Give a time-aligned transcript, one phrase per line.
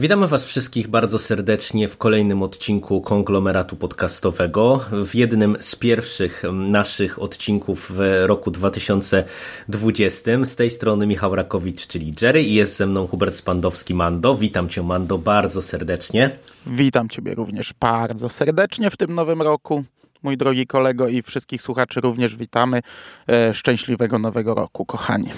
[0.00, 4.80] Witamy Was wszystkich bardzo serdecznie w kolejnym odcinku konglomeratu podcastowego.
[4.92, 10.30] W jednym z pierwszych naszych odcinków w roku 2020.
[10.44, 14.34] Z tej strony Michał Rakowicz, czyli Jerry, i jest ze mną Hubert Spandowski, Mando.
[14.34, 16.38] Witam Cię, Mando, bardzo serdecznie.
[16.66, 19.84] Witam Ciebie również bardzo serdecznie w tym nowym roku.
[20.22, 22.80] Mój drogi kolego i wszystkich słuchaczy również witamy.
[23.28, 25.28] E, szczęśliwego nowego roku, kochani.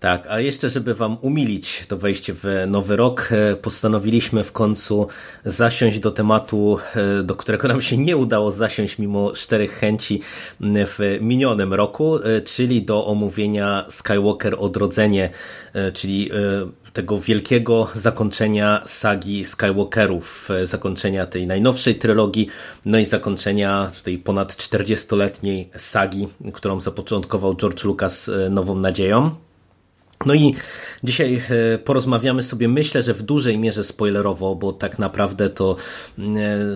[0.00, 5.06] Tak, a jeszcze, żeby Wam umilić to wejście w nowy rok, e, postanowiliśmy w końcu
[5.44, 10.20] zasiąść do tematu, e, do którego nam się nie udało zasiąść mimo czterech chęci
[10.60, 15.30] w minionym roku, e, czyli do omówienia Skywalker Odrodzenie,
[15.94, 16.30] czyli
[16.92, 22.48] tego wielkiego zakończenia sagi Skywalkerów, zakończenia tej najnowszej trylogii,
[22.84, 29.45] no i zakończenia tej ponad 40-letniej sagi, którą zapoczątkował George Lucas Nową Nadzieją.
[30.24, 30.54] No i
[31.06, 31.42] dzisiaj
[31.74, 35.76] e, porozmawiamy sobie, myślę, że w dużej mierze spoilerowo, bo tak naprawdę to
[36.18, 36.22] e,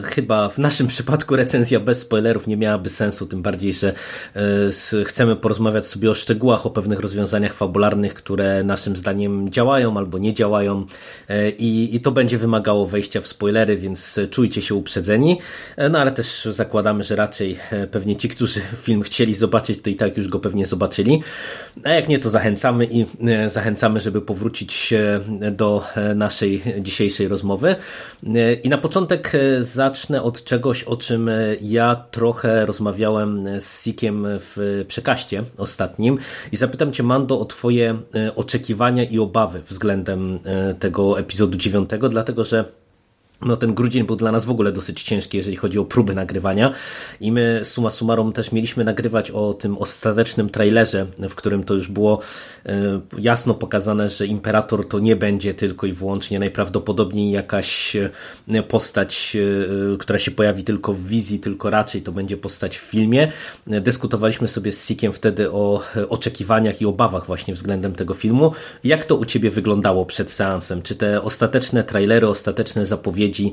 [0.02, 3.92] chyba w naszym przypadku recenzja bez spoilerów nie miałaby sensu, tym bardziej, że
[4.36, 10.18] e, chcemy porozmawiać sobie o szczegółach, o pewnych rozwiązaniach fabularnych, które naszym zdaniem działają albo
[10.18, 10.86] nie działają
[11.58, 15.38] i, i to będzie wymagało wejścia w spoilery, więc czujcie się uprzedzeni,
[15.90, 17.58] no ale też zakładamy, że raczej
[17.90, 21.22] pewnie ci, którzy film chcieli zobaczyć, to i tak już go pewnie zobaczyli,
[21.84, 23.06] a jak nie, to zachęcamy i
[23.46, 24.94] zachęcamy, żeby powrócić
[25.52, 27.76] do naszej dzisiejszej rozmowy.
[28.62, 35.44] I na początek zacznę od czegoś, o czym ja trochę rozmawiałem z Sikiem w przekaście
[35.56, 36.18] ostatnim
[36.52, 37.98] i zapytam Cię, Mando, o Twoje
[38.36, 40.38] oczekiwania i obawy względem
[40.78, 42.64] tego epizodu dziewiątego, dlatego że
[43.42, 46.72] no ten grudzień był dla nas w ogóle dosyć ciężki, jeżeli chodzi o próby nagrywania
[47.20, 51.88] i my suma summarum też mieliśmy nagrywać o tym ostatecznym trailerze, w którym to już
[51.88, 52.20] było
[52.66, 59.36] e, jasno pokazane, że Imperator to nie będzie tylko i wyłącznie najprawdopodobniej jakaś e, postać,
[59.94, 63.32] e, która się pojawi tylko w wizji, tylko raczej to będzie postać w filmie.
[63.66, 68.52] Dyskutowaliśmy sobie z Sikiem wtedy o oczekiwaniach i obawach właśnie względem tego filmu.
[68.84, 70.82] Jak to u Ciebie wyglądało przed seansem?
[70.82, 73.52] Czy te ostateczne trailery, ostateczne zapowiedzi wypowiedzi,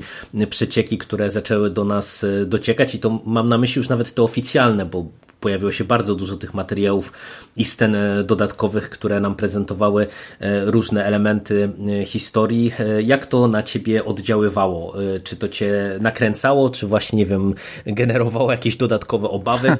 [0.50, 4.22] przecieki, które zaczęły do nas e, dociekać i to mam na myśli już nawet te
[4.22, 5.06] oficjalne, bo
[5.40, 7.12] pojawiło się bardzo dużo tych materiałów
[7.56, 10.06] i scen e, dodatkowych, które nam prezentowały
[10.40, 11.70] e, różne elementy
[12.06, 12.72] historii.
[13.04, 14.94] Jak to na ciebie oddziaływało?
[15.24, 17.54] Czy to cię nakręcało, czy właśnie, nie wiem,
[17.86, 19.76] generowało jakieś dodatkowe obawy?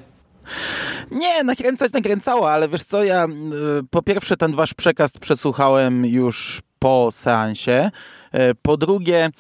[1.10, 3.26] Nie, nakręcać nakręcało, ale wiesz co, ja
[3.91, 7.91] po pierwsze ten wasz przekaz przesłuchałem już po seansie.
[8.62, 9.30] Po drugie,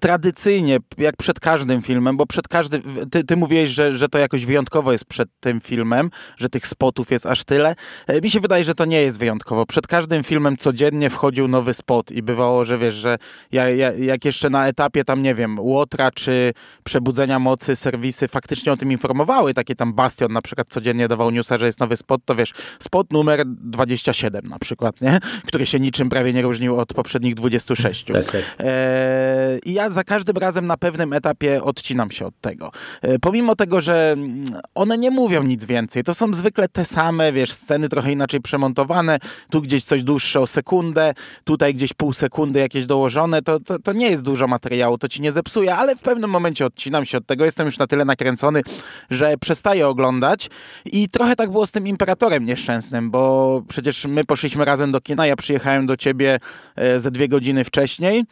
[0.00, 4.46] tradycyjnie, jak przed każdym filmem, bo przed każdym, ty, ty mówiłeś, że, że to jakoś
[4.46, 7.74] wyjątkowo jest przed tym filmem, że tych spotów jest aż tyle.
[8.10, 9.66] Y, mi się wydaje, że to nie jest wyjątkowo.
[9.66, 13.18] Przed każdym filmem codziennie wchodził nowy spot i bywało, że wiesz, że
[13.52, 16.52] ja, ja, jak jeszcze na etapie tam, nie wiem, Łotra czy
[16.84, 21.58] Przebudzenia Mocy serwisy faktycznie o tym informowały, takie tam Bastion na przykład codziennie dawał newsa,
[21.58, 25.20] że jest nowy spot, to wiesz, spot numer 27 na przykład, nie?
[25.48, 28.04] Który się niczym prawie nie różnił od poprzednich 26.
[28.04, 28.42] Tak, tak.
[28.60, 29.23] E
[29.64, 32.70] i ja za każdym razem na pewnym etapie odcinam się od tego.
[33.02, 37.32] E, pomimo tego, że mm, one nie mówią nic więcej, to są zwykle te same,
[37.32, 39.18] wiesz, sceny trochę inaczej przemontowane,
[39.50, 41.14] tu gdzieś coś dłuższe o sekundę,
[41.44, 45.22] tutaj gdzieś pół sekundy jakieś dołożone, to, to, to nie jest dużo materiału, to ci
[45.22, 48.62] nie zepsuje, ale w pewnym momencie odcinam się od tego, jestem już na tyle nakręcony,
[49.10, 50.50] że przestaję oglądać.
[50.84, 55.26] I trochę tak było z tym Imperatorem nieszczęsnym, bo przecież my poszliśmy razem do kina,
[55.26, 56.38] ja przyjechałem do ciebie
[56.76, 58.24] e, ze dwie godziny wcześniej.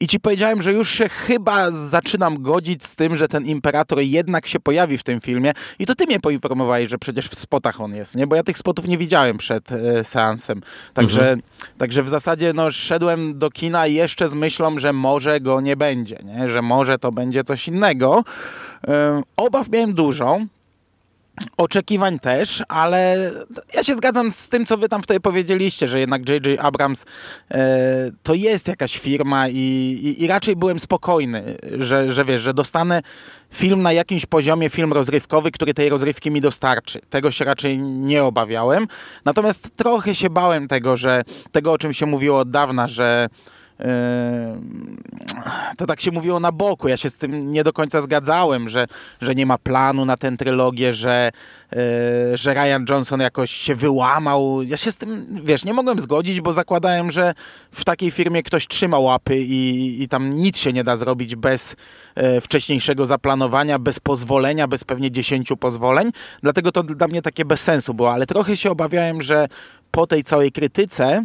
[0.00, 4.46] I ci powiedziałem, że już się chyba zaczynam godzić z tym, że ten imperator jednak
[4.46, 7.94] się pojawi w tym filmie i to ty mnie poinformowałeś, że przecież w spotach on
[7.94, 8.26] jest, nie?
[8.26, 10.60] Bo ja tych spotów nie widziałem przed e, seansem.
[10.94, 11.42] Także, mhm.
[11.78, 16.18] także w zasadzie no, szedłem do kina jeszcze z myślą, że może go nie będzie,
[16.24, 16.48] nie?
[16.48, 18.24] Że może to będzie coś innego.
[18.88, 20.38] E, obaw miałem dużo,
[21.56, 23.30] Oczekiwań też, ale
[23.74, 26.60] ja się zgadzam z tym, co wy tam wtedy powiedzieliście, że jednak J.J.
[26.60, 27.04] Abrams
[27.50, 32.54] e, to jest jakaś firma i, i, i, raczej byłem spokojny, że, że wiesz, że
[32.54, 33.02] dostanę
[33.52, 37.00] film na jakimś poziomie, film rozrywkowy, który tej rozrywki mi dostarczy.
[37.10, 38.86] Tego się raczej nie obawiałem.
[39.24, 41.22] Natomiast trochę się bałem tego, że
[41.52, 43.28] tego, o czym się mówiło od dawna, że
[45.76, 46.88] to tak się mówiło na boku.
[46.88, 48.86] Ja się z tym nie do końca zgadzałem, że,
[49.20, 51.30] że nie ma planu na tę trylogię, że,
[51.72, 51.78] yy,
[52.36, 54.62] że Ryan Johnson jakoś się wyłamał.
[54.62, 57.34] Ja się z tym, wiesz, nie mogłem zgodzić, bo zakładałem, że
[57.70, 61.76] w takiej firmie ktoś trzyma łapy i, i tam nic się nie da zrobić bez
[62.16, 66.10] yy, wcześniejszego zaplanowania, bez pozwolenia, bez pewnie dziesięciu pozwoleń.
[66.42, 69.48] Dlatego to dla mnie takie bez sensu było, ale trochę się obawiałem, że
[69.90, 71.24] po tej całej krytyce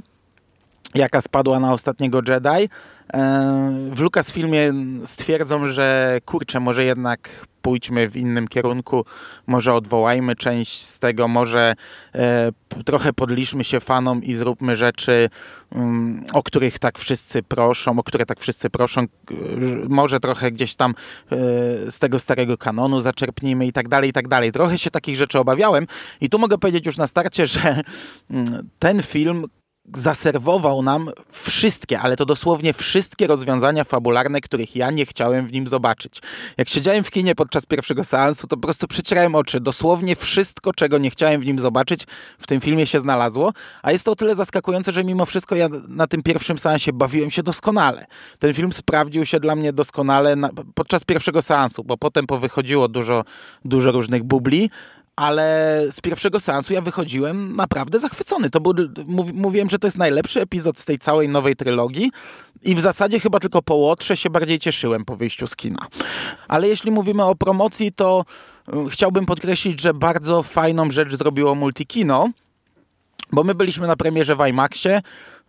[0.95, 2.69] jaka spadła na ostatniego Jedi.
[3.13, 4.73] E, w Lucasfilmie
[5.05, 9.05] stwierdzą, że kurczę, może jednak pójdźmy w innym kierunku,
[9.47, 11.75] może odwołajmy część z tego, może
[12.15, 12.51] e,
[12.85, 15.29] trochę podliczmy się fanom i zróbmy rzeczy,
[15.75, 19.05] um, o których tak wszyscy proszą, o które tak wszyscy proszą,
[19.89, 21.35] może trochę gdzieś tam e,
[21.91, 24.51] z tego starego kanonu zaczerpnijmy i tak dalej, i tak dalej.
[24.51, 25.87] Trochę się takich rzeczy obawiałem
[26.21, 27.81] i tu mogę powiedzieć już na starcie, że
[28.31, 29.45] mm, ten film
[29.93, 35.67] zaserwował nam wszystkie, ale to dosłownie wszystkie rozwiązania fabularne, których ja nie chciałem w nim
[35.67, 36.21] zobaczyć.
[36.57, 39.59] Jak siedziałem w kinie podczas pierwszego seansu, to po prostu przecierałem oczy.
[39.59, 42.07] Dosłownie wszystko, czego nie chciałem w nim zobaczyć,
[42.39, 45.69] w tym filmie się znalazło, a jest to o tyle zaskakujące, że mimo wszystko ja
[45.87, 48.05] na tym pierwszym seansie bawiłem się doskonale.
[48.39, 53.23] Ten film sprawdził się dla mnie doskonale na, podczas pierwszego seansu, bo potem powychodziło dużo,
[53.65, 54.69] dużo różnych bubli,
[55.15, 58.49] ale z pierwszego seansu ja wychodziłem naprawdę zachwycony.
[58.49, 58.73] To był,
[59.33, 62.11] mówiłem, że to jest najlepszy epizod z tej całej nowej trylogii
[62.63, 65.87] i w zasadzie chyba tylko po Łotrze się bardziej cieszyłem po wyjściu z kina.
[66.47, 68.25] Ale jeśli mówimy o promocji, to
[68.69, 72.29] y, chciałbym podkreślić, że bardzo fajną rzecz zrobiło Multikino,
[73.31, 75.01] bo my byliśmy na premierze w IMAXie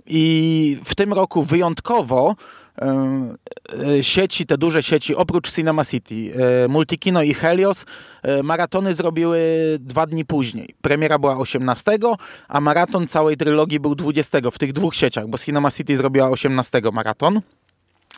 [0.07, 2.37] i w tym roku wyjątkowo
[4.01, 6.33] sieci, te duże sieci, oprócz Cinema City,
[6.65, 7.87] e, Multikino i Helios,
[8.23, 9.41] e, maratony zrobiły
[9.81, 10.75] dwa dni później.
[10.83, 11.93] Premiera była 18,
[12.49, 16.81] a maraton całej trylogii był 20 w tych dwóch sieciach, bo Cinema City zrobiła 18
[16.93, 17.41] maraton.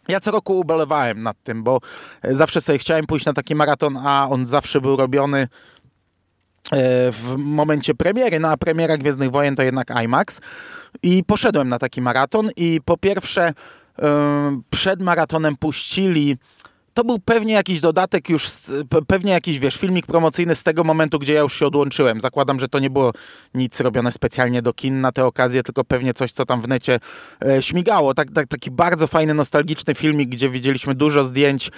[0.08, 1.78] Ja co roku ubolewałem nad tym, bo
[2.24, 5.48] zawsze sobie chciałem pójść na taki maraton, a on zawsze był robiony
[7.12, 10.40] w momencie premiery, no a premiera Gwiezdnych Wojen to jednak IMAX.
[11.02, 13.52] I poszedłem na taki maraton i po pierwsze
[14.70, 16.36] przed maratonem puścili
[16.94, 18.48] to był pewnie jakiś dodatek już,
[19.06, 22.20] pewnie jakiś, wiesz, filmik promocyjny z tego momentu, gdzie ja już się odłączyłem.
[22.20, 23.12] Zakładam, że to nie było
[23.54, 27.00] nic robione specjalnie do kin na tę okazję, tylko pewnie coś, co tam w necie
[27.46, 28.14] e, śmigało.
[28.14, 31.70] Tak, tak, taki bardzo fajny, nostalgiczny filmik, gdzie widzieliśmy dużo zdjęć e,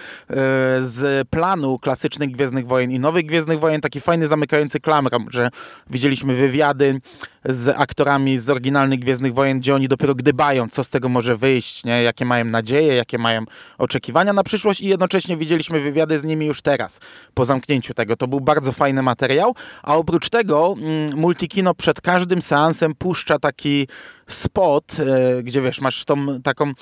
[0.80, 3.80] z planu klasycznych Gwiezdnych Wojen i nowych Gwiezdnych Wojen.
[3.80, 5.50] Taki fajny, zamykający klamrą, że
[5.90, 7.00] widzieliśmy wywiady
[7.48, 11.84] z aktorami z oryginalnych Gwiezdnych Wojen, gdzie oni dopiero gdybają, co z tego może wyjść,
[11.84, 12.02] nie?
[12.02, 13.44] jakie mają nadzieje, jakie mają
[13.78, 17.00] oczekiwania na przyszłość i jednocześnie widzieliśmy wywiady z nimi już teraz,
[17.34, 18.16] po zamknięciu tego.
[18.16, 23.88] To był bardzo fajny materiał, a oprócz tego mm, Multikino przed każdym seansem puszcza taki
[24.28, 26.72] spot, e, gdzie wiesz, masz tą taką e,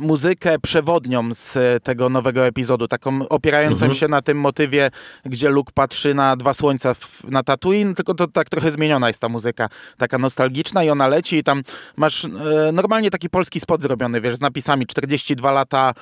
[0.00, 3.94] muzykę przewodnią z tego nowego epizodu, taką opierającą mhm.
[3.94, 4.90] się na tym motywie,
[5.24, 6.94] gdzie Luke patrzy na dwa słońca
[7.28, 9.68] na Tatooine, tylko to tak trochę zmieniona jest ta muzyka,
[9.98, 11.62] taka nostalgiczna i ona leci i tam
[11.96, 12.28] masz e,
[12.72, 15.94] normalnie taki polski spot zrobiony, wiesz, z napisami 42 lata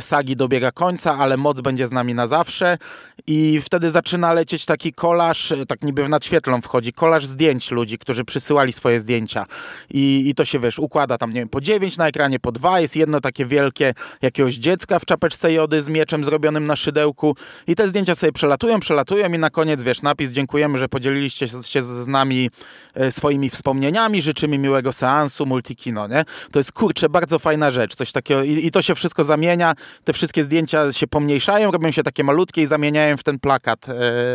[0.00, 2.78] sagi dobiega końca, ale moc będzie z nami na zawsze
[3.26, 8.24] i wtedy zaczyna lecieć taki kolaż, tak niby w nadświetlą wchodzi, kolaż zdjęć ludzi, którzy
[8.24, 9.46] przysyłali swoje zdjęcia
[9.90, 12.80] i, i to się, wiesz, układa tam, nie wiem, po 9 na ekranie, po 2,
[12.80, 17.74] jest jedno takie wielkie jakiegoś dziecka w czapeczce jody z mieczem zrobionym na szydełku i
[17.74, 22.06] te zdjęcia sobie przelatują, przelatują i na koniec, wiesz, napis, dziękujemy, że podzieliliście się z
[22.06, 22.50] nami
[22.94, 26.24] e, swoimi wspomnieniami, życzymy miłego seansu, multikino, nie?
[26.50, 30.12] To jest, kurczę, bardzo fajna rzecz, coś takiego i, i to się wszystko zamienia, te
[30.12, 33.94] wszystkie zdjęcia się pomniejszają, robią się takie malutkie i zamieniają w ten plakat e,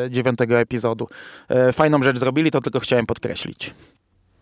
[0.09, 1.07] dziewiątego epizodu.
[1.49, 3.73] E, fajną rzecz zrobili, to tylko chciałem podkreślić.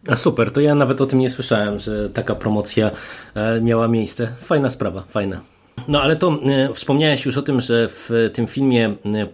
[0.08, 2.92] A super, to ja nawet o tym nie słyszałem, że taka promocja
[3.36, 4.28] e, miała miejsce.
[4.42, 5.42] Fajna sprawa, fajna.
[5.88, 9.28] No ale to e, wspomniałeś już o tym, że w tym filmie e,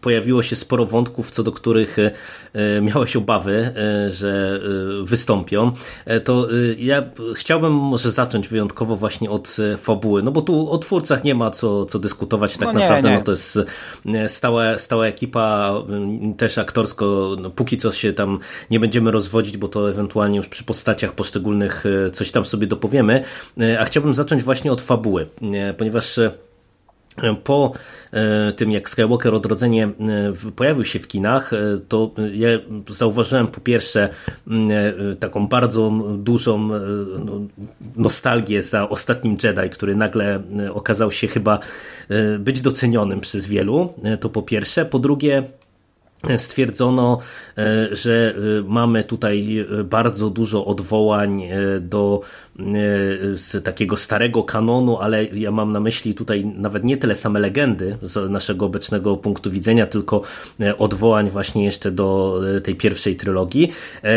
[0.00, 2.10] pojawiło się sporo wątków, co do których e,
[2.52, 4.60] e, miałeś obawy, e, że
[5.02, 5.72] wystąpią,
[6.24, 7.02] to ja
[7.34, 11.86] chciałbym może zacząć wyjątkowo właśnie od fabuły, no bo tu o twórcach nie ma co,
[11.86, 13.16] co dyskutować tak no nie, naprawdę, nie.
[13.16, 13.58] no to jest
[14.28, 15.74] stała, stała ekipa,
[16.36, 18.38] też aktorsko, no póki co się tam
[18.70, 23.24] nie będziemy rozwodzić, bo to ewentualnie już przy postaciach poszczególnych coś tam sobie dopowiemy,
[23.80, 25.26] a chciałbym zacząć właśnie od fabuły,
[25.78, 26.20] ponieważ
[27.44, 27.72] po
[28.12, 31.56] e, tym, jak Skywalker Odrodzenie e, pojawił się w kinach, e,
[31.88, 32.48] to ja
[32.88, 34.08] zauważyłem po pierwsze
[35.20, 36.58] taką bardzo dużą
[37.24, 37.40] no,
[37.96, 41.58] nostalgię za ostatnim Jedi, który nagle okazał się chyba
[42.38, 43.94] być docenionym przez wielu.
[44.20, 44.84] To po pierwsze.
[44.84, 45.42] Po drugie,
[46.36, 47.18] stwierdzono,
[47.92, 48.34] że
[48.66, 51.42] mamy tutaj bardzo dużo odwołań
[51.80, 52.20] do
[53.64, 58.30] takiego starego kanonu, ale ja mam na myśli tutaj nawet nie tyle same legendy z
[58.30, 60.22] naszego obecnego punktu widzenia, tylko
[60.78, 63.72] odwołań właśnie jeszcze do tej pierwszej trylogii.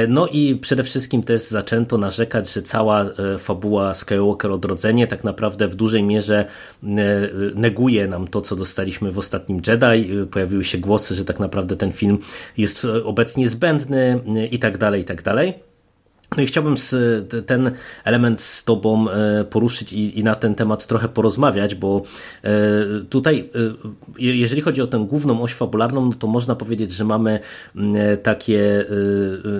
[0.07, 3.05] No i przede wszystkim też zaczęto narzekać, że cała
[3.39, 6.45] fabuła Skywalker Odrodzenie tak naprawdę w dużej mierze
[7.55, 10.09] neguje nam to, co dostaliśmy w ostatnim Jedi.
[10.31, 12.17] Pojawiły się głosy, że tak naprawdę ten film
[12.57, 14.19] jest obecnie zbędny
[14.51, 15.70] i tak dalej, i tak dalej.
[16.37, 16.75] No i chciałbym
[17.45, 17.71] ten
[18.03, 22.01] element z Tobą e, poruszyć i, i, na ten temat trochę porozmawiać, bo
[22.43, 22.49] e,
[23.09, 23.59] tutaj, e,
[24.17, 27.39] jeżeli chodzi o tę główną oś fabularną, no to można powiedzieć, że mamy
[28.23, 28.85] takie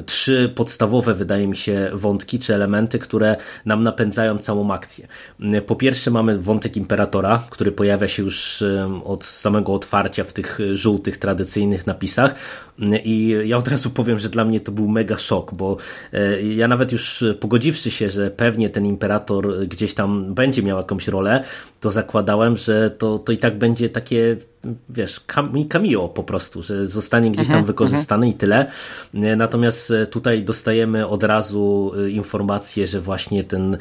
[0.06, 3.36] trzy podstawowe, wydaje mi się, wątki czy elementy, które
[3.66, 5.08] nam napędzają całą akcję.
[5.68, 8.64] Po pierwsze, mamy wątek imperatora, który pojawia się już
[9.04, 12.36] od samego otwarcia w tych żółtych, tradycyjnych napisach.
[13.04, 15.78] I ja od razu powiem, że dla mnie to był mega szok, bo
[16.62, 21.44] ja nawet już pogodziwszy się, że pewnie ten imperator gdzieś tam będzie miał jakąś rolę,
[21.80, 24.38] to zakładałem, że to, to i tak będzie takie
[24.90, 25.20] wiesz,
[25.70, 28.66] cameo po prostu, że zostanie gdzieś tam mhm, wykorzystany i tyle.
[29.14, 33.78] Natomiast tutaj dostajemy od razu informację, że właśnie ten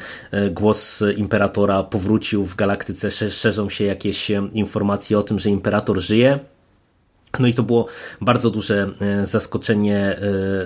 [0.51, 6.39] głos imperatora powrócił w galaktyce, szerzą się jakieś informacje o tym, że imperator żyje
[7.39, 7.87] no i to było
[8.21, 10.19] bardzo duże e, zaskoczenie e,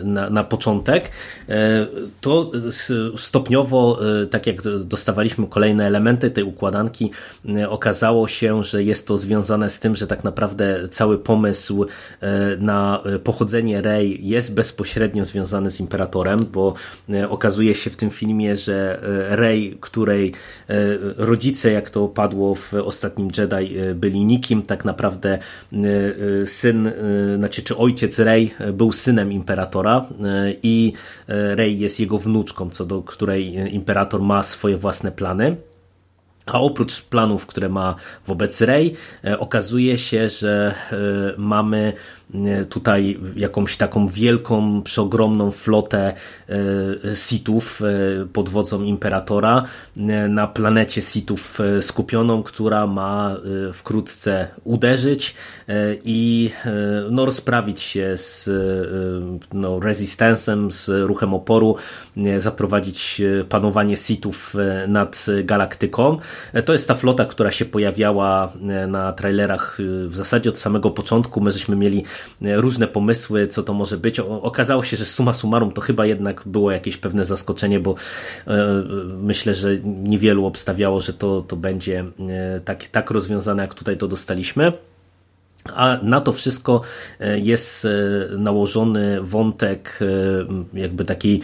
[0.04, 1.12] na, na początek.
[1.50, 1.88] E,
[2.22, 2.52] to
[3.18, 4.00] stopniowo,
[4.32, 7.12] tak jak dostawaliśmy kolejne elementy tej układanki,
[7.70, 11.86] okazało się, że jest to związane z tym, że tak naprawdę cały pomysł
[12.60, 16.74] na pochodzenie Rey jest bezpośrednio związany z Imperatorem, bo
[17.30, 20.34] okazuje się w tym filmie, że Rey, której
[21.18, 25.40] rodzice, jak to padło w ostatnim Jedi, byli nikim, tak naprawdę
[26.56, 30.94] syn, y, znaczy czy ojciec Rey był synem imperatora y, i
[31.28, 35.56] Rey jest jego wnuczką, co do której imperator ma swoje własne plany.
[36.46, 37.96] A oprócz planów, które ma
[38.28, 38.96] wobec Rey,
[39.40, 40.76] okazuje się, że
[41.38, 41.94] mamy
[42.25, 42.25] E,
[42.70, 46.14] tutaj jakąś taką wielką, przeogromną flotę
[46.50, 49.64] e, sitów e, pod wodzą imperatora
[50.30, 53.38] na planecie sitów skupioną, która ma
[53.74, 55.36] wkrótce uderzyć
[56.04, 56.52] i
[57.12, 58.50] no, rozprawić się z
[59.54, 61.76] no, resistensem, z ruchem oporu,
[62.38, 64.56] zaprowadzić panowanie sitów
[64.88, 66.18] nad galaktyką.
[66.66, 68.54] To jest ta flota, która się pojawiała
[68.88, 69.78] na trailerach
[70.08, 71.42] w zasadzie od samego początku.
[71.42, 74.20] My żeśmy mieli E, różne pomysły, co to może być.
[74.20, 77.96] Okazało się, że suma summarum to chyba jednak było jakieś pewne zaskoczenie, bo
[78.48, 78.84] e,
[79.22, 84.08] myślę, że niewielu obstawiało, że to, to będzie e, tak, tak rozwiązane, jak tutaj to
[84.08, 84.74] dostaliśmy.
[85.76, 86.82] A na to wszystko
[87.36, 87.88] jest
[88.38, 90.00] nałożony wątek
[90.74, 91.42] jakby takiej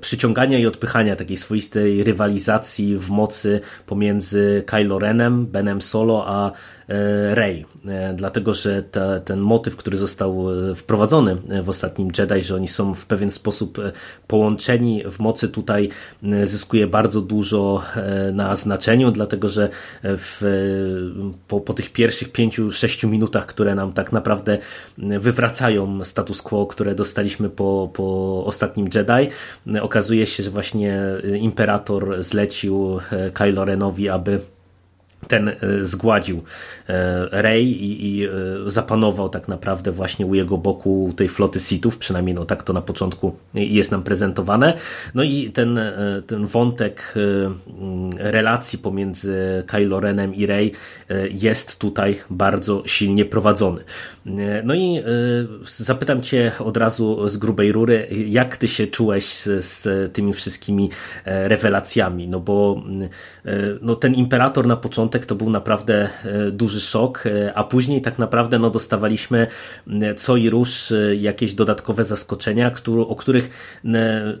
[0.00, 6.52] przyciągania i odpychania, takiej swoistej rywalizacji w mocy pomiędzy Kylo Renem, Benem Solo, a
[6.88, 12.42] E, Rey, e, dlatego że ta, ten motyw, który został e, wprowadzony w ostatnim Jedi,
[12.42, 13.78] że oni są w pewien sposób
[14.26, 15.88] połączeni w mocy tutaj
[16.44, 17.82] zyskuje bardzo dużo
[18.32, 19.68] na znaczeniu, dlatego że
[20.02, 20.42] w,
[21.48, 24.58] po, po tych pierwszych pięciu, sześciu minutach, które nam tak naprawdę
[24.98, 29.34] wywracają status quo, które dostaliśmy po, po ostatnim Jedi,
[29.80, 31.02] okazuje się, że właśnie
[31.40, 33.00] Imperator zlecił
[33.34, 34.40] Kylo Renowi, aby
[35.28, 36.42] ten e, zgładził
[36.88, 38.30] e, Rey i, i, e,
[38.66, 42.82] zapanował tak naprawdę właśnie u jego boku tej floty Sithów, przynajmniej no tak to na
[42.82, 44.74] początku jest nam prezentowane.
[45.14, 45.80] No i ten,
[46.26, 47.14] ten wątek
[48.18, 50.72] relacji pomiędzy Kylo Renem i Rey
[51.30, 53.84] jest tutaj bardzo silnie prowadzony.
[54.64, 55.02] No i
[55.66, 60.90] zapytam cię od razu z grubej rury, jak ty się czułeś z, z tymi wszystkimi
[61.24, 62.82] rewelacjami, no bo
[63.82, 68.18] no ten imperator na początek to był naprawdę e, duży szok, e, a później tak
[68.18, 69.46] naprawdę no, dostawaliśmy
[70.16, 72.72] co i róż e, jakieś dodatkowe zaskoczenia,
[73.06, 73.50] o których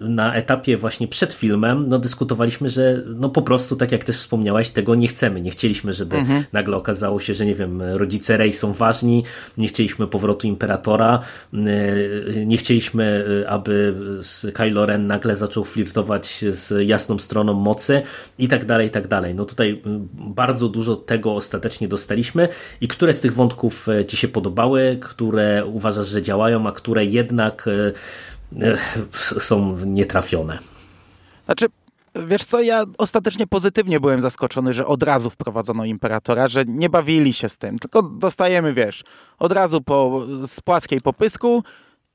[0.00, 4.70] na etapie właśnie przed filmem no, dyskutowaliśmy, że no po prostu, tak jak też wspomniałaś,
[4.70, 5.40] tego nie chcemy.
[5.40, 6.44] Nie chcieliśmy, żeby mhm.
[6.52, 9.24] nagle okazało się, że nie wiem, rodzice Rey są ważni,
[9.58, 9.77] nie chcieliśmy
[10.10, 11.20] powrotu Imperatora,
[12.46, 13.94] nie chcieliśmy, aby
[14.54, 18.02] Kylo Ren nagle zaczął flirtować z jasną stroną mocy
[18.38, 19.34] i tak dalej, i tak dalej.
[19.34, 19.82] No tutaj
[20.14, 22.48] bardzo bardzo dużo tego ostatecznie dostaliśmy
[22.80, 27.68] i które z tych wątków Ci się podobały, które uważasz, że działają, a które jednak
[29.38, 30.58] są nietrafione?
[31.44, 31.66] Znaczy,
[32.26, 37.32] Wiesz co, ja ostatecznie pozytywnie byłem zaskoczony, że od razu wprowadzono Imperatora, że nie bawili
[37.32, 39.04] się z tym, tylko dostajemy, wiesz,
[39.38, 41.62] od razu po, z płaskiej popysku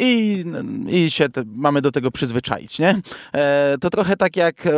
[0.04, 0.46] i,
[0.88, 3.02] i się te, mamy do tego przyzwyczaić, nie?
[3.34, 4.72] E, to trochę tak jak e,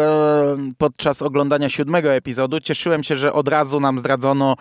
[0.77, 4.55] podczas oglądania siódmego epizodu cieszyłem się, że od razu nam zdradzono,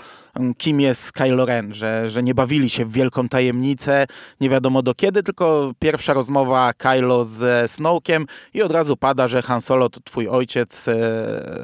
[0.59, 4.07] kim jest Kylo Ren, że, że nie bawili się w wielką tajemnicę,
[4.41, 9.43] nie wiadomo do kiedy, tylko pierwsza rozmowa Kylo ze Snowkiem i od razu pada, że
[9.43, 10.95] Han Solo to twój ojciec e,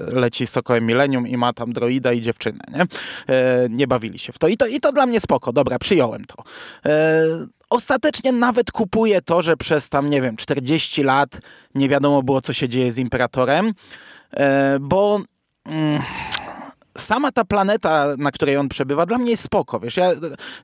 [0.08, 2.86] leci z Sokołem Millennium i ma tam droida i dziewczynę, nie?
[3.34, 4.48] E, nie bawili się w to.
[4.48, 4.66] I, to.
[4.66, 6.44] I to dla mnie spoko, dobra, przyjąłem to.
[7.70, 11.30] Ostatecznie nawet kupuję to, że przez tam, nie wiem, 40 lat
[11.74, 13.72] nie wiadomo było, co się dzieje z Imperatorem,
[14.30, 15.20] e, bo
[15.66, 16.02] mm,
[16.98, 20.10] sama ta planeta, na której on przebywa, dla mnie jest spoko, wiesz, ja,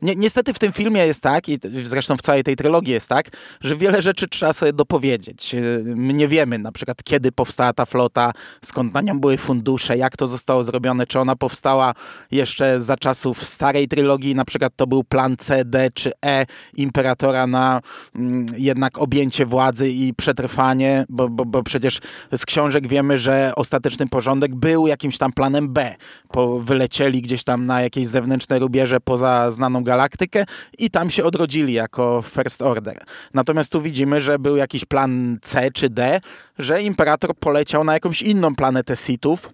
[0.03, 3.29] ni niestety w tym filmie jest tak, i zresztą w całej tej trylogii jest tak,
[3.61, 5.57] że wiele rzeczy trzeba sobie dopowiedzieć.
[5.85, 8.33] My nie wiemy na przykład, kiedy powstała ta flota,
[8.65, 11.95] skąd na nią były fundusze, jak to zostało zrobione, czy ona powstała
[12.31, 17.47] jeszcze za czasów starej trylogii, na przykład to był plan C, D czy E Imperatora
[17.47, 17.81] na
[18.15, 22.01] mm, jednak objęcie władzy i przetrwanie, bo, bo, bo przecież
[22.37, 25.95] z książek wiemy, że ostateczny porządek był jakimś tam planem B,
[26.37, 30.45] po, wylecieli gdzieś tam na jakieś zewnętrzne rubieże poza znaną galaktykę
[30.79, 33.05] i tam się odrodzili jako First Order.
[33.35, 36.21] Natomiast tu widzimy, że był jakiś plan C czy D,
[36.59, 39.51] że Imperator poleciał na jakąś inną planetę Sithów,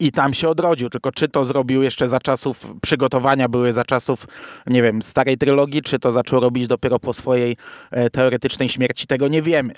[0.00, 0.90] i tam się odrodził.
[0.90, 4.26] Tylko czy to zrobił jeszcze za czasów przygotowania, były za czasów,
[4.66, 7.56] nie wiem, starej trylogii, czy to zaczął robić dopiero po swojej
[7.90, 9.74] e, teoretycznej śmierci, tego nie wiemy.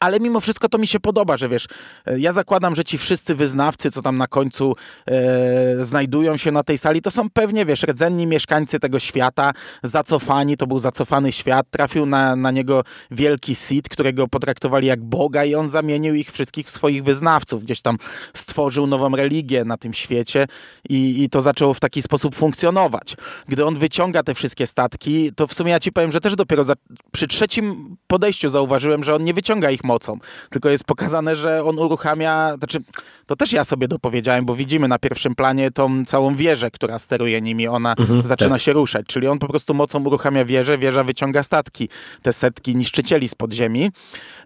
[0.00, 1.66] Ale mimo wszystko to mi się podoba, że wiesz,
[2.06, 4.76] e, ja zakładam, że ci wszyscy wyznawcy, co tam na końcu
[5.06, 10.56] e, znajdują się na tej sali, to są pewnie, wiesz, rdzenni mieszkańcy tego świata, zacofani,
[10.56, 15.54] to był zacofany świat, trafił na, na niego wielki Sith, którego potraktowali jak Boga i
[15.54, 17.98] on zamienił ich wszystkich w swoich wyznawców, gdzieś tam
[18.34, 20.46] stworzył nową religię na tym świecie
[20.88, 23.16] i, i to zaczęło w taki sposób funkcjonować.
[23.48, 26.64] Gdy on wyciąga te wszystkie statki, to w sumie ja ci powiem, że też dopiero
[26.64, 26.74] za,
[27.12, 30.18] przy trzecim podejściu zauważyłem, że on nie wyciąga ich mocą,
[30.50, 32.78] tylko jest pokazane, że on uruchamia, znaczy
[33.26, 37.40] to też ja sobie dopowiedziałem, bo widzimy na pierwszym planie tą całą wieżę, która steruje
[37.40, 38.60] nimi, ona mhm, zaczyna tak.
[38.60, 41.88] się ruszać, czyli on po prostu mocą uruchamia wieżę, wieża wyciąga statki,
[42.22, 43.90] te setki niszczycieli z podziemi.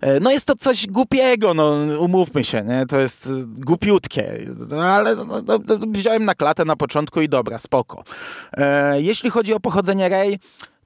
[0.00, 2.86] E, no jest to coś głupiego, no umówmy się, nie?
[2.86, 4.38] to jest głupiutkie,
[4.70, 8.04] no, ale no, no, no, wziąłem na klatę na początku i dobra, spoko.
[8.52, 10.38] E, jeśli chodzi o pochodzenie Rey,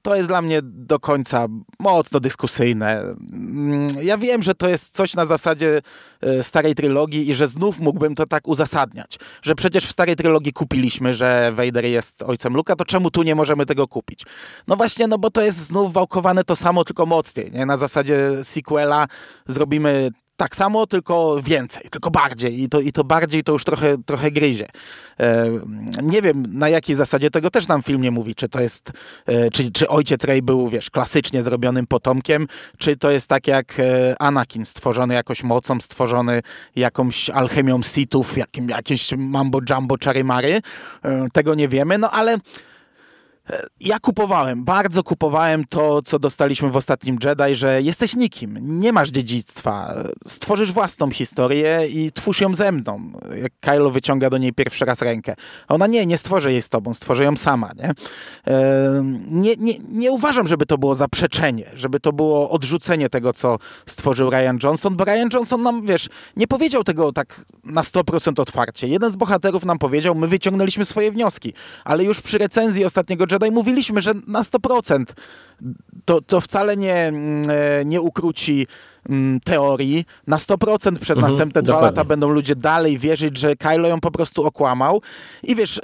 [0.03, 1.47] to jest dla mnie do końca
[1.79, 3.01] mocno dyskusyjne.
[3.33, 5.81] Mm, ja wiem, że to jest coś na zasadzie
[6.21, 10.53] e, starej trylogii i że znów mógłbym to tak uzasadniać, że przecież w starej trylogii
[10.53, 14.23] kupiliśmy, że Vader jest ojcem Luka, to czemu tu nie możemy tego kupić?
[14.67, 17.51] No właśnie, no bo to jest znów wałkowane to samo, tylko mocniej.
[17.51, 17.65] Nie?
[17.65, 19.07] Na zasadzie sequela
[19.47, 23.97] zrobimy tak samo, tylko więcej, tylko bardziej i to, i to bardziej to już trochę,
[24.05, 24.67] trochę gryzie.
[25.19, 25.45] E,
[26.03, 28.91] nie wiem na jakiej zasadzie tego też nam film nie mówi, czy to jest,
[29.25, 33.79] e, czy, czy ojciec Rey był, wiesz, klasycznie zrobionym potomkiem, czy to jest tak jak
[33.79, 36.41] e, Anakin, stworzony jakoś mocą, stworzony
[36.75, 40.61] jakąś alchemią Sithów, jakim, jakimś mambo jumbo czary-mary.
[41.03, 42.37] E, tego nie wiemy, no ale
[43.79, 49.09] ja kupowałem, bardzo kupowałem to, co dostaliśmy w ostatnim Jedi, że jesteś nikim, nie masz
[49.09, 49.93] dziedzictwa,
[50.27, 53.11] stworzysz własną historię i twórz ją ze mną.
[53.41, 55.35] Jak Kylo wyciąga do niej pierwszy raz rękę.
[55.67, 57.71] A ona nie, nie stworzę jej z tobą, stworzę ją sama.
[57.77, 57.91] Nie?
[59.29, 64.29] nie, nie, nie uważam, żeby to było zaprzeczenie, żeby to było odrzucenie tego, co stworzył
[64.29, 68.87] Ryan Johnson, bo Ryan Johnson nam, wiesz, nie powiedział tego tak na 100% otwarcie.
[68.87, 71.53] Jeden z bohaterów nam powiedział, my wyciągnęliśmy swoje wnioski,
[71.83, 75.05] ale już przy recenzji ostatniego Jedi mówiliśmy, że na 100%
[76.05, 78.67] to, to wcale nie, mm, e, nie ukróci
[79.09, 80.05] mm, teorii.
[80.27, 84.11] Na 100% przez mhm, następne dwa lata będą ludzie dalej wierzyć, że Kylo ją po
[84.11, 85.01] prostu okłamał.
[85.43, 85.81] I wiesz,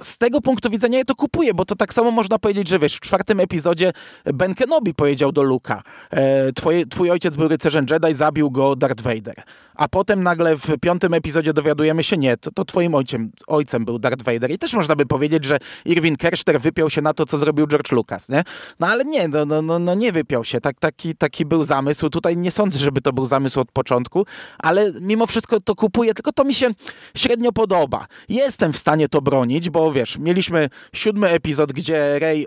[0.00, 2.96] z tego punktu widzenia ja to kupuję, bo to tak samo można powiedzieć, że wiesz,
[2.96, 3.92] w czwartym epizodzie
[4.24, 9.02] Ben Kenobi powiedział do Luka, e, twoje, twój ojciec był rycerzem Jedi, zabił go Darth
[9.02, 9.42] Vader
[9.80, 13.98] a potem nagle w piątym epizodzie dowiadujemy się, nie, to, to twoim ojcem, ojcem był
[13.98, 14.50] Darth Vader.
[14.50, 17.92] I też można by powiedzieć, że Irwin Kershter wypiął się na to, co zrobił George
[17.92, 18.42] Lucas, nie?
[18.80, 20.60] No ale nie, no, no, no, no nie wypiął się.
[20.60, 22.10] Tak, taki, taki był zamysł.
[22.10, 24.26] Tutaj nie sądzę, żeby to był zamysł od początku,
[24.58, 26.70] ale mimo wszystko to kupuję, tylko to mi się
[27.16, 28.06] średnio podoba.
[28.28, 32.46] Jestem w stanie to bronić, bo wiesz, mieliśmy siódmy epizod, gdzie Rey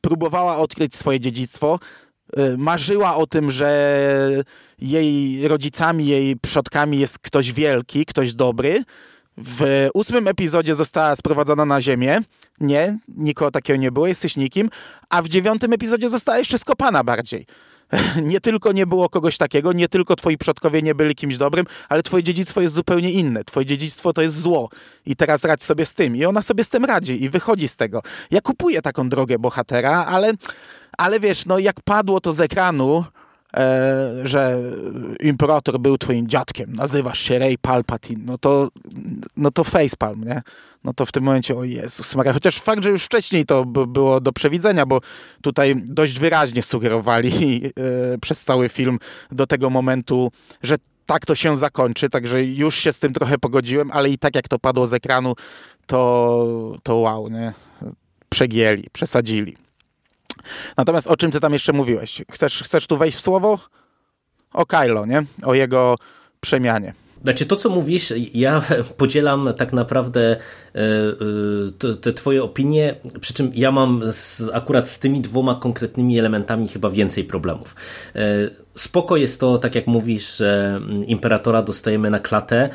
[0.00, 1.78] próbowała odkryć swoje dziedzictwo,
[2.58, 4.44] marzyła o tym, że
[4.78, 8.84] jej rodzicami, jej przodkami jest ktoś wielki, ktoś dobry.
[9.36, 12.20] W ósmym epizodzie została sprowadzona na ziemię.
[12.60, 14.70] Nie, nikogo takiego nie było, jesteś nikim.
[15.10, 17.46] A w dziewiątym epizodzie została jeszcze skopana bardziej.
[18.22, 22.02] Nie tylko nie było kogoś takiego, nie tylko twoi przodkowie nie byli kimś dobrym, ale
[22.02, 23.44] twoje dziedzictwo jest zupełnie inne.
[23.44, 24.68] Twoje dziedzictwo to jest zło.
[25.06, 26.16] I teraz radź sobie z tym.
[26.16, 28.02] I ona sobie z tym radzi i wychodzi z tego.
[28.30, 30.32] Ja kupuję taką drogę bohatera, ale,
[30.98, 33.04] ale wiesz, no jak padło to z ekranu,
[33.56, 34.58] e, że
[35.20, 38.68] imperator był twoim dziadkiem, nazywasz się Ray Palpatine, no to,
[39.36, 40.42] no to facepalm, nie?
[40.84, 44.20] No to w tym momencie, o Jezus Maria, chociaż fakt, że już wcześniej to było
[44.20, 45.00] do przewidzenia, bo
[45.42, 47.32] tutaj dość wyraźnie sugerowali
[48.14, 48.98] e, przez cały film
[49.30, 53.90] do tego momentu, że tak to się zakończy, także już się z tym trochę pogodziłem,
[53.92, 55.34] ale i tak jak to padło z ekranu,
[55.86, 57.52] to, to wow, nie?
[58.28, 59.56] Przegięli, przesadzili.
[60.76, 62.22] Natomiast o czym ty tam jeszcze mówiłeś?
[62.32, 63.58] Chcesz, chcesz tu wejść w słowo?
[64.52, 65.22] O Kylo, nie?
[65.42, 65.96] O jego
[66.40, 66.94] przemianie.
[67.22, 68.62] Znaczy to, co mówisz, ja
[68.96, 70.36] podzielam tak naprawdę
[70.74, 70.80] e,
[71.90, 76.68] e, te twoje opinie, przy czym ja mam z, akurat z tymi dwoma konkretnymi elementami
[76.68, 77.74] chyba więcej problemów.
[78.76, 82.70] E, spoko jest to, tak jak mówisz, że Imperatora dostajemy na klatę,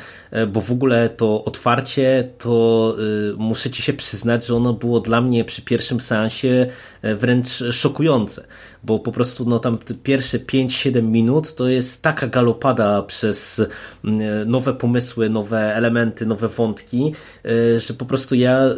[0.48, 2.96] bo w ogóle to otwarcie, to
[3.36, 6.66] muszę ci się przyznać, że ono było dla mnie przy pierwszym seansie
[7.02, 8.44] wręcz szokujące
[8.82, 13.62] bo po prostu no, tam pierwsze 5-7 minut to jest taka galopada przez
[14.04, 17.12] mm, nowe pomysły, nowe elementy, nowe wątki,
[17.44, 18.74] e, że po prostu ja e,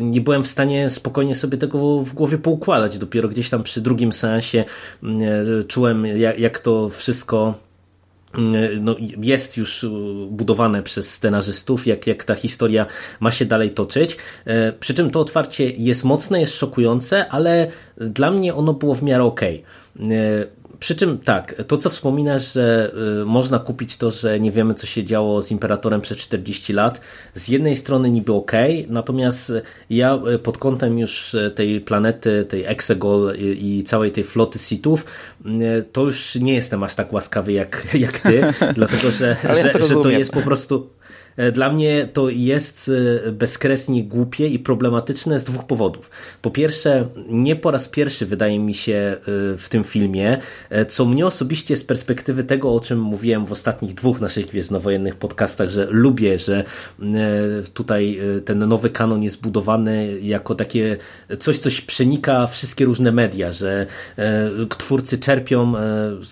[0.00, 2.98] nie byłem w stanie spokojnie sobie tego w głowie poukładać.
[2.98, 4.64] Dopiero gdzieś tam przy drugim seansie
[5.02, 5.22] mm,
[5.60, 7.54] e, czułem, jak, jak to wszystko
[8.34, 9.86] mm, no, jest już
[10.30, 12.86] budowane przez scenarzystów, jak, jak ta historia
[13.20, 14.16] ma się dalej toczyć.
[14.80, 19.24] Przy czym to otwarcie jest mocne, jest szokujące, ale dla mnie ono było w miarę
[19.24, 19.64] okej.
[19.96, 20.59] Okay.
[20.80, 24.86] Przy czym tak, to co wspominasz, że y, można kupić to, że nie wiemy co
[24.86, 27.00] się działo z Imperatorem przez 40 lat,
[27.34, 28.52] z jednej strony niby ok,
[28.88, 29.52] natomiast
[29.90, 35.04] ja y, pod kątem już y, tej planety, tej Exegol i, całej tej floty Sithów,
[35.92, 38.42] to już nie jestem aż tak łaskawy jak, jak ty,
[38.74, 40.90] dlatego że, że, ja to że to jest po prostu
[41.52, 42.90] dla mnie to jest
[43.26, 46.10] e, bezkresnie głupie i problematyczne z dwóch powodów.
[46.42, 49.20] Po pierwsze, nie po raz pierwszy wydaje mi się e,
[49.56, 50.38] w tym filmie,
[50.88, 55.68] co mnie osobiście z perspektywy tego, o czym mówiłem w ostatnich dwóch naszych gwiezdnowojennych podcastach,
[55.68, 56.64] że lubię, że
[57.74, 60.96] tutaj ten nowy kanon jest budowany jako takie
[61.38, 63.86] coś, coś przenika wszystkie różne media, że
[64.78, 65.72] twórcy czerpią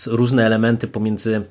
[0.06, 1.42] różne elementy pomiędzy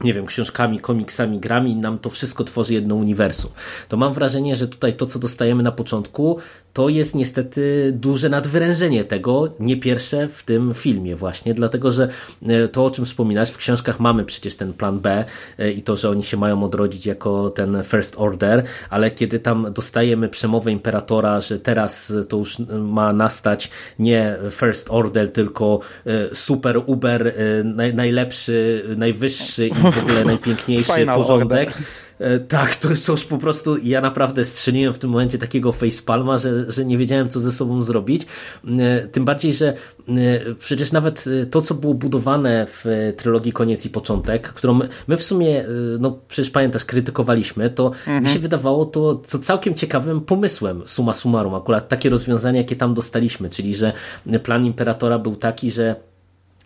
[0.00, 3.50] nie wiem, książkami, komiksami, grami, nam to wszystko tworzy jedno uniwersum.
[3.88, 6.38] To mam wrażenie, że tutaj to, co dostajemy na początku,
[6.72, 12.08] to jest niestety duże nadwyrężenie tego, nie pierwsze w tym filmie właśnie, dlatego, że
[12.46, 15.24] e, to, o czym wspominasz, w książkach mamy przecież ten plan B
[15.58, 19.72] e, i to, że oni się mają odrodzić jako ten First Order, ale kiedy tam
[19.72, 26.82] dostajemy przemowę Imperatora, że teraz to już ma nastać nie First Order, tylko e, super,
[26.86, 27.34] uber,
[27.94, 31.68] najlepszy, najwyższy i w ogóle najpiękniejszy Final porządek.
[31.68, 31.82] Order.
[32.18, 36.72] E, tak, to już po prostu ja naprawdę strzeliłem w tym momencie takiego facepalma, że,
[36.72, 38.26] że nie wiedziałem co ze sobą zrobić.
[38.78, 39.74] E, tym bardziej, że e,
[40.58, 45.64] przecież nawet to, co było budowane w trylogii Koniec i Początek, którą my w sumie,
[45.98, 48.22] no przecież pamiętasz, krytykowaliśmy, to mhm.
[48.22, 52.94] mi się wydawało to, to całkiem ciekawym pomysłem summa summarum, akurat takie rozwiązanie, jakie tam
[52.94, 53.92] dostaliśmy, czyli że
[54.42, 55.96] plan Imperatora był taki, że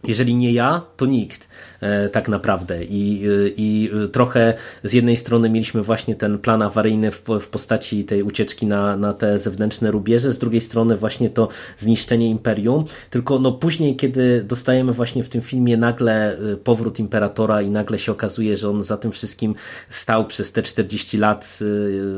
[0.04, 1.48] jeżeli nie ja, to nikt.
[1.80, 2.84] E, tak naprawdę.
[2.84, 3.22] I,
[3.56, 8.66] I trochę z jednej strony mieliśmy właśnie ten plan awaryjny w, w postaci tej ucieczki
[8.66, 12.84] na, na te zewnętrzne rubieże, z drugiej strony właśnie to zniszczenie imperium.
[13.10, 17.98] Tylko no później, kiedy dostajemy właśnie w tym filmie nagle e, powrót imperatora i nagle
[17.98, 19.54] się okazuje, że on za tym wszystkim
[19.88, 21.58] stał przez te 40 lat,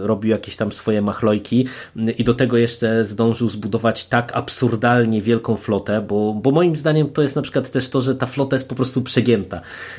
[0.02, 1.66] e, robił jakieś tam swoje machlojki
[2.18, 7.22] i do tego jeszcze zdążył zbudować tak absurdalnie wielką flotę, bo, bo moim zdaniem to
[7.22, 9.31] jest na przykład też to, że ta flota jest po prostu przegięta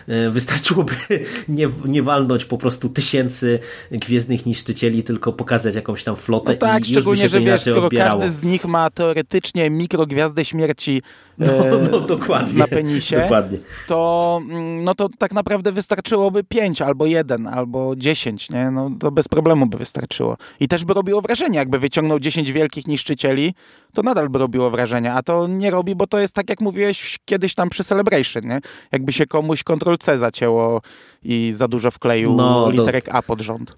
[0.08, 0.94] E, wystarczyłoby
[1.48, 3.60] nie, nie walnąć po prostu tysięcy
[3.92, 7.62] gwiezdnych niszczycieli, tylko pokazać jakąś tam flotę no tak, i już by się że wiesz,
[7.62, 8.20] skoro odbierało.
[8.20, 11.02] każdy z nich ma teoretycznie mikrogwiazdę śmierci
[11.38, 11.48] no,
[11.92, 13.58] no, dokładnie, na penisie, dokładnie.
[13.88, 18.72] To, mm, no to tak naprawdę wystarczyłoby pięć, albo jeden, albo dziesięć, nie?
[18.72, 20.38] No, to bez problemu by wystarczyło.
[20.60, 23.54] I też by robiło wrażenie, jakby wyciągnął dziesięć wielkich niszczycieli,
[23.94, 27.20] to nadal by robiło wrażenie, a to nie robi, bo to jest tak jak mówiłeś
[27.26, 28.60] kiedyś tam przy Celebration, nie?
[28.92, 30.82] Jakby się komuś Ctrl-C zacięło
[31.24, 33.78] i za dużo wkleił no, literek A pod rząd.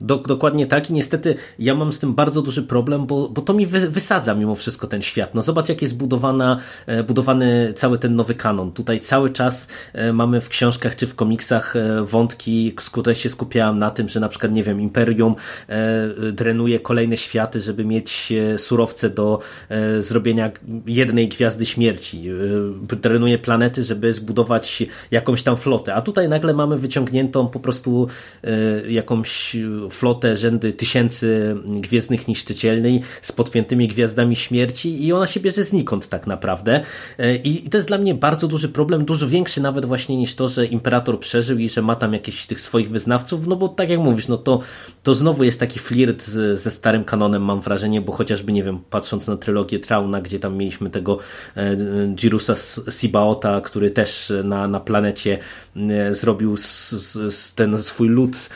[0.00, 3.54] Do, dokładnie tak i niestety ja mam z tym bardzo duży problem, bo, bo to
[3.54, 5.34] mi wy, wysadza mimo wszystko ten świat.
[5.34, 8.72] No zobacz jak jest budowana, e, budowany cały ten nowy kanon.
[8.72, 13.78] Tutaj cały czas e, mamy w książkach czy w komiksach e, wątki, które się skupiałem
[13.78, 15.34] na tym, że na przykład, nie wiem, Imperium
[16.32, 19.38] drenuje kolejne światy, żeby mieć surowce do
[19.98, 20.50] zrobienia
[20.86, 22.28] jednej gwiazdy śmierci.
[23.02, 25.94] Drenuje planety, żeby zbudować jakąś tam flotę.
[25.94, 28.08] A tutaj nagle mamy wyciągniętą po prostu
[28.88, 29.56] jakąś
[29.90, 36.26] flotę rzędy tysięcy gwiezdnych niszczycielnej z podpiętymi gwiazdami śmierci i ona się bierze znikąd tak
[36.26, 36.80] naprawdę.
[37.18, 40.48] E, I to jest dla mnie bardzo duży problem, dużo większy nawet właśnie niż to,
[40.48, 44.00] że Imperator przeżył i że ma tam jakichś tych swoich wyznawców, no bo tak jak
[44.00, 44.60] mówisz, no to,
[45.02, 48.78] to znowu jest taki flirt z, ze starym kanonem mam wrażenie, bo chociażby, nie wiem,
[48.90, 51.18] patrząc na trylogię Trauna, gdzie tam mieliśmy tego
[51.56, 51.76] e,
[52.16, 52.54] Jirusa
[52.90, 55.38] Sibaota, który też na, na planecie
[55.76, 56.56] e, zrobił
[57.54, 58.48] ten swój lud,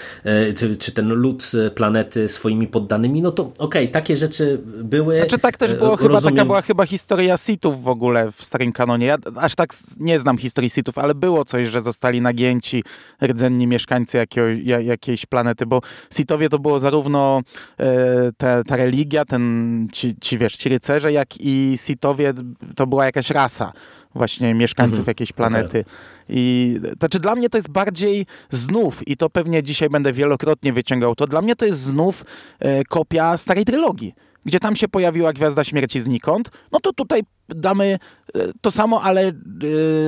[0.79, 5.17] czy ten lud e, planety swoimi poddanymi, no to okej, okay, takie rzeczy były.
[5.17, 9.07] Znaczy tak też było, chyba taka była chyba historia Sithów w ogóle w starym kanonie.
[9.07, 12.85] Ja aż tak nie znam historii Sithów, ale było coś, że zostali nagięci
[13.23, 17.41] rdzenni mieszkańcy jakiegoś, jakiejś planety, bo Sithowie to było zarówno
[17.81, 22.33] e, ta, ta religia, ten, ci, ci wiesz, ci rycerze, jak i Sithowie
[22.77, 23.73] to była jakaś rasa
[24.19, 25.11] właśnie mieszkańców mhm.
[25.11, 25.81] jakiejś planety.
[25.81, 25.95] Okay.
[26.29, 30.73] I to znaczy dla mnie to jest bardziej znów, i to pewnie dzisiaj będę wielokrotnie
[30.73, 32.25] wyciągał, to dla mnie to jest znów
[32.59, 34.15] e, kopia starej trylogii
[34.49, 37.99] gdzie tam się pojawiła Gwiazda Śmierci znikąd, no to tutaj damy
[38.35, 39.33] e, to samo, ale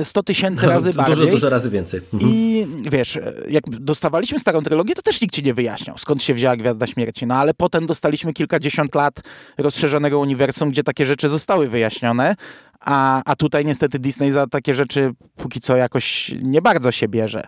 [0.03, 1.15] 100 e, tysięcy razy bardziej.
[1.15, 2.01] Dużo, dużo razy więcej.
[2.13, 2.31] Mhm.
[2.33, 3.19] I wiesz,
[3.49, 7.25] jak dostawaliśmy starą trylogię, to też nikt ci nie wyjaśniał, skąd się wzięła Gwiazda Śmierci.
[7.25, 9.19] No ale potem dostaliśmy kilkadziesiąt lat
[9.57, 12.35] rozszerzonego uniwersum, gdzie takie rzeczy zostały wyjaśnione,
[12.81, 17.43] a, a tutaj niestety Disney za takie rzeczy póki co jakoś nie bardzo się bierze.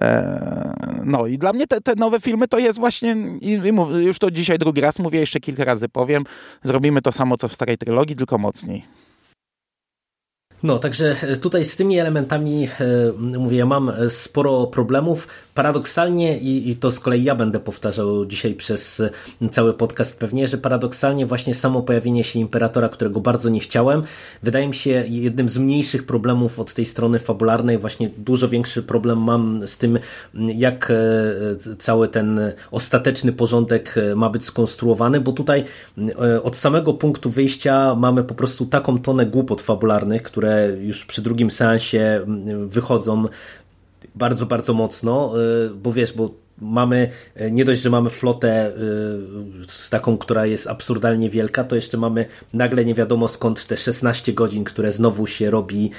[0.00, 3.16] E, no i dla mnie te, te nowe filmy to jest właśnie,
[4.02, 6.24] już to dzisiaj drugi raz mówię, jeszcze kilka razy powiem,
[6.62, 8.84] zrobimy to samo co w starej trylogii, tylko mocniej.
[10.64, 15.28] No, także tutaj z tymi elementami, e, mówię, ja mam sporo problemów.
[15.54, 19.02] Paradoksalnie, i, i to z kolei ja będę powtarzał dzisiaj przez
[19.50, 24.02] cały podcast pewnie, że paradoksalnie właśnie samo pojawienie się Imperatora, którego bardzo nie chciałem,
[24.42, 27.78] wydaje mi się jednym z mniejszych problemów od tej strony fabularnej.
[27.78, 29.98] Właśnie dużo większy problem mam z tym,
[30.34, 35.64] jak e, cały ten ostateczny porządek e, ma być skonstruowany, bo tutaj
[36.42, 41.50] od samego punktu wyjścia mamy po prostu taką tonę głupot fabularnych, które już przy drugim
[41.50, 43.24] seansie mm, wychodzą
[44.14, 45.34] bardzo, bardzo mocno,
[45.66, 48.72] y, bo wiesz, bo mamy, y, nie dość, że mamy flotę y,
[49.68, 54.32] z taką, która jest absurdalnie wielka, to jeszcze mamy nagle nie wiadomo skąd te 16
[54.32, 55.90] godzin, które znowu się robi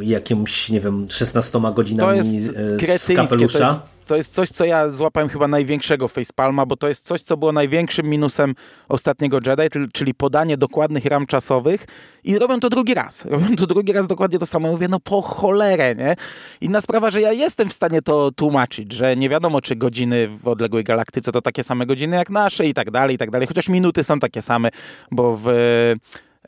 [0.00, 3.82] jakimś, nie wiem, 16 godzinami z kapelusza.
[4.10, 7.52] To jest coś, co ja złapałem chyba największego facepalma, bo to jest coś, co było
[7.52, 8.54] największym minusem
[8.88, 11.84] ostatniego Jedi, czyli podanie dokładnych ram czasowych
[12.24, 13.24] i robią to drugi raz.
[13.30, 14.68] Robią to drugi raz dokładnie to samo.
[14.68, 16.16] mówię, no po cholerę, nie?
[16.60, 20.48] Inna sprawa, że ja jestem w stanie to tłumaczyć, że nie wiadomo, czy godziny w
[20.48, 23.48] odległej galaktyce to takie same godziny jak nasze i tak dalej, i tak dalej.
[23.48, 24.70] Chociaż minuty są takie same,
[25.10, 25.46] bo w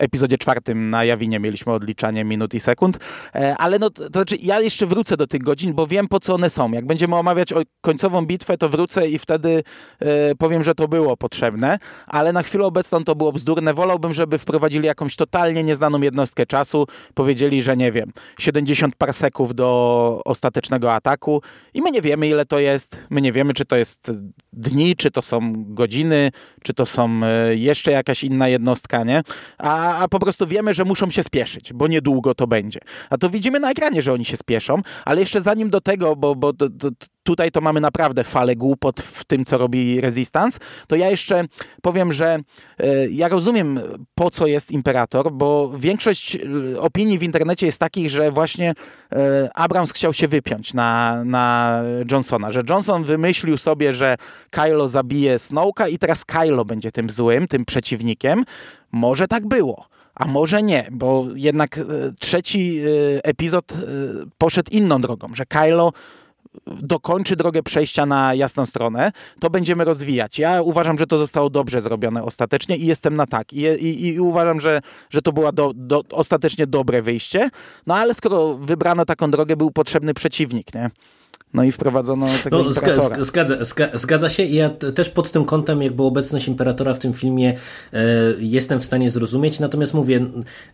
[0.02, 2.98] epizodzie czwartym na Jawinie mieliśmy odliczanie minut i sekund,
[3.34, 6.34] e, ale no, to znaczy ja jeszcze wrócę do tych godzin, bo wiem po co
[6.34, 6.72] one są.
[6.72, 9.62] Jak będziemy omawiać końcową bitwę, to wrócę i wtedy
[10.00, 13.74] e, powiem, że to było potrzebne, ale na chwilę obecną to było bzdurne.
[13.74, 20.20] Wolałbym, żeby wprowadzili jakąś totalnie nieznaną jednostkę czasu, powiedzieli, że nie wiem, 70 parseków do
[20.24, 21.42] ostatecznego ataku.
[21.74, 24.10] I my nie wiemy ile to jest, my nie wiemy czy to jest
[24.52, 26.30] dni, czy to są godziny,
[26.62, 29.22] czy to są e, jeszcze jakaś inna jednostka, nie?
[29.58, 32.80] A a, po prostu wiemy, że muszą się spieszyć, bo niedługo to będzie.
[33.10, 36.34] A to widzimy na ekranie, że oni się spieszą, ale jeszcze zanim do tego, bo,
[36.34, 36.88] bo to, to,
[37.22, 41.44] tutaj to mamy naprawdę falę głupot w tym, co robi Resistance, to ja jeszcze
[41.82, 42.38] powiem, że
[42.78, 43.80] e, ja rozumiem,
[44.14, 48.72] po co jest Imperator, bo większość e, opinii w internecie jest takich, że właśnie
[49.12, 51.78] e, Abrams chciał się wypiąć na, na
[52.10, 54.16] Johnsona, że Johnson wymyślił sobie, że
[54.50, 58.44] Kylo zabije Snowka i teraz Kylo będzie tym złym, tym przeciwnikiem.
[58.92, 59.86] Może tak było.
[60.14, 61.80] A może nie, bo jednak
[62.18, 62.80] trzeci
[63.22, 63.72] epizod
[64.38, 65.92] poszedł inną drogą, że Kylo
[66.66, 70.38] dokończy drogę przejścia na jasną stronę, to będziemy rozwijać.
[70.38, 73.52] Ja uważam, że to zostało dobrze zrobione ostatecznie i jestem na tak.
[73.52, 77.50] I, i, i uważam, że, że to było do, do, ostatecznie dobre wyjście.
[77.86, 80.90] No ale skoro wybrano taką drogę, był potrzebny przeciwnik, nie?
[81.54, 83.24] No i wprowadzono tego no, imperatora.
[83.24, 83.56] Zgadza,
[83.94, 87.54] zgadza się i ja też pod tym kątem jakby obecność imperatora w tym filmie
[87.92, 87.98] e,
[88.38, 90.26] jestem w stanie zrozumieć, natomiast mówię,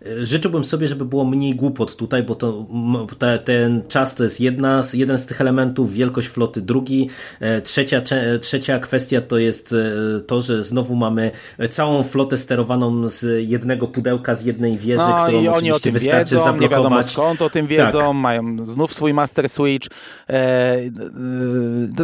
[0.07, 2.67] e, życzyłbym sobie, żeby było mniej głupot tutaj, bo to
[3.19, 7.09] te, ten czas to jest jedna, jeden z tych elementów, wielkość floty drugi,
[7.41, 8.03] e, trzecia,
[8.41, 11.31] trzecia kwestia to jest e, to, że znowu mamy
[11.71, 15.93] całą flotę sterowaną z jednego pudełka, z jednej wieży, no, którą i oni o tym
[15.93, 16.61] wystarczy wiedzą, zablokować.
[16.61, 18.15] nie wiadomo skąd o tym wiedzą, tak.
[18.15, 19.89] mają znów swój master switch,
[20.29, 20.68] e,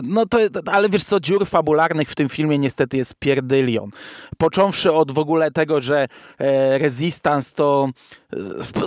[0.02, 3.90] no to, ale wiesz co, dziur fabularnych w tym filmie niestety jest pierdylion.
[4.38, 7.88] Począwszy od w ogóle tego, że e, Resistance to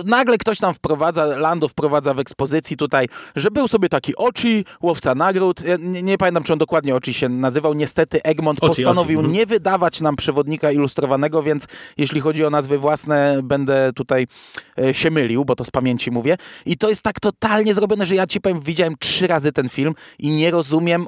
[0.04, 3.06] nagle ktoś tam wprowadza, Lando wprowadza w ekspozycji tutaj,
[3.36, 7.14] że był sobie taki Ochi, łowca nagród, ja nie, nie, pamiętam, czy on dokładnie Ochi
[7.14, 9.28] się nazywał, niestety Egmont postanowił Ochi.
[9.28, 14.26] nie wydawać nam przewodnika ilustrowanego, więc jeśli chodzi o nazwy własne, będę tutaj
[14.78, 16.36] e, się mylił, bo to z pamięci mówię.
[16.66, 19.94] I to jest tak totalnie zrobione, że ja ci powiem, widziałem trzy razy ten film
[20.18, 21.06] i nie rozumiem,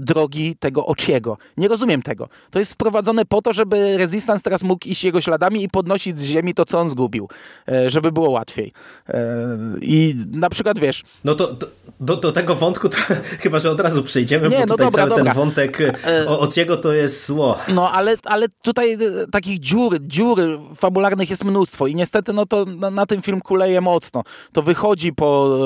[0.00, 1.38] drogi tego Ociego.
[1.56, 2.28] Nie rozumiem tego.
[2.50, 6.24] To jest wprowadzone po to, żeby Resistance teraz mógł iść jego śladami i podnosić z
[6.24, 7.28] ziemi to, co on zgubił,
[7.68, 8.72] e, żeby było łatwiej.
[9.08, 9.48] E,
[9.80, 11.02] I na przykład, wiesz...
[11.24, 11.56] No to,
[12.00, 12.96] do, do tego wątku to
[13.42, 15.24] chyba, że od razu przejdziemy, Nie, bo no tutaj dobra, cały dobra.
[15.24, 15.78] ten wątek
[16.26, 17.58] Ociego to jest zło.
[17.68, 18.98] No, ale, ale tutaj
[19.32, 20.38] takich dziur, dziur
[20.76, 24.22] fabularnych jest mnóstwo i niestety no to na, na tym film kuleje mocno.
[24.52, 25.58] To wychodzi po...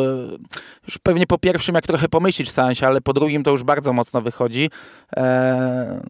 [0.87, 4.23] już pewnie po pierwszym, jak trochę pomyślisz seansie, ale po drugim to już bardzo mocno
[4.23, 4.71] wychodzi.
[5.17, 6.01] E,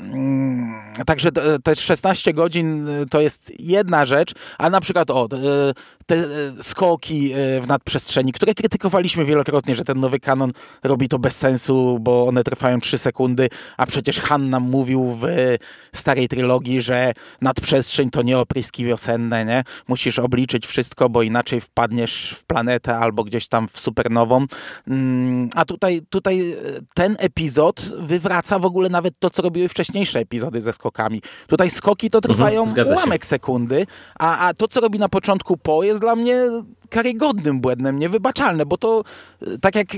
[0.00, 0.74] mm,
[1.06, 1.30] także
[1.62, 5.28] te 16 godzin to jest jedna rzecz, a na przykład o,
[6.08, 6.26] te e,
[6.62, 11.98] skoki e, w nadprzestrzeni, które krytykowaliśmy wielokrotnie, że ten nowy kanon robi to bez sensu,
[12.00, 15.26] bo one trwają 3 sekundy, a przecież Han nam mówił w
[15.92, 19.64] starej trylogii, że nadprzestrzeń to nie opryski wiosenne, nie?
[19.88, 24.46] Musisz obliczyć wszystko, bo inaczej wpadniesz w planetę albo gdzieś tam w supernową.
[24.86, 26.54] Mm, a tutaj, tutaj e,
[26.94, 31.22] ten epizod wywraca w ogóle nawet to, co robiły wcześniejsze epizody ze skokami.
[31.46, 33.86] Tutaj skoki to trwają mhm, ułamek sekundy,
[34.18, 38.66] a, a to, co robi na początku Po jest jest dla mnie karygodnym błędem, niewybaczalne,
[38.66, 39.04] bo to
[39.42, 39.88] e, tak jak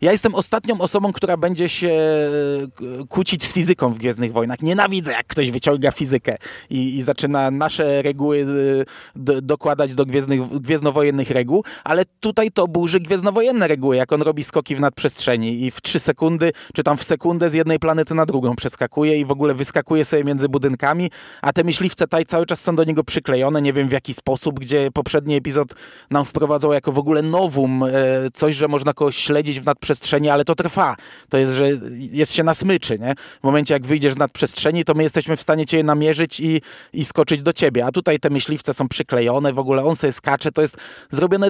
[0.00, 4.62] ja jestem ostatnią osobą, która będzie się e, kłócić z fizyką w Gwiezdnych Wojnach.
[4.62, 6.36] Nienawidzę, jak ktoś wyciąga fizykę
[6.70, 8.84] i, i zaczyna nasze reguły e,
[9.16, 14.44] do, dokładać do gwiezdnych, gwiezdnowojennych reguł, ale tutaj to burzy gwiezdnowojenne reguły, jak on robi
[14.44, 18.26] skoki w nadprzestrzeni i w trzy sekundy, czy tam w sekundę z jednej planety na
[18.26, 21.10] drugą przeskakuje i w ogóle wyskakuje sobie między budynkami,
[21.42, 24.60] a te myśliwce taj cały czas są do niego przyklejone, nie wiem w jaki sposób,
[24.60, 25.74] gdzie poprzedni epizod
[26.10, 27.90] nam wprowadzał jako w ogóle nowum, e,
[28.32, 30.96] coś, że można kogoś śledzić w nadprzestrzeni, ale to trwa.
[31.28, 33.14] To jest, że jest się na smyczy, nie?
[33.40, 36.60] W momencie, jak wyjdziesz z nadprzestrzeni, to my jesteśmy w stanie cię namierzyć i,
[36.92, 37.86] i skoczyć do ciebie.
[37.86, 40.76] A tutaj te myśliwce są przyklejone, w ogóle on sobie skacze, to jest
[41.10, 41.48] zrobione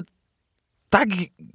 [0.89, 1.09] tak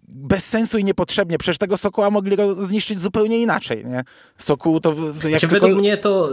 [0.08, 1.38] bez sensu i niepotrzebnie.
[1.38, 4.04] Przecież tego sokoła mogli zniszczyć zupełnie inaczej, nie?
[4.38, 4.90] Sokół to...
[4.90, 5.66] Jak znaczy, tylko...
[5.66, 6.28] Według mnie to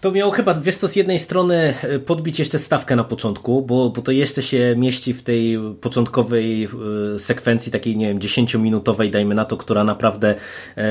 [0.00, 3.90] to miało chyba, wiesz co, z jednej strony e, podbić jeszcze stawkę na początku, bo,
[3.90, 9.34] bo to jeszcze się mieści w tej początkowej e, sekwencji, takiej, nie wiem, 10-minutowej, dajmy
[9.34, 10.34] na to, która naprawdę
[10.76, 10.84] e,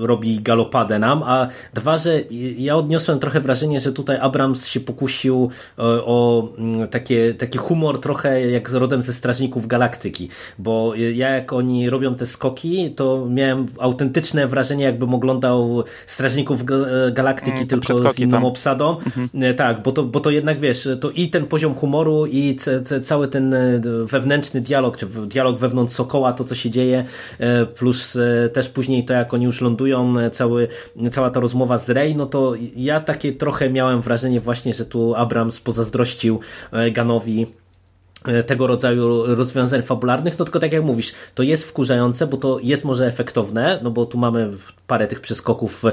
[0.00, 2.20] robi galopadę nam, a dwa, że
[2.58, 7.58] ja odniosłem trochę wrażenie, że tutaj Abrams się pokusił o, e, o mm, takie, taki
[7.58, 13.26] humor trochę jak rodem ze Strażników Galaktyki, bo ja jak oni robią te skoki, to
[13.30, 16.64] miałem autentyczne wrażenie, jakbym oglądał Strażników
[17.12, 18.44] Galaktyki, mm, tylko z inną tam.
[18.44, 18.96] obsadą.
[18.96, 19.54] Mhm.
[19.56, 22.56] Tak, bo to, bo to jednak wiesz, to i ten poziom humoru i
[23.02, 27.04] cały ten e, wewnętrzny dialog, czy dialog wewnątrz Sokoła, to co się dzieje,
[27.38, 28.18] e, plus
[28.52, 30.68] też później to jak oni już lądują, cały,
[31.10, 35.14] cała ta rozmowa z Rey, no to ja takie trochę miałem wrażenie właśnie, że tu
[35.14, 36.40] Abrams pozazdrościł
[36.92, 37.65] Ganowi E,
[38.46, 42.84] tego rodzaju rozwiązań fabularnych, no tylko tak jak mówisz, to jest wkurzające, bo to jest
[42.84, 44.50] może efektowne, no bo tu mamy
[44.86, 45.92] parę tych przeskoków e,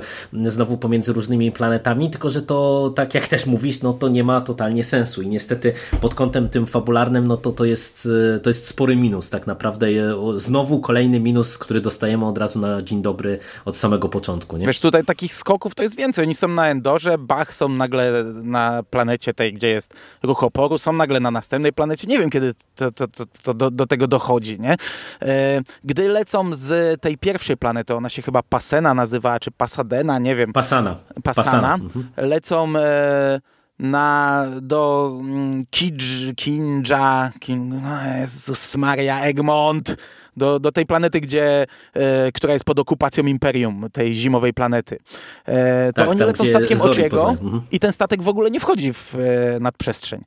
[0.52, 4.42] znowu pomiędzy różnymi planetami, tylko że to, tak jak też mówisz, no to nie ma
[4.42, 8.68] totalnie sensu i niestety pod kątem tym fabularnym, no to to jest, e, to jest
[8.68, 9.88] spory minus tak naprawdę.
[10.36, 14.58] Znowu kolejny minus, który dostajemy od razu na dzień dobry od samego początku.
[14.58, 14.68] Nie?
[14.68, 16.26] Wiesz, tutaj takich skoków to jest więcej.
[16.26, 19.94] Oni są na Endorze, Bach są nagle na planecie tej, gdzie jest
[20.24, 22.08] ruch oporu, są nagle na następnej planecie.
[22.08, 24.76] Nie wiem, kiedy to, to, to, to do, do, tego dochodzi, nie?
[25.22, 30.36] E, gdy lecą z tej pierwszej planety, ona się chyba Pasena nazywała, czy Pasadena, nie
[30.36, 30.54] wiem.
[30.54, 30.98] Pasana.
[31.24, 31.46] Pasana.
[31.46, 31.74] Pasana.
[31.74, 32.06] Mhm.
[32.18, 33.40] Lecą e,
[33.80, 39.96] na, do mm, Kidż, Kinja, Kin, no Jezus Maria, Egmont,
[40.38, 44.98] do, do tej planety, gdzie, e, która jest pod okupacją Imperium, tej zimowej planety.
[45.46, 47.62] E, to tak, oni lecą statkiem Ociego mhm.
[47.72, 50.24] i ten statek w ogóle nie wchodzi w e, nadprzestrzeń.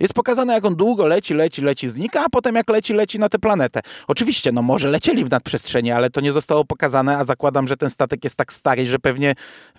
[0.00, 3.28] Jest pokazane, jak on długo leci, leci, leci, znika, a potem jak leci, leci na
[3.28, 3.80] tę planetę.
[4.08, 7.90] Oczywiście, no może lecieli w nadprzestrzeni, ale to nie zostało pokazane, a zakładam, że ten
[7.90, 9.34] statek jest tak stary, że pewnie,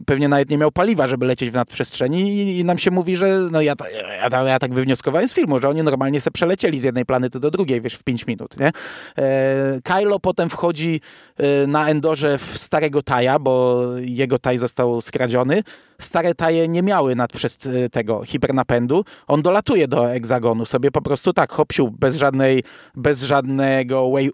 [0.06, 3.40] pewnie nawet nie miał paliwa, żeby lecieć w nadprzestrzeni i, i nam się mówi, że
[3.52, 3.74] no ja,
[4.32, 7.52] ja, ja, tak wywnioskowałem z filmu, że oni normalnie se przelecieli z jednej planety do
[7.52, 8.72] drugiej, wiesz, w 5 minut, nie?
[9.18, 11.02] E, Kylo potem wchodzi
[11.68, 15.64] na Endorze w starego Taja, bo jego Taj został skradziony.
[16.00, 19.06] Stare Taje nie miały nadprzez e, tego hipernapędu.
[19.28, 22.64] On dolatuje do egzagonu sobie po prostu tak, hopsiu, bez żadnej,
[22.96, 24.32] bez żadnego way,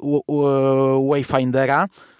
[1.09, 2.12] wayfindera e,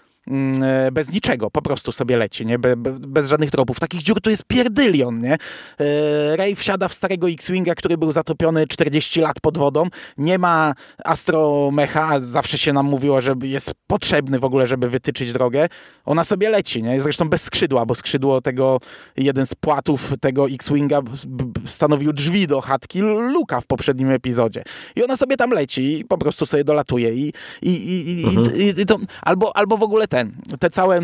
[0.92, 2.58] bez niczego, po prostu sobie leci, nie?
[2.58, 3.80] Be, be, bez żadnych tropów.
[3.80, 5.36] Takich dziur tu jest pierdylion, nie?
[5.80, 9.86] E, Ray wsiada w starego X-Winga, który był zatopiony 40 lat pod wodą.
[10.18, 15.68] Nie ma astromecha, zawsze się nam mówiło, że jest potrzebny w ogóle, żeby wytyczyć drogę.
[16.04, 17.02] Ona sobie leci, nie?
[17.02, 18.80] Zresztą bez skrzydła, bo skrzydło tego,
[19.16, 21.00] jeden z płatów tego X-Winga
[21.64, 24.62] stanowił drzwi do chatki Luka w poprzednim epizodzie.
[24.96, 27.14] I ona sobie tam leci i po prostu sobie dolatuje.
[27.14, 28.56] I, i, i, mhm.
[28.56, 31.00] i, i to, albo, albo w ogóle ten, te całe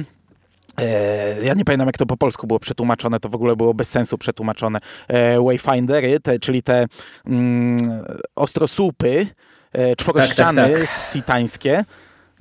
[0.78, 3.88] e, ja nie pamiętam, jak to po polsku było przetłumaczone, to w ogóle było bez
[3.88, 4.78] sensu przetłumaczone.
[5.08, 6.86] E, wayfindery, te, czyli te
[7.26, 8.04] mm,
[8.36, 9.26] ostrosłupy,
[9.72, 11.12] e, czworościany tak, tak, tak.
[11.12, 11.84] sitańskie.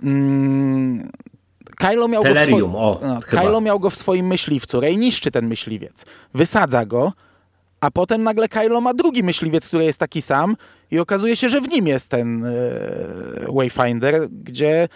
[0.04, 1.12] Mm,
[1.78, 4.80] Kylo miał, go w o, no, Kylo miał go w swoim myśliwcu.
[4.80, 6.06] Rey niszczy ten myśliwiec.
[6.34, 7.14] Wysadza go,
[7.82, 10.56] a potem nagle Kylo ma drugi myśliwiec, który jest taki sam
[10.92, 12.50] i okazuje się, że w nim jest ten e,
[13.54, 14.88] Wayfinder, gdzie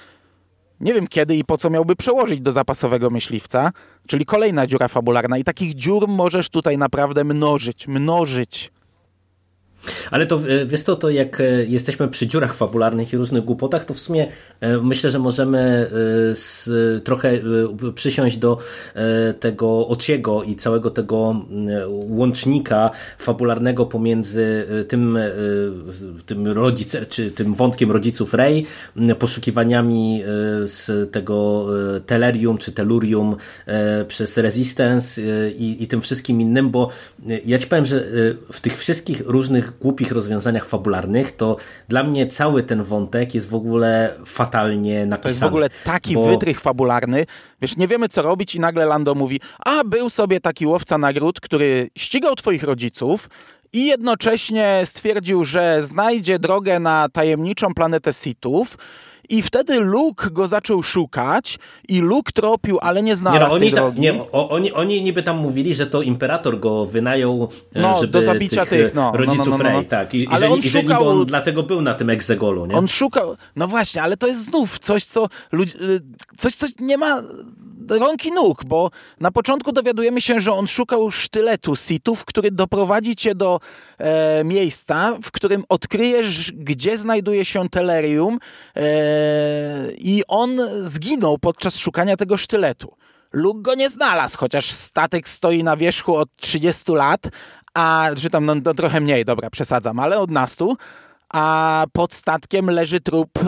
[0.84, 3.72] nie wiem kiedy i po co miałby przełożyć do zapasowego myśliwca,
[4.08, 5.38] czyli kolejna dziura fabularna.
[5.38, 8.73] I takich dziur możesz tutaj naprawdę mnożyć, mnożyć.
[10.12, 13.86] Ale to e, wiesz to, to jak e, jesteśmy przy dziurach fabularnych i różnych głupotach,
[13.86, 14.28] to w sumie
[14.60, 15.88] e, myślę, że możemy
[16.34, 16.70] z,
[17.04, 17.40] trochę
[17.96, 18.58] przysiąść do
[19.40, 21.46] tego ociego i całego tego
[21.90, 25.20] łącznika fabularnego pomiędzy tym,
[26.26, 28.66] tym rodzice, czy tym wątkiem rodziców Rey,
[29.20, 30.24] poszukiwaniami
[30.66, 31.68] z tego
[32.06, 33.36] telerium czy telurium
[34.08, 35.22] przez Resistance
[35.52, 36.90] i, i tym wszystkim innym, bo
[37.46, 38.06] ja ci powiem, że
[38.52, 41.58] w tych wszystkich różnych głupich rozwiązaniach fabularnych, to
[41.88, 45.22] dla mnie cały ten wątek jest w ogóle fatalnie napisany.
[45.24, 46.26] To jest w ogóle taki bo...
[46.26, 47.26] wytrych fabularny.
[47.62, 51.40] Wiesz, nie wiemy co robić i nagle Lando mówi, a był sobie taki łowca nagród,
[51.40, 53.30] który ścigał twoich rodziców,
[53.74, 58.78] i jednocześnie stwierdził, że znajdzie drogę na tajemniczą planetę Sithów
[59.30, 63.64] i wtedy Luke go zaczął szukać i Luke tropił, ale nie znalazł nie, no, oni
[63.66, 64.02] tej drogi.
[64.02, 68.08] nie, o, oni, oni niby tam mówili, że to imperator go wynajął, e, no, żeby
[68.08, 70.14] do zabicia tych, tych no, rodziców no, no, no, Rey, tak.
[70.14, 71.08] I, ale i, że, on i że szukał...
[71.08, 72.76] on dlatego był na tym egzegolu, nie?
[72.76, 75.68] On szukał, no właśnie, ale to jest znów coś, co, y,
[76.38, 77.22] coś, co nie ma
[77.90, 83.16] rąk i nóg, bo na początku dowiadujemy się, że on szukał sztyletu sitów, który doprowadzi
[83.16, 83.60] cię do
[83.98, 88.40] e, miejsca, w którym odkryjesz, gdzie znajduje się telerium
[88.76, 88.82] e,
[89.98, 92.96] i on zginął podczas szukania tego sztyletu.
[93.34, 97.30] Luke go nie znalazł, chociaż statek stoi na wierzchu od 30 lat,
[97.74, 100.78] a czy tam no, no trochę mniej, dobra, przesadzam, ale od nastu
[101.34, 103.42] a pod statkiem leży trup e,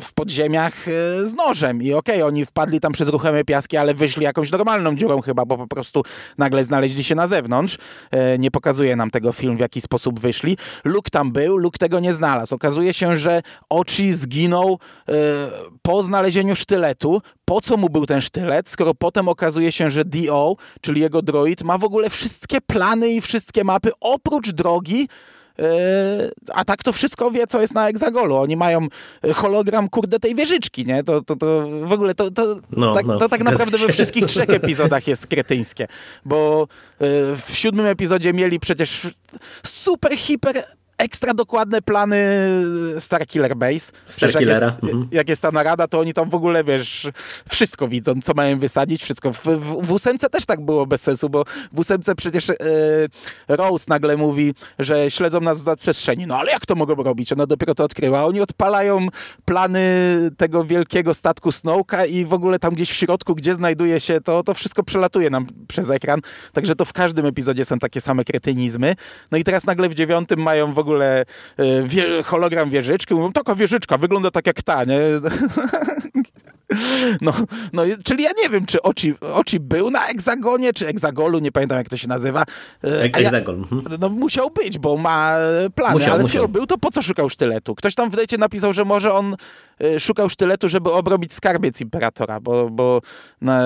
[0.00, 0.90] w podziemiach e,
[1.26, 1.82] z nożem.
[1.82, 5.44] I okej, okay, oni wpadli tam przez ruchome piaski, ale wyszli jakąś normalną dziurą chyba,
[5.44, 6.02] bo po prostu
[6.38, 7.78] nagle znaleźli się na zewnątrz.
[8.10, 10.56] E, nie pokazuje nam tego film, w jaki sposób wyszli.
[10.84, 12.54] Luke tam był, Luke tego nie znalazł.
[12.54, 14.78] Okazuje się, że Ochi zginął
[15.82, 17.22] po znalezieniu sztyletu.
[17.44, 21.62] Po co mu był ten sztylet, skoro potem okazuje się, że D.O., czyli jego droid,
[21.62, 25.08] ma w ogóle wszystkie plany i wszystkie mapy oprócz drogi,
[26.54, 28.36] a tak to wszystko wie, co jest na egzagolu.
[28.36, 28.86] Oni mają
[29.34, 31.04] hologram, kurde, tej wieżyczki, nie?
[31.04, 34.26] To, to, to w ogóle to, to, no, tak, no, to tak naprawdę we wszystkich
[34.26, 35.88] trzech epizodach jest kretyńskie.
[36.24, 36.68] Bo
[37.00, 39.06] yy, w siódmym epizodzie mieli przecież
[39.62, 40.64] super, hiper
[40.98, 42.16] ekstra dokładne plany
[42.98, 43.92] Star Killer Base.
[44.04, 44.66] Star Killera.
[44.66, 45.08] Jak jest, mhm.
[45.12, 47.08] jak jest ta narada, to oni tam w ogóle, wiesz,
[47.48, 49.32] wszystko widzą, co mają wysadzić, wszystko.
[49.32, 52.56] W, w, w ósemce też tak było bez sensu, bo w ósemce przecież e,
[53.48, 56.26] Rose nagle mówi, że śledzą nas w przestrzeni.
[56.26, 57.32] No ale jak to mogą robić?
[57.32, 58.24] Ona dopiero to odkryła.
[58.24, 59.06] Oni odpalają
[59.44, 59.84] plany
[60.36, 64.42] tego wielkiego statku Snowka i w ogóle tam gdzieś w środku, gdzie znajduje się to,
[64.42, 66.20] to wszystko przelatuje nam przez ekran.
[66.52, 68.96] Także to w każdym epizodzie są takie same kretynizmy.
[69.30, 71.24] No i teraz nagle w dziewiątym mają w ogóle
[71.56, 73.14] e, wie, hologram wieżyczki.
[73.14, 74.98] Mówią, taka wieżyczka, wygląda tak jak ta, nie?
[77.20, 77.32] No,
[77.72, 81.78] no, czyli ja nie wiem, czy Oci, Oci był na Egzagonie, czy Egzagolu, nie pamiętam
[81.78, 82.44] jak to się nazywa.
[82.84, 83.56] E, Eg a ja- Egzagon.
[83.72, 83.82] mhm.
[84.00, 86.42] No musiał być, bo ma e, plany, Musiał, ale musiał.
[86.42, 87.74] skoro był, to po co szukał sztyletu?
[87.74, 89.36] Ktoś tam w dejcie napisał, że może on
[89.80, 93.00] e, szukał sztyletu, żeby obrobić skarbiec Imperatora, bo, bo
[93.40, 93.62] na,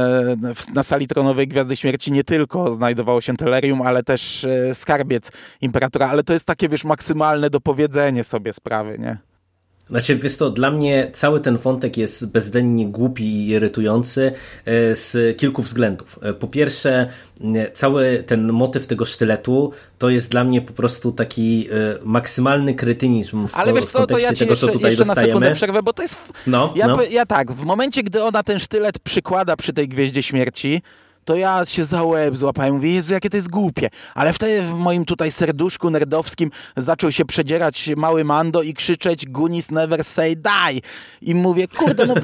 [0.75, 5.31] na sali tronowej Gwiazdy Śmierci nie tylko znajdowało się telerium, ale też e, skarbiec
[5.61, 9.17] Imperatora, ale to jest takie, wiesz, maksymalne dopowiedzenie sobie sprawy, nie?
[9.91, 14.33] Znaczy, wiesz to, dla mnie cały ten wątek jest bezdennie głupi i irytujący
[14.65, 16.19] e, z kilku względów.
[16.23, 17.09] E, Po pierwsze,
[17.75, 23.49] cały ten motyw tego sztyletu to jest dla mnie po prostu taki e, maksymalny kretynizm
[23.49, 25.33] w, Ale wiesz co, to kontekście ja ci tego, jeszcze, co tutaj jeszcze na sekundę
[25.33, 25.55] dostajemy.
[25.57, 26.17] przerwę, bo to jest...
[26.47, 27.03] No, Ja, no.
[27.03, 30.83] ja tak, w momencie, gdy ona ten sztylet przykłada przy tej Gwieździe Śmierci,
[31.29, 33.89] to ja się za łeb złapałem, mówię, Jezu, jakie to jest głupie.
[34.15, 39.71] Ale wtedy w moim tutaj serduszku nerdowskim zaczął się przedzierać mały Mando i krzyczeć Gunis
[39.71, 40.81] never say die.
[41.23, 42.15] I mówię, kurde, no...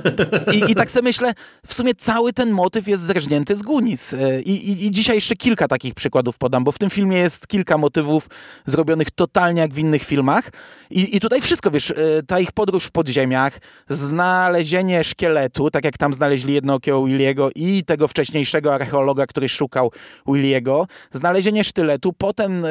[0.52, 1.34] I, I tak sobie myślę,
[1.66, 4.12] w sumie cały ten motyw jest zrżnięty z Gunis.
[4.12, 7.46] E, I, i, I dzisiaj jeszcze kilka takich przykładów podam, bo w tym filmie jest
[7.46, 8.28] kilka motywów
[8.66, 10.50] zrobionych totalnie jak w innych filmach.
[10.90, 11.94] I, i tutaj wszystko, wiesz, e,
[12.26, 18.08] ta ich podróż w podziemiach, znalezienie szkieletu, tak jak tam znaleźli jednookiego Williego i tego
[18.08, 18.93] wcześniejszego archeologa,
[19.26, 19.92] który szukał
[20.26, 22.68] Williego, znalezienie sztyletu, potem e,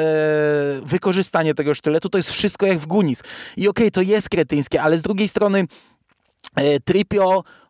[0.82, 3.22] wykorzystanie tego sztyletu, to jest wszystko jak w Gunis.
[3.56, 5.66] I okej, to jest kretyńskie, ale z drugiej strony
[6.56, 6.80] e,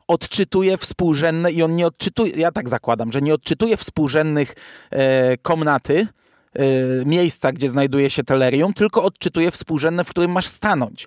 [0.09, 4.55] odczytuje współrzędne i on nie odczytuje, ja tak zakładam, że nie odczytuje współrzędnych
[4.91, 6.07] e, komnaty,
[6.55, 6.65] e,
[7.07, 11.07] miejsca, gdzie znajduje się telerium, tylko odczytuje współrzędne, w którym masz stanąć.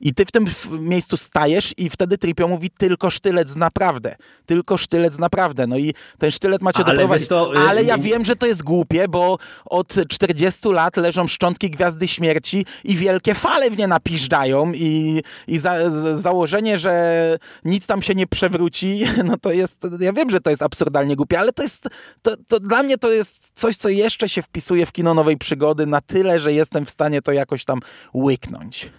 [0.00, 0.46] I ty w tym
[0.78, 4.16] miejscu stajesz i wtedy Tripio mówi tylko sztylec naprawdę.
[4.46, 5.66] Tylko sztylec naprawdę.
[5.66, 7.28] No i ten sztylet macie doprowadzić.
[7.28, 11.26] to, y, Ale ja nie- wiem, że to jest głupie, bo od 40 lat leżą
[11.26, 15.74] szczątki Gwiazdy Śmierci i wielkie fale w nie napiżdżają i, i za,
[16.16, 20.62] założenie, że nic tam się nie przewróci, no to jest, ja wiem, że to jest
[20.62, 21.88] absurdalnie głupie, ale to jest,
[22.22, 25.86] to, to dla mnie to jest coś, co jeszcze się wpisuje w kino nowej przygody
[25.86, 27.80] na tyle, że jestem w stanie to jakoś tam
[28.14, 28.90] łyknąć.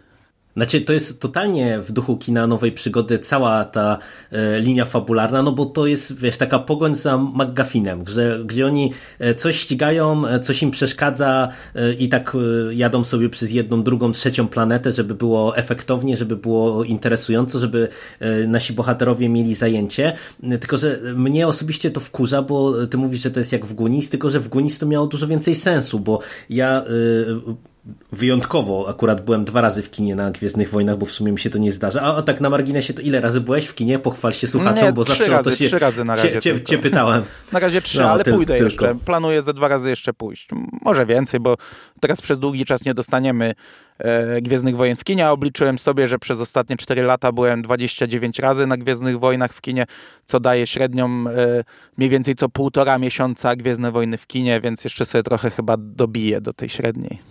[0.55, 3.97] Znaczy, to jest totalnie w duchu kina nowej przygody cała ta
[4.31, 8.93] e, linia fabularna, no bo to jest, wiesz, taka pogoń za McGuffinem, że, gdzie oni
[9.19, 12.35] e, coś ścigają, e, coś im przeszkadza e, i tak
[12.69, 17.87] e, jadą sobie przez jedną, drugą, trzecią planetę, żeby było efektownie, żeby było interesująco, żeby
[18.19, 20.13] e, nasi bohaterowie mieli zajęcie.
[20.59, 24.09] Tylko, że mnie osobiście to wkurza, bo ty mówisz, że to jest jak w Gunis,
[24.09, 26.83] tylko, że w Gunis to miało dużo więcej sensu, bo ja
[28.11, 31.49] wyjątkowo akurat byłem dwa razy w kinie na Gwiezdnych Wojnach, bo w sumie mi się
[31.49, 32.01] to nie zdarza.
[32.01, 33.99] A, a tak na marginesie to ile razy byłeś w kinie?
[33.99, 36.39] Pochwal się słuchaczom, Nie, bo zawsze o to razy, się trzy razy na cię, razie
[36.41, 36.69] cię, tylko.
[36.69, 37.23] cię pytałem.
[37.53, 38.85] Na razie trzy, No, ale tyl- pójdę tylko.
[38.85, 39.05] jeszcze.
[39.05, 40.47] Planuję ze dwa razy jeszcze pójść.
[40.81, 41.55] Może więcej, bo
[42.01, 43.53] teraz przez długi czas nie dostaniemy
[43.99, 48.39] e, Gwiezdnych Wojen w kinie, a obliczyłem sobie, że przez ostatnie 4 lata byłem 29
[48.39, 49.85] razy na Gwiezdnych Wojnach w kinie,
[50.25, 51.63] co daje średnią e,
[51.97, 56.41] mniej więcej co półtora miesiąca Gwiezdne Wojny w kinie, więc jeszcze sobie trochę chyba dobiję
[56.41, 57.30] do tej średniej.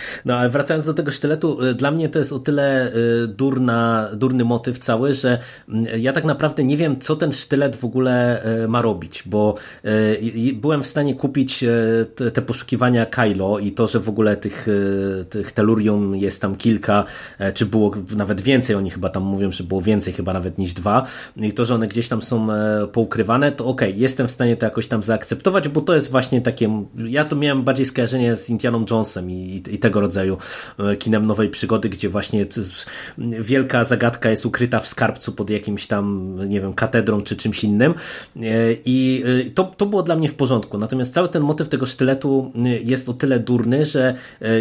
[0.25, 4.09] No ale wracając do tego sztyletu, y, dla mnie to jest o tyle y, durna,
[4.13, 8.45] durny motyw cały, że mm, ja tak naprawdę nie wiem, co ten sztylet w ogóle
[8.63, 9.55] y, ma robić, bo
[10.53, 11.65] byłem w stanie kupić
[12.33, 14.67] te, poszukiwania Kylo i to, że w ogóle tych,
[15.29, 17.05] tych telurium jest tam kilka,
[17.39, 20.73] e, czy było nawet więcej, oni chyba tam mówią, że było więcej chyba nawet niż
[20.73, 21.05] dwa
[21.35, 24.65] i to, że one gdzieś tam są e, poukrywane, to okej, jestem w stanie to
[24.65, 28.85] jakoś tam zaakceptować, bo to jest właśnie takie, ja to miałem bardziej skojarzenie z Indianą
[28.91, 32.45] Jonesem i, i tego rodzaju e, kinem nowej przygody, gdzie właśnie
[33.17, 37.93] wielka zagadka jest ukryta w skarbcu pod jakimś tam, nie wiem, katedrą czy czymś innym.
[38.35, 38.41] E,
[38.85, 42.51] i e, to, to było dla mnie w porządku, natomiast cały ten motyw tego sztyletu
[42.83, 44.15] jest o tyle durny, że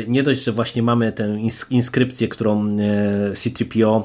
[0.09, 2.71] nie dość, że właśnie mamy tę ins- inskrypcję, którą e,
[3.35, 4.03] C-3PO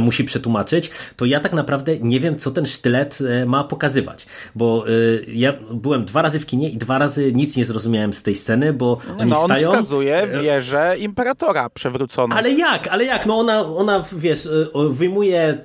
[0.00, 4.84] musi przetłumaczyć, to ja tak naprawdę nie wiem, co ten sztylet e, ma pokazywać, bo
[4.88, 4.90] e,
[5.28, 8.72] ja byłem dwa razy w kinie i dwa razy nic nie zrozumiałem z tej sceny,
[8.72, 9.68] bo oni No on stają...
[9.68, 12.36] wskazuje wieżę Imperatora przewróconą.
[12.36, 13.26] Ale jak, ale jak?
[13.26, 14.48] No ona, ona wiesz,
[14.90, 15.58] wyjmuje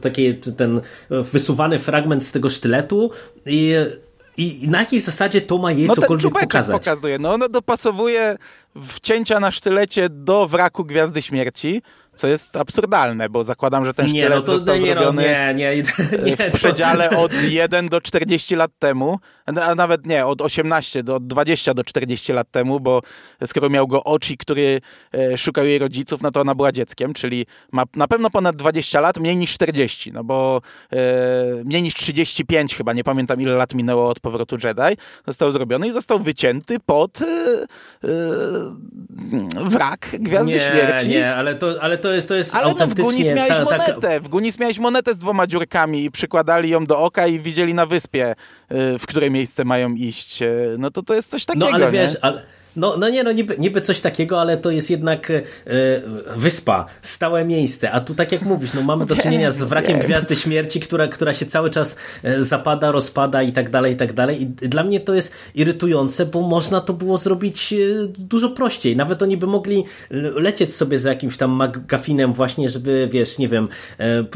[0.00, 3.10] taki ten wysuwany fragment z tego sztyletu
[3.46, 3.74] i,
[4.36, 6.78] i na jakiej zasadzie to ma jej No ten cokolwiek czubeczek pokazać?
[6.84, 7.18] pokazuje.
[7.18, 8.36] No ona dopasowuje
[8.82, 11.82] wcięcia na sztylecie do wraku Gwiazdy Śmierci,
[12.18, 15.22] co jest absurdalne, bo zakładam, że ten nie, sztylet no to został nie, no, zrobiony
[15.22, 15.82] nie, nie,
[16.24, 21.14] nie, w przedziale od 1 do 40 lat temu, a nawet nie, od 18 do
[21.14, 23.02] od 20 do 40 lat temu, bo
[23.46, 24.80] skoro miał go Oci, który
[25.14, 29.00] e, szukał jej rodziców, no to ona była dzieckiem, czyli ma na pewno ponad 20
[29.00, 30.60] lat, mniej niż 40, no bo
[30.92, 35.88] e, mniej niż 35 chyba, nie pamiętam ile lat minęło od powrotu Jedi, został zrobiony
[35.88, 38.08] i został wycięty pod e, e,
[39.64, 41.08] wrak Gwiazdy nie, Śmierci.
[41.08, 42.94] Nie, ale to, ale to jest, to jest ale no w.
[42.94, 46.84] Gunis miałeś ta- taka- monetę, w Gunis miałeś monetę z dwoma dziurkami i przykładali ją
[46.84, 48.34] do oka i widzieli na wyspie,
[48.72, 50.42] y, w które miejsce mają iść.
[50.42, 51.92] Y, No to to jest coś takiego, No ale nie?
[51.92, 52.42] wiesz, ale,
[52.78, 55.42] no, no nie, no niby, niby coś takiego, ale to jest jednak e,
[56.36, 59.98] wyspa, stałe miejsce, a tu tak jak mówisz, no mamy do czynienia z wrakiem.
[59.98, 64.12] Gwiazdy Śmierci, która, która się cały czas e, zapada, rozpada i tak dalej, i tak
[64.12, 67.76] dalej i dla mnie to jest irytujące, bo można to było zrobić e,
[68.18, 73.08] dużo prościej, nawet oni by mogli l- lecieć sobie za jakimś tam magafinem właśnie, żeby,
[73.12, 73.68] wiesz, nie wiem,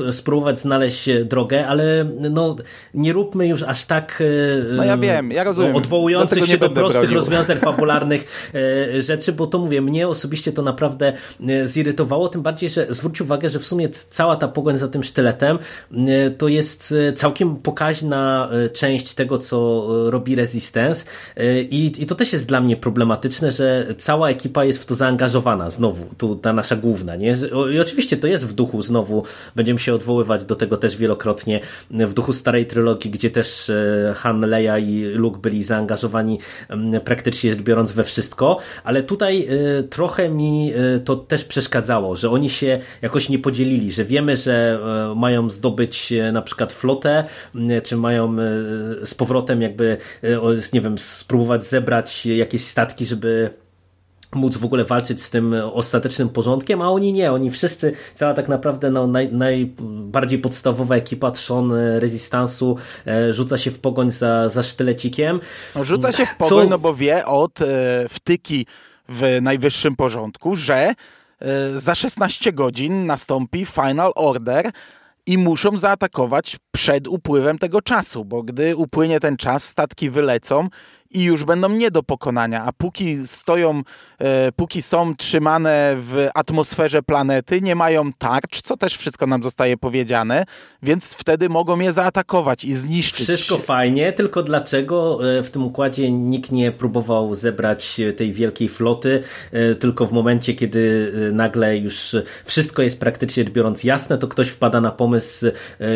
[0.08, 2.56] e, spróbować znaleźć e, drogę, ale no
[2.94, 4.22] nie róbmy już aż tak
[4.70, 5.76] e, No ja wiem, ja rozumiem.
[5.76, 7.18] odwołujących się do prostych bronił.
[7.18, 8.26] rozwiązań fabularnych e,
[8.98, 11.12] rzeczy, bo to mówię, mnie osobiście to naprawdę
[11.48, 15.02] e, zirytowało, tym bardziej, że zwróć uwagę, że w sumie cała ta pogoń za tym
[15.02, 15.58] sztyletem
[15.92, 21.04] e, to jest e, całkiem pokaźna e, część tego, co e, robi Resistance
[21.36, 24.94] E, i, i to też jest dla mnie problematyczne, że cała ekipa jest w to
[24.94, 27.36] zaangażowana znowu, tu ta nasza główna, nie?
[27.74, 29.24] I oczywiście to jest w duchu znowu,
[29.56, 31.60] będziemy się odwoływać do tego też wielokrotnie,
[31.90, 36.38] w duchu starej trylogii, gdzie też e, Han, Leia i Luke byli zaangażowani
[37.04, 38.21] praktycznie rzecz biorąc we wszystko,
[38.84, 43.92] ale tutaj e, trochę mi e, to też przeszkadzało, że oni się jakoś nie podzielili,
[43.92, 44.78] że wiemy, że
[45.12, 47.24] e, mają zdobyć na przykład flotę,
[47.82, 48.36] czy mają
[49.04, 49.96] z powrotem jakby,
[50.72, 53.50] nie wiem, spróbować zebrać jakieś statki, żeby
[54.34, 58.48] móc w ogóle walczyć z tym ostatecznym porządkiem, a oni nie, oni wszyscy, cała tak
[58.48, 62.76] naprawdę no, naj, najbardziej podstawowa ekipa trzon e, rezystansu
[63.06, 65.40] e, rzuca się w pogoń za, za sztylecikiem.
[65.74, 67.66] No, rzuca się w Co- pogoń, no bo wie od e,
[68.08, 68.66] wtyki
[69.08, 70.94] w najwyższym porządku, że e,
[71.76, 74.70] za 16 godzin nastąpi final order
[75.26, 80.68] i muszą zaatakować przed upływem tego czasu, bo gdy upłynie ten czas, statki wylecą
[81.14, 83.82] i już będą nie do pokonania, a póki stoją,
[84.18, 89.76] e, póki są trzymane w atmosferze planety, nie mają tarcz, co też wszystko nam zostaje
[89.76, 90.44] powiedziane,
[90.82, 93.26] więc wtedy mogą je zaatakować i zniszczyć.
[93.26, 98.68] Wszystko fajnie, tylko dlaczego e, w tym układzie nikt nie próbował zebrać e, tej wielkiej
[98.68, 104.48] floty, e, tylko w momencie, kiedy nagle już wszystko jest praktycznie biorąc jasne, to ktoś
[104.48, 105.46] wpada na pomysł,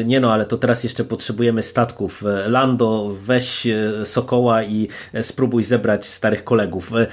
[0.05, 2.25] nie no, ale to teraz jeszcze potrzebujemy statków.
[2.47, 3.67] Lando, weź
[4.05, 4.89] Sokoła i
[5.23, 6.93] spróbuj zebrać starych kolegów.
[6.95, 7.07] E,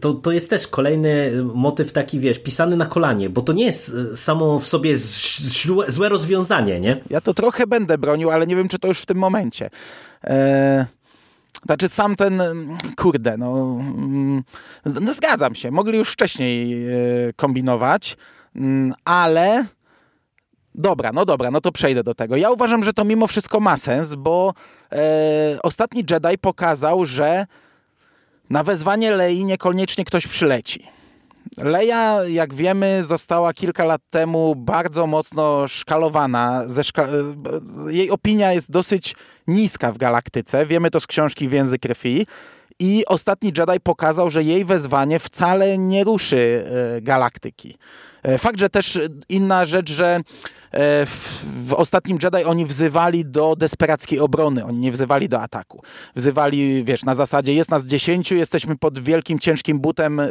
[0.00, 3.92] To, to jest też kolejny motyw taki, wiesz, pisany na kolanie, bo to nie jest
[4.12, 7.00] e, samo w sobie złe, złe rozwiązanie, nie?
[7.10, 9.70] Ja to trochę będę bronił, ale nie wiem, czy to już w tym momencie.
[10.24, 10.86] E,
[11.66, 12.42] znaczy sam ten,
[12.96, 14.42] kurde, no, mm,
[14.84, 18.16] no zgadzam się, mogli już wcześniej e, kombinować,
[18.56, 19.64] mm, ale
[20.74, 22.36] dobra, no dobra, no to przejdę do tego.
[22.36, 24.54] Ja uważam, że to mimo wszystko ma sens, bo
[24.92, 27.46] e, ostatni Jedi pokazał, że
[28.50, 30.86] na wezwanie Lei niekoniecznie ktoś przyleci.
[31.58, 36.66] Leia, jak wiemy, została kilka lat temu bardzo mocno szkalowana.
[36.82, 37.08] Szka e,
[37.92, 39.16] jej opinia jest dosyć
[39.46, 40.66] niska w galaktyce.
[40.66, 42.26] Wiemy to z książki Więzy Krwi.
[42.78, 46.64] I ostatni Jedi pokazał, że jej wezwanie wcale nie ruszy
[46.96, 47.76] e, galaktyki.
[48.22, 48.98] E, Fakt, że też
[49.28, 50.20] inna rzecz, że
[51.06, 55.82] w, w ostatnim Jedi oni wzywali do desperackiej obrony, oni nie wzywali do ataku.
[56.16, 60.26] Wzywali, wiesz, na zasadzie jest nas dziesięciu, jesteśmy pod wielkim, ciężkim butem e,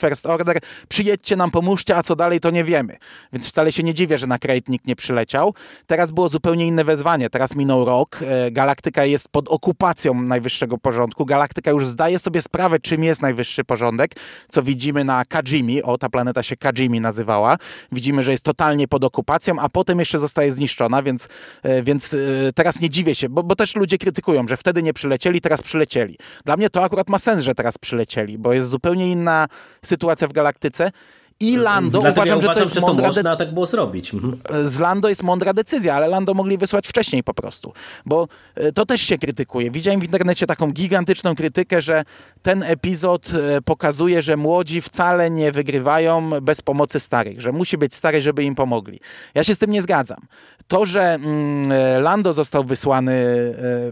[0.00, 2.96] First Order, przyjedźcie nam, pomóżcie, a co dalej to nie wiemy.
[3.32, 5.54] Więc wcale się nie dziwię, że na Krayt nikt nie przyleciał.
[5.86, 11.26] Teraz było zupełnie inne wezwanie, teraz minął rok, e, galaktyka jest pod okupacją najwyższego porządku,
[11.26, 14.10] galaktyka już zdaje sobie sprawę, czym jest najwyższy porządek,
[14.48, 17.56] co widzimy na Kajimi, o ta planeta się Kajimi nazywała,
[17.92, 21.28] widzimy, że jest totalnie pod okupacją, a potem jeszcze zostaje zniszczona, więc,
[21.62, 22.16] e, więc e,
[22.54, 26.16] teraz nie dziwię się, bo, bo też ludzie krytykują, że wtedy nie przylecieli, teraz przylecieli.
[26.44, 29.48] Dla mnie to akurat ma sens, że teraz przylecieli, bo jest zupełnie inna
[29.84, 30.92] sytuacja w galaktyce
[31.40, 33.66] i Lando Dlatego uważam, ja że to uważam, jest że to mądra można tak było
[33.66, 34.14] zrobić.
[34.14, 34.38] Mhm.
[34.68, 37.72] z Lando jest mądra decyzja, ale Lando mogli wysłać wcześniej po prostu,
[38.06, 39.70] bo e, to też się krytykuje.
[39.70, 42.04] Widziałem w internecie taką gigantyczną krytykę, że
[42.42, 47.94] ten epizod e, pokazuje, że młodzi wcale nie wygrywają bez pomocy starych, że musi być
[47.94, 49.00] stary, żeby im pomogli.
[49.34, 50.20] Ja się z tym nie zgadzam.
[50.68, 53.16] To, że mm, e, Lando został wysłany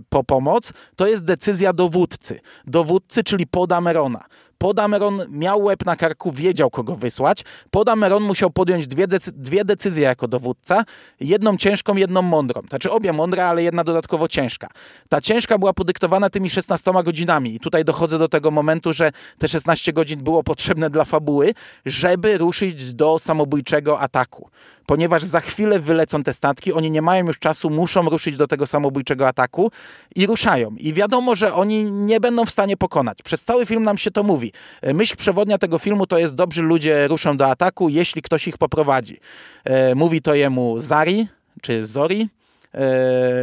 [0.08, 2.40] po pomoc, to jest decyzja dowódcy.
[2.66, 4.24] Dowódcy, czyli Podamerona.
[4.58, 7.44] Podameron miał łeb na karku, wiedział kogo wysłać.
[7.70, 10.84] Podameron musiał podjąć dwie, decy- dwie decyzje jako dowódca.
[11.20, 12.62] Jedną ciężką, jedną mądrą.
[12.68, 14.68] Znaczy obie mądre, ale jedna dodatkowo ciężka.
[15.08, 17.54] Ta ciężka była podyktowana tymi 16 godzinami.
[17.54, 21.54] I tutaj dochodzę do tego momentu, że te 16 godzin było potrzebne dla fabuły,
[21.86, 24.50] żeby ruszyć do samobójczego ataku.
[24.86, 28.66] Ponieważ za chwilę wylecą te statki, oni nie mają już czasu, muszą ruszyć do tego
[28.66, 29.70] samobójczego ataku
[30.16, 30.74] i ruszają.
[30.78, 33.18] I wiadomo, że oni nie będą w stanie pokonać.
[33.22, 34.52] Przez cały film nam się to mówi.
[34.94, 39.20] Myśl przewodnia tego filmu to jest dobrzy ludzie ruszą do ataku, jeśli ktoś ich poprowadzi.
[39.64, 41.28] E, mówi to jemu Zari,
[41.62, 42.28] czy Zori,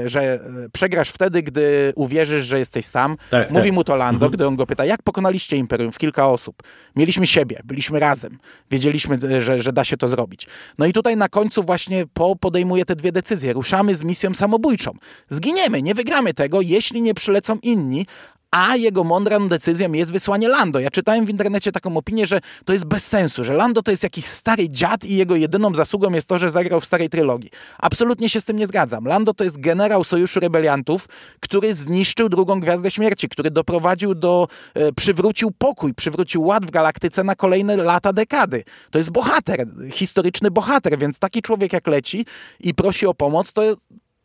[0.05, 0.39] że e,
[0.73, 3.17] przegrasz wtedy, gdy uwierzysz, że jesteś sam.
[3.29, 3.73] Tak, Mówi tak.
[3.73, 4.31] mu to Lando, mhm.
[4.31, 6.63] gdy on go pyta, jak pokonaliście Imperium w kilka osób?
[6.95, 8.37] Mieliśmy siebie, byliśmy razem,
[8.71, 10.47] wiedzieliśmy, e, że, że da się to zrobić.
[10.77, 13.53] No i tutaj na końcu właśnie Po podejmuje te dwie decyzje.
[13.53, 14.91] Ruszamy z misją samobójczą.
[15.29, 18.05] Zginiemy, nie wygramy tego, jeśli nie przylecą inni,
[18.51, 20.79] a jego mądrą decyzją jest wysłanie Lando.
[20.79, 24.03] Ja czytałem w internecie taką opinię, że to jest bez sensu, że Lando to jest
[24.03, 27.49] jakiś stary dziad i jego jedyną zasługą jest to, że zagrał w starej trylogii.
[27.79, 29.05] Absolutnie się z tym nie zgadzam.
[29.05, 31.07] Lando to jest generał Sojuszu Rebeliantów,
[31.39, 37.23] który zniszczył drugą Gwiazdę Śmierci, który doprowadził do, e, przywrócił pokój, przywrócił ład w galaktyce
[37.23, 38.63] na kolejne lata, dekady.
[38.89, 42.25] To jest bohater, historyczny bohater, więc taki człowiek jak leci
[42.59, 43.61] i prosi o pomoc, to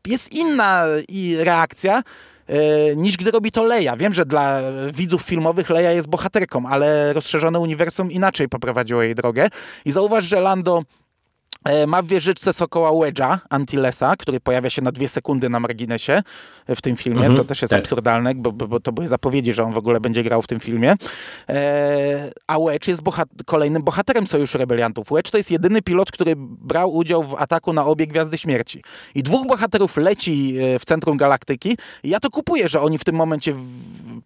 [0.06, 0.84] jest inna
[1.38, 2.35] reakcja E,
[2.96, 3.96] niż gdy robi to Leia.
[3.96, 4.60] Wiem, że dla
[4.92, 9.48] widzów filmowych Leia jest bohaterką, ale rozszerzone uniwersum inaczej poprowadziło jej drogę.
[9.84, 11.05] I zauważ, że Lando E,
[11.86, 16.22] ma w wieżyczce sokoła Wedge'a, Antilesa, który pojawia się na dwie sekundy na marginesie
[16.68, 17.80] w tym filmie, mhm, co też jest tak.
[17.80, 20.94] absurdalne, bo, bo, to były zapowiedzi, że on w ogóle będzie grał w tym filmie.
[21.48, 25.08] E, a Wedge jest bohat kolejnym bohaterem Sojuszu Rebeliantów.
[25.10, 28.82] Wedge to jest jedyny pilot, który brał udział w ataku na obie Gwiazdy Śmierci.
[29.14, 33.04] I dwóch bohaterów leci e, w centrum galaktyki i ja to kupuję, że oni w
[33.04, 33.54] tym momencie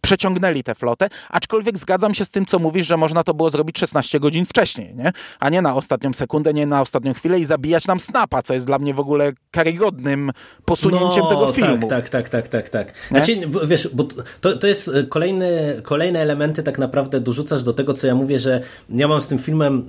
[0.00, 3.78] przeciągnęli tę flotę, aczkolwiek zgadzam się z tym, co mówisz, że można to było zrobić
[3.78, 5.12] 16 godzin wcześniej, nie?
[5.40, 8.54] a nie na ostatnią sekundę, nie na ostatnią chwilę chwilę i zabijać nam Snapa, co
[8.54, 10.30] jest dla mnie w ogóle karygodnym
[10.64, 11.88] posunięciem no, tego tak, filmu.
[11.88, 12.92] Tak, tak, tak, tak, tak.
[13.08, 14.04] Znaczy, wiesz, bo
[14.40, 18.38] to, to jest e, kolejny, kolejne elementy tak naprawdę dorzucasz do tego, co ja mówię,
[18.38, 18.60] że
[18.90, 19.82] ja mam z tym filmem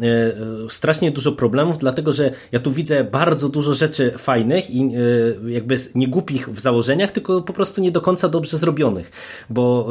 [0.65, 5.51] e, strasznie dużo problemów, dlatego, że ja tu widzę bardzo dużo rzeczy fajnych i e,
[5.51, 9.11] jakby nie głupich w założeniach, tylko po prostu nie do końca dobrze zrobionych,
[9.49, 9.87] bo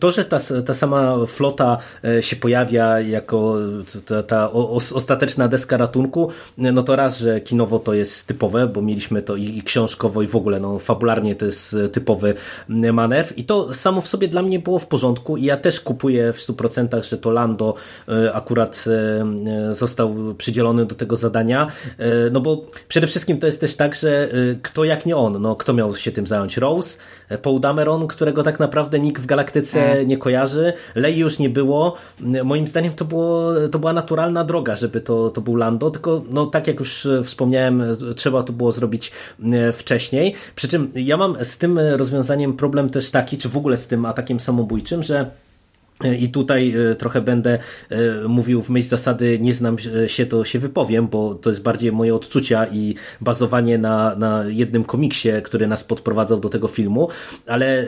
[0.00, 1.78] to, że ta, ta sama flota
[2.20, 3.56] się pojawia jako
[4.06, 4.50] ta, ta
[4.94, 6.23] ostateczna deska ratunku,
[6.58, 10.36] no to raz, że kinowo to jest typowe, bo mieliśmy to i książkowo i w
[10.36, 12.34] ogóle, no fabularnie to jest typowy
[12.68, 16.32] manewr i to samo w sobie dla mnie było w porządku i ja też kupuję
[16.32, 17.74] w 100%, że to Lando
[18.08, 21.66] e, akurat e, został przydzielony do tego zadania,
[21.98, 24.28] e, no bo przede wszystkim to jest też tak, że
[24.62, 26.56] kto jak nie on, no kto miał się tym zająć?
[26.56, 26.98] Rose,
[27.42, 30.08] Paul Dameron, którego tak naprawdę nikt w galaktyce mm.
[30.08, 31.96] nie kojarzy, Lei już nie było,
[32.44, 36.46] moim zdaniem to, było, to była naturalna droga, żeby to, to był Lando, tylko no
[36.46, 39.12] tak jak już e, wspomniałem, e, trzeba to było zrobić
[39.52, 40.34] e, wcześniej.
[40.54, 44.06] Przy czym ja mam z tym rozwiązaniem problem też taki, czy w ogóle z tym
[44.06, 45.30] atakiem samobójczym, że
[46.02, 47.58] i tutaj e, trochę będę
[47.90, 49.76] e, mówił w myśl zasady nie znam
[50.06, 54.84] się, to się wypowiem, bo to jest bardziej moje odczucia i bazowanie na, na jednym
[54.84, 57.08] komiksie, który nas podprowadzał do tego filmu,
[57.46, 57.84] ale e,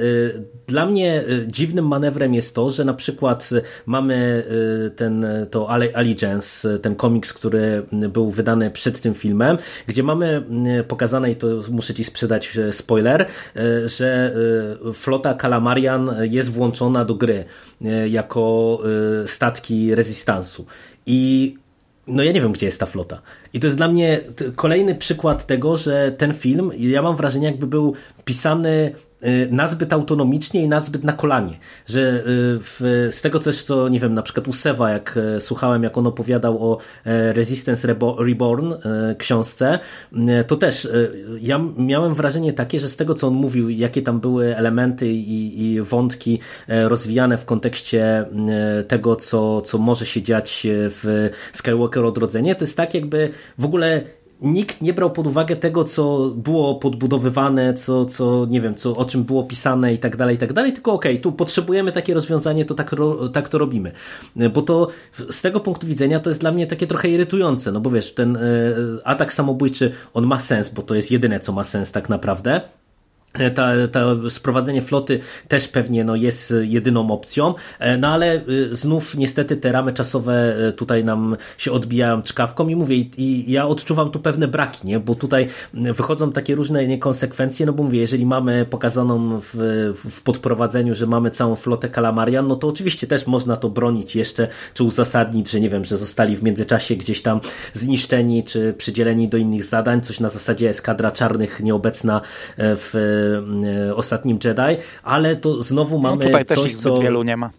[0.66, 3.50] dla mnie dziwnym manewrem jest to, że na przykład
[3.86, 4.42] mamy
[4.96, 10.42] ten to Allegiance, ten komiks, który był wydany przed tym filmem, gdzie mamy
[10.88, 13.26] pokazane, i to muszę Ci sprzedać spoiler,
[13.86, 14.34] że
[14.94, 17.44] flota Kalamarian jest włączona do gry
[18.08, 18.78] jako
[19.24, 20.66] y, statki rezystansu.
[21.06, 21.54] I
[22.06, 23.22] no ja nie wiem, gdzie jest ta flota.
[23.52, 24.20] I to jest dla mnie
[24.56, 27.94] kolejny przykład tego, że ten film, ja mam wrażenie, jakby był
[28.24, 28.94] pisany
[29.50, 31.58] nazbyt autonomicznie i nazbyt na kolanie.
[31.86, 32.22] Że y,
[32.60, 35.98] w, z tego też, co nie wiem, na przykład u Sewa, jak e, słuchałem, jak
[35.98, 37.88] on opowiadał o e, Resistance
[38.18, 39.78] Reborn e, książce,
[40.46, 40.88] to też
[41.40, 45.64] ja miałem wrażenie takie, że z tego, co on mówił, jakie tam były elementy i,
[45.64, 46.38] i wątki
[46.68, 48.24] rozwijane w kontekście
[48.88, 54.02] tego, co, co może się dziać w Skywalker Odrodzenie, to jest tak jakby w ogóle
[54.40, 59.04] nikt nie brał pod uwagę tego, co było podbudowywane, co, co nie wiem, co, o
[59.04, 62.14] czym było pisane i tak dalej, i tak dalej, tylko okej, okay, tu potrzebujemy takie
[62.14, 62.94] rozwiązanie, to tak,
[63.32, 63.92] tak to robimy.
[64.54, 64.88] Bo to
[65.30, 68.36] z tego punktu widzenia to jest dla mnie takie trochę irytujące, no bo wiesz, ten
[68.36, 68.40] e,
[69.04, 72.60] atak samobójczy, on ma sens, bo to jest jedyne, co ma sens tak naprawdę,
[73.54, 78.40] ta, ta sprowadzenie floty też pewnie no, jest jedyną opcją, e, no ale
[78.72, 83.68] znów niestety te ramy czosowe e, tutaj nam się odbijają czkawką i mówię, i ja
[83.68, 85.00] odczuwam tu pewne braki, nie?
[85.00, 89.54] bo tutaj wychodzą takie różne niekonsekwencje, no bo mówię, jeżeli mamy pokazaną w,
[90.10, 94.48] w podprowadzeniu, że mamy całą flotę kalamarian, no to oczywiście też można to bronić jeszcze,
[94.74, 97.40] czy uzasadnić, że nie wiem, że zostali w międzyczasie gdzieś tam
[97.72, 102.20] zniszczeni, czy przydzieleni do innych zadań, coś na zasadzie eskadra czarnych nieobecna
[102.56, 103.25] e, w E,
[103.94, 106.98] ostatnim Jedi, ale to znowu no mamy no tutaj coś, też co...
[106.98, 107.50] wielu nie ma.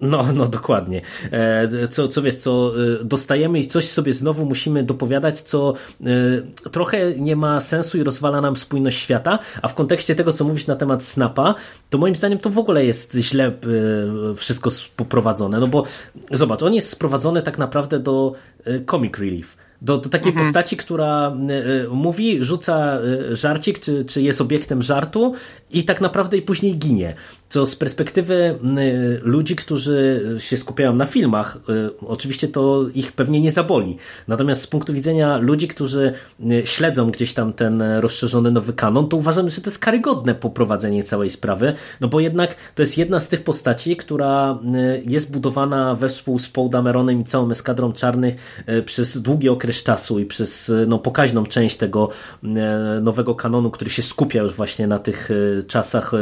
[0.00, 1.02] No, no dokładnie.
[1.32, 6.70] E, co, co wiesz, co e, dostajemy i coś sobie znowu musimy dopowiadać, co e,
[6.70, 10.66] trochę nie ma sensu i rozwala nam spójność świata, a w kontekście tego, co mówisz
[10.66, 11.54] na temat Snapa,
[11.90, 13.52] to moim zdaniem to w ogóle jest źle
[14.36, 15.84] wszystko poprowadzone, no bo
[16.30, 18.32] zobacz, on jest sprowadzony tak naprawdę do
[18.86, 20.46] comic relief do, do takiej mhm.
[20.46, 21.36] postaci, która
[21.86, 25.34] y, mówi, rzuca y, żarcik, czy, czy jest obiektem żartu
[25.70, 27.14] i tak naprawdę i później ginie.
[27.54, 28.34] Co z perspektywy
[28.78, 33.96] y, ludzi, którzy się skupiają na filmach, y, oczywiście to ich pewnie nie zaboli.
[34.28, 36.12] Natomiast z punktu widzenia ludzi, którzy
[36.50, 41.04] y, śledzą gdzieś tam ten rozszerzony nowy kanon, to uważam, że to jest karygodne poprowadzenie
[41.04, 44.58] całej sprawy, no bo jednak to jest jedna z tych postaci, która
[45.06, 50.26] jest budowana wespół z Paul Dameronem i całą eskadrą czarnych przez długi okres czasu i
[50.26, 52.08] przez no, pokaźną część tego
[53.02, 55.28] nowego kanonu, który się skupia już właśnie na tych
[55.66, 56.12] czasach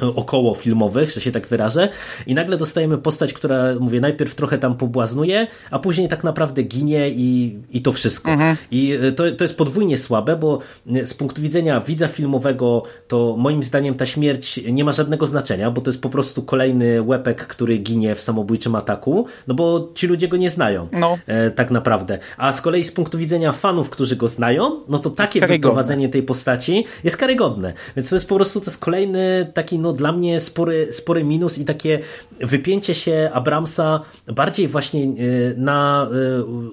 [0.00, 1.88] około filmowych, że się tak wyrażę
[2.26, 7.10] i nagle dostajemy postać, która mówię, najpierw trochę tam pobłaznuje, a później tak naprawdę ginie
[7.10, 8.30] i, i to wszystko.
[8.30, 8.56] Mhm.
[8.70, 10.58] I e, to, to jest podwójnie słabe, bo
[10.94, 15.70] e, z punktu widzenia widza filmowego to moim zdaniem ta śmierć nie ma żadnego znaczenia,
[15.70, 20.06] bo to jest po prostu kolejny łepek, który ginie w samobójczym ataku, no bo ci
[20.06, 21.18] ludzie go nie znają no.
[21.26, 22.18] e, tak naprawdę.
[22.36, 26.22] A z kolei z punktu widzenia fanów, którzy go znają, no to takie wyprowadzenie tej
[26.22, 27.72] postaci jest karygodne.
[27.96, 31.24] Więc to jest po prostu to jest kolejny taki no no, dla mnie spory, spory
[31.24, 31.98] minus i takie
[32.40, 35.08] wypięcie się Abramsa bardziej właśnie e,
[35.56, 36.08] na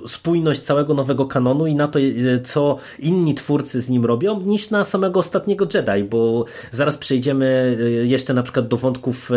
[0.04, 2.04] e, spójność całego nowego kanonu i na to, e,
[2.44, 8.34] co inni twórcy z nim robią, niż na samego ostatniego Jedi, bo zaraz przejdziemy jeszcze
[8.34, 9.32] na przykład do wątków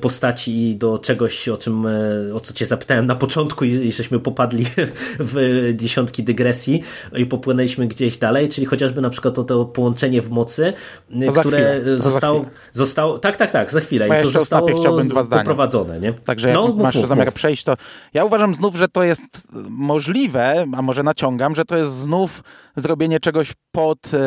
[0.00, 1.86] postaci i do czegoś, o czym,
[2.34, 4.66] o co cię zapytałem na początku i żeśmy popadli
[5.32, 6.82] w dziesiątki dygresji
[7.16, 10.72] i popłynęliśmy gdzieś dalej, czyli chociażby na przykład o to połączenie w mocy,
[11.40, 14.20] które zostało, zostało tak, tak, tak, za chwilę.
[14.20, 15.42] I to zostało chciałbym dwa zdania.
[15.42, 16.12] poprowadzone, nie?
[16.12, 17.34] Także no, jak masz mów, zamiar mów.
[17.34, 17.74] przejść, to
[18.14, 19.22] ja uważam znów, że to jest
[19.68, 22.42] możliwe, a może naciągam, że to jest znów
[22.76, 24.18] zrobienie czegoś pod e,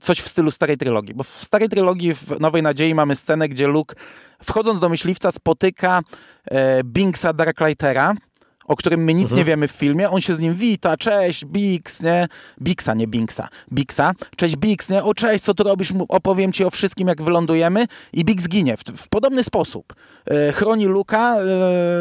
[0.00, 1.14] coś w stylu starej trylogii.
[1.14, 3.96] Bo w starej trylogii w Nowej Nadziei mamy scenę, gdzie Luke
[4.44, 6.00] wchodząc do myśliwca spotyka
[6.44, 8.14] e, Binksa Darklightera,
[8.68, 9.38] o którym my nic mhm.
[9.38, 10.10] nie wiemy w filmie.
[10.10, 12.28] On się z nim wita, cześć, Bix, nie?
[12.62, 13.48] Bixa, nie Binksa.
[13.72, 15.04] Bixa, cześć Bix, nie?
[15.04, 15.92] O cześć, co tu robisz?
[16.08, 17.86] Opowiem ci o wszystkim, jak wylądujemy.
[18.12, 19.94] I Bix ginie w, w podobny sposób.
[20.26, 21.36] E, chroni Luka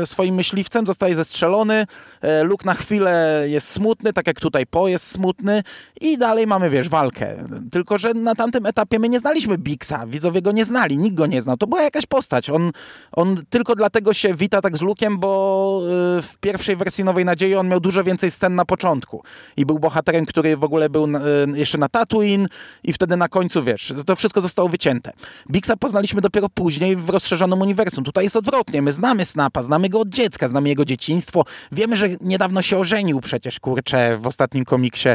[0.01, 1.85] e, swoim myśliwcem, zostaje zestrzelony.
[2.21, 5.63] E, Luke na chwilę jest smutny, tak jak tutaj Po jest smutny.
[6.01, 7.35] I dalej mamy, wiesz, walkę.
[7.71, 10.07] Tylko, że na tamtym etapie my nie znaliśmy Bixa.
[10.07, 11.57] Widzowie go nie znali, nikt go nie znał.
[11.57, 12.49] To była jakaś postać.
[12.49, 12.71] On,
[13.11, 17.25] on tylko dlatego się wita tak z Lukiem, bo e, w pierwszym pierwszej wersji Nowej
[17.25, 19.23] Nadziei on miał dużo więcej scen na początku
[19.57, 21.09] i był bohaterem, który w ogóle był y,
[21.55, 22.47] jeszcze na Tatooine
[22.83, 25.11] i wtedy na końcu, wiesz, to wszystko zostało wycięte.
[25.51, 28.03] Bixa poznaliśmy dopiero później w rozszerzonym uniwersum.
[28.03, 28.81] Tutaj jest odwrotnie.
[28.81, 31.45] My znamy Snapa, znamy go od dziecka, znamy jego dzieciństwo.
[31.71, 35.09] Wiemy, że niedawno się ożenił przecież, kurczę, w ostatnim komiksie,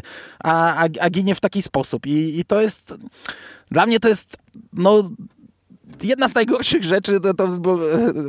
[0.44, 2.06] a, a, a ginie w taki sposób.
[2.06, 2.94] I, I to jest...
[3.70, 4.36] Dla mnie to jest,
[4.72, 5.10] no,
[6.02, 7.78] jedna z najgorszych rzeczy, to, to bo,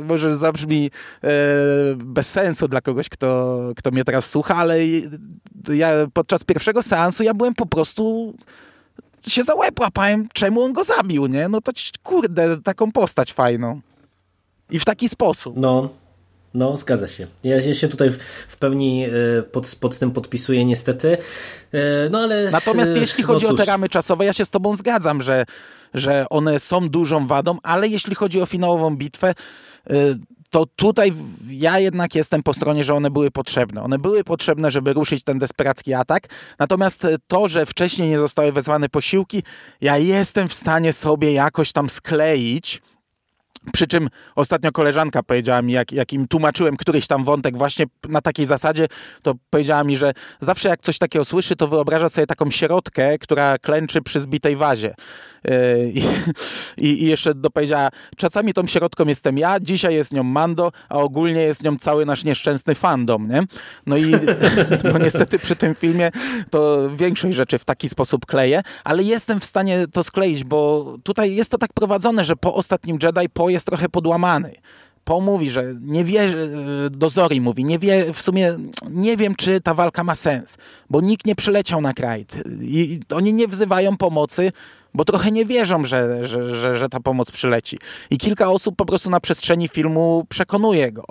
[0.04, 0.90] może zabrzmi
[1.24, 1.28] e,
[1.96, 4.78] bez sensu dla kogoś, kto, kto mnie teraz słucha, ale
[5.68, 8.34] ja podczas pierwszego seansu ja byłem po prostu
[9.26, 11.48] się za łeb łapałem, czemu on go zabił, nie?
[11.48, 13.80] No to kurde, taką postać fajną.
[14.70, 15.54] I w taki sposób.
[15.56, 15.88] No,
[16.54, 17.26] no, zgadza się.
[17.44, 18.10] Ja się tutaj
[18.48, 21.18] w pełni e, pod, pod tym podpisuję niestety.
[21.72, 22.50] E, no ale.
[22.50, 25.44] Natomiast jeśli chodzi no o te ramy czosowe, ja się z Tobą zgadzam, że
[25.94, 29.34] że one są dużą wadą, ale jeśli chodzi o finałową bitwę,
[29.90, 29.94] y,
[30.50, 31.12] to tutaj
[31.50, 33.82] ja jednak jestem po stronie, że one były potrzebne.
[33.82, 36.28] One były potrzebne, żeby ruszyć ten desperacki atak.
[36.58, 39.42] Natomiast to, że wcześniej nie zostały wezwane posiłki,
[39.80, 42.82] ja jestem w stanie sobie jakoś tam skleić
[43.72, 48.20] przy czym ostatnio koleżanka powiedziała mi, jak, jak im tłumaczyłem któryś tam wątek właśnie na
[48.20, 48.86] takiej zasadzie,
[49.22, 53.58] to powiedziała mi, że zawsze jak coś takiego słyszy, to wyobraża sobie taką sierotkę, która
[53.58, 54.94] klęczy przy zbitej wazie.
[55.44, 55.92] Yy,
[56.88, 61.40] I, i, jeszcze dopowiedziała, czasami tą sierotką jestem ja, dzisiaj jest nią Mando, a ogólnie
[61.40, 63.42] jest nią cały nasz nieszczęsny fandom, nie?
[63.86, 64.12] No i
[64.92, 66.10] bo niestety przy tym filmie
[66.50, 71.34] to większość rzeczy w taki sposób kleję, ale jestem w stanie to skleić, bo tutaj
[71.34, 74.52] jest to tak prowadzone, że po ostatnim Jedi, po jest trochę podłamany.
[75.04, 76.34] Po mówi, że nie wie, e,
[76.90, 78.54] Dozori mówi, nie wie, w sumie
[78.90, 80.56] nie wiem, czy ta walka ma sens,
[80.90, 82.26] bo nikt nie przyleciał na kraj.
[82.60, 84.52] I oni nie wzywają pomocy,
[84.94, 87.78] bo trochę nie wierzą, że, że, że, że ta pomoc przyleci.
[88.10, 91.04] I kilka osób po prostu na przestrzeni filmu przekonuje go,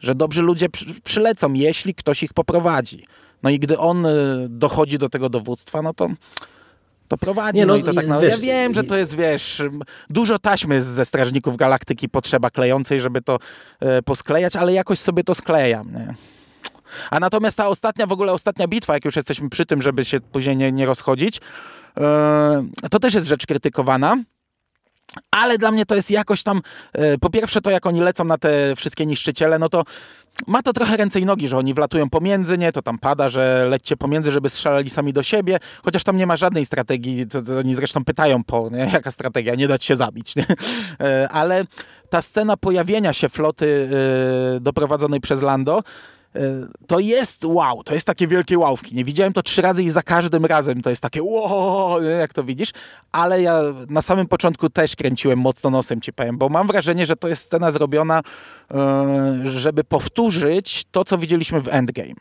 [0.00, 0.66] że dobrzy ludzie
[1.04, 3.04] przylecą, jeśli ktoś ich poprowadzi.
[3.42, 4.10] No i gdy on e,
[4.48, 6.08] dochodzi do tego dowództwa, no to
[7.08, 9.62] To prowadzi, nie, no, no i to tak, wiesz, ja wiem, że to jest, wiesz,
[10.10, 13.38] dużo taśmy ze Strażników Galaktyki potrzeba klejącej, żeby to
[13.80, 16.14] e, posklejać, ale jakoś sobie to sklejam, nie?
[17.10, 20.20] A natomiast ta ostatnia, w ogóle ostatnia bitwa, jak już jesteśmy przy tym, żeby się
[20.20, 21.40] później nie, nie rozchodzić,
[22.90, 24.16] to też jest rzecz krytykowana.
[25.30, 28.38] Ale dla mnie to jest jakoś tam, e, po pierwsze to jak oni lecą na
[28.38, 29.84] te wszystkie niszczyciele, no to
[30.46, 33.66] ma to trochę ręce i nogi, że oni wlatują pomiędzy, nie, to tam pada, że
[33.70, 37.58] lećcie pomiędzy, żeby strzelali sami do siebie, chociaż tam nie ma żadnej strategii, to, to
[37.58, 40.46] oni zresztą pytają po, nie, jaka strategia, nie dać się zabić, nie?
[41.00, 41.64] E, ale
[42.10, 43.88] ta scena pojawienia się floty
[44.56, 46.15] e, doprowadzonej przez Lando, E,
[46.86, 48.94] to jest wow, to jest takie wielkie ławki.
[48.94, 52.44] Nie widziałem to trzy razy i za każdym razem to jest takie wow, jak to
[52.44, 52.70] widzisz,
[53.12, 57.16] ale ja na samym początku też kręciłem mocno nosem, ci powiem, bo mam wrażenie, że
[57.16, 58.22] to jest scena zrobiona,
[58.70, 62.14] e, żeby powtórzyć to, co widzieliśmy w Endgame.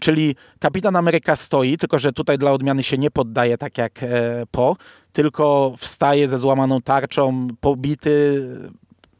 [0.00, 4.06] Czyli Kapitan Ameryka stoi, tylko że tutaj dla odmiany się nie poddaje tak jak e,
[4.50, 4.76] po,
[5.12, 8.46] tylko wstaje ze złamaną tarczą, pobity,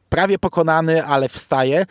[0.09, 1.87] prawie pokonany, ale wstaje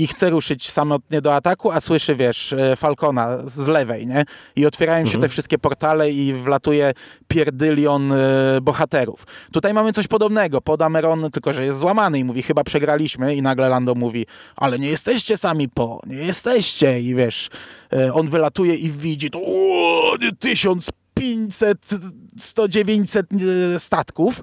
[0.00, 4.24] i chce ruszyć samotnie do ataku, a słyszy, wiesz, e, Falcona z lewej, nie?
[4.56, 5.22] I otwierają się mhm.
[5.22, 6.92] te wszystkie portale i wlatuje
[7.28, 8.16] pierdylion e,
[8.62, 9.26] bohaterów.
[9.52, 10.60] Tutaj mamy coś podobnego.
[10.60, 14.26] Pod Ameron, tylko że jest złamany i mówi, chyba przegraliśmy i nagle Lando mówi,
[14.56, 17.48] ale nie jesteście sami po, nie jesteście i wiesz,
[17.92, 21.78] e, on wylatuje i widzi to o, 1500,
[22.38, 23.26] 100, 900
[23.78, 24.42] statków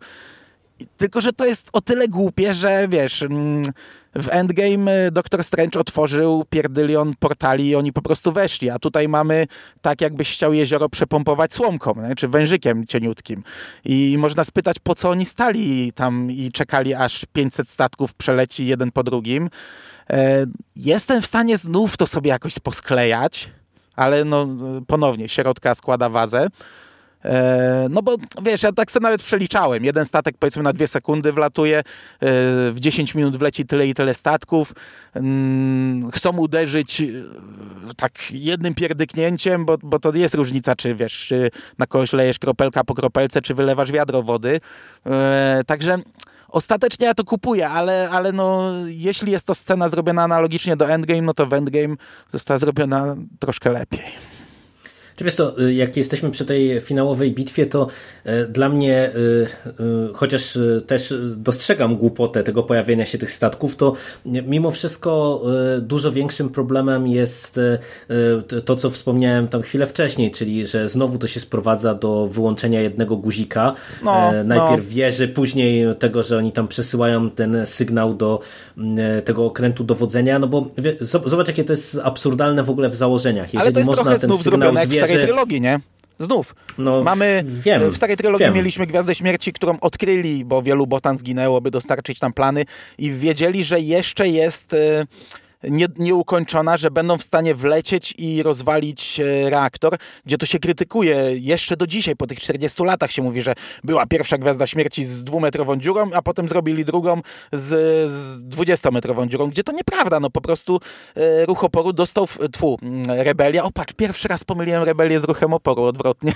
[0.97, 3.63] tylko, że to jest o tyle głupie, że wiesz, mm,
[4.17, 9.47] w Endgame Doctor Strange otworzył pierdylion portali i oni po prostu weszli, a tutaj mamy
[9.81, 12.15] tak jakbyś chciał jezioro przepompować słomką, nie?
[12.15, 13.43] czy wężykiem cieniutkim.
[13.85, 18.91] I można spytać, po co oni stali tam i czekali, aż 500 statków przeleci jeden
[18.91, 19.49] po drugim.
[20.09, 20.45] E,
[20.75, 23.49] jestem w stanie znów to sobie jakoś posklejać,
[23.95, 24.47] ale no
[24.87, 26.47] ponownie, środka składa wazę.
[27.25, 29.85] E, no bo wiesz, ja tak sobie nawet przeliczałem.
[29.85, 31.83] Jeden statek powiedzmy na dwie sekundy wlatuje, e,
[32.71, 34.73] w 10 minut wleci tyle i tyle statków.
[35.13, 37.05] Mm, chcą uderzyć e,
[37.97, 42.83] tak jednym pierdyknięciem, bo, bo to jest różnica, czy wiesz, czy na kogoś lejesz kropelka
[42.83, 44.59] po kropelce, czy wylewasz wiadro wody.
[45.65, 45.97] Także
[46.47, 51.21] ostatecznie ja to kupuję, ale, ale no, jeśli jest to scena zrobiona analogicznie do Endgame,
[51.21, 51.95] no to w Endgame
[52.31, 54.36] została zrobiona troszkę lepiej.
[55.17, 57.87] Czy wiesz to, y, jak jesteśmy przy tej finałowej bitwie, to
[58.25, 60.57] y, dla mnie, y, chociaż
[60.87, 63.93] też dostrzegam głupotę tego pojawienia się tych statków, to
[64.25, 65.41] mimo wszystko
[65.81, 67.59] dużo większym problemem jest
[68.65, 73.17] to, co wspomniałem tam chwilę wcześniej, czyli że znowu to się sprowadza do wyłączenia jednego
[73.17, 73.73] guzika.
[74.03, 74.95] No, Najpierw no.
[74.95, 78.39] wieży, później tego, że oni tam przesyłają ten sygnał do
[79.25, 80.69] tego okrętu dowodzenia, no bo
[81.01, 83.53] zobacz, jakie to jest absurdalne w ogóle w założeniach.
[83.53, 85.79] Jeżeli Ale to jest można trochę ten sygnał zwierzy starej trylogii, nie?
[86.19, 86.55] Znów.
[86.77, 88.53] No, Mamy, wiem, w starej trylogii wiem.
[88.53, 92.65] mieliśmy Gwiazdę Śmierci, którą odkryli, bo wielu botan zginęło, by dostarczyć tam plany
[92.97, 94.73] i wiedzieli, że jeszcze jest...
[94.73, 95.07] Yy,
[95.63, 101.15] nie, nieukończona, że będą w stanie wlecieć i rozwalić e, reaktor, gdzie to się krytykuje.
[101.33, 103.53] Jeszcze do dzisiaj, po tych 40 latach się mówi, że
[103.83, 107.65] była pierwsza Gwiazda Śmierci z dwumetrową dziurą, a potem zrobili drugą z,
[108.11, 110.79] z 20-metrową dziurą, gdzie to nieprawda, no po prostu
[111.15, 115.53] e, ruch oporu dostał, tfu, mm, rebelia, o patrz, pierwszy raz pomyliłem rebelię z ruchem
[115.53, 116.33] oporu, odwrotnie,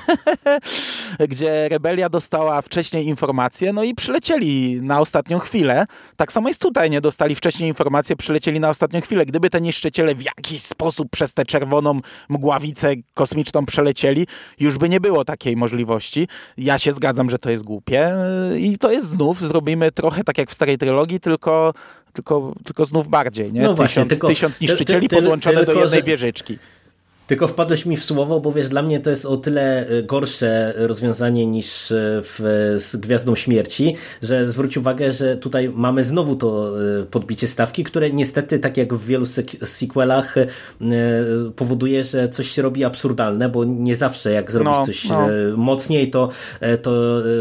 [1.30, 6.90] gdzie rebelia dostała wcześniej informacje, no i przylecieli na ostatnią chwilę, tak samo jest tutaj,
[6.90, 7.02] nie?
[7.02, 11.34] Dostali wcześniej informacje, przylecieli na ostatnią chwilę, chwilę, gdyby te niszczyciele w jakiś sposób przez
[11.34, 11.99] tę czerwoną
[12.30, 14.28] mgławicę kosmiczną przelecieli,
[14.59, 16.28] już by nie było takiej możliwości.
[16.57, 18.14] Ja się zgadzam, że to jest głupie
[18.57, 21.74] i to jest znów, zrobimy trochę tak jak w starej trylogii, tylko,
[22.14, 23.62] tylko, tylko znów bardziej, nie?
[23.62, 26.05] No właśnie, tysiąc, tylko, tysiąc niszczycieli ty, ty, podłączone tylko, do jednej że...
[26.05, 26.57] wieżyczki.
[27.32, 30.74] Tylko wpadłeś mi w słowo, bo wiesz, dla mnie to jest o tyle y, gorsze
[30.76, 32.40] rozwiązanie niż y, w,
[32.80, 38.10] z Gwiazdą Śmierci, że zwróć uwagę, że tutaj mamy znowu to y, podbicie stawki, które
[38.10, 39.26] niestety, tak jak w wielu
[39.64, 40.36] sequelach,
[41.56, 45.28] powoduje, że coś się robi absurdalne, bo nie zawsze jak zrobić no, coś no.
[45.58, 46.30] mocniej, to,
[46.82, 46.94] to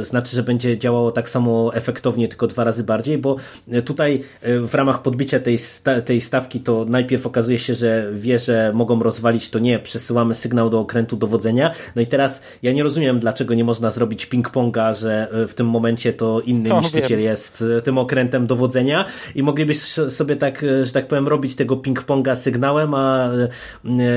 [0.05, 3.36] znaczy, że będzie działało tak samo efektownie, tylko dwa razy bardziej, bo
[3.84, 5.59] tutaj w ramach podbicia tej,
[6.05, 10.70] tej stawki to najpierw okazuje się, że wie, że mogą rozwalić to nie przesyłamy sygnał
[10.70, 11.70] do okrętu dowodzenia.
[11.97, 15.68] No i teraz ja nie rozumiem, dlaczego nie można zrobić ping-ponga, że e, w tym
[15.68, 17.20] momencie to inny no, niszczyciel wiem.
[17.20, 19.05] jest e, tym okrętem dowodzenia
[19.35, 23.31] i moglibyśmy sobie tak, e, że tak powiem, robić tego ping-ponga sygnałem, a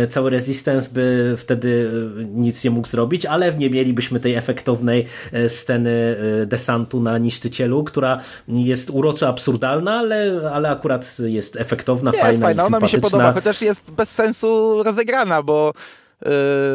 [0.09, 1.89] cały Resistance by wtedy
[2.33, 5.05] nic nie mógł zrobić, ale nie mielibyśmy tej efektownej
[5.47, 12.45] sceny desantu na niszczycielu, która jest urocza, absurdalna, ale, ale akurat jest efektowna, jest fajna,
[12.45, 12.65] fajna.
[12.65, 15.52] Ona mi się podoba, chociaż jest bez sensu rozegrana, bo
[16.21, 16.31] yy,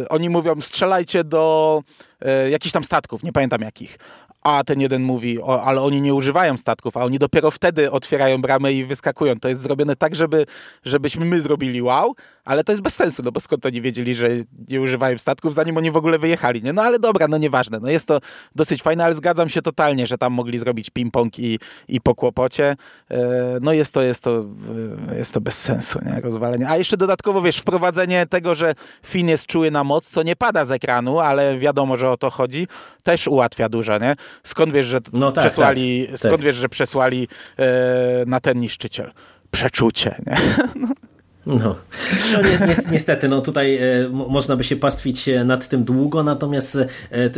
[0.08, 1.82] oni mówią strzelajcie do
[2.20, 3.98] e, jakichś tam statków, nie pamiętam jakich.
[4.42, 8.42] A ten jeden mówi, o, ale oni nie używają statków, a oni dopiero wtedy otwierają
[8.42, 9.40] bramę i wyskakują.
[9.40, 10.46] To jest zrobione tak, żeby,
[10.84, 12.14] żebyśmy my zrobili wow,
[12.48, 14.28] ale to jest bez sensu, no bo skąd oni wiedzieli, że
[14.68, 16.72] nie używają statków, zanim oni w ogóle wyjechali, nie?
[16.72, 18.20] No ale dobra, no nieważne, no jest to
[18.54, 22.76] dosyć fajne, ale zgadzam się totalnie, że tam mogli zrobić ping-pong i, i po kłopocie.
[23.10, 23.18] E,
[23.60, 24.44] no jest to, jest to,
[25.10, 26.20] e, jest to bez sensu, nie?
[26.20, 26.68] Rozwalenie.
[26.68, 28.74] A jeszcze dodatkowo, wiesz, wprowadzenie tego, że
[29.06, 32.30] Finn jest czuły na moc, co nie pada z ekranu, ale wiadomo, że o to
[32.30, 32.66] chodzi,
[33.02, 34.16] też ułatwia dużo, nie?
[34.44, 36.44] Skąd wiesz, że no tak, przesłali, tak, skąd tak.
[36.44, 37.28] wiesz, że przesłali
[37.58, 37.66] e,
[38.26, 39.12] na ten niszczyciel?
[39.50, 40.36] Przeczucie, nie?
[40.74, 40.88] No.
[41.48, 41.76] No,
[42.32, 46.76] no ni ni niestety, no tutaj e, można by się pastwić nad tym długo, natomiast
[46.76, 47.30] e, e,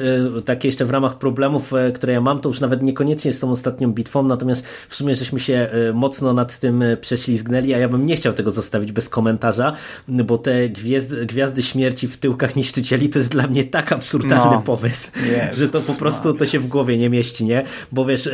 [0.45, 3.51] takie jeszcze w ramach problemów, e, które ja mam, to już nawet niekoniecznie z tą
[3.51, 7.89] ostatnią bitwą, natomiast w sumie żeśmy się e, mocno nad tym e, prześlizgnęli, a ja
[7.89, 9.73] bym nie chciał tego zostawić bez komentarza,
[10.09, 14.63] bo te gwiazdy, gwiazdy śmierci w tyłkach niszczycieli to jest dla mnie tak absurdalny no.
[14.63, 15.11] pomysł,
[15.53, 17.65] że to po prostu to się w głowie nie mieści, nie?
[17.93, 18.29] Bo wiesz,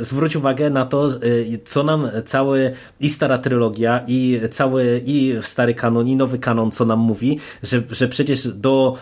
[0.00, 1.08] zwróć uwagę na to,
[1.64, 6.84] co nam cały i stara trylogia i cały i stary kanon, i nowy kanon, co
[6.84, 8.96] nam mówi, że, że przecież do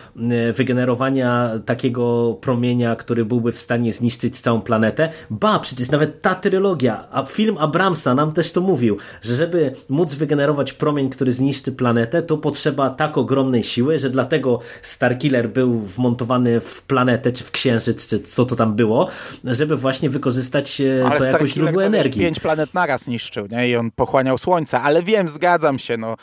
[0.55, 7.05] wygenerowania takiego promienia, który byłby w stanie zniszczyć całą planetę, ba, przecież nawet ta trylogia,
[7.13, 12.23] a film Abramsa nam też to mówił, że żeby móc wygenerować promień, który zniszczy planetę,
[12.23, 18.07] to potrzeba tak ogromnej siły, że dlatego Starkiller był wmontowany w planetę, czy w księżyc,
[18.07, 19.09] czy co to tam było,
[19.45, 22.21] żeby właśnie wykorzystać ale to jako źródło energii.
[22.21, 23.69] pięć planet naraz niszczył, nie?
[23.69, 26.17] I on pochłaniał słońce, ale wiem, zgadzam się, no.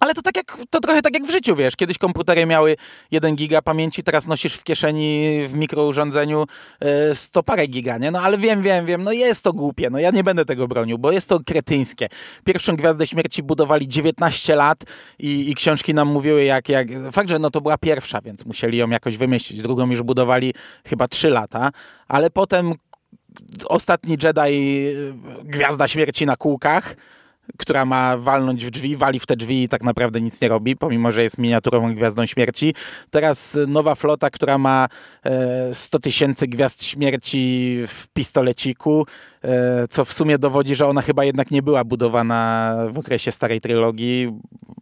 [0.00, 1.76] Ale to tak jak, to trochę tak jak w życiu, wiesz.
[1.76, 2.76] Kiedyś komputery miały
[3.10, 6.44] 1 giga pamięci, teraz nosisz w kieszeni w mikrourządzeniu
[7.14, 8.10] 100 parę giga, nie?
[8.10, 10.98] No ale wiem, wiem, wiem, no jest to głupie, no ja nie będę tego bronił,
[10.98, 12.08] bo jest to kretyńskie.
[12.44, 14.84] Pierwszą Gwiazdę Śmierci budowali 19 lat
[15.18, 16.88] i, i książki nam mówiły jak, jak...
[17.12, 19.62] Fakt, że no to była pierwsza, więc musieli ją jakoś wymyślić.
[19.62, 20.54] Drugą już budowali
[20.86, 21.70] chyba 3 lata,
[22.08, 22.74] ale potem
[23.64, 24.86] ostatni Jedi
[25.44, 26.96] Gwiazda Śmierci na kółkach
[27.58, 30.76] która ma walnąć w drzwi, wali w te drzwi i tak naprawdę nic nie robi,
[30.76, 32.74] pomimo, że jest miniaturową gwiazdą śmierci.
[33.10, 34.88] Teraz nowa flota, która ma
[35.72, 39.06] 100 tysięcy gwiazd śmierci w pistoleciku,
[39.90, 44.32] co w sumie dowodzi, że ona chyba jednak nie była budowana w okresie starej trylogii,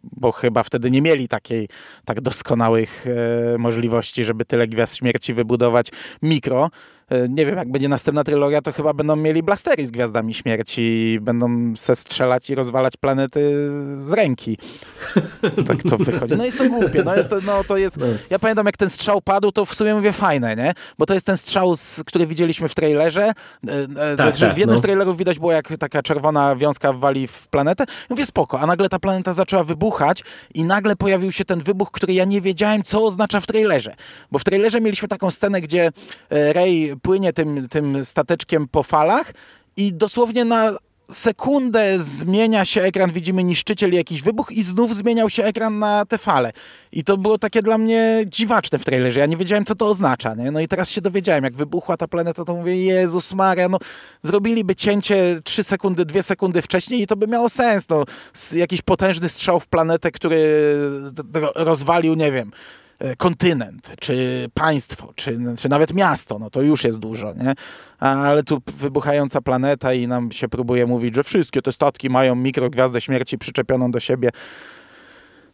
[0.03, 1.67] bo chyba wtedy nie mieli takiej
[2.05, 3.05] tak doskonałych
[3.57, 5.87] możliwości, żeby tyle gwiazd śmierci wybudować
[6.21, 6.69] mikro.
[7.29, 11.19] Nie wiem, jak będzie następna trylogia, to chyba będą mieli blastery z Gwiazdami Śmierci i
[11.19, 14.57] będą se strzelać i rozwalać planety z ręki.
[15.67, 16.35] Tak to wychodzi.
[16.37, 17.03] No jest to głupie.
[17.03, 17.97] No jest to, no to jest...
[18.29, 20.73] Ja pamiętam, jak ten strzał padł, to w sumie mówię fajne, nie?
[20.97, 21.73] Bo to jest ten strzał,
[22.05, 23.31] który widzieliśmy w trailerze.
[24.17, 24.79] Tak, że tak, w jednym no.
[24.79, 27.83] z trailerów widać było, jak taka czerwona wiązka wali w planetę.
[27.83, 28.59] I mówię, spoko.
[28.59, 32.41] A nagle ta planeta zaczęła wybuchać i nagle pojawił się ten wybuch, który ja nie
[32.41, 33.95] wiedziałem, co oznacza w trailerze.
[34.31, 35.91] Bo w trailerze mieliśmy taką scenę, gdzie
[36.29, 39.33] Rey płynie tym, tym stateczkiem po falach
[39.77, 40.71] i dosłownie na
[41.11, 46.17] sekundę zmienia się ekran, widzimy niszczyciel jakiś wybuch i znów zmieniał się ekran na te
[46.17, 46.51] fale.
[46.91, 49.19] I to było takie dla mnie dziwaczne w trailerze.
[49.19, 50.35] Ja nie wiedziałem, co to oznacza.
[50.35, 50.51] Nie?
[50.51, 53.77] No i teraz się dowiedziałem, jak wybuchła ta planeta, to mówię, Jezus Maria, no
[54.23, 57.89] zrobiliby cięcie 3 sekundy, 2 sekundy wcześniej i to by miało sens.
[57.89, 58.03] No,
[58.53, 60.47] jakiś potężny strzał w planetę, który
[61.55, 62.51] rozwalił, nie wiem,
[63.17, 67.53] kontynent, czy państwo, czy, czy nawet miasto, no to już jest dużo, nie?
[67.99, 73.01] Ale tu wybuchająca planeta i nam się próbuje mówić, że wszystkie te statki mają mikrogwiazdę
[73.01, 74.29] śmierci przyczepioną do siebie.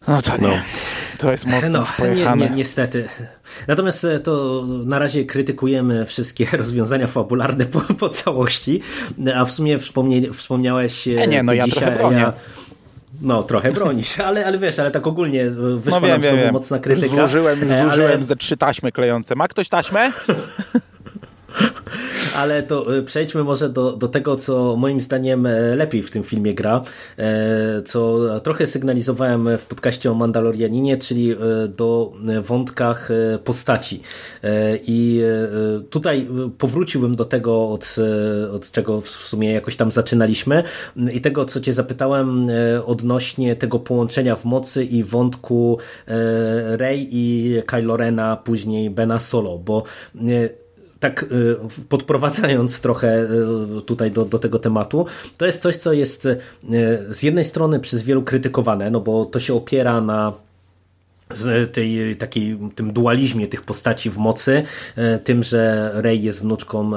[0.07, 0.47] No to nie.
[0.47, 0.53] No.
[1.17, 2.43] To jest mocno no, pojechane.
[2.43, 3.09] Nie, nie, niestety.
[3.67, 8.81] Natomiast to na razie krytykujemy wszystkie rozwiązania fabularne po, po całości,
[9.35, 9.79] a w sumie
[10.33, 12.17] wspomniałeś e, nie, no ja dzisiaj, trochę bronię.
[12.17, 12.33] Ja...
[13.21, 16.79] No, trochę bronisz, ale, ale wiesz, ale tak ogólnie wyszła no wiem, nam wiem, mocna
[16.79, 17.21] krytyka.
[17.21, 18.23] Zużyłem, zużyłem ale...
[18.23, 19.35] ze trzy taśmy klejące.
[19.35, 20.11] Ma ktoś taśmę?
[22.35, 26.23] Ale to y, przejdźmy może do, do tego, co moim zdaniem e, lepiej w tym
[26.23, 26.83] filmie gra,
[27.17, 33.09] e, co trochę sygnalizowałem w podcaście o Mandalorianinie, czyli e, do wątkach
[33.43, 34.01] postaci.
[34.87, 35.21] I
[35.89, 36.27] tutaj
[36.57, 37.95] powróciłbym do tego, od,
[38.53, 40.63] od czego w sumie jakoś tam zaczynaliśmy
[41.13, 42.47] i tego, co cię zapytałem
[42.85, 45.77] odnośnie tego połączenia w mocy i wątku
[46.77, 49.83] Rey i Kylo Rena, później Bena Solo, bo
[51.01, 51.25] tak
[51.89, 53.27] podprowadzając trochę
[53.85, 55.05] tutaj do, do tego tematu,
[55.37, 56.27] to jest coś, co jest
[57.09, 60.33] z jednej strony przez wielu krytykowane, no bo to się opiera na
[61.33, 64.63] z tej, takiej, tym dualizmie tych postaci w mocy,
[65.23, 66.91] tym, że Rey jest wnuczką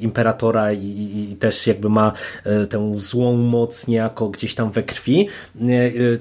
[0.00, 2.12] imperatora i, i, i, też jakby ma
[2.70, 5.28] tę złą moc niejako gdzieś tam we krwi.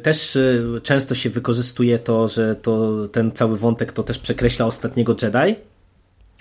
[0.04, 0.38] Też
[0.84, 5.56] często się wykorzystuje to, że to, ten cały wątek to też przekreśla ostatniego Jedi,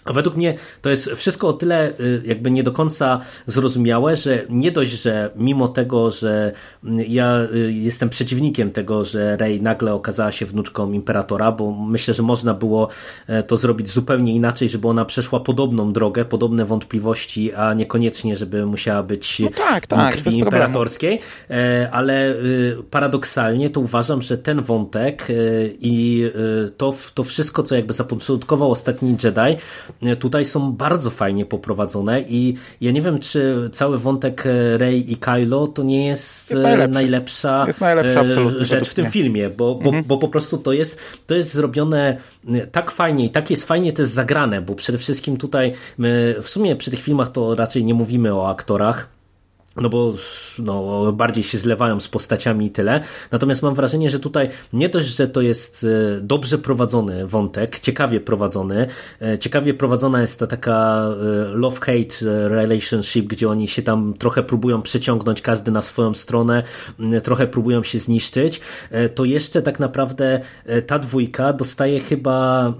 [0.04, 4.44] A według mnie to jest wszystko o tyle y, jakby nie do końca zrozumiałe, że
[4.48, 6.52] nie dość, że mimo tego, że
[6.84, 12.14] mm, ja y, jestem przeciwnikiem tego, że Rey nagle okazała się wnuczką imperatora, bo myślę,
[12.14, 12.88] że można było
[13.26, 18.66] e, to zrobić zupełnie inaczej, żeby ona przeszła podobną drogę, podobne wątpliwości, a niekoniecznie, żeby
[18.66, 21.20] musiała być no tak, tak, krwi imperatorskiej,
[21.50, 25.28] e, ale y, paradoksalnie to uważam, że ten wątek
[25.80, 26.30] i
[26.76, 29.62] to, to wszystko, co jakby zapoczątkował ostatni Jedi,
[30.18, 34.44] tutaj są bardzo fajnie poprowadzone i ja nie wiem, czy cały wątek
[34.76, 39.50] Rey i Kylo to nie jest, jest najlepsza, jest najlepsza e, rzecz w tym filmie,
[39.50, 40.04] bo, bo, mhm.
[40.04, 42.16] bo po prostu to jest, to jest zrobione
[42.72, 46.48] tak fajnie i tak jest fajnie to jest zagrane, bo przede wszystkim tutaj my w
[46.48, 49.08] sumie przy tych filmach to raczej nie mówimy o aktorach,
[49.76, 50.14] no bo
[50.58, 53.00] no, bardziej się zlewają z postaciami i tyle.
[53.30, 55.86] Natomiast mam wrażenie, że tutaj nie dość, że to jest
[56.16, 58.86] e, dobrze prowadzony wątek, ciekawie prowadzony.
[59.22, 64.82] E, ciekawie prowadzona jest ta taka e, love-hate relationship, gdzie oni się tam trochę próbują
[64.82, 66.62] przeciągnąć każdy na swoją stronę,
[67.22, 68.60] trochę próbują się zniszczyć.
[69.14, 70.40] To jeszcze tak naprawdę
[70.86, 72.74] ta dwójka dostaje chyba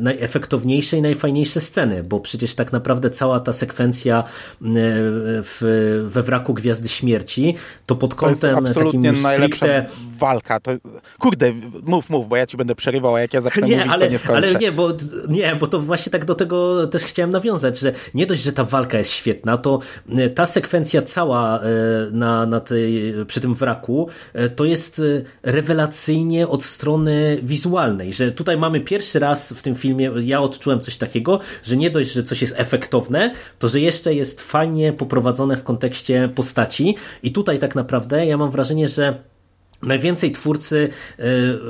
[0.00, 4.24] najefektowniejsze i najfajniejsze sceny, bo przecież tak naprawdę cała ta sekwencja
[4.60, 7.54] w, we wrażeniu braku Gwiazdy Śmierci,
[7.86, 9.86] to pod kątem to takim stricte...
[10.18, 10.60] walka.
[10.60, 10.70] To,
[11.18, 11.52] kurde,
[11.82, 14.12] mów, mów, bo ja ci będę przerywał, a jak ja zacznę nie, mówić, ale, to
[14.12, 14.48] nie skończę.
[14.48, 14.92] Ale nie bo,
[15.28, 18.64] nie, bo to właśnie tak do tego też chciałem nawiązać, że nie dość, że ta
[18.64, 21.62] walka jest świetna, to e, ta sekwencja cała e,
[22.10, 25.02] na, na tej, przy tym wraku e, to jest
[25.42, 30.96] rewelacyjnie od strony wizualnej, że tutaj mamy pierwszy raz w tym filmie, ja odczułem coś
[30.96, 35.62] takiego, że nie dość, że coś jest efektowne, to że jeszcze jest fajnie poprowadzone w
[35.62, 36.94] kontekście postaci.
[37.22, 39.22] I tutaj tak naprawdę ja mam wrażenie, że
[39.82, 40.88] najwięcej twórcy
[41.18, 41.22] e,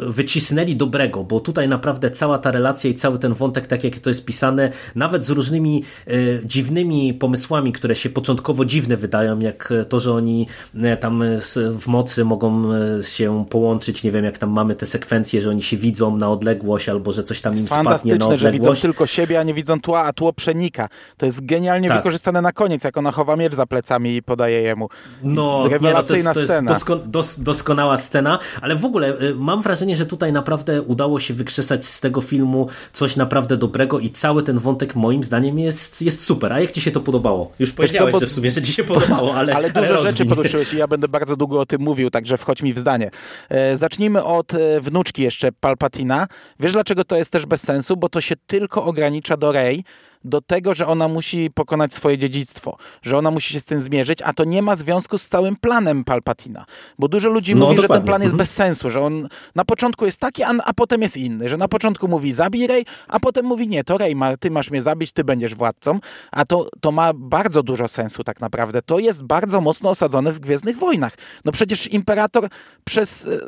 [0.03, 4.11] wycisnęli dobrego, bo tutaj naprawdę cała ta relacja i cały ten wątek, tak jak to
[4.11, 6.11] jest pisane, nawet z różnymi e,
[6.45, 11.23] dziwnymi pomysłami, które się początkowo dziwne wydają, jak to, że oni e, tam
[11.79, 12.71] w mocy mogą
[13.03, 16.89] się połączyć, nie wiem, jak tam mamy te sekwencje, że oni się widzą na odległość,
[16.89, 18.41] albo że coś tam im spadnie na odległość.
[18.41, 20.89] że widzą tylko siebie, a nie widzą tła, a tło przenika.
[21.17, 21.99] To jest genialnie tak.
[21.99, 24.89] wykorzystane na koniec, jak ona chowa miecz za plecami i podaje jemu.
[25.23, 26.73] No, Rewelacyjna nie, no to jest, to jest scena.
[27.07, 31.87] Dosko, doskonała scena, ale w ogóle y, mam wrażenie, że tutaj naprawdę udało się wykrzesać
[31.87, 36.53] z tego filmu coś naprawdę dobrego i cały ten wątek moim zdaniem jest, jest super.
[36.53, 37.53] A jak ci się to podobało?
[37.59, 38.21] Już powiedziałeś, co, bo...
[38.21, 40.89] że w sumie, że ci się podobało, ale Ale dużo ale rzeczy poruszyłeś i ja
[40.89, 43.11] będę bardzo długo o tym mówił, także wchodź mi w zdanie.
[43.49, 46.27] E, zacznijmy od e, wnuczki jeszcze Palpatina.
[46.61, 47.97] Wiesz dlaczego to jest też bez sensu?
[47.97, 49.85] Bo to się tylko ogranicza do Rey,
[50.27, 54.23] do tego, że ona musi pokonać swoje dziedzictwo, że ona musi się z tym zmierzyć,
[54.23, 56.65] a to nie ma związku z całym planem Palpatina.
[56.99, 57.95] Bo dużo ludzi no, mówi, dokładnie.
[57.95, 58.39] że ten plan jest mhm.
[58.39, 61.69] bez sensu, że on na początku jest taki, a, a potem jest inny, że na
[61.69, 65.13] początku mówi zabij Rey, a potem mówi nie, to Rey, ma, ty masz mnie zabić,
[65.13, 66.01] ty będziesz władcą,
[66.33, 68.83] a to, to ma bardzo dużo sensu tak naprawdę.
[68.83, 71.15] To jest bardzo mocno osadzone w Gwiezdnych Wojnach.
[71.45, 72.49] No przecież Imperator
[72.85, 73.39] przez e,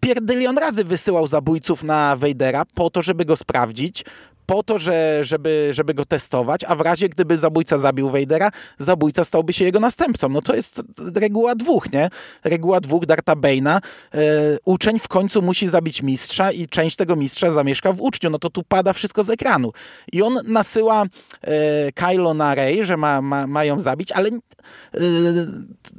[0.00, 4.04] pierdylion razy wysyłał zabójców na Vadera po to, żeby go sprawdzić,
[4.50, 9.24] po to, że, żeby, żeby go testować, a w razie gdyby zabójca zabił Vadera, zabójca
[9.24, 10.28] stałby się jego następcą.
[10.28, 10.82] No to jest
[11.14, 12.10] reguła dwóch, nie?
[12.44, 13.80] Reguła dwóch Darta Bane'a.
[14.14, 14.20] E,
[14.64, 18.30] uczeń w końcu musi zabić mistrza i część tego mistrza zamieszka w uczniu.
[18.30, 19.72] No to tu pada wszystko z ekranu.
[20.12, 21.04] I on nasyła
[21.42, 25.00] e, Kylo na Rey, że ma, ma, ma ją zabić, ale e,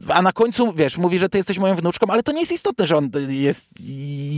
[0.08, 2.88] a na końcu, wiesz, mówi, że ty jesteś moją wnuczką, ale to nie jest istotne,
[2.88, 3.68] że on jest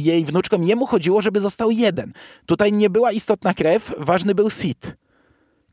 [0.03, 0.61] jej wnuczką.
[0.61, 2.13] Jemu chodziło, żeby został jeden.
[2.45, 4.95] Tutaj nie była istotna krew, ważny był Sid.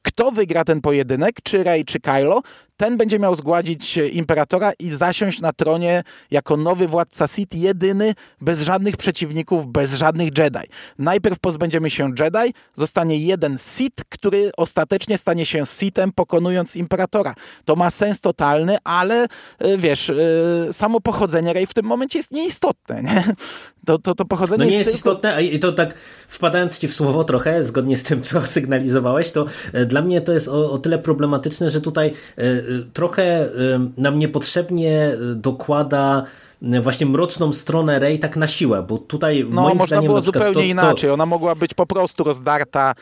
[0.02, 2.42] Kto wygra ten pojedynek, czy Rey, czy Kylo,
[2.80, 8.62] ten będzie miał zgładzić imperatora i zasiąść na tronie jako nowy władca Sith, jedyny, bez
[8.62, 10.58] żadnych przeciwników, bez żadnych Jedi.
[10.98, 17.34] Najpierw pozbędziemy się Jedi, zostanie jeden Sith, który ostatecznie stanie się Sithem, pokonując imperatora.
[17.64, 19.26] To ma sens totalny, ale
[19.58, 20.14] e, wiesz, e,
[20.72, 23.02] samo pochodzenie Rey w tym momencie jest nieistotne.
[23.02, 23.24] Nie?
[23.86, 25.16] To, to, to pochodzenie no nie jest, jest tylko...
[25.16, 25.94] istotne, i to tak
[26.28, 30.32] wpadając ci w słowo trochę, zgodnie z tym, co sygnalizowałeś, to e, dla mnie to
[30.32, 32.12] jest o, o tyle problematyczne, że tutaj
[32.92, 33.48] trochę
[33.96, 36.24] nam niepotrzebnie dokłada
[36.82, 40.54] właśnie mroczną stronę Rey tak na siłę, bo tutaj no, moim można zdaniem było zupełnie
[40.54, 41.10] to, inaczej.
[41.10, 42.94] Ona mogła być po prostu rozdarta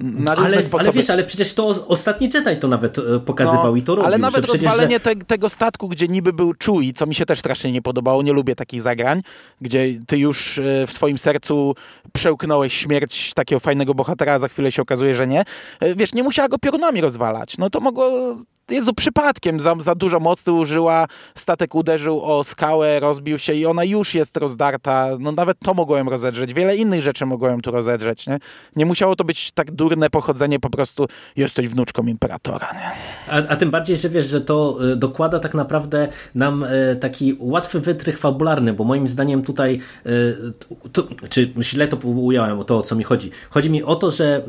[0.00, 0.90] na różne ale, sposoby.
[0.90, 4.06] Ale wiesz, ale przecież to ostatni Jedi to nawet pokazywał no, i to robił.
[4.06, 5.00] Ale nawet przecież, rozwalenie że...
[5.00, 8.32] te, tego statku, gdzie niby był Chewie, co mi się też strasznie nie podobało, nie
[8.32, 9.22] lubię takich zagrań,
[9.60, 11.74] gdzie ty już w swoim sercu
[12.12, 15.44] przełknąłeś śmierć takiego fajnego bohatera, a za chwilę się okazuje, że nie.
[15.96, 17.58] Wiesz, nie musiała go piorunami rozwalać.
[17.58, 18.36] No to mogło
[18.70, 23.84] Jezu, przypadkiem za, za dużo mocy użyła, statek uderzył o skałę, rozbił się i ona
[23.84, 25.08] już jest rozdarta.
[25.18, 28.38] No nawet to mogłem rozedrzeć, wiele innych rzeczy mogłem tu rozedrzeć, nie?
[28.76, 31.06] Nie musiało to być tak durne pochodzenie, po prostu
[31.36, 32.90] jesteś wnuczką imperatora, nie?
[33.34, 37.36] A, a tym bardziej, że wiesz, że to y, dokłada tak naprawdę nam y, taki
[37.38, 40.36] łatwy wytrych fabularny, bo moim zdaniem tutaj, y,
[40.92, 43.30] to, czy źle to ująłem, o to o co mi chodzi.
[43.50, 44.42] Chodzi mi o to, że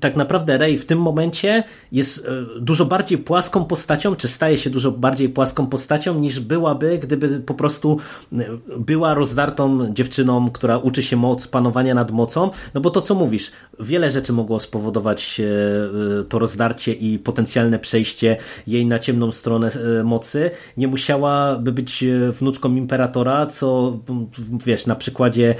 [0.00, 4.70] tak naprawdę Rey w tym momencie jest e, dużo bardziej płaską postacią, czy staje się
[4.70, 7.98] dużo bardziej płaską postacią niż byłaby, gdyby po prostu
[8.32, 8.36] e,
[8.78, 13.52] była rozdartą dziewczyną, która uczy się moc, panowania nad mocą, no bo to co mówisz,
[13.80, 18.36] wiele rzeczy mogło spowodować e, to rozdarcie i potencjalne przejście
[18.66, 19.70] jej na ciemną stronę
[20.04, 20.50] mocy.
[20.76, 23.98] Nie musiałaby być wnuczką imperatora, co
[24.66, 25.54] wiesz, na przykładzie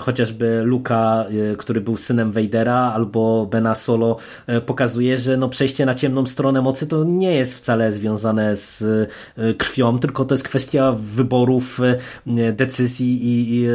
[0.00, 1.24] chociażby Luka,
[1.58, 6.62] który był synem Vadera, albo Bena Solo e, pokazuje, że no przejście na ciemną stronę
[6.62, 8.82] mocy to nie jest wcale związane z
[9.36, 13.66] e, krwią, tylko to jest kwestia wyborów, e, decyzji i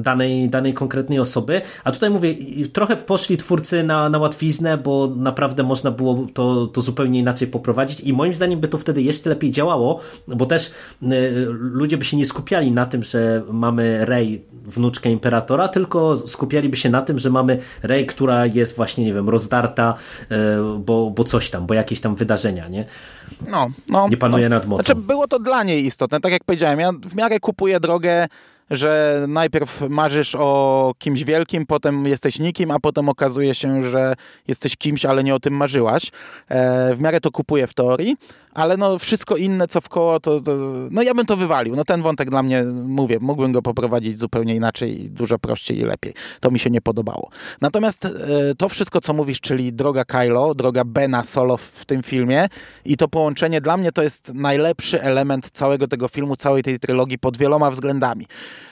[0.00, 1.60] danej, danej konkretnej osoby.
[1.84, 2.34] A tutaj mówię,
[2.72, 8.00] trochę poszli twórcy na, na łatwiznę, bo naprawdę można było to, to zupełnie inaczej poprowadzić
[8.00, 10.70] i moim zdaniem by to wtedy jeszcze lepiej działało, bo też
[11.48, 16.90] ludzie by się nie skupiali na tym, że mamy Rey, wnuczkę Imperatora, tylko skupialiby się
[16.90, 19.94] na tym, że mamy Rey, która jest właśnie, nie wiem, rozdana starta,
[20.30, 20.36] e,
[20.78, 22.84] bo, bo coś tam, bo jakieś tam wydarzenia, nie?
[23.48, 24.08] No, no.
[24.08, 24.56] Nie panuje no.
[24.56, 24.82] nad mocą.
[24.82, 26.20] Znaczy, było to dla niej istotne.
[26.20, 28.28] Tak jak powiedziałem, ja w miarę kupuję drogę
[28.70, 34.14] że najpierw marzysz o kimś wielkim, potem jesteś nikim, a potem okazuje się, że
[34.48, 36.10] jesteś kimś, ale nie o tym marzyłaś.
[36.48, 38.16] E, w miarę to kupuję w teorii,
[38.54, 40.52] ale no wszystko inne, co w koło, to, to,
[40.90, 41.76] no ja bym to wywalił.
[41.76, 46.14] No ten wątek dla mnie, mówię, mógłbym go poprowadzić zupełnie inaczej, dużo prościej i lepiej.
[46.40, 47.30] To mi się nie podobało.
[47.60, 48.10] Natomiast e,
[48.58, 52.48] to wszystko, co mówisz, czyli droga Kylo, droga Bena Solo w tym filmie
[52.84, 57.18] i to połączenie dla mnie to jest najlepszy element całego tego filmu, całej tej trylogii
[57.18, 58.26] pod wieloma względami.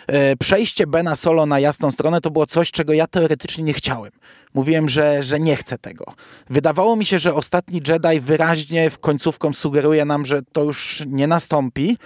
[0.06, 4.12] E, przejście Bena Solo na jasną stronę to było coś, czego ja teoretycznie nie chciałem.
[4.54, 6.04] Mówiłem, że, że nie chcę tego.
[6.50, 9.71] Wydawało mi się, że ostatni Jedi wyraźnie w końcówką sugeruje
[10.04, 11.98] nam, że to już nie nastąpi,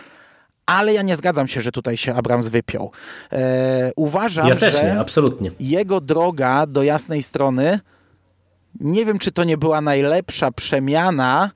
[0.66, 2.90] ale ja nie zgadzam się, że tutaj się Abrams wypiął.
[3.32, 5.51] E, uważam, ja że nie, absolutnie.
[5.60, 7.80] jego droga do jasnej strony,
[8.80, 11.51] nie wiem, czy to nie była najlepsza przemiana,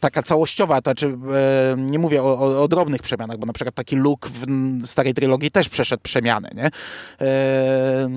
[0.00, 3.74] taka całościowa, to znaczy e, nie mówię o, o, o, drobnych przemianach, bo na przykład
[3.74, 4.46] taki look w
[4.86, 6.70] starej trylogii też przeszedł przemiany, nie?
[7.26, 8.08] E,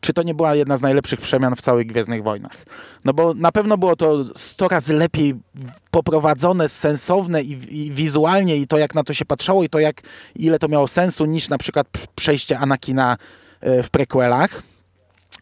[0.00, 2.64] czy to nie była jedna z najlepszych przemian w całych Gwiezdnych Wojnach.
[3.04, 5.34] No bo na pewno było to 100 razy lepiej
[5.90, 10.00] poprowadzone, sensowne i, i, wizualnie i to jak na to się patrzało i to jak
[10.36, 13.16] ile to miało sensu niż na przykład przejście Anakina
[13.60, 14.62] e, w prequelach.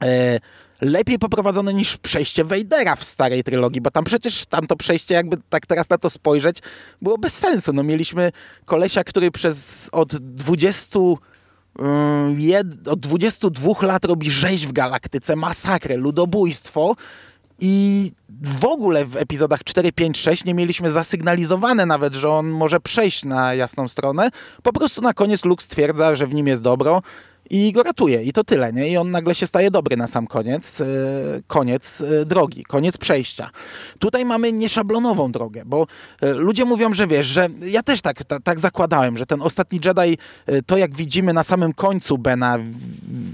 [0.02, 0.38] E,
[0.80, 5.36] lepiej poprowadzone niż przejście Vadera w starej trylogii, bo tam przecież tam to przejście, jakby
[5.48, 6.58] tak teraz na to spojrzeć,
[7.02, 7.72] było bez sensu.
[7.72, 8.32] No mieliśmy
[8.64, 10.98] kolesia, który przez od 20
[12.36, 16.96] jed, od 22 lat robi rzeź w galaktyce, masakrę, ludobójstwo
[17.60, 18.12] i
[18.42, 23.24] w ogóle w epizodach 4, 5, 6 nie mieliśmy zasygnalizowane nawet, że on może przejść
[23.24, 24.30] na jasną stronę.
[24.62, 27.02] Po prostu na koniec Luke stwierdza, że w nim jest dobro
[27.50, 28.22] i go ratuje.
[28.22, 28.88] I to tyle, nie?
[28.88, 30.80] I on nagle się staje dobry na sam koniec.
[30.80, 30.84] E,
[31.46, 33.50] koniec e, drogi, koniec przejścia.
[33.98, 35.86] Tutaj mamy nieszablonową drogę, bo
[36.20, 40.18] e, ludzie mówią, że wiesz, że ja też tak, tak zakładałem, że ten ostatni Jedi,
[40.66, 42.58] to jak widzimy na samym końcu Bena,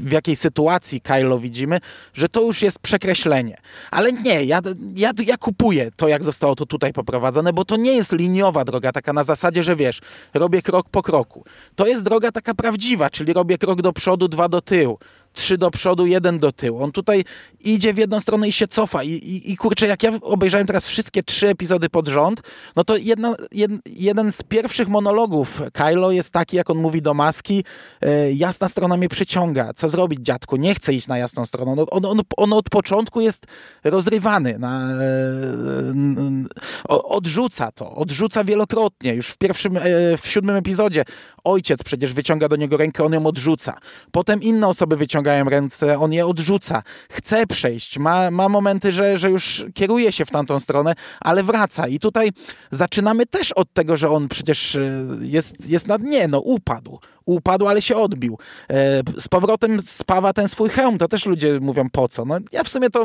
[0.04, 1.80] w jakiej sytuacji Kylo widzimy,
[2.14, 3.56] że to już jest przekreślenie.
[3.90, 4.60] Ale nie, ja,
[4.96, 8.92] ja, ja kupuję to, jak zostało to tutaj poprowadzone, bo to nie jest liniowa droga,
[8.92, 10.00] taka na zasadzie, że wiesz,
[10.34, 11.44] robię krok po kroku.
[11.76, 14.98] To jest droga taka prawdziwa, czyli robię krok do przodu, dwa do tyłu
[15.34, 16.82] trzy do przodu, jeden do tyłu.
[16.82, 17.24] On tutaj
[17.60, 19.02] idzie w jedną stronę i się cofa.
[19.02, 22.40] I, i, i kurczę, jak ja obejrzałem teraz wszystkie trzy epizody pod rząd,
[22.76, 27.14] no to jedna, jed, jeden z pierwszych monologów Kylo jest taki, jak on mówi do
[27.14, 27.64] maski,
[28.00, 29.72] e, jasna strona mnie przyciąga.
[29.74, 30.56] Co zrobić, dziadku?
[30.56, 31.74] Nie chcę iść na jasną stronę.
[31.76, 33.46] No, on, on, on od początku jest
[33.84, 34.58] rozrywany.
[34.58, 36.48] Na, e,
[36.88, 37.94] odrzuca to.
[37.94, 39.14] Odrzuca wielokrotnie.
[39.14, 39.80] Już w pierwszym, e,
[40.18, 41.04] w siódmym epizodzie
[41.44, 43.78] ojciec przecież wyciąga do niego rękę, on ją odrzuca.
[44.12, 46.82] Potem inne osoby wyciągają ręce, on je odrzuca.
[47.10, 51.88] Chce przejść, ma, ma momenty, że, że już kieruje się w tamtą stronę, ale wraca.
[51.88, 52.30] I tutaj
[52.70, 56.98] zaczynamy też od tego, że on przecież e, jest, jest na dnie, no upadł.
[57.26, 58.38] Upadł, ale się odbił.
[58.70, 62.24] E, z powrotem spawa ten swój hełm, to też ludzie mówią po co.
[62.24, 63.04] No ja w sumie to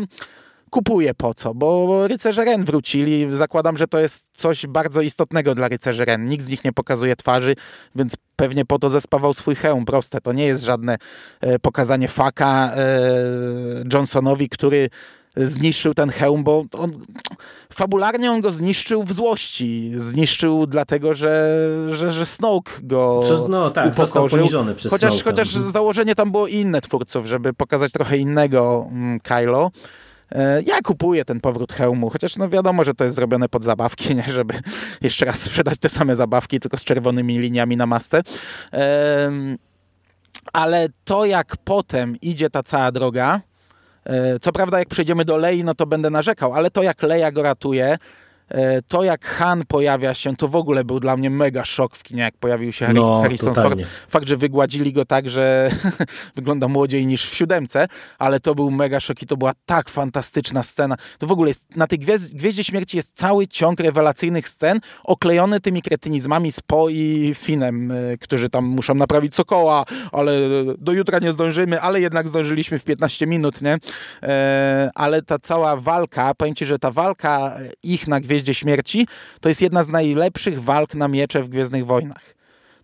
[0.69, 3.27] kupuję po co, bo rycerze Ren wrócili.
[3.35, 6.27] Zakładam, że to jest coś bardzo istotnego dla rycerzy Ren.
[6.27, 7.55] Nikt z nich nie pokazuje twarzy,
[7.95, 9.85] więc pewnie po to zespawał swój hełm.
[9.85, 10.97] Proste, to nie jest żadne
[11.41, 12.89] e, pokazanie faka e,
[13.93, 14.89] Johnsonowi, który
[15.35, 16.91] zniszczył ten hełm, bo on,
[17.73, 19.91] fabularnie on go zniszczył w złości.
[19.95, 21.57] Zniszczył dlatego, że,
[21.89, 24.39] że, że Snoke go no tak, upokorzył.
[24.39, 25.23] poniżony przez chociaż, Snoke'a.
[25.23, 29.71] chociaż założenie tam było inne twórców, żeby pokazać trochę innego mm, Kylo.
[30.31, 34.15] E, Ja kupuję ten powrót hełmu, chociaż no wiadomo, że to jest zrobione pod zabawki,
[34.15, 34.23] nie?
[34.27, 34.53] żeby
[35.01, 38.21] jeszcze raz sprzedać te same zabawki, tylko z czerwonymi liniami na masce.
[40.53, 43.41] Ale to, jak potem idzie ta cała droga,
[44.05, 47.31] e, co prawda jak przejdziemy do Lei, no to będę narzekał, ale to jak Leia
[47.31, 47.97] go ratuje,
[48.87, 52.21] to jak Han pojawia się, to w ogóle był dla mnie mega szok w kinie,
[52.21, 53.85] jak pojawił się Harry, No, Harrison totalnie.
[53.85, 54.11] Ford.
[54.11, 55.71] Fakt, że wygładzili go tak, że
[56.35, 57.87] wygląda młodziej niż w siódemce,
[58.19, 60.95] ale to był mega szok i to była tak fantastyczna scena.
[61.17, 65.59] To w ogóle jest, na tej Gwiezd Gwieździe Śmierci jest cały ciąg rewelacyjnych scen, oklejony
[65.59, 70.31] tymi kretynizmami z Po i Finem, y, którzy tam muszą naprawić Sokoła, ale
[70.77, 73.77] do jutra nie zdążymy, ale jednak zdążyliśmy w 15 minut, nie?
[74.23, 79.07] E, ale ta cała walka, powiem ci, że ta walka ich na Gwieździe Śmierci
[79.41, 82.38] to jest jedna z najlepszych walk na miecze w Gwiezdnych Wojnach.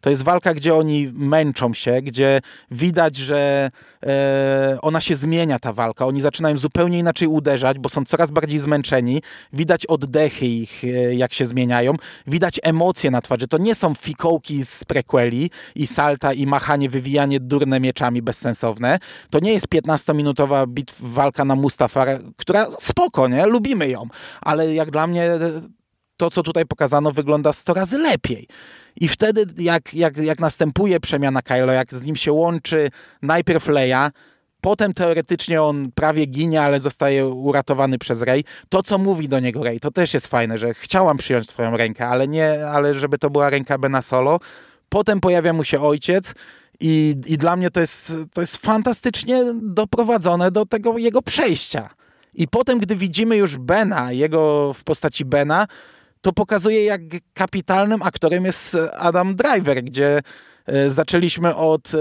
[0.06, 2.42] To jest walka, gdzie oni męczą się, gdzie
[2.72, 3.72] widać, że
[4.06, 6.06] e, ona się zmienia, ta walka.
[6.06, 9.22] Oni zaczynają zupełnie inaczej uderzać, bo są coraz bardziej zmęczeni.
[9.54, 11.94] Widać oddechy ich, e, jak się zmieniają.
[12.28, 13.48] Widać emocje na twarzy.
[13.48, 19.00] To nie są fikołki z prequeli i salta i machanie, wywijanie durne mieczami bezsensowne.
[19.30, 22.08] To nie jest 15-minutowa bitw, walka na Mustafar,
[22.38, 23.46] która spoko, nie?
[23.46, 24.08] Lubimy ją.
[24.42, 25.32] Ale jak dla mnie
[26.18, 28.48] to, co tutaj pokazano, wygląda 100 razy lepiej.
[28.96, 32.90] I wtedy, jak, jak, jak następuje przemiana Kylo, jak z nim się łączy
[33.22, 34.12] najpierw Leia,
[34.62, 38.44] potem teoretycznie on prawie ginie, ale zostaje uratowany przez Rey.
[38.70, 42.08] To, co mówi do niego Rey, to też jest fajne, że chciałam przyjąć twoją rękę,
[42.08, 44.40] ale nie, ale żeby to była ręka Bena Solo.
[44.90, 46.34] Potem pojawia mu się ojciec
[46.80, 51.90] i, i dla mnie to jest, to jest fantastycznie doprowadzone do tego jego przejścia.
[52.34, 55.68] I potem, gdy widzimy już Bena, jego w postaci Bena,
[56.26, 57.02] to pokazuje, jak
[57.34, 60.22] kapitalnym aktorem jest Adam Driver, gdzie
[60.66, 61.98] e, zaczęliśmy od e,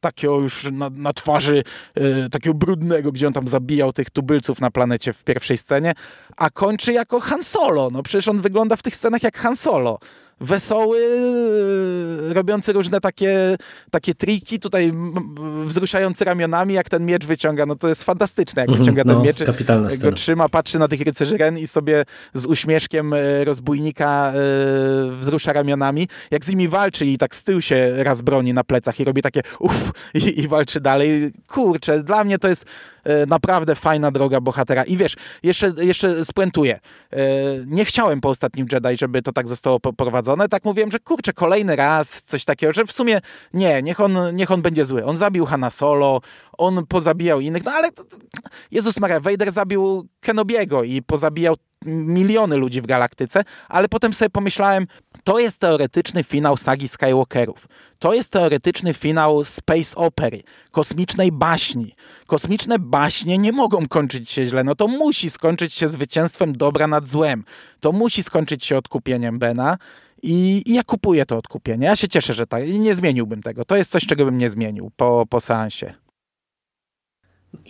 [0.00, 1.62] takiego już na, na twarzy
[1.94, 5.92] e, takiego brudnego, gdzie on tam zabijał tych tubylców na planecie w pierwszej scenie,
[6.36, 7.90] a kończy jako Han Solo.
[7.92, 9.98] No przecież on wygląda w tych scenach jak Han Solo.
[10.42, 10.98] Wesoły,
[12.30, 13.56] e, robiący różne takie,
[13.90, 14.92] takie triki, tutaj
[15.64, 19.22] wzruszający ramionami, jak ten miecz wyciąga, no to jest fantastyczne, jak Mhm, wyciąga no, ten
[19.22, 19.48] miecz, jak
[19.90, 20.10] scena.
[20.10, 22.04] go trzyma, patrzy na tych rycerzy Ren i sobie
[22.34, 26.08] z uśmieszkiem e, rozbójnika e, wzrusza ramionami.
[26.30, 29.22] Jak z nimi walczy i tak z tyłu się raz broni na plecach i robi
[29.22, 31.32] takie uff i, i walczy dalej.
[31.48, 32.64] Kurczę, dla mnie to jest
[33.26, 34.84] naprawdę fajna droga bohatera.
[34.84, 36.80] I wiesz, jeszcze, jeszcze spuentuję.
[37.12, 37.18] E,
[37.66, 40.48] Nie chciałem po ostatnim Jedi, żeby to tak zostało poprowadzone.
[40.48, 43.20] Tak mówiłem, że kurczę, kolejny raz coś takiego, że w sumie
[43.54, 45.04] nie, niech on, niech on będzie zły.
[45.04, 46.20] On zabił Hanna Solo,
[46.58, 47.88] on pozabijał innych, no ale
[48.70, 51.56] Jezus Maria, Vader zabił Kenobiego i pozabijał
[51.86, 54.86] miliony ludzi w galaktyce, ale potem sobie pomyślałem,
[55.24, 57.68] to jest teoretyczny finał sagi Skywalkerów.
[57.98, 61.94] To jest teoretyczny finał space opery, kosmicznej baśni.
[62.26, 67.06] Kosmiczne baśnie nie mogą kończyć się źle, no to musi skończyć się zwycięstwem dobra nad
[67.06, 67.44] złem.
[67.80, 69.78] To musi skończyć się odkupieniem Bena
[70.22, 71.86] i, i ja kupuję to odkupienie.
[71.86, 72.68] Ja się cieszę, że tak.
[72.68, 73.64] Nie zmieniłbym tego.
[73.64, 75.92] To jest coś, czego bym nie zmienił po, po seansie.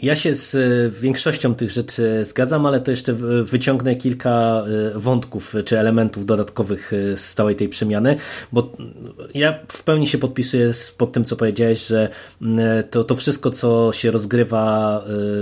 [0.02, 3.12] Ja się z e, większością tych rzeczy zgadzam, ale to jeszcze
[3.44, 4.62] wyciągnę kilka
[4.96, 8.16] e, wątków czy elementów dodatkowych e, z całej tej przemiany,
[8.52, 8.72] bo
[9.34, 12.09] ja w pełni się podpisuję pod tym, co powiedziałeś, że
[12.42, 12.59] m,
[12.90, 15.00] to, to wszystko, co się rozgrywa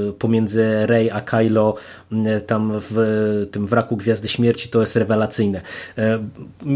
[0.09, 1.75] e, pomiędzy Rey a Kylo
[2.13, 2.97] m, tam w
[3.53, 5.61] tym wraku Gwiazdy Śmierci, to jest rewelacyjne.
[5.99, 6.19] E,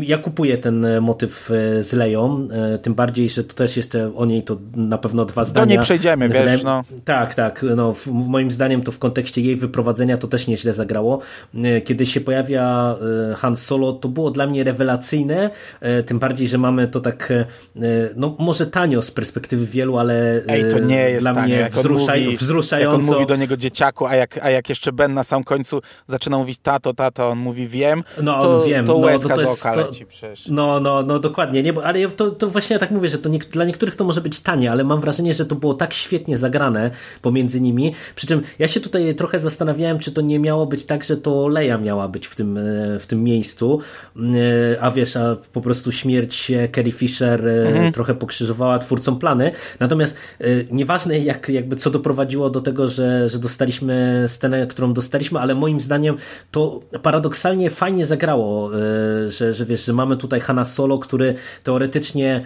[0.03, 4.25] Ja kupuję ten motyw e, z Leją, e, tym bardziej, że to też jeszcze o
[4.27, 5.67] niej to na pewno dwa zdania.
[5.67, 6.85] niej przejdziemy, wiesz, no.
[7.05, 7.54] tak, tak.
[7.63, 11.21] No, w, moim zdaniem to w kontekście jej wyprowadzenia to też nieźle zagrało.
[11.55, 12.97] E, Kiedy się pojawia
[13.33, 15.51] e, Han Solo, to było dla mnie rewelacyjne,
[15.81, 17.33] e, tym bardziej, że mamy to tak,
[18.17, 21.79] no może tanio z perspektywy wielu, ale Ej, to nie jest dla mnie Jak on
[21.83, 22.99] wzruszaj, mówi, wzruszająco.
[22.99, 25.81] Jak on mówi do niego dzieciaku, a jak, a jak jeszcze Ben na sam końcu
[26.07, 29.41] zaczyna mówić tato, tato, on mówi wiem, No, to, wiem, to no, łezka to z
[29.41, 29.91] jest- to-.
[30.49, 33.29] No, no, no dokładnie, nie, bo, ale to, to właśnie ja tak mówię, że to
[33.29, 36.37] nie, dla niektórych to może być tanie, ale mam wrażenie, że to było tak świetnie
[36.37, 36.91] zagrane
[37.23, 37.95] pomiędzy nimi.
[38.15, 41.49] Przy czym ja się tutaj trochę zastanawiałem, czy to nie miało być tak, że to
[41.49, 43.81] Leia miała być w tym, e, w tym miejscu,
[44.17, 49.51] E, a wiesz, a po prostu śmierć e, Carrie Fisher e, trochę pokrzyżowała twórcom plany.
[49.81, 50.17] Natomiast
[50.71, 55.81] nieważne jak, jakby co doprowadziło do tego, że, że dostaliśmy scenę, którą dostaliśmy, ale moim
[55.81, 56.17] zdaniem
[56.51, 58.71] to paradoksalnie fajnie zagrało,
[59.29, 62.45] że, że wiesz, że mamy tutaj Hanna Solo, który teoretycznie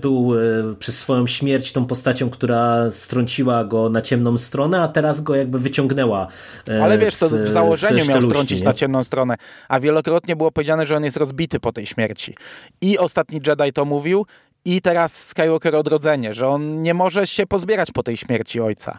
[0.00, 0.32] był
[0.78, 5.34] przez swoją śmierć tą postacią, która strąciła go na ciemną ciemną stronę, a teraz go
[5.34, 6.28] jakby wyciągnęła
[6.68, 8.64] e, Ale wiesz, to w założeniu miał strącić nie?
[8.64, 9.34] na ciemną stronę,
[9.68, 12.34] a wielokrotnie było powiedziane, że on jest rozbity po tej śmierci.
[12.80, 14.26] I ostatni Jedi to mówił,
[14.64, 18.98] i teraz Skywalker odrodzenie, że on nie może się pozbierać po tej śmierci ojca.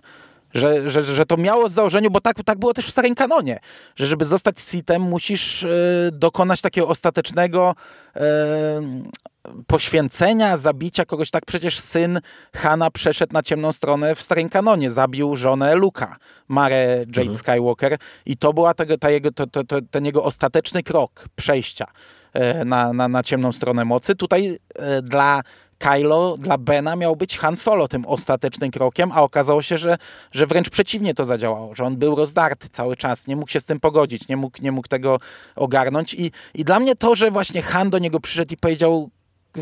[0.53, 3.60] Że, że, że to miało z założeniu, bo tak, tak było też w starym kanonie,
[3.95, 7.76] że żeby zostać Sithem musisz y, dokonać takiego ostatecznego
[8.16, 8.20] y,
[9.68, 11.31] poświęcenia, zabicia kogoś.
[11.31, 12.19] Tak przecież syn
[12.55, 17.35] Hana przeszedł na ciemną stronę w starym kanonie, zabił żonę Luka, Marę Jade mhm.
[17.35, 21.88] Skywalker i to była tego, ta jego, to, to, to, ten jego ostateczny krok przejścia
[22.61, 24.15] y, na, na, na ciemną stronę mocy.
[24.15, 24.57] Tutaj
[25.03, 25.41] dla
[25.81, 29.97] Kylo dla Bena miał być Han Solo tym ostatecznym krokiem, a okazało się, że,
[30.31, 33.65] że wręcz przeciwnie to zadziałało, że on był rozdarty cały czas, nie mógł się z
[33.65, 35.19] tym pogodzić, nie mógł, nie mógł tego
[35.55, 39.09] ogarnąć i, i dla mnie to, że właśnie Han do niego przyszedł i powiedział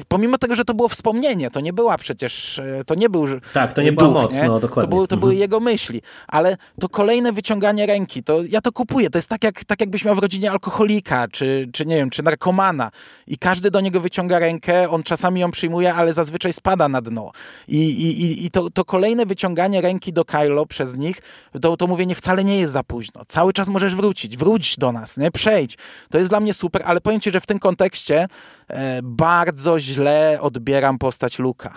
[0.08, 3.74] pomimo tego, że to było wspomnienie, to nie była przecież, e, to nie był Tak,
[3.74, 4.44] to nie duch, była moc, nie?
[4.44, 4.90] no dokładnie.
[4.90, 5.20] To, były, to mhm.
[5.20, 9.44] były jego myśli, ale to kolejne wyciąganie ręki, to ja to kupuję, to jest tak,
[9.44, 12.92] jak, tak jakbyś miał w rodzinie alkoholika, czy, czy nie wiem, czy narkomana
[13.28, 17.32] i każdy do niego wyciąga rękę, on czasami ją przyjmuje, ale zazwyczaj spada na dno.
[17.68, 21.22] I, i, i to, to kolejne wyciąganie ręki do Kylo przez nich,
[21.62, 23.22] to, to mówienie wcale nie jest za późno.
[23.28, 25.32] Cały czas możesz wrócić, wróć do nas, nie?
[25.32, 25.78] Przejdź.
[26.10, 28.28] To jest dla mnie super, ale powiem ci, że w tym kontekście
[28.70, 31.74] E, bardzo źle odbieram postać Luka.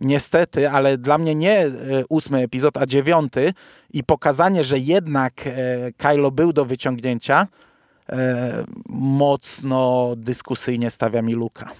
[0.00, 1.70] Niestety, ale dla mnie nie e,
[2.08, 3.52] ósmy epizod, a dziewiąty
[3.92, 5.50] i pokazanie, że jednak e,
[5.96, 7.46] Kylo był do wyciągnięcia,
[8.88, 11.70] mocno dyskusyjnie stawia mi Luka.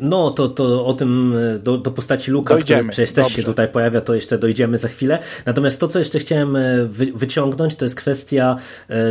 [0.00, 2.80] No, to, to o tym, do, do postaci Luka, dojdziemy.
[2.80, 3.36] który przecież też Dobrze.
[3.36, 5.18] się tutaj pojawia, to jeszcze dojdziemy za chwilę.
[5.46, 6.56] Natomiast to, co jeszcze chciałem
[6.88, 8.56] wy, wyciągnąć, to jest kwestia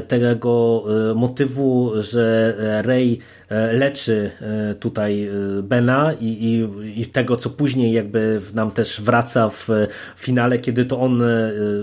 [0.07, 0.84] tego
[1.15, 2.55] motywu, że
[2.85, 8.72] Rey E, leczy e, tutaj e, Bena i, i, i, tego, co później jakby nam
[8.72, 9.68] też wraca w
[10.18, 11.24] finale, kiedy to on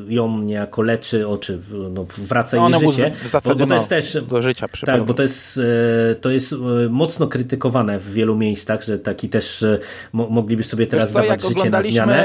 [0.09, 1.59] ją niejako leczy, oczy,
[1.91, 3.13] no, wraca no, jej życie.
[3.45, 5.61] Bo, bo to jest też, do życia Tak, bo to jest,
[6.21, 6.55] to jest
[6.91, 9.65] mocno krytykowane w wielu miejscach, że taki też
[10.13, 12.25] mogliby sobie teraz co, dawać życie na zmianę.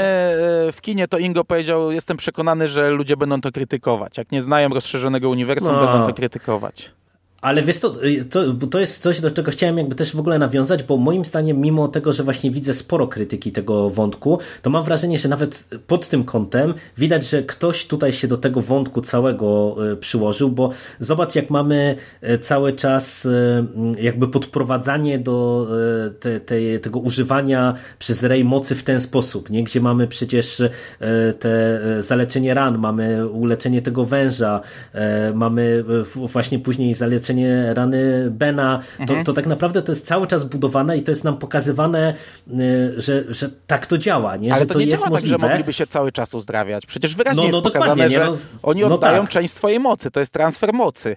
[0.72, 4.18] w kinie, to Ingo powiedział, jestem przekonany, że ludzie będą to krytykować.
[4.18, 5.86] Jak nie znają rozszerzonego uniwersum, no.
[5.86, 6.99] będą to krytykować.
[7.40, 7.94] Ale wiesz, to,
[8.30, 11.60] to, to jest coś, do czego chciałem jakby też w ogóle nawiązać, bo moim zdaniem,
[11.60, 16.08] mimo tego, że właśnie widzę sporo krytyki tego wątku, to mam wrażenie, że nawet pod
[16.08, 21.34] tym kątem widać, że ktoś tutaj się do tego wątku całego e, przyłożył, bo zobacz,
[21.34, 23.28] jak mamy e, cały czas
[23.98, 25.68] jakby podprowadzanie do
[26.20, 29.64] te, te, tego używania przez Rey mocy w ten sposób, nie?
[29.64, 30.62] gdzie mamy przecież
[31.40, 34.60] te zaleczenie ran, mamy uleczenie tego węża,
[35.34, 35.84] mamy
[36.14, 39.24] właśnie później zaleczenie leczenie rany Bena, to, mhm.
[39.24, 42.14] to tak naprawdę to jest cały czas budowane i to jest nam pokazywane,
[42.48, 44.52] y, że, że tak to działa, nie?
[44.52, 45.38] Ale że to, nie jest działa możliwe.
[45.38, 46.86] tak, że mogliby się cały czas uzdrawiać.
[46.86, 48.16] Przecież wyraźnie no, no, jest pokazane, nie?
[48.16, 49.30] że no, oni no oddają tak.
[49.30, 51.16] część swojej mocy, to jest transfer mocy.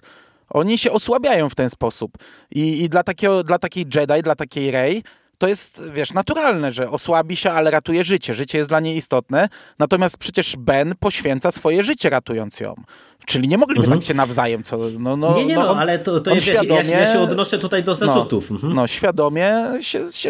[0.49, 2.17] Oni się osłabiają w ten sposób.
[2.51, 5.03] I, i dla, takiego, dla takiej Jedi, dla takiej Rey,
[5.43, 8.33] to jest, wiesz, naturalne, że osłabi się, ale ratuje życie.
[8.33, 9.49] Życie jest dla niej istotne.
[9.79, 12.75] Natomiast przecież Ben poświęca swoje życie ratując ją.
[13.25, 13.99] Czyli nie mogliby mhm.
[13.99, 16.89] tak się nawzajem, co, no, no, Nie, nie, no, no ale to, to jest, świadomie,
[16.89, 18.49] ja, ja, się odnoszę tutaj do zarzutów.
[18.51, 18.73] No, mhm.
[18.73, 20.29] no świadomie się, się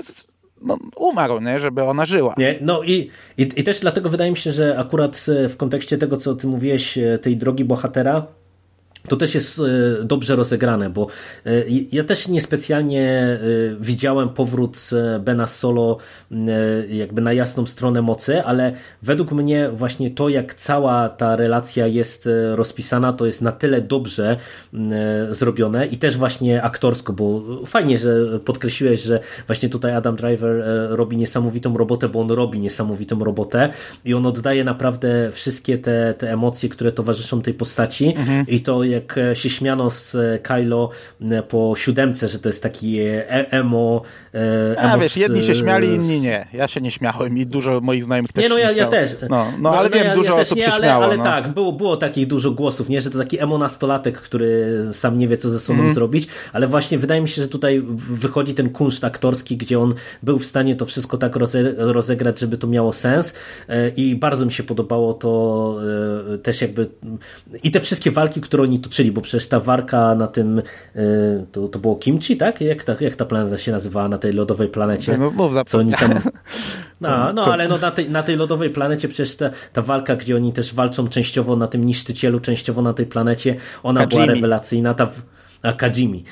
[0.61, 1.59] no, umarł, nie?
[1.59, 2.33] żeby ona żyła.
[2.37, 2.57] Nie?
[2.61, 6.35] No i, i, i też dlatego wydaje mi się, że akurat w kontekście tego, co
[6.35, 8.27] ty mówiłeś, e, tej drogi bohatera,
[9.07, 11.07] to też jest e, dobrze rozegrane, bo
[11.45, 11.51] e,
[11.91, 13.39] ja też niespecjalnie e,
[13.79, 14.89] widziałem powrót
[15.19, 15.97] Bena Solo
[16.89, 22.29] jakby na jasną stronę mocy, ale według mnie właśnie to, jak cała ta relacja jest
[22.55, 24.37] rozpisana, to jest na tyle dobrze
[25.29, 31.17] zrobione i też właśnie aktorsko, bo fajnie, że podkreśliłeś, że właśnie tutaj Adam Driver robi
[31.17, 33.69] niesamowitą robotę, bo on robi niesamowitą robotę
[34.05, 38.47] i on oddaje naprawdę wszystkie te, te emocje, które towarzyszą tej postaci mhm.
[38.47, 40.89] i to jak e, się śmiano z e, Kylo
[41.21, 43.51] e, po siódemce, że to jest taki emo.
[43.51, 44.01] emo
[44.77, 46.47] A wiesz, jedni się śmiali, inni nie.
[46.53, 49.15] Ja się nie śmiałem i dużo moich znajomych też nie, no ja, ja też.
[49.21, 51.03] No, no, no ale no, wiem, ja, dużo ja osób nie, się ale, śmiało.
[51.03, 51.23] Ale no.
[51.23, 55.27] tak, było, było takich dużo głosów, nie, że to taki emo nastolatek, który sam nie
[55.27, 55.93] wie, co ze sobą mm.
[55.93, 59.93] zrobić, ale właśnie wydaje mi się, że tutaj wychodzi ten kunszt aktorski, gdzie on
[60.23, 63.33] był w stanie to wszystko tak roze, rozegrać, żeby to miało sens
[63.95, 65.33] i bardzo mi się podobało to
[66.43, 66.87] też jakby
[67.63, 71.67] i te wszystkie walki, które oni toczyli, bo przecież ta warka na tym, y, to,
[71.67, 72.61] to było kimchi, tak?
[72.61, 75.17] Jak ta, jak ta planeta się nazywała na tej lodowej planecie?
[75.17, 76.11] No znów co oni tam...
[77.01, 80.35] No, no ale no, na, tej, na tej lodowej planecie przecież ta, ta walka, gdzie
[80.35, 84.93] oni też walczą częściowo na tym niszczycielu, częściowo na tej planecie, ona była rewelacyjna.
[84.93, 85.07] Ta,
[85.63, 86.23] Akadzimi.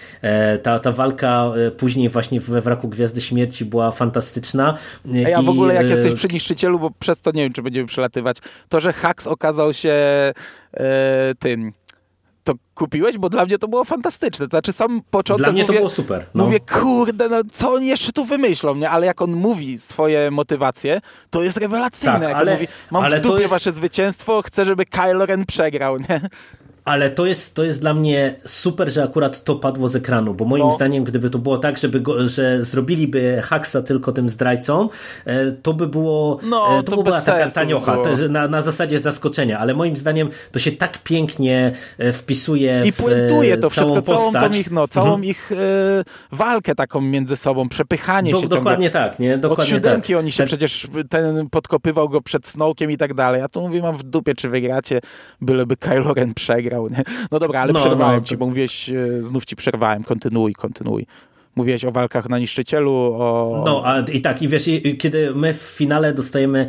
[0.64, 4.78] Ta, ta walka później właśnie we Wraku Gwiazdy Śmierci była fantastyczna.
[5.26, 7.88] A ja w ogóle jak jesteś przy niszczycielu, bo przez to nie wiem, czy będziemy
[7.88, 8.38] przelatywać,
[8.70, 9.92] to, że Hax okazał się
[10.74, 11.74] e, tym
[12.44, 13.18] to kupiłeś?
[13.18, 14.48] Bo dla mnie to było fantastyczne.
[14.48, 16.26] To znaczy sam początek Dla mnie mówię, to było super.
[16.34, 16.46] No.
[16.46, 18.90] Mówię, kurde, no co oni jeszcze tu wymyślą, nie?
[18.90, 22.20] Ale jak on mówi swoje motywacje, to jest rewelacyjne.
[22.20, 23.52] Tak, jak ale, on mówi, mam ale w dupie jest...
[23.52, 26.22] wasze zwycięstwo, chcę, żeby Kylo Ren przegrał, nie?
[26.92, 30.46] Ale to jest, to jest dla mnie super, że akurat to padło z ekranu, bo
[30.46, 30.72] moim no.
[30.72, 34.90] zdaniem, gdyby to było tak, żeby go, że zrobiliby Haxa tylko tym zdrajcą,
[35.26, 38.62] e, to by było no, e, to, to by była taka taniocha, to, na, na
[38.62, 44.02] zasadzie zaskoczenia, ale moim zdaniem to się tak pięknie e, wpisuje I puentuje to wszystko,
[44.02, 45.24] całą tą ich, no, całą mhm.
[45.24, 45.52] ich
[46.32, 49.10] walkę taką między sobą, przepychanie Do, się Dokładnie ciągle.
[49.10, 49.38] tak, nie?
[49.38, 50.20] Dokładnie Od siódemki tak.
[50.20, 50.48] oni się tak.
[50.48, 54.36] przecież, ten podkopywał go przed Snowkiem i tak dalej, a tu mówię, mam w dupie,
[54.36, 55.02] czy wygracie,
[55.42, 57.04] byleby Kylo Ren przegrał Nie?
[57.32, 60.04] No dobra, ale no, przerwałem no, ci, bo mówiłeś, e, znów ci przerwałem.
[60.04, 61.06] Kontynuuj, kontynuuj.
[61.56, 63.64] Mówiłeś o walkach na niszczycielu, o...
[63.66, 64.70] No, a i tak, i wiesz,
[65.00, 66.68] kiedy my w finale dostajemy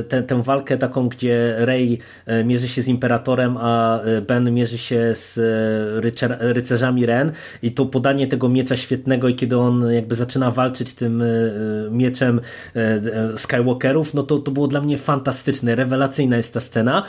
[0.00, 1.98] y, tę, walkę taką, gdzie Rey
[2.28, 5.38] y, mierzy się z Imperatorem, a Ben mierzy się z
[6.04, 7.32] rycer, rycerzami Ren
[7.62, 11.22] i to podanie tego miecza świetnego i kiedy on jakby zaczyna walczyć tym
[11.90, 12.40] mieczem
[13.36, 17.02] Skywalkerów, no to, to było dla mnie fantastyczne, rewelacyjna jest ta scena,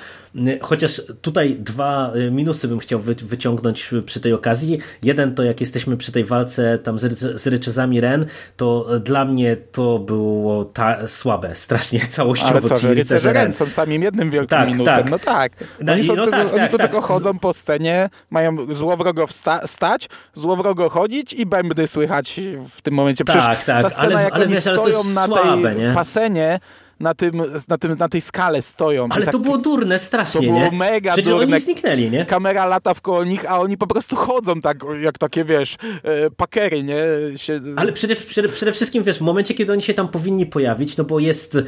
[0.62, 4.80] chociaż tutaj dwa minusy bym chciał wy, wyciągnąć przy tej okazji.
[5.04, 8.26] Jeden to jak jesteśmy przy tej walce tam z, z ryczezami Ren,
[8.58, 12.52] to dla mnie to było ta, słabe, strasznie całościowo.
[12.52, 14.96] Ale co, że rycerze Ren są samym jednym wielkim tak, minusem.
[14.96, 15.12] Tak.
[15.12, 15.52] No tak.
[15.82, 16.92] No oni, no, tak, oni tak, tu tak.
[16.92, 22.40] tylko chodzą po scenie, mają złowrogo wsta stać, złowrogo chodzić i bębny słychać
[22.70, 23.26] w tym momencie.
[23.26, 23.84] Przecież tak, tak.
[23.84, 25.94] ta scena, ale, jak ale oni wiesz, stoją na słabe, tej nie?
[25.94, 26.60] pasenie,
[27.00, 29.08] na, tym, na, tym, na tej skale stoją.
[29.10, 30.72] Ale tak, to było durne strasznie, To było nie?
[30.72, 31.56] mega Przecież durne.
[31.56, 32.26] oni zniknęli, nie?
[32.26, 36.30] Kamera lata w koło nich, a oni po prostu chodzą tak, jak takie, wiesz, e,
[36.32, 36.96] pakery, nie?
[37.36, 37.62] Się...
[37.76, 41.04] Ale przede, przede, przede, wszystkim, wiesz, w momencie, kiedy oni się tam powinni pojawić, no
[41.04, 41.64] bo jest e,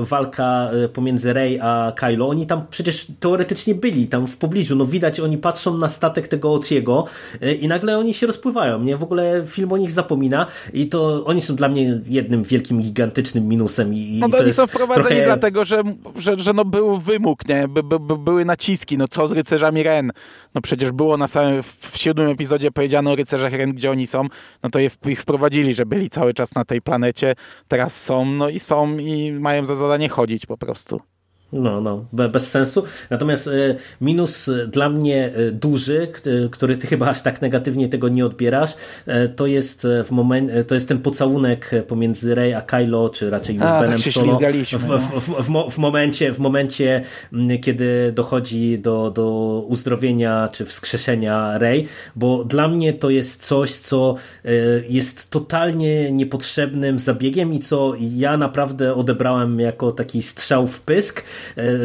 [0.00, 4.86] walka e, pomiędzy Rey a Kylo, oni tam przecież teoretycznie byli tam w pobliżu, no
[4.86, 7.04] widać, oni patrzą na statek tego Ociego
[7.40, 8.96] e, i nagle oni się rozpływają, nie?
[8.96, 13.48] W ogóle film o nich zapomina i to oni są dla mnie jednym wielkim, gigantycznym
[13.48, 15.24] minusem i, no to, to oni są wprowadzeni trochę...
[15.24, 15.82] dlatego, że,
[16.16, 17.68] że, że no był wymóg, nie?
[17.68, 20.12] By, by, by były naciski, no co z rycerzami Ren?
[20.54, 24.26] No przecież było na samym, w siódmym epizodzie powiedziano o rycerzach Ren, gdzie oni są,
[24.62, 27.34] no to ich wprowadzili, że byli cały czas na tej planecie,
[27.68, 31.00] teraz są, no i są i mają za zadanie chodzić po prostu.
[31.52, 32.84] No, no, bez sensu.
[33.10, 33.50] Natomiast
[34.00, 36.08] minus dla mnie duży,
[36.50, 38.74] który ty chyba aż tak negatywnie tego nie odbierasz,
[39.36, 43.64] to jest w momencie, to jest ten pocałunek pomiędzy Rey a Kylo, czy raczej już
[43.64, 44.38] a, Benem tak Solo.
[44.72, 47.02] W, w, w, w, w, momencie, w momencie,
[47.62, 49.26] kiedy dochodzi do, do
[49.68, 54.14] uzdrowienia, czy wskrzeszenia Rey, bo dla mnie to jest coś, co
[54.88, 61.24] jest totalnie niepotrzebnym zabiegiem i co ja naprawdę odebrałem jako taki strzał w pysk,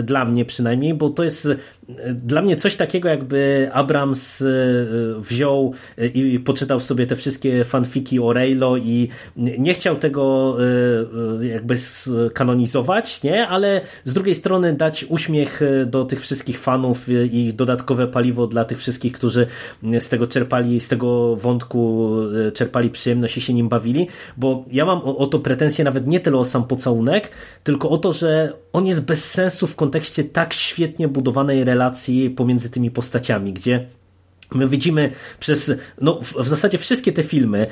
[0.03, 1.47] dla mnie przynajmniej, bo to jest
[2.13, 4.43] dla mnie coś takiego, jakby Abrams
[5.17, 5.73] wziął
[6.13, 10.57] i poczytał sobie te wszystkie fanfiki o Reylo i nie chciał tego
[11.41, 11.75] jakby
[12.33, 13.47] kanonizować, nie?
[13.47, 18.77] ale z drugiej strony dać uśmiech do tych wszystkich fanów i dodatkowe paliwo dla tych
[18.77, 19.47] wszystkich, którzy
[19.99, 22.11] z tego czerpali, z tego wątku
[22.53, 24.07] czerpali przyjemność i się nim bawili,
[24.37, 27.31] bo ja mam o to pretensje nawet nie tyle o sam pocałunek,
[27.63, 31.80] tylko o to, że on jest bez sensu w kontekście tak świetnie budowanej relacji
[32.29, 33.87] pomiędzy tymi postaciami, gdzie
[34.55, 35.09] My widzimy
[35.39, 35.71] przez,
[36.01, 37.67] no w, zasadzie wszystkie te filmy,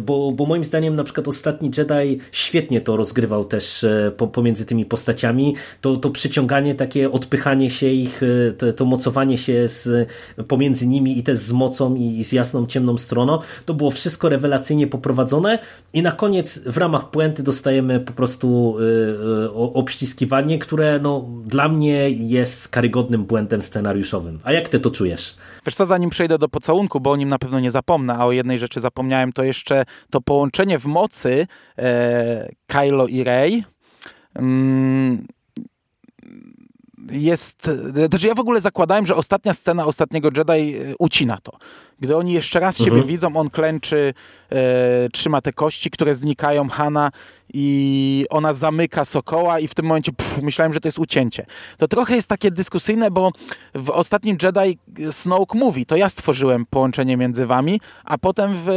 [0.00, 3.86] bo, bo moim zdaniem na przykład Ostatni Jedi świetnie to rozgrywał też
[4.16, 8.20] po, pomiędzy tymi postaciami, to, to przyciąganie, takie odpychanie się ich,
[8.58, 10.08] to, to mocowanie się z,
[10.48, 14.28] pomiędzy nimi i też z mocą i, i z jasną, ciemną stroną, to było wszystko
[14.28, 15.58] rewelacyjnie poprowadzone
[15.92, 22.10] i na koniec w ramach puenty dostajemy po prostu y, obściskiwanie, które no dla mnie
[22.10, 24.40] jest karygodnym błędem scenariuszowym.
[24.44, 25.36] A jak ty to czujesz?
[25.68, 28.32] Wiesz co, zanim przejdę do pocałunku, bo o nim na pewno nie zapomnę, a o
[28.32, 31.46] jednej rzeczy zapomniałem, to jeszcze to połączenie w mocy
[31.78, 33.64] e, Kylo i Rey.
[34.34, 35.26] Mm,
[37.10, 37.70] jest.
[38.08, 41.58] Znaczy ja w ogóle zakładałem, że ostatnia scena ostatniego Jedi ucina to.
[42.00, 42.96] Gdy oni jeszcze raz mhm.
[42.96, 44.14] siebie widzą, on klęczy,
[44.52, 47.10] e, trzyma te kości, które znikają, Hanna
[47.54, 51.46] i ona zamyka Sokoła i w tym momencie pff, myślałem, że to jest ucięcie.
[51.78, 53.30] To trochę jest takie dyskusyjne, bo
[53.74, 54.78] w ostatnim Jedi
[55.10, 58.70] Snoke mówi, to ja stworzyłem połączenie między wami, a potem w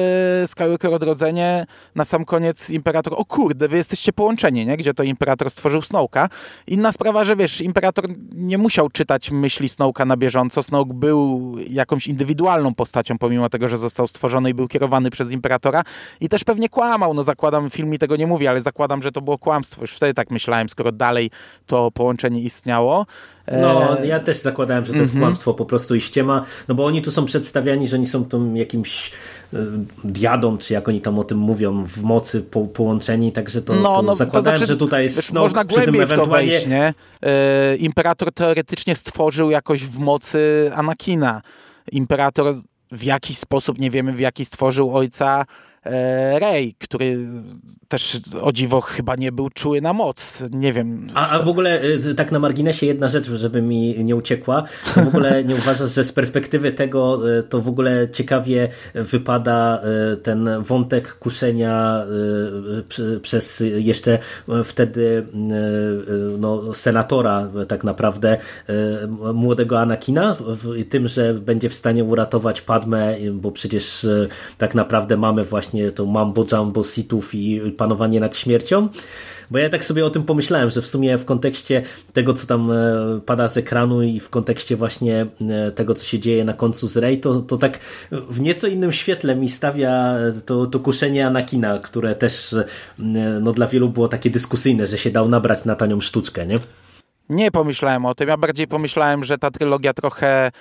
[0.47, 1.65] Skywalker Odrodzenie
[1.95, 4.77] na sam koniec Imperator, o kurde, wy jesteście połączeni, nie?
[4.77, 6.29] Gdzie to Imperator stworzył Snoke'a.
[6.67, 10.63] Inna sprawa, że wiesz, Imperator nie musiał czytać myśli Snowka na bieżąco.
[10.63, 15.83] Snoke był jakąś indywidualną postacią, pomimo tego, że został stworzony i był kierowany przez Imperatora
[16.19, 17.13] i też pewnie kłamał.
[17.13, 19.81] No zakładam, film mi tego nie mówi, ale zakładam, że to było kłamstwo.
[19.81, 21.31] Już wtedy tak myślałem, skoro dalej
[21.65, 23.05] to połączenie istniało.
[23.51, 26.85] No, E, ja też zakładałem, że to jest kłamstwo po prostu i ściema, no bo
[26.85, 29.11] oni tu są przedstawiani, że oni są tym jakimś
[29.53, 29.57] y,
[30.03, 34.15] diadą, czy jak oni tam o tym mówią, w mocy po, połączeni, także to, to
[34.15, 36.51] zakładałem, znaczy, że tutaj jest Snoke Można przy tym to ewentualnie...
[36.51, 36.93] wejść, nie?
[37.21, 41.41] E, Imperator teoretycznie stworzył jakoś w mocy Anakina.
[41.91, 42.55] Imperator
[42.91, 45.45] w jakiś sposób, nie wiemy w jaki stworzył ojca
[45.85, 47.17] e, Rey, który
[47.87, 50.43] też o dziwo chyba nie był czuły na moc.
[50.51, 51.07] Nie wiem.
[51.13, 54.63] A, a w ogóle y, tak na marginesie jedna rzecz, żeby mi nie uciekła,
[54.95, 59.81] to w ogóle nie uważasz, że z perspektywy tego y, to w ogóle ciekawie wypada
[60.13, 62.05] y, ten wątek kuszenia
[63.21, 64.19] przez jeszcze
[64.63, 65.27] wtedy
[66.39, 68.37] no, senatora tak naprawdę
[69.33, 70.37] młodego Anakina
[70.89, 74.07] tym, że będzie w stanie uratować Padmę, bo przecież
[74.57, 78.89] tak naprawdę mamy właśnie to mambo jumbo sitów i panowanie nad śmiercią.
[79.51, 81.81] Bo ja tak sobie o tym pomyślałem, że w sumie w kontekście
[82.13, 82.75] tego, co tam e,
[83.25, 86.97] pada z ekranu i w kontekście właśnie e, tego, co się dzieje na końcu z
[86.97, 87.79] Rey, to, to tak
[88.11, 90.15] w nieco innym świetle mi stawia
[90.45, 92.65] to, to kuszenie Anakina, które też e,
[93.41, 96.59] no, dla wielu było takie dyskusyjne, że się dał nabrać na tanią sztuczkę, nie?
[97.29, 98.29] Nie pomyślałem o tym.
[98.29, 100.51] Ja bardziej pomyślałem, że ta trylogia trochę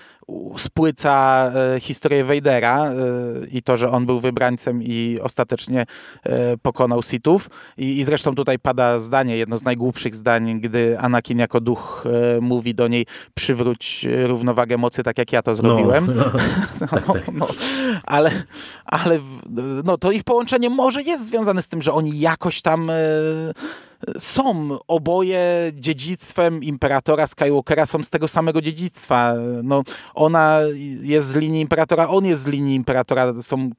[0.56, 1.44] spłyca
[1.76, 2.94] e, historię Vadera e,
[3.50, 5.86] i to, że on był wybrańcem i ostatecznie
[6.22, 7.50] e, pokonał Sithów.
[7.78, 12.04] I, I zresztą tutaj pada zdanie, jedno z najgłupszych zdań, gdy Anakin jako duch
[12.40, 16.06] mówi do niej przywróć równowagę mocy, tak jak ja to zrobiłem.
[16.06, 16.24] No,
[16.80, 17.32] no, tak, tak.
[17.32, 17.46] No,
[18.04, 18.30] ale,
[18.84, 19.18] ale
[19.84, 22.90] no, to ich połączenie może jest związane z tym, że oni jakoś tam
[24.18, 29.34] są oboje dziedzictwem imperatora Skywalkera, są z tego samego dziedzictwa.
[29.62, 29.82] No,
[30.20, 30.60] ona
[31.02, 33.70] jest z linii imperatora, on jest z linii imperatora, są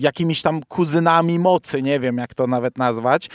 [0.00, 3.28] jakimiś tam kuzynami mocy, nie wiem jak to nawet nazwać.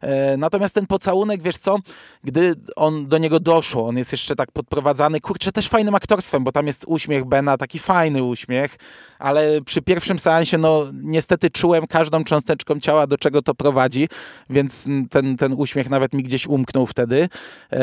[0.00, 1.78] E, natomiast ten pocałunek, wiesz co,
[2.24, 6.52] gdy on do niego doszło, on jest jeszcze tak podprowadzany, kurczę, też fajnym aktorstwem, bo
[6.52, 8.76] tam jest uśmiech Bena, taki fajny uśmiech,
[9.18, 14.08] ale przy pierwszym seansie, no niestety czułem każdą cząsteczką ciała, do czego to prowadzi,
[14.50, 17.28] więc ten, ten uśmiech nawet mi gdzieś umknął wtedy.
[17.72, 17.78] E,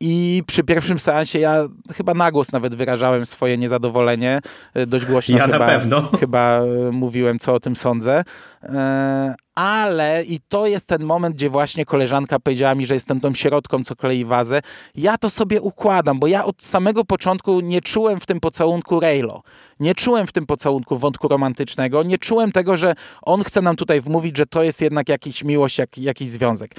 [0.00, 4.40] I przy pierwszym seansie ja chyba na głos nawet wyrażałem swoje niezadowolenie,
[4.74, 6.02] e, dość głośno Ja na chyba, pewno.
[6.20, 8.24] chyba e, mówiłem, co o tym sądzę.
[8.62, 13.34] E, Ale i to jest ten moment, gdzie właśnie koleżanka powiedziała mi, że jestem tą
[13.34, 14.60] środką, co klei wazę.
[14.94, 19.42] Ja to sobie układam, bo ja od samego początku nie czułem w tym pocałunku Reylo.
[19.80, 22.02] Nie czułem w tym pocałunku wątku romantycznego.
[22.02, 25.78] Nie czułem tego, że on chce nam tutaj wmówić, że to jest jednak jakiś miłość,
[25.78, 26.74] jak, jakiś związek.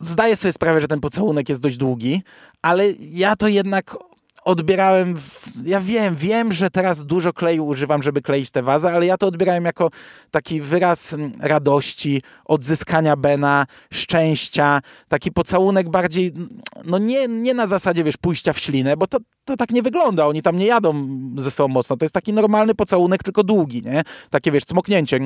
[0.00, 2.22] Zdaję sobie sprawę, że ten pocałunek jest dość długi,
[2.62, 3.96] ale ja to jednak
[4.44, 5.16] odbierałem,
[5.64, 9.26] ja wiem, wiem, że teraz dużo kleju używam, żeby kleić tę wazę, ale ja to
[9.26, 9.90] odbierałem jako
[10.30, 16.48] taki wyraz mm, radości, odzyskania Bena, szczęścia, taki pocałunek bardziej, mm,
[16.84, 20.26] no nie, nie na zasadzie, wiesz, pójścia w ślinę, bo to, to tak nie wygląda,
[20.26, 24.02] oni tam nie jadą ze sobą mocno, to jest taki normalny pocałunek, tylko długi, nie?
[24.30, 25.18] Takie, wiesz, cmoknięcie.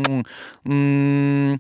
[0.67, 1.59] Mm.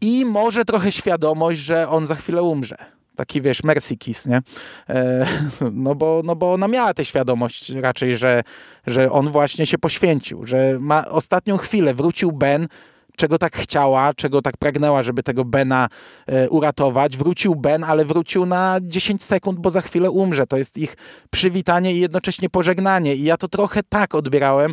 [0.00, 2.95] I może trochę świadomość, że on za chwilę umrze.
[3.16, 4.40] Taki, wiesz, mercy kiss, nie?
[4.88, 5.26] E,
[5.72, 8.42] no, bo, no bo ona miała tę świadomość raczej, że,
[8.86, 12.68] że on właśnie się poświęcił, że ma ostatnią chwilę, wrócił Ben,
[13.16, 15.88] czego tak chciała, czego tak pragnęła, żeby tego Bena
[16.26, 17.16] e, uratować.
[17.16, 20.46] Wrócił Ben, ale wrócił na 10 sekund, bo za chwilę umrze.
[20.46, 20.96] To jest ich
[21.30, 23.14] przywitanie i jednocześnie pożegnanie.
[23.14, 24.72] I ja to trochę tak odbierałem,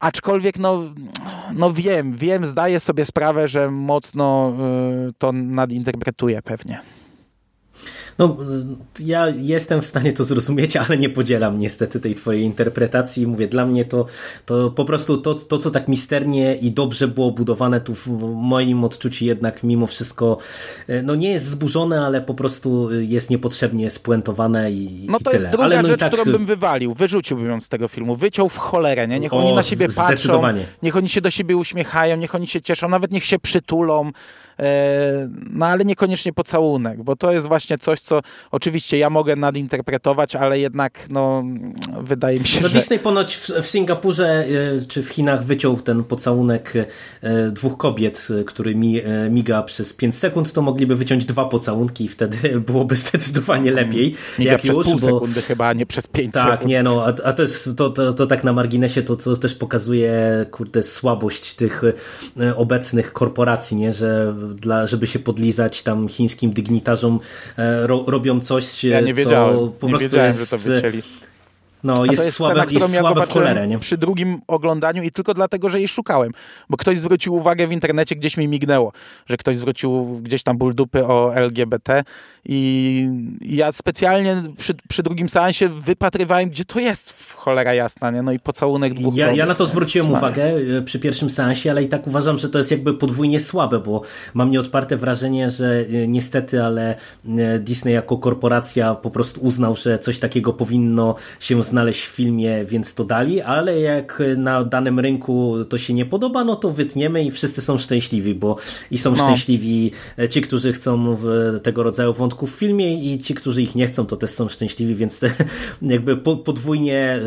[0.00, 0.82] Aczkolwiek, no,
[1.54, 4.52] no wiem, wiem, zdaję sobie sprawę, że mocno
[5.08, 6.80] y, to nadinterpretuję pewnie.
[8.18, 8.36] No,
[9.00, 13.26] ja jestem w stanie to zrozumieć, ale nie podzielam niestety tej twojej interpretacji.
[13.26, 14.06] Mówię, dla mnie to,
[14.46, 18.84] to po prostu to, to, co tak misternie i dobrze było budowane tu w moim
[18.84, 20.38] odczuciu jednak mimo wszystko
[21.02, 25.46] no nie jest zburzone, ale po prostu jest niepotrzebnie spuentowane i No to i jest
[25.48, 26.12] druga ale no rzecz, tak...
[26.12, 26.94] którą bym wywalił.
[26.94, 28.16] Wyrzuciłbym ją z tego filmu.
[28.16, 29.20] Wyciął w cholerę, nie?
[29.20, 30.42] Niech O, oni na siebie patrzą,
[30.82, 34.12] niech oni się do siebie uśmiechają, niech oni się cieszą, nawet niech się przytulą.
[34.58, 38.20] E, No ale niekoniecznie pocałunek, bo to jest właśnie coś, co
[38.50, 41.44] oczywiście ja mogę nadinterpretować, ale jednak no,
[42.00, 42.78] wydaje mi się, No że...
[42.78, 48.28] Disney ponoć w, w Singapurze e, czy w Chinach wyciął ten pocałunek e, dwóch kobiet,
[48.46, 52.36] który mi, e, miga przez 5 sekund, to mogliby wyciąć dwa pocałunki i wtedy
[52.66, 54.14] byłoby zdecydowanie lepiej.
[54.38, 56.66] Miga jak przez już, pół bo- sekundy chyba, a nie przez pięć tak, sekund.
[56.68, 59.54] nie no, a, a to jest, to, to, to tak na marginesie, to, to też
[59.54, 61.82] pokazuje, kurde, słabość tych
[62.56, 67.20] obecnych korporacji, nie, że dla, żeby się podlizać tam chińskim dygnitarzom,
[67.58, 70.40] e, ro, robią coś, ja nie co po nie prostu wiedziałem, jest...
[70.40, 71.02] że to wycięli.
[71.84, 73.78] No, jest, jest słabe, scena, jest którą ja słabe w cholerę, zobaczyłem nie?
[73.78, 76.32] przy drugim oglądaniu i tylko dlatego, że jej szukałem.
[76.70, 78.92] Bo ktoś zwrócił uwagę w internecie, gdzieś mi mignęło,
[79.26, 82.04] że ktoś zwrócił gdzieś tam ból dupy o LGBT
[82.44, 83.08] i
[83.40, 88.22] ja specjalnie przy, przy drugim seansie wypatrywałem, gdzie to jest w cholera jasna, nie?
[88.22, 90.26] No i pocałunek dwóch Ja, ja na to zwróciłem Smary.
[90.26, 90.44] uwagę
[90.78, 94.02] e, przy pierwszym seansie, ale i tak uważam, że to jest jakby podwójnie słabe, bo
[94.34, 96.96] mam nieodparte wrażenie, że e, niestety, ale
[97.38, 102.64] e, Disney jako korporacja po prostu uznał, że coś takiego powinno się znaleźć w filmie,
[102.64, 107.24] więc to dali, ale jak na danym rynku to się nie podoba, no to wytniemy
[107.24, 108.56] i wszyscy są szczęśliwi, bo
[108.90, 109.16] i są No.
[109.16, 109.90] szczęśliwi
[110.30, 111.16] ci, którzy chcą
[111.62, 114.94] tego rodzaju wątków w filmie i ci, którzy ich nie chcą, to też są szczęśliwi,
[114.94, 115.30] więc te,
[115.82, 117.20] jakby po, podwójnie e,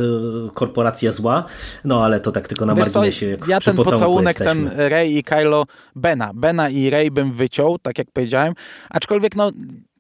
[0.54, 1.44] korporacja zła,
[1.86, 3.26] no ale to tak tylko na Wiesz co, marginesie.
[3.26, 5.66] jak ja ten pocałunek, ten Rey i Kylo
[5.96, 8.54] Bena, Bena i Rey bym wyciął, tak jak powiedziałem,
[8.90, 9.52] aczkolwiek no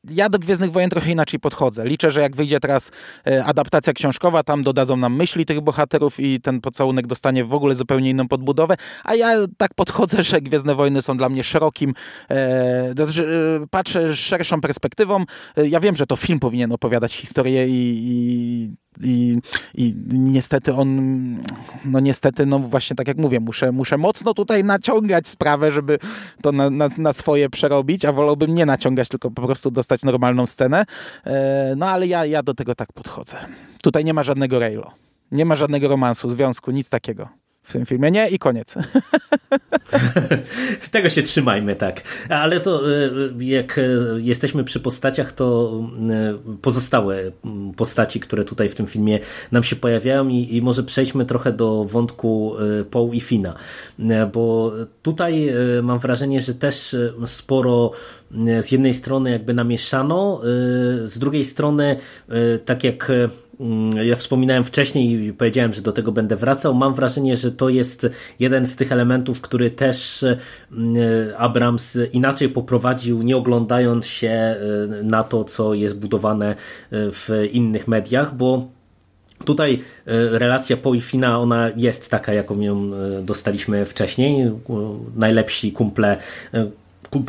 [0.10, 1.88] ja do Gwiezdnych Wojen trochę inaczej podchodzę.
[1.88, 2.92] Liczę, że jak wyjdzie teraz
[3.28, 7.76] e, adaptacja książkowa, tam dodadzą nam myśli tych bohaterów i ten pocałunek dostanie w ogóle
[7.76, 11.94] zupełnie inną podbudowę, a ja tak podchodzę, że Gwiezdne Wojny są dla mnie szerokim,
[12.30, 13.28] e, znaczy,
[13.64, 15.24] e, patrzę szerszą perspektywą.
[15.58, 18.70] E, ja wiem, że to film powinien opowiadać historię i, i
[19.04, 19.40] i,
[19.76, 20.98] I niestety on,
[21.86, 26.00] no niestety, no właśnie tak jak mówię, muszę, muszę mocno tutaj naciągać sprawę, żeby
[26.42, 30.46] to na, na, na swoje przerobić, a wolałbym nie naciągać, tylko po prostu dostać normalną
[30.46, 30.86] scenę.
[31.26, 33.38] E, no ale ja, ja do tego tak podchodzę.
[33.84, 34.92] Tutaj nie ma żadnego rejlo.
[35.32, 38.12] Nie ma żadnego romansu, związku, nic takiego w tym filmie.
[38.12, 38.76] Nie i koniec.
[40.92, 42.02] Tego się trzymajmy, tak.
[42.30, 43.82] Ale to e, jak e,
[44.18, 45.80] jesteśmy przy postaciach, to
[46.10, 47.32] e, pozostałe
[47.76, 49.20] postaci, które tutaj w tym filmie
[49.52, 52.56] nam się pojawiają i, i może przejdźmy trochę do wątku
[52.92, 53.56] Poe i Fina,
[54.34, 55.50] bo tutaj
[55.84, 56.96] mam wrażenie, że też
[57.26, 57.92] sporo
[58.62, 60.42] z jednej strony jakby namieszano,
[61.04, 61.98] z drugiej strony
[62.66, 63.12] tak jak
[64.04, 66.74] Ja wspominałem wcześniej i powiedziałem, że do tego będę wracał.
[66.74, 68.08] Mam wrażenie, że to jest
[68.40, 70.26] jeden z tych elementów, który też
[70.72, 70.96] mm,
[71.38, 74.56] Abrams inaczej poprowadził, nie oglądając się
[75.00, 76.56] y, na to, co jest budowane y,
[76.92, 78.68] w innych mediach, bo
[79.46, 79.80] Tutaj y,
[80.40, 82.92] relacja Poe i Fina, ona jest taka, jaką ją
[83.24, 84.52] dostaliśmy wcześniej.
[85.16, 86.18] Najlepsi kumple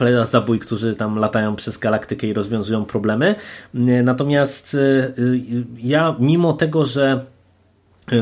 [0.00, 3.34] na zabój, którzy tam latają przez galaktykę i rozwiązują problemy.
[3.74, 7.24] Y, Natomiast y, y, ja, mimo tego, że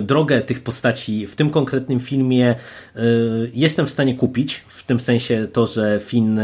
[0.02, 2.54] drogę tych postaci w tym konkretnym filmie
[3.54, 6.40] jestem w stanie kupić, w tym sensie to, że Finn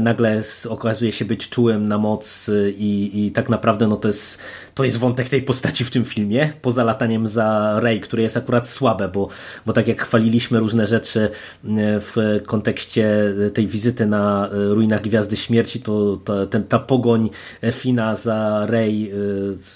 [0.00, 4.38] nagle okazuje się być czułym na moc i, i tak naprawdę no to jest,
[4.78, 8.68] to jest wątek tej postaci w tym filmie, poza lataniem za Rey, które jest akurat
[8.68, 9.28] słabe, bo,
[9.66, 11.68] bo tak jak chwaliliśmy różne rzeczy y,
[12.00, 17.30] w kontekście tej wizyty na y, ruinach Gwiazdy Śmierci, to, to ten, ta pogoń
[17.72, 19.12] Fina za Rey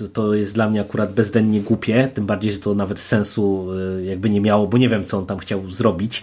[0.03, 3.67] y, to jest dla mnie akurat bezdennie głupie, tym bardziej, że to nawet sensu
[4.05, 6.23] jakby nie miało, bo nie wiem, co on tam chciał zrobić.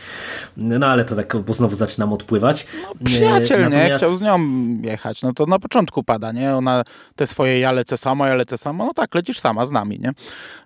[0.57, 2.67] No ale to tak, bo znowu zaczynam odpływać.
[3.05, 3.97] Przyjaciel, Y, nie?
[3.97, 4.39] Chciał z nią
[4.81, 5.21] jechać.
[5.21, 6.55] No to na początku pada, nie?
[6.55, 6.83] Ona
[7.15, 8.68] te swoje ja lecę sama, ja lecę sama.
[8.73, 10.11] No tak, lecisz sama z nami, nie?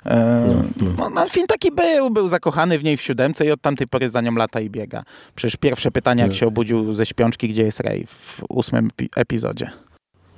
[0.05, 0.63] E,
[0.97, 4.09] no, no, film taki był, był zakochany w niej w siódemce i od tamtej pory
[4.09, 5.03] za nią lata i biega.
[5.35, 9.71] Przecież pierwsze pytanie, jak się obudził ze śpiączki, gdzie jest Rey w ósmym epi- epizodzie.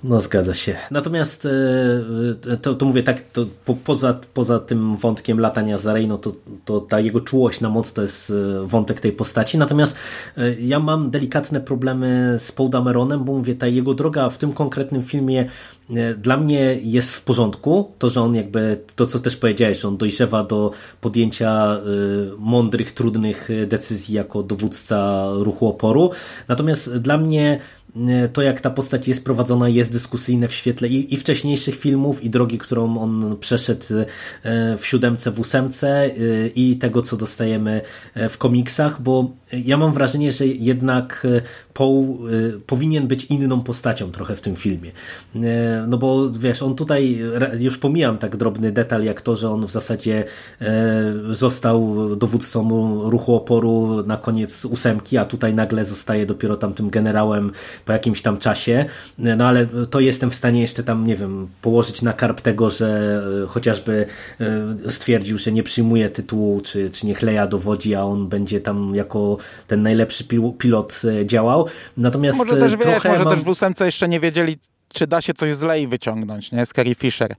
[0.04, 0.76] No zgadza się.
[0.92, 1.48] Natomiast
[2.52, 6.18] e, to, to mówię tak, to po, poza, poza tym wątkiem latania za Rey, no
[6.18, 6.32] to,
[6.66, 9.58] to ta jego czułość na moc to jest e, wątek tej postaci.
[9.58, 9.98] Natomiast
[10.38, 14.54] e, ja mam delikatne problemy z Paul Dameronem, bo mówię, ta jego droga w tym
[14.54, 15.48] konkretnym filmie e,
[16.18, 17.92] dla mnie jest w porządku.
[17.98, 20.72] To, że on jakby, to co też powiedziałeś, że on dojrzewa do
[21.02, 21.80] podjęcia e,
[22.38, 26.12] mądrych, trudnych e, decyzji jako dowódca ruchu oporu.
[26.48, 27.60] Natomiast dla mnie
[28.34, 32.30] to jak ta postać jest prowadzona jest dyskusyjne w świetle i, i wcześniejszych filmów i
[32.30, 33.86] drogi, którą on przeszedł
[34.44, 36.12] e, w siódemce, w ósemce e,
[36.56, 37.82] i tego, co dostajemy
[38.14, 41.42] e, w komiksach, bo ja mam wrażenie, że jednak e,
[41.80, 44.92] E, powinien być inną postacią trochę w tym filmie.
[45.36, 47.20] E, No bo wiesz, on tutaj,
[47.60, 50.24] już pomijam tak drobny detal, jak to, że on w zasadzie
[50.62, 50.66] e,
[51.32, 52.70] został dowódcą
[53.10, 57.52] ruchu oporu na koniec ósemki, a tutaj nagle zostaje dopiero tam tym generałem
[57.86, 58.86] po jakimś tam czasie,
[59.18, 63.22] no ale to jestem w stanie jeszcze tam, nie wiem, położyć na karp tego, że
[63.48, 64.06] chociażby
[64.88, 69.38] stwierdził, że nie przyjmuje tytułu, czy, czy niech Leia dowodzi, a on będzie tam jako
[69.68, 71.26] ten najlepszy pil- pilot e,
[71.98, 73.34] Natomiast Może e, też, wiesz, trochę może mam...
[73.34, 74.58] też w ósemce jeszcze nie wiedzieli,
[74.94, 76.66] czy da się coś z Lei wyciągnąć, nie?
[76.66, 77.36] Z Carrie Fisher.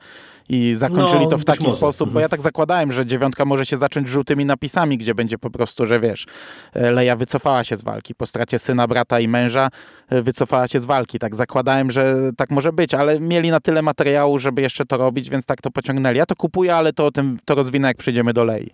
[0.49, 1.77] I zakończyli No, to w taki może.
[1.77, 5.51] sposób, bo ja tak zakładałem, że dziewiątka może się zacząć żółtymi napisami, gdzie będzie po
[5.51, 6.27] prostu, że wiesz,
[6.75, 8.15] e, Leia wycofała się z walki.
[8.15, 9.69] Po stracie syna, brata i męża
[10.09, 11.19] e, wycofała się z walki.
[11.19, 15.31] Tak zakładałem, że tak może być, ale mieli na tyle materiału, żeby jeszcze to robić,
[15.31, 16.19] więc tak to pociągnęli.
[16.19, 18.71] Ja to kupuję, ale to o tym to rozwinę, jak przyjdziemy do Lei.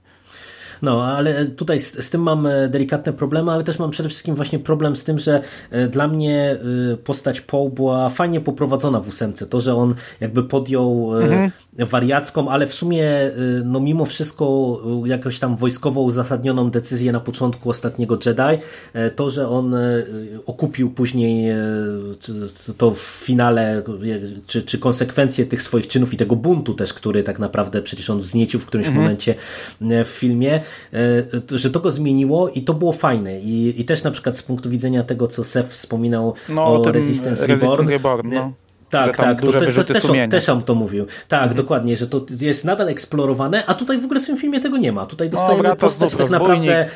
[0.83, 4.35] No, ale tutaj z, z tym mam e, delikatne problemy, ale też mam przede wszystkim
[4.35, 6.59] właśnie problem z tym, że e, dla mnie
[6.93, 9.47] e, postać Poe była fajnie poprowadzona w ósemce.
[9.47, 11.51] To, że on jakby podjął mhm.
[11.79, 13.11] wariacką, ale w sumie
[13.65, 18.63] no mimo wszystko jakoś tam wojskowo uzasadnioną decyzję na początku ostatniego Jedi,
[19.17, 19.75] to, że on
[20.47, 21.55] okupił później
[22.79, 23.83] to w finale,
[24.47, 28.19] czy, czy konsekwencje tych swoich czynów i tego buntu też, który tak naprawdę przecież on
[28.19, 29.05] wzniecił w którymś mhm.
[29.05, 29.35] momencie
[29.81, 30.61] w filmie,
[31.51, 33.41] że to go zmieniło i to było fajne.
[33.41, 37.47] I, i też na przykład z punktu widzenia tego, co Seth wspominał no, o Resistance
[37.47, 37.89] Reborn.
[37.89, 38.53] Reborn no.
[38.93, 40.29] Tak, tak, duże to, to, też, sumienia.
[40.29, 41.07] też on to mówił.
[41.29, 41.57] Tak, mhm.
[41.57, 44.93] dokładnie, że to jest nadal eksplorowane, a tutaj w ogóle w tym filmie tego nie
[44.93, 45.07] ma.
[45.07, 46.87] Tutaj dostajemy no, postać tak naprawdę...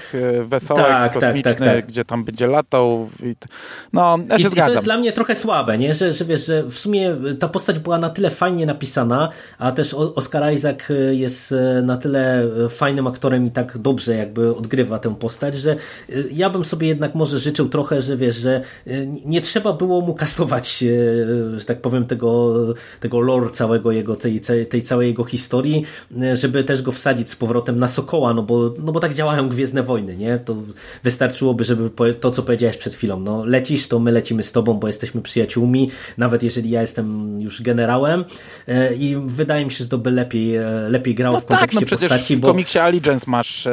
[0.45, 1.87] wesołek, tak, kosmiczny, tak, tak, tak.
[1.87, 3.09] gdzie tam będzie latał.
[3.23, 3.35] I...
[3.93, 4.65] No, ja się I, zgadzam.
[4.65, 5.95] I to jest dla mnie trochę słabe, nie?
[5.95, 9.29] Że, że wiesz, że w sumie ta postać była na tyle fajnie napisana,
[9.59, 10.79] a też Oscar Isaac
[11.11, 15.77] jest na tyle fajnym aktorem i tak dobrze jakby odgrywa tę postać, że
[16.33, 18.61] ja bym sobie jednak może życzył trochę, że wiesz, że
[19.25, 20.85] nie trzeba było mu kasować,
[21.57, 22.55] że tak powiem, tego
[23.01, 25.83] tego lore całego jego, tej, tej całej jego historii,
[26.33, 29.83] żeby też go wsadzić z powrotem na Sokoła, no bo, no bo tak działają Gwiezdne
[29.83, 30.39] Wojny, nie?
[30.39, 30.57] To
[31.05, 31.91] wystarczyłoby, żeby
[32.21, 35.91] to, co powiedziałeś przed chwilą, no lecisz, to my lecimy z tobą, bo jesteśmy przyjaciółmi,
[36.19, 38.25] nawet jeżeli ja jestem już generałem
[38.99, 40.59] i wydaje mi się, że to by lepiej,
[40.89, 42.49] lepiej grało no w kontekście tak, no postaci, w bo...
[42.49, 43.69] komiksie Allegiance masz,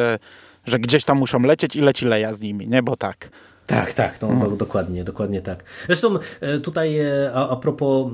[0.65, 2.83] że gdzieś tam muszą lecieć i leci Leia z nimi, nie?
[2.83, 3.29] Bo tak.
[3.67, 5.63] Tak, tak, no, no, dokładnie, dokładnie tak.
[5.85, 6.19] Zresztą
[6.63, 6.99] tutaj
[7.33, 8.11] a, a propos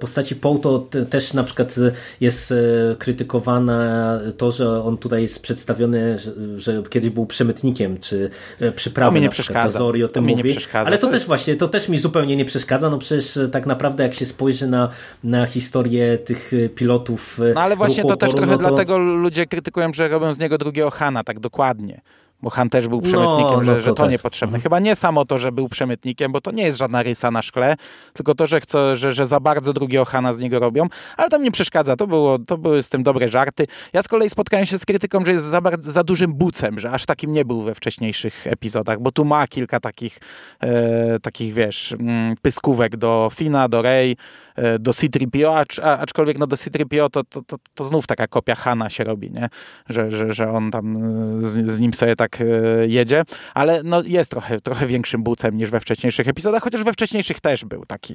[0.00, 1.74] postaci Poe, to też na przykład
[2.20, 2.54] jest
[2.98, 8.30] krytykowane to, że on tutaj jest przedstawiony, że, że kiedyś był przemytnikiem, czy
[8.76, 9.78] przyprawy to mi nie przeszkadza.
[9.78, 10.48] Zori o tym mi mówi.
[10.48, 10.86] nie przeszkadza.
[10.86, 11.26] Ale to, to też jest...
[11.26, 14.88] właśnie, to też mi zupełnie nie przeszkadza, no przecież tak naprawdę jak się spojrzy na,
[15.24, 18.68] na historię tych pilotów No ale właśnie to też oporu, trochę no to...
[18.68, 22.00] dlatego ludzie krytykują, że robią z niego drugiego Hana, tak dokładnie.
[22.42, 24.10] Bo Han też był przemytnikiem, no, że, no to że to tak.
[24.10, 24.56] niepotrzebne.
[24.56, 24.62] Mhm.
[24.62, 27.76] Chyba nie samo to, że był przemytnikiem, bo to nie jest żadna rysa na szkle,
[28.12, 31.38] tylko to, że, chcą, że, że za bardzo drugiego Hana z niego robią, ale to
[31.38, 31.96] mnie przeszkadza.
[31.96, 33.66] To, było, to były z tym dobre żarty.
[33.92, 36.90] Ja z kolei spotkałem się z krytyką, że jest za, bardzo, za dużym bucem, że
[36.90, 40.18] aż takim nie był we wcześniejszych epizodach, bo tu ma kilka takich,
[40.60, 44.16] e, takich wiesz, mm, pyskówek do Fina, do Rey,
[44.56, 48.26] e, do C-3PO, acz, a, aczkolwiek no do C-3PO to, to, to, to znów taka
[48.26, 49.48] kopia Hana się robi, nie?
[49.88, 51.00] Że, że, że on tam e,
[51.48, 52.44] z, z nim sobie tak e,
[52.86, 53.24] jedzie
[53.54, 57.64] ale no jest trochę, trochę większym bucem niż we wcześniejszych epizodach, chociaż we wcześniejszych też
[57.64, 58.14] był taki,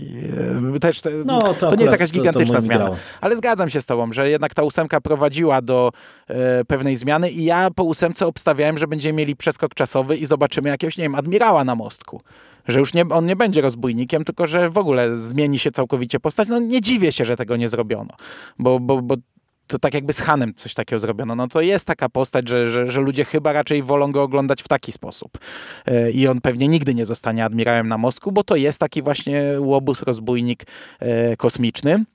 [0.76, 2.84] e, też te, no, to, to nie jest jakaś gigantyczna zmiana.
[2.84, 2.98] grało.
[3.22, 5.92] Ale zgadzam się z tobą, że jednak ta ósemka prowadziła do
[6.28, 10.70] e, pewnej zmiany i ja po ósemce obstawiałem, że będziemy mieli przeskok czasowy i zobaczymy
[10.70, 12.22] jakiegoś, nie wiem, admirała na mostku.
[12.68, 16.48] Że już nie, on nie będzie rozbójnikiem, tylko że w ogóle zmieni się całkowicie postać.
[16.48, 18.14] No nie dziwię się, że tego nie zrobiono,
[18.60, 19.16] bo, bo, bo
[19.68, 21.36] to tak jakby z Hanem coś takiego zrobiono.
[21.36, 24.68] No to jest taka postać, że, że, że ludzie chyba raczej wolą go oglądać w
[24.68, 25.38] taki sposób.
[25.86, 29.44] E, I on pewnie nigdy nie zostanie admirałem na mostku, bo to jest taki właśnie
[29.60, 30.64] łobuz, rozbójnik
[31.00, 32.06] e, kosmiczny.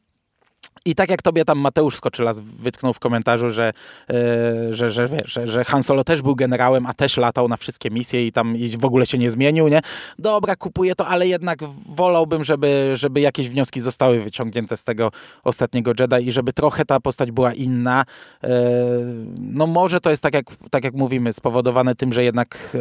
[0.85, 3.73] I tak jak tobie tam Mateusz Skoczylas wytknął w komentarzu, że,
[4.09, 7.91] yy, że, że, że, że Han Solo też był generałem, a też latał na wszystkie
[7.91, 9.81] misje i tam i w ogóle się nie zmienił, nie?
[10.19, 11.59] Dobra, kupuję to, ale jednak
[11.97, 15.11] wolałbym, żeby, żeby jakieś wnioski zostały wyciągnięte z tego
[15.45, 18.05] ostatniego Jedi i żeby trochę ta postać była inna.
[18.43, 18.49] Yy,
[19.39, 22.77] no może to jest tak jak, tak jak mówimy, spowodowane tym, że jednak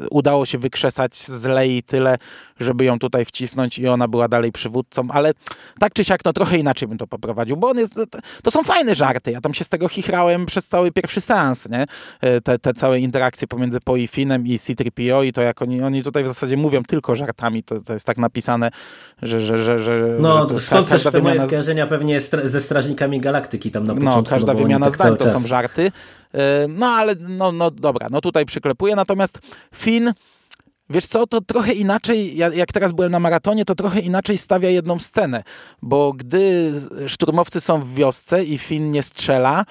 [0.00, 2.18] yy, udało się wykrzesać z Lei tyle,
[2.60, 5.32] żeby ją tutaj wcisnąć i ona była dalej przywódcą, ale
[5.78, 7.94] tak czy siak, no trochę inaczej bym to poprowadził, bo on jest,
[8.42, 11.86] to są fajne żarty, ja tam się z tego chichrałem przez cały pierwszy seans, nie?
[12.44, 16.02] Te, te całe interakcje pomiędzy Po i Finem i C-3PO i to jak oni, oni
[16.02, 18.70] tutaj w zasadzie mówią tylko żartami, to, to jest tak napisane,
[19.22, 19.40] że...
[19.40, 23.86] że, że, że no, że stąd też te moje skojarzenia pewnie ze Strażnikami Galaktyki tam
[23.86, 24.16] na początku.
[24.16, 25.32] No, każda no, wymiana tak zdań to czas.
[25.32, 25.92] są żarty.
[26.68, 29.38] No, ale no, no dobra, no tutaj przyklepuję, natomiast
[29.74, 30.12] Finn
[30.90, 34.98] Wiesz co, to trochę inaczej, jak teraz byłem na maratonie, to trochę inaczej stawia jedną
[34.98, 35.42] scenę,
[35.82, 36.72] bo gdy
[37.06, 39.64] szturmowcy są w wiosce i Finn nie strzela,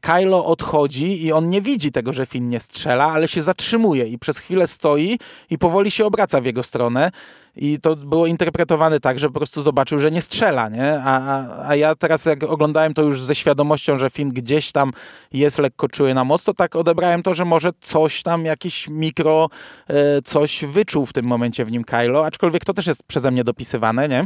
[0.00, 4.18] Kylo odchodzi i on nie widzi tego, że Finn nie strzela, ale się zatrzymuje i
[4.18, 5.18] przez chwilę stoi
[5.50, 7.10] i powoli się obraca w jego stronę
[7.56, 11.02] i to było interpretowane tak, że po prostu zobaczył, że nie strzela, nie?
[11.04, 14.92] A, a, a ja teraz jak oglądałem to już ze świadomością, że Finn gdzieś tam
[15.32, 19.48] jest lekko czuły na moc, to tak odebrałem to, że może coś tam, jakiś mikro
[19.88, 23.44] e, coś wyczuł w tym momencie w nim Kylo, aczkolwiek to też jest przeze mnie
[23.44, 24.24] dopisywane, nie?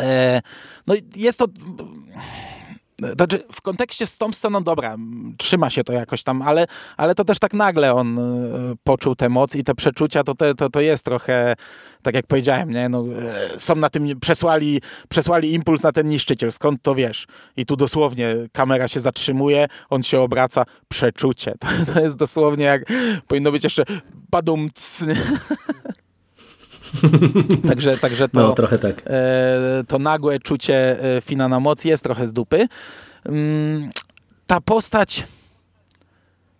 [0.00, 0.42] E,
[0.86, 1.46] no jest to
[3.16, 4.96] znaczy, w kontekście z tą sceną, dobra,
[5.38, 6.66] trzyma się to jakoś tam, ale,
[6.96, 8.22] ale to też tak nagle on e,
[8.84, 11.54] poczuł te moc i te przeczucia, to, to, to jest trochę,
[12.02, 12.88] tak jak powiedziałem, nie?
[12.88, 13.04] No,
[13.54, 17.26] e, są na tym, przesłali, przesłali impuls na ten niszczyciel, skąd to wiesz?
[17.56, 21.52] I tu dosłownie kamera się zatrzymuje, on się obraca, przeczucie.
[21.62, 22.84] To, to jest dosłownie jak,
[23.28, 23.84] powinno być jeszcze
[24.30, 25.04] badumc.
[27.68, 29.02] także, także to, no, trochę tak.
[29.06, 32.68] E, to nagłe czucie e, Fina na moc jest trochę z dupy.
[33.26, 33.90] Mm,
[34.46, 35.24] ta postać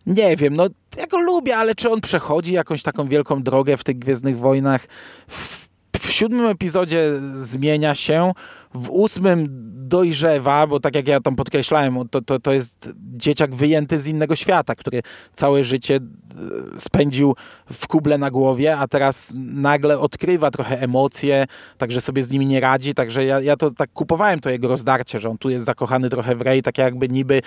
[0.06, 3.84] nie wiem, no ja go lubię, ale czy on przechodzi jakąś taką wielką drogę w
[3.84, 4.86] tych Gwiezdnych Wojnach?
[5.28, 5.68] W,
[5.98, 8.32] w siódmym epizodzie zmienia się,
[8.74, 13.98] w ósmym dojrzewa, bo tak jak ja tam podkreślałem, to, to, to jest dzieciak wyjęty
[13.98, 15.02] z innego świata, który
[15.34, 17.36] całe życie e, spędził
[17.72, 21.46] w kuble na głowie, a teraz nagle odkrywa trochę emocje,
[21.78, 25.18] także sobie z nimi nie radzi, także ja, ja to tak kupowałem to jego rozdarcie,
[25.18, 27.42] że on tu jest zakochany trochę w Rey, tak jakby niby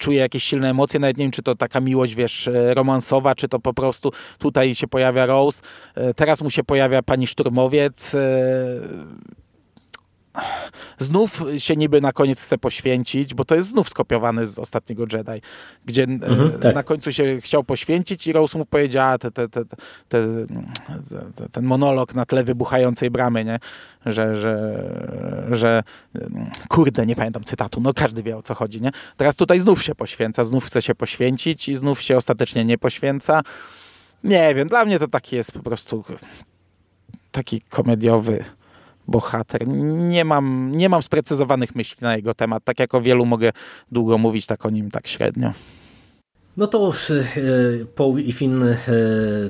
[0.00, 3.48] czuje jakieś silne emocje, nawet nie wiem, czy to taka miłość, wiesz, e, romansowa, czy
[3.48, 5.62] to po prostu tutaj się pojawia Rose,
[5.94, 8.16] e, teraz mu się pojawia pani szturmowiec,
[10.98, 15.42] znów się niby na koniec chce poświęcić, bo to jest znów skopiowane z ostatniego Jedi,
[15.84, 16.74] gdzie e, mhm, tak.
[16.74, 19.66] na końcu się chciał poświęcić i Rose mu powiedziała te, te, te,
[21.52, 23.58] ten monolog na tle wybuchającej bramy, nie?
[24.06, 24.82] Że, że,
[25.50, 25.82] że
[26.68, 28.90] kurde, nie pamiętam cytatu, no każdy wie o co chodzi, nie?
[29.16, 33.42] Teraz tutaj znów się poświęca, znów chce się poświęcić i znów się ostatecznie nie poświęca.
[34.24, 36.04] Nie wiem, dla mnie to taki jest po prostu
[37.32, 38.44] taki komediowy
[39.08, 39.68] bohater.
[39.68, 42.64] Nie mam, nie mam sprecyzowanych myśli na jego temat.
[42.64, 43.52] Tak jak o wielu mogę
[43.92, 45.52] długo mówić, tak o nim tak średnio.
[46.56, 48.76] No to e, Paul i Finn e,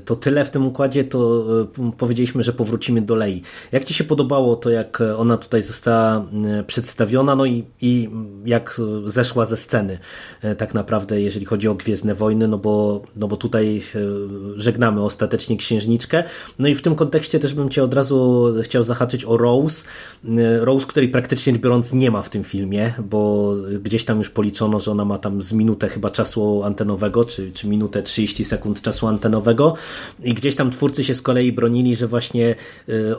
[0.05, 1.45] to tyle w tym układzie, to
[1.79, 3.43] e, powiedzieliśmy, że powrócimy do Lei.
[3.73, 6.27] Jak Ci się podobało to, jak ona tutaj została
[6.67, 8.11] przedstawiona, no i, i
[8.45, 9.99] jak zeszła ze sceny
[10.59, 13.83] tak naprawdę, jeżeli chodzi o Gwiezdne Wojny, no bo, no bo tutaj
[14.57, 16.25] żegnamy ostatecznie księżniczkę.
[16.59, 19.85] No i w tym kontekście też bym Cię od razu chciał zahaczyć o Rose.
[20.61, 23.53] Rose, której praktycznie biorąc nie ma w tym filmie, bo
[23.83, 27.53] gdzieś tam już policzono, że ona ma tam z minutę chyba czasu antenowego antenowego, czy,
[27.53, 29.75] czy minutę 30 sekund czasu antenowego
[30.23, 32.55] i gdzieś tam twórcy się z kolei bronili, że właśnie
[32.89, 33.15] y,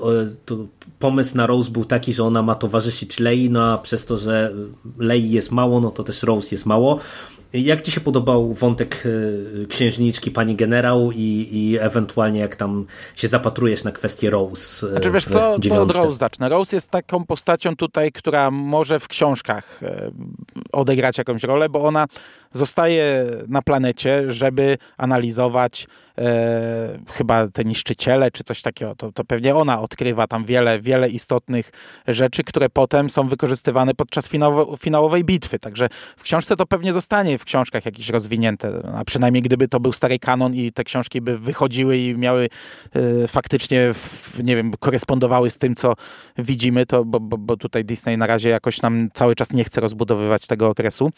[0.99, 4.53] pomysł na Rose był taki, że ona ma towarzyszyć Lei, no a przez to, że
[4.97, 6.99] Lei jest mało, no to też Rose jest mało.
[7.53, 9.03] Jak Ci się podobał wątek
[9.63, 14.87] e, księżniczki pani generał i, i ewentualnie jak tam się zapatrujesz na kwestię Rose?
[14.87, 16.49] E, znaczy wiesz co, to od Rose zacznę.
[16.49, 20.11] Rose jest taką postacią tutaj, która może w książkach e,
[20.71, 22.05] odegrać jakąś rolę, bo ona
[22.53, 25.87] zostaje na planecie, żeby analizować
[26.17, 28.95] e, chyba te niszczyciele, czy coś takiego.
[28.95, 31.71] To, to pewnie ona odkrywa tam wiele, wiele istotnych
[32.07, 35.59] rzeczy, które potem są wykorzystywane podczas finałowo, finałowej bitwy.
[35.59, 39.91] Także w książce to pewnie zostanie w książkach jakieś rozwinięte, a przynajmniej gdyby to był
[39.91, 42.49] stary kanon i te książki by wychodziły i miały
[42.95, 45.93] e, faktycznie, w, nie wiem, korespondowały z tym, co
[46.37, 49.81] widzimy, to bo, bo, bo tutaj Disney na razie jakoś nam cały czas nie chce
[49.81, 51.11] rozbudowywać tego okresu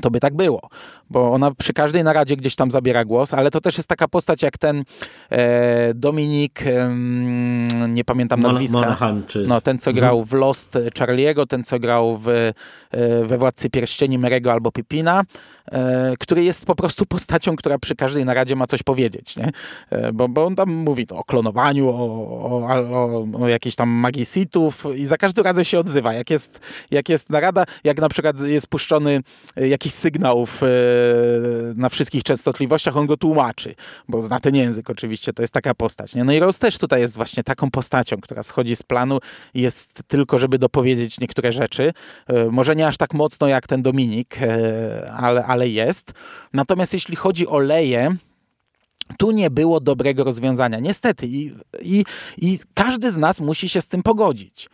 [0.00, 0.68] to by tak było,
[1.10, 4.42] bo ona przy każdej naradzie gdzieś tam zabiera głos, ale to też jest taka postać
[4.42, 4.84] jak ten
[5.30, 6.94] e, Dominik, e,
[7.88, 9.46] nie pamiętam nazwiska, Monahan, czy...
[9.46, 10.26] no, ten co grał mhm.
[10.26, 12.52] w Lost Charlie'ego, ten co grał w, e,
[13.24, 15.22] we Władcy Pierścieni Merego albo Pipina,
[16.18, 19.50] który jest po prostu postacią, która przy każdej naradzie ma coś powiedzieć, nie?
[19.90, 24.84] E, bo, bo on tam mówi o klonowaniu, o, o, o, o tam magii sitów
[24.96, 26.60] i za każdym razem się odzywa, jak jest,
[26.90, 29.22] jak jest narada, jak na przykład jest puszczony
[29.56, 30.66] jak jakiś sygnałów e,
[31.76, 33.74] na wszystkich częstotliwościach, on go tłumaczy,
[34.08, 36.14] bo zna ten język oczywiście, to jest taka postać.
[36.14, 36.24] Nie?
[36.24, 39.18] No i Rose też tutaj jest właśnie taką postacią, która schodzi z planu
[39.54, 41.92] i jest tylko, żeby dopowiedzieć niektóre rzeczy.
[42.26, 46.12] E, może nie aż tak mocno jak ten Dominik, e, ale, ale jest.
[46.52, 48.16] Natomiast jeśli chodzi o Leję,
[49.18, 50.80] tu nie było dobrego rozwiązania.
[50.80, 51.26] Niestety.
[51.26, 52.04] I, i,
[52.38, 54.68] I każdy z nas musi się z tym pogodzić.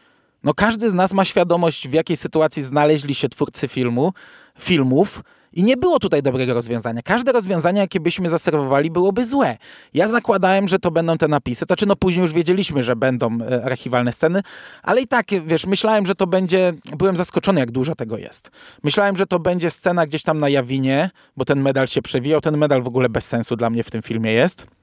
[0.45, 4.13] No każdy z nas ma świadomość, w jakiej sytuacji znaleźli się twórcy filmu,
[4.59, 5.23] filmów
[5.53, 7.03] i nie było tutaj dobrego rozwiązania.
[7.03, 9.57] Każde rozwiązanie, jakie byśmy zaserwowali, byłoby złe.
[9.95, 11.65] Ja zakładałem, że to będą te napisy.
[11.65, 14.43] Znaczy, no później już wiedzieliśmy, że będą e, archiwalne sceny,
[14.83, 16.73] ale i tak, wiesz, myślałem, że to będzie...
[16.97, 18.51] Byłem zaskoczony, jak dużo tego jest.
[18.83, 22.41] Myślałem, że to będzie scena gdzieś tam na Jawinie, bo ten medal się przewijał.
[22.41, 24.76] Ten medal w ogóle bez sensu dla mnie w tym filmie jest.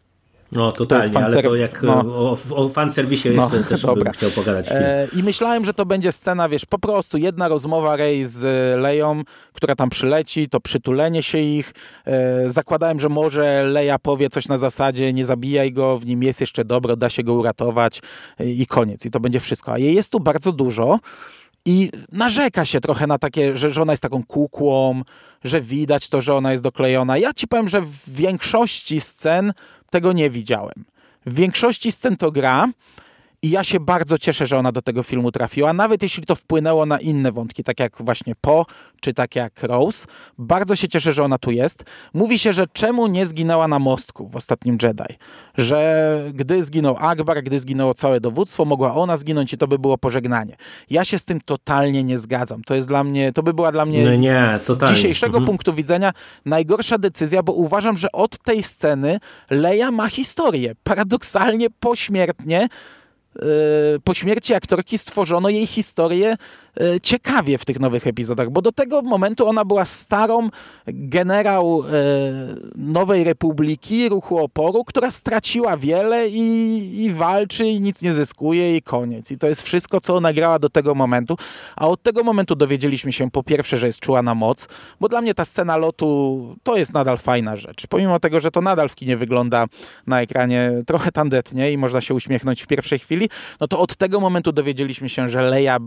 [0.55, 1.93] No totalnie, to ale to jak no.
[2.05, 4.03] o, o fanserwisie no, jeszcze też dobra.
[4.03, 4.67] bym chciał pogadać.
[4.71, 8.41] E, I myślałem, że to będzie scena, wiesz, po prostu jedna rozmowa Rey z
[8.81, 9.23] Leją,
[9.53, 11.73] która tam przyleci, to przytulenie się ich.
[12.05, 16.41] E, zakładałem, że może Leja powie coś na zasadzie, nie zabijaj go, w nim jest
[16.41, 18.01] jeszcze dobro, da się go uratować
[18.39, 19.05] e, i koniec.
[19.05, 19.71] I to będzie wszystko.
[19.71, 20.99] A jej jest tu bardzo dużo.
[21.65, 25.01] I narzeka się trochę na takie, że, że ona jest taką kukłą,
[25.43, 27.17] że widać to, że ona jest doklejona.
[27.17, 29.53] Ja ci powiem, że w większości scen
[29.93, 30.85] tego nie widziałem.
[31.25, 32.69] W większości scen to gra,
[33.43, 36.85] i ja się bardzo cieszę, że ona do tego filmu trafiła, nawet jeśli to wpłynęło
[36.85, 38.65] na inne wątki, tak jak właśnie Po,
[39.01, 40.07] czy tak jak Rose.
[40.37, 41.83] Bardzo się cieszę, że ona tu jest.
[42.13, 45.17] Mówi się, że czemu nie zginęła na mostku w ostatnim Jedi?
[45.57, 49.97] Że gdy zginął Akbar, gdy zginęło całe dowództwo, mogła ona zginąć i to by było
[49.97, 50.55] pożegnanie.
[50.89, 52.63] Ja się z tym totalnie nie zgadzam.
[52.63, 55.45] To jest dla mnie, to by była dla mnie no nie, z dzisiejszego mhm.
[55.45, 56.11] punktu widzenia
[56.45, 60.75] najgorsza decyzja, bo uważam, że od tej sceny Leia ma historię.
[60.83, 62.69] Paradoksalnie pośmiertnie
[64.03, 66.38] po śmierci aktorki stworzono jej historię
[67.03, 70.49] ciekawie w tych nowych epizodach, bo do tego momentu ona była starą
[70.87, 71.91] generał e,
[72.75, 78.81] Nowej Republiki, ruchu oporu, która straciła wiele i, i walczy i nic nie zyskuje i
[78.81, 79.31] koniec.
[79.31, 81.37] I to jest wszystko, co ona grała do tego momentu.
[81.75, 84.67] A od tego momentu dowiedzieliśmy się po pierwsze, że jest czuła na moc,
[84.99, 87.87] bo dla mnie ta scena lotu to jest nadal fajna rzecz.
[87.87, 89.65] Pomimo tego, że to nadal w kinie wygląda
[90.07, 93.29] na ekranie trochę tandetnie i można się uśmiechnąć w pierwszej chwili,
[93.59, 95.77] no to od tego momentu dowiedzieliśmy się, że Leia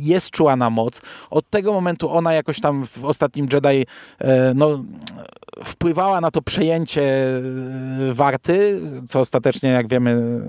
[0.00, 1.00] jest jest czuła na moc.
[1.30, 3.86] Od tego momentu ona jakoś tam w ostatnim Jedi
[4.18, 4.84] e, no,
[5.64, 10.40] wpływała na to przejęcie e, warty, co ostatecznie, jak wiemy,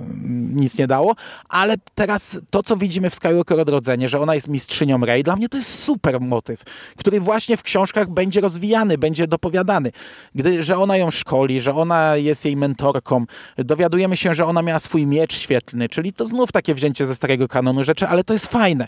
[0.54, 1.16] nic nie dało,
[1.50, 5.50] ale teraz to, co widzimy w Skywalker Odrodzenie, że ona jest mistrzynią Rey, dla mnie
[5.50, 6.64] to jest super motyw,
[6.98, 9.92] który właśnie w książkach będzie rozwijany, będzie dopowiadany.
[10.36, 13.26] Gdy, że ona ją szkoli, że ona jest jej mentorką,
[13.58, 17.48] dowiadujemy się, że ona miała swój miecz świetlny, czyli to znów takie wzięcie ze starego
[17.48, 18.88] kanonu rzeczy, ale to jest fajne.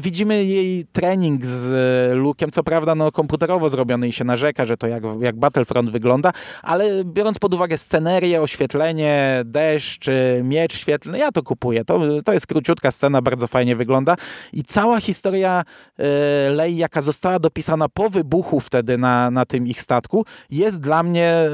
[0.00, 1.72] Widzimy jej trening z
[2.14, 6.32] Luke'em, co prawda no, komputerowo zrobiony i się narzeka, że to jak, jak Battlefront wygląda,
[6.62, 10.06] ale biorąc pod uwagę scenerię, oświetlenie, deszcz,
[10.42, 11.84] miecz świetlny, ja to kupuję.
[11.84, 14.16] To, to jest króciutka scena, bardzo fajnie wygląda
[14.52, 15.64] i cała historia
[15.98, 21.02] e, Lei, jaka została dopisana po wybuchu wtedy na, na tym ich statku, jest dla
[21.02, 21.50] mnie e,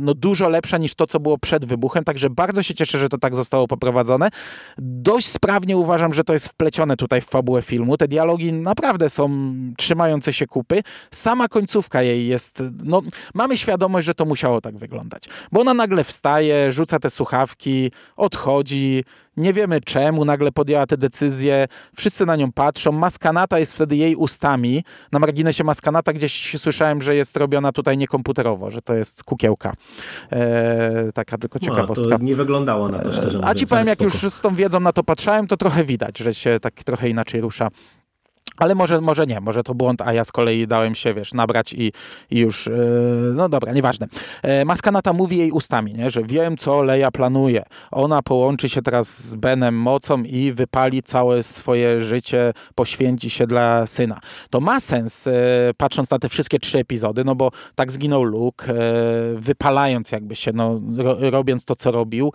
[0.00, 3.18] no, dużo lepsza niż to, co było przed wybuchem, także bardzo się cieszę, że to
[3.18, 4.28] tak zostało poprowadzone.
[4.78, 7.83] Dość sprawnie uważam, że to jest wplecione tutaj w fabułę filmu.
[7.98, 9.30] Te dialogi naprawdę są
[9.76, 10.82] trzymające się kupy.
[11.10, 13.02] Sama końcówka jej jest, no,
[13.34, 15.24] mamy świadomość, że to musiało tak wyglądać.
[15.52, 19.04] Bo ona nagle wstaje, rzuca te słuchawki, odchodzi,
[19.36, 24.16] nie wiemy czemu nagle podjęła te decyzje, wszyscy na nią patrzą, maskanata jest wtedy jej
[24.16, 29.72] ustami, na marginesie maskanata gdzieś słyszałem, że jest robiona tutaj niekomputerowo, że to jest kukiełka.
[30.30, 32.08] Eee, taka tylko ciekawostka.
[32.08, 33.44] No, to nie wyglądało na to szczerze mówiąc.
[33.44, 34.10] A ci powiem, jak spoko.
[34.14, 37.40] już z tą wiedzą na to patrzałem, to trochę widać, że się tak trochę inaczej
[37.40, 37.68] rusza
[38.56, 41.72] ale może, może nie, może to błąd, a ja z kolei dałem się, wiesz, nabrać
[41.72, 41.92] i,
[42.30, 44.06] i już, yy, no dobra, nieważne.
[44.44, 47.62] Yy, Maskanata mówi jej ustami, nie, że wiem, co Leia planuje.
[47.90, 53.86] Ona połączy się teraz z Benem mocą i wypali całe swoje życie, poświęci się dla
[53.86, 54.20] syna.
[54.50, 55.32] To ma sens, yy,
[55.76, 58.74] patrząc na te wszystkie trzy epizody, no bo tak zginął Luke, yy,
[59.40, 62.32] wypalając jakby się, no, ro, robiąc to, co robił.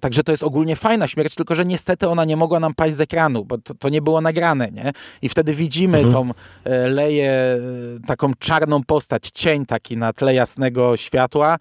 [0.00, 3.00] Także to jest ogólnie fajna śmierć, tylko że niestety ona nie mogła nam paść z
[3.00, 4.92] ekranu, bo to, to nie było nagrane, nie?
[5.24, 6.14] I wtedy widzimy mhm.
[6.14, 6.34] tą
[6.64, 11.58] e, leję, e, taką czarną postać, cień taki na tle jasnego światła,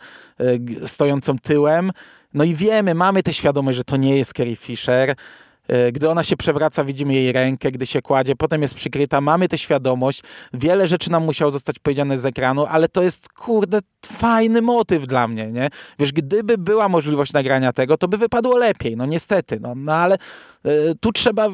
[0.83, 1.91] e, stojącą tyłem.
[2.33, 5.15] No i wiemy, mamy tę świadomość, że to nie jest Carrie Fisher,
[5.91, 9.57] gdy ona się przewraca, widzimy jej rękę, gdy się kładzie, potem jest przykryta, mamy tę
[9.57, 10.23] świadomość.
[10.53, 15.27] Wiele rzeczy nam musiało zostać powiedziane z ekranu, ale to jest, kurde, fajny motyw dla
[15.27, 15.69] mnie, nie?
[15.99, 20.17] Wiesz, gdyby była możliwość nagrania tego, to by wypadło lepiej, no niestety, no, no ale
[20.65, 20.69] y,
[20.99, 21.49] tu trzeba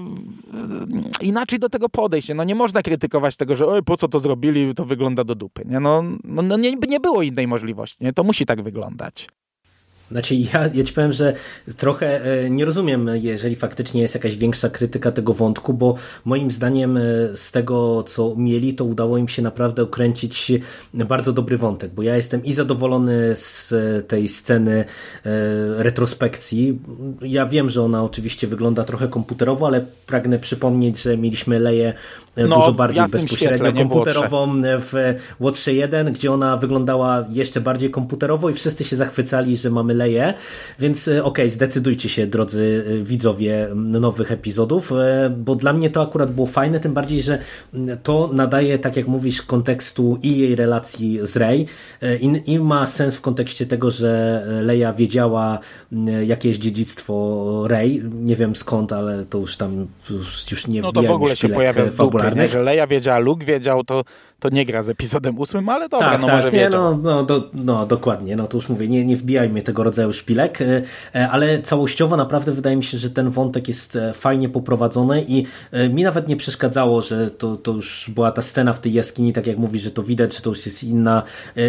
[1.22, 4.76] inaczej do tego podejść, no nie można krytykować tego, że oj, po co to zrobili,
[4.76, 5.80] to wygląda do dupy, nie?
[5.80, 8.14] No, no, no nie, nie było innej możliwości, nie?
[8.14, 9.28] To musi tak wyglądać.
[10.12, 11.34] Znaczy ja, ja ci powiem, że
[11.78, 15.96] trochę e, nie rozumiem, jeżeli faktycznie jest jakaś większa krytyka tego wątku, bo
[16.26, 17.02] moim zdaniem e,
[17.34, 20.52] z tego, co mieli, to udało im się naprawdę okręcić
[20.94, 23.74] bardzo dobry wątek, bo ja jestem i zadowolony z
[24.08, 24.86] tej sceny e,
[25.84, 26.80] retrospekcji.
[27.22, 31.94] Ja wiem, że ona oczywiście wygląda trochę komputerowo, ale pragnę przypomnieć, że mieliśmy Leję
[32.48, 38.54] no, dużo bardziej bezpośrednio komputerową w Łotrze 1, gdzie ona wyglądała jeszcze bardziej komputerowo i
[38.54, 40.34] wszyscy się zachwycali, że mamy Leję,
[40.80, 44.92] więc okej, okay, zdecydujcie się drodzy widzowie nowych epizodów,
[45.38, 47.40] bo dla mnie to akurat było fajne, tym bardziej, że
[48.04, 51.66] to nadaje, tak jak mówisz, kontekstu i jej relacji z Rey
[52.22, 55.60] i, i ma sens w kontekście tego, że Leia wiedziała
[56.26, 59.88] jakie jest dziedzictwo Rey, nie wiem skąd, ale to już tam
[60.52, 62.48] już nie No to w ogóle się pojawia z dupy, nie?
[62.50, 64.04] że Leia wiedziała, Luke wiedział, to
[64.40, 67.24] to nie gra z epizodem ósmym, ale dobra, tak, no tak, może nie, no, no,
[67.24, 70.82] do, no, dokładnie, no to już mówię, nie, nie wbijajmy tego rodzaju szpilek, e,
[71.16, 75.46] e, ale całościowo naprawdę wydaje mi się, że ten wątek jest e, fajnie poprowadzony i
[75.90, 79.48] mi nawet nie przeszkadzało, że to, to już była ta scena w tej jaskini, tak
[79.48, 81.24] jak mówisz, że to widać, że to już jest inna,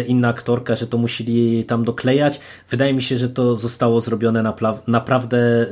[0.07, 2.39] inna aktorka, że to musieli tam doklejać.
[2.69, 4.53] Wydaje mi się, że to zostało zrobione
[4.87, 5.67] naprawdę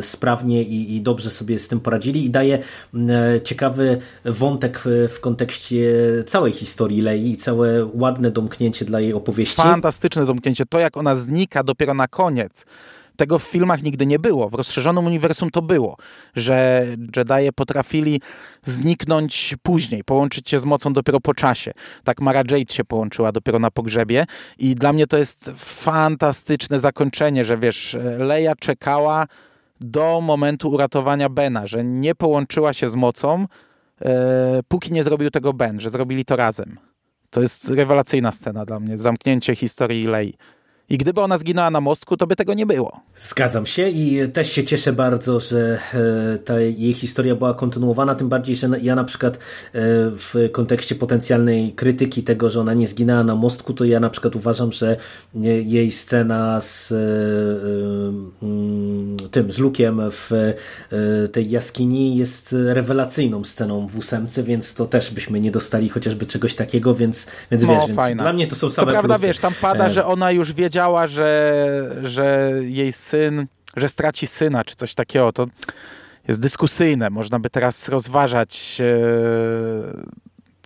[0.00, 2.58] sprawnie i, i dobrze sobie z tym poradzili i daje
[3.44, 5.94] ciekawy wątek w, w kontekście
[6.26, 9.56] całej całej historii Lei i całe ładne domknięcie dla jej opowieści.
[9.56, 10.66] Fantastyczne domknięcie.
[10.66, 12.64] To, jak ona znika dopiero na koniec.
[13.16, 14.48] Tego w filmach nigdy nie było.
[14.48, 15.96] W rozszerzonym uniwersum to było,
[16.36, 18.20] że Jedi potrafili
[18.64, 21.72] zniknąć później, połączyć się z mocą dopiero po czasie.
[22.04, 24.24] Tak Mara Jade się połączyła dopiero na pogrzebie
[24.58, 29.26] i dla mnie to jest fantastyczne zakończenie, że wiesz, Leia czekała
[29.80, 33.46] do momentu uratowania Bena, że nie połączyła się z mocą,
[34.68, 36.78] póki nie zrobił tego Ben, że zrobili to razem.
[37.30, 40.34] To jest rewelacyjna scena dla mnie, zamknięcie historii Lei.
[40.90, 43.00] I gdyby ona zginęła na mostku, to by tego nie było.
[43.18, 45.78] Zgadzam się i też się cieszę bardzo, że
[46.34, 49.38] e, ta jej historia była kontynuowana, tym bardziej, że ja na przykład e,
[50.10, 54.36] w kontekście potencjalnej krytyki tego, że ona nie zginęła na mostku, to ja na przykład
[54.36, 54.96] uważam, że
[55.64, 56.96] jej scena z e,
[58.42, 60.54] mm, tym, z Lukiem w
[61.32, 66.54] tej jaskini jest rewelacyjną sceną w ósemce, więc to też byśmy nie dostali chociażby czegoś
[66.54, 69.26] takiego, więc, więc no, wiesz, więc dla mnie to są same Co prawda, plusy.
[69.26, 73.46] wiesz, tam pada, że ona już wie wiedziała, że, że jej syn,
[73.76, 75.46] że straci syna, czy coś takiego, to
[76.28, 77.10] jest dyskusyjne.
[77.10, 78.80] Można by teraz rozważać.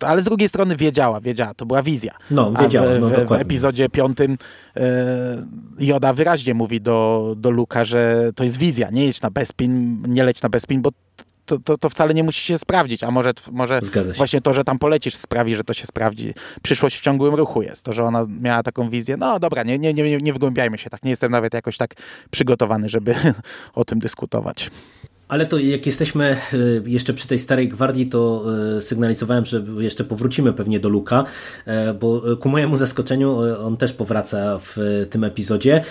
[0.01, 2.13] E, ale z drugiej strony wiedziała, wiedziała, to była wizja.
[2.31, 4.37] No, wiedziała, w, no, w, w epizodzie piątym
[4.75, 5.45] e,
[5.79, 10.23] Joda wyraźnie mówi do, do Luka, że to jest wizja, nie jedź na Bespin, nie
[10.23, 10.89] leć na Bespin, bo
[11.49, 13.79] to, to, to, wcale nie musi się sprawdzić, a może, może
[14.15, 16.33] właśnie to, że tam polecisz sprawi, że to się sprawdzi.
[16.61, 17.85] Przyszłość w ciągłym ruchu jest.
[17.85, 21.03] To, że ona miała taką wizję, no dobra, nie, nie, nie, nie wgłębiajmy się tak.
[21.03, 21.93] Nie jestem nawet jakoś tak
[22.31, 23.15] przygotowany, żeby
[23.73, 24.69] o tym dyskutować.
[25.29, 28.45] Ale to jak jesteśmy y, jeszcze przy tej starej gwardii, to
[28.77, 31.23] y, sygnalizowałem, że jeszcze powrócimy pewnie do Luka,
[31.67, 35.83] y, bo ku mojemu zaskoczeniu on też powraca w tym epizodzie.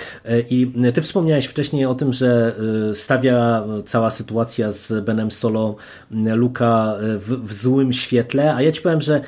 [0.51, 2.55] I ty wspomniałeś wcześniej o tym, że
[2.95, 5.77] stawia cała sytuacja z Benem Solo
[6.11, 9.21] Luka w, w złym świetle, a ja ci powiem, że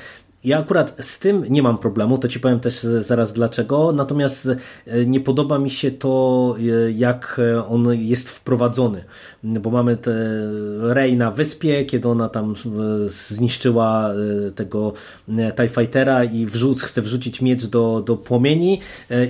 [0.45, 4.49] ja akurat z tym nie mam problemu, to ci powiem też zaraz dlaczego, natomiast
[5.07, 6.55] nie podoba mi się to,
[6.95, 9.05] jak on jest wprowadzony.
[9.45, 10.13] Bo mamy te
[10.81, 14.93] Rey na wyspie, kiedy ona tam e, zniszczyła e, tego
[15.29, 18.81] e, TIE Fightera i wrzuc, chce wrzucić miecz do, do płomieni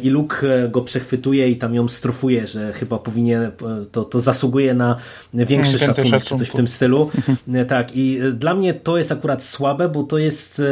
[0.03, 3.51] i Luke go przechwytuje i tam ją strofuje, że chyba powinien,
[3.93, 4.97] to, to zasługuje na
[5.35, 7.11] większy szacunek, czy coś w tym stylu.
[7.69, 10.63] tak, i dla mnie to jest akurat słabe, bo to jest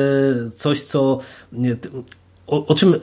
[0.56, 1.20] coś, co
[2.48, 2.98] o, o, czym e,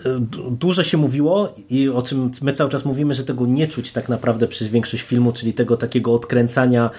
[0.52, 4.10] dużo się mówiło i o czym my cały czas mówimy, że tego nie czuć tak
[4.10, 6.90] naprawdę przez większość filmu, czyli tego takiego odkręcania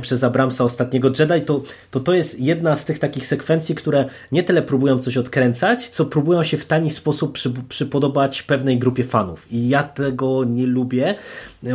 [0.00, 4.42] przez Abramsa ostatniego Jedi, to, to to jest jedna z tych takich sekwencji, które nie
[4.42, 9.52] tyle próbują coś odkręcać, co próbują się w tani sposób przy, przypodobać pewnej grupie fanów.
[9.52, 11.14] I ja tego nie lubię,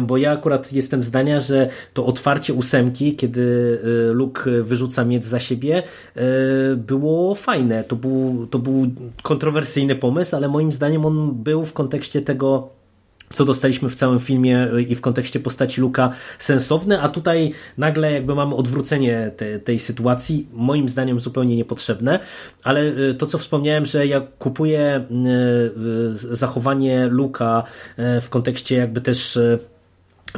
[0.02, 5.40] bo ja akurat jestem zdania, że to otwarcie ósemki, kiedy e, Luke wyrzuca miecz za
[5.40, 5.84] siebie,
[6.16, 6.22] e,
[6.76, 7.84] było fajne.
[7.84, 8.88] To był, to był
[9.24, 12.69] kontrowersyjny pomysł, ale moim zdaniem on był w kontekście tego
[13.34, 18.11] co dostaliśmy w całym filmie e, i w kontekście postaci Luka sensowny, a tutaj nagle
[18.11, 22.19] jakby mamy odwrócenie te, tej sytuacji, moim zdaniem zupełnie niepotrzebne,
[22.64, 25.06] ale to co wspomniałem, że ja kupuję
[26.11, 27.64] zachowanie Luka
[27.98, 29.40] w kontekście jakby też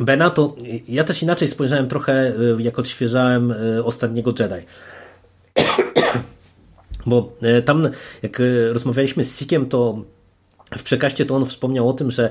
[0.01, 0.55] Bena, to
[0.87, 4.65] ja też inaczej spojrzałem trochę, y, jak odświeżałem y, ostatniego Jedi.
[7.05, 7.89] Bo y, tam,
[8.23, 8.41] jak
[8.71, 10.01] rozmawialiśmy z Sikiem, to
[10.77, 12.29] w przekaście to on wspomniał o tym, że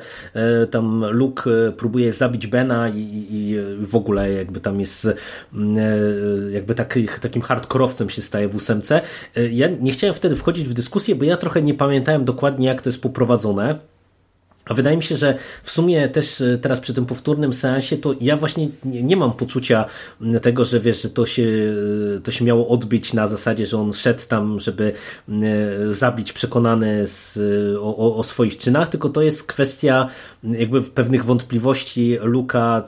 [0.71, 3.57] tam Luke próbuje zabić Bena i, i
[3.87, 5.09] w ogóle jakby tam jest
[6.53, 9.01] jakby taki, takim hardkorowcem się staje w ósemce.
[9.51, 12.89] Ja nie chciałem wtedy wchodzić w dyskusję, bo ja trochę nie pamiętałem dokładnie jak to
[12.89, 13.79] jest poprowadzone
[14.65, 18.15] A wydaje mi się, że w sumie też e, teraz przy tym powtórnym seansie, to
[18.21, 19.85] ja właśnie nie, mam poczucia
[20.43, 21.43] tego, że wiesz, że to się,
[22.17, 24.93] e, to się miało odbyć na zasadzie, że on szedł tam, żeby
[25.29, 27.39] e, zabić przekonany z,
[27.81, 30.09] o, o swoich czynach, tylko to jest kwestia
[30.45, 32.83] jakby pewnych wątpliwości Luka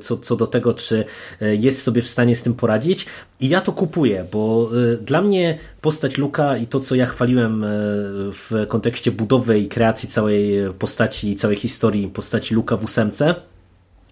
[0.00, 1.04] co, co do tego, czy
[1.40, 3.06] jest sobie w stanie z tym poradzić.
[3.40, 4.70] I ja to kupuję, bo
[5.00, 7.64] dla mnie postać Luka i to, co ja chwaliłem
[8.32, 13.34] w kontekście budowy i kreacji całej postaci postaci, całej historii postaci Luka w ósemce,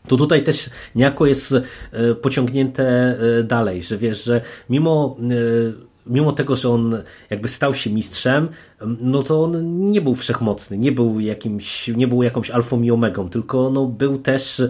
[0.09, 4.41] to tutaj też niejako jest e, pociągnięte e, dalej, że wiesz, że
[4.71, 8.49] mimo e, mimo tego, że on jakby stał się mistrzem,
[9.01, 13.29] no to on nie był wszechmocny, nie był jakimś, nie był jakąś alfą i omegą,
[13.29, 14.63] tylko no był też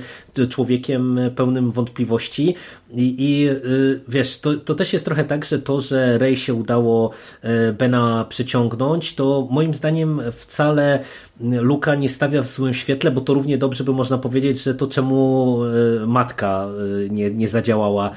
[0.48, 2.54] człowiekiem pełnym wątpliwości.
[2.90, 6.54] I, i y, wiesz, to, to też jest trochę tak, że to, że Rey się
[6.54, 7.10] udało
[7.44, 11.04] y, Bena przyciągnąć, to moim zdaniem wcale
[11.40, 14.86] Luka nie stawia w złym świetle, bo to równie dobrze by można powiedzieć, że to
[14.86, 15.58] czemu
[16.02, 16.68] y, matka
[17.10, 18.10] nie, nie zadziałała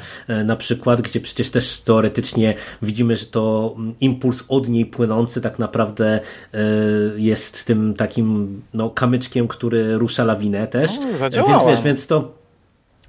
[0.45, 5.59] na przykład, gdzie przecież też teoretycznie widzimy, że to mm, impuls od niej płynący tak
[5.59, 5.86] naprawdę
[7.17, 10.91] jest tym takim no, kamyczkiem, który rusza lawinę też.
[10.99, 12.31] No, więc wiesz, więc to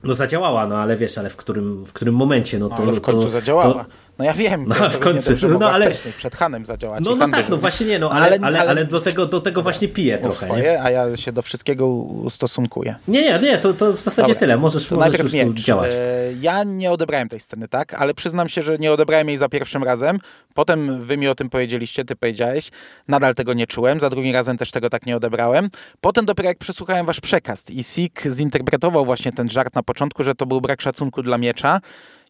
[0.05, 2.77] no zadziałała, no ale wiesz, ale w którym, w którym momencie, no to...
[2.77, 3.85] ale w końcu to, zadziałała.
[3.85, 7.05] To, no ja wiem, no, w końcu, no, ale przed Hanem zadziałać.
[7.05, 9.62] No, no tak, no właśnie nie, no, ale, ale, ale, ale do tego, do tego
[9.62, 10.47] właśnie piję trochę.
[10.47, 10.82] Swoje, nie?
[10.82, 12.95] a ja się do wszystkiego ustosunkuję.
[13.09, 14.40] Nie, nie, nie, to, to w zasadzie Dobra.
[14.40, 15.61] tyle, możesz, możesz już miecz.
[15.61, 15.93] działać.
[15.95, 19.49] E, ja nie odebrałem tej sceny, tak, ale przyznam się, że nie odebrałem jej za
[19.49, 20.19] pierwszym razem,
[20.55, 22.70] potem wy mi o tym powiedzieliście, ty powiedziałeś,
[23.09, 25.70] nadal tego nie czułem, za drugim razem też tego tak nie odebrałem.
[26.01, 30.35] Potem dopiero jak przesłuchałem wasz przekaz i Sik zinterpretował właśnie ten żart na początku, że
[30.35, 31.81] to był brak szacunku dla miecza,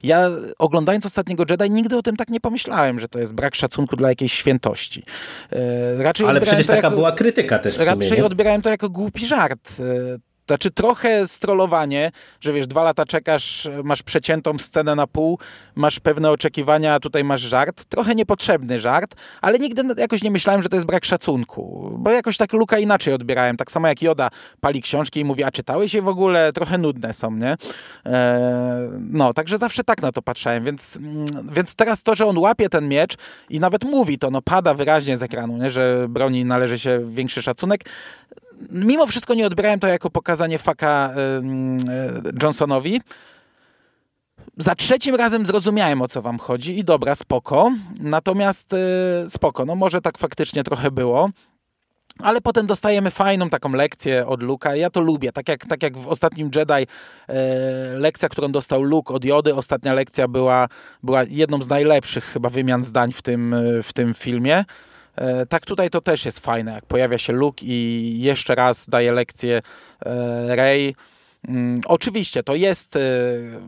[0.02, 3.96] ja oglądając ostatniego Jedi nigdy o tym tak nie pomyślałem, że to jest brak szacunku
[3.96, 5.02] dla jakiejś świętości.
[5.52, 8.24] E, raczej Ale przecież taka jako, była krytyka też w sumie, Raczej nie?
[8.24, 9.72] odbierałem to jako głupi żart.
[10.48, 15.38] Znaczy trochę strollowanie, że wiesz, dwa lata czekasz, masz przeciętą scenę na pół,
[15.74, 17.84] masz pewne oczekiwania, a tutaj masz żart.
[17.84, 22.36] Trochę niepotrzebny żart, ale nigdy jakoś nie myślałem, że to jest brak szacunku, bo jakoś
[22.36, 23.56] tak Luka inaczej odbierałem.
[23.56, 24.28] Tak samo jak Joda
[24.60, 26.52] pali książki i mówi, a czytałeś je w ogóle?
[26.52, 27.56] Trochę nudne są, nie?
[28.04, 28.14] Eee,
[29.00, 32.68] no, także zawsze tak na to patrzałem, więc, mm, więc teraz to, że on łapie
[32.68, 33.16] ten miecz
[33.50, 35.70] i nawet mówi to, no pada wyraźnie z ekranu, nie?
[35.70, 37.84] że broni należy się większy szacunek,
[38.70, 41.14] mimo wszystko nie odbierałem to jako pokazanie faka
[42.42, 43.00] Johnsonowi.
[44.56, 47.72] Za trzecim razem zrozumiałem, o co wam chodzi i dobra, spoko.
[48.00, 48.76] Natomiast y,
[49.28, 51.30] spoko, no może tak faktycznie trochę było.
[52.18, 54.76] Ale potem dostajemy fajną taką lekcję od Luka.
[54.76, 55.32] Ja to lubię.
[55.32, 56.86] Tak jak, tak jak w ostatnim Jedi e,
[57.98, 60.68] lekcja, którą dostał Luke od Jody, ostatnia lekcja była,
[61.02, 64.64] była jedną z najlepszych chyba wymian zdań w tym, w tym filmie.
[65.18, 69.12] E, tak tutaj to też jest fajne, jak pojawia się Luke i jeszcze raz daje
[69.12, 69.62] lekcję
[70.06, 70.94] e, Rey.
[71.48, 73.00] Mm, oczywiście to jest e,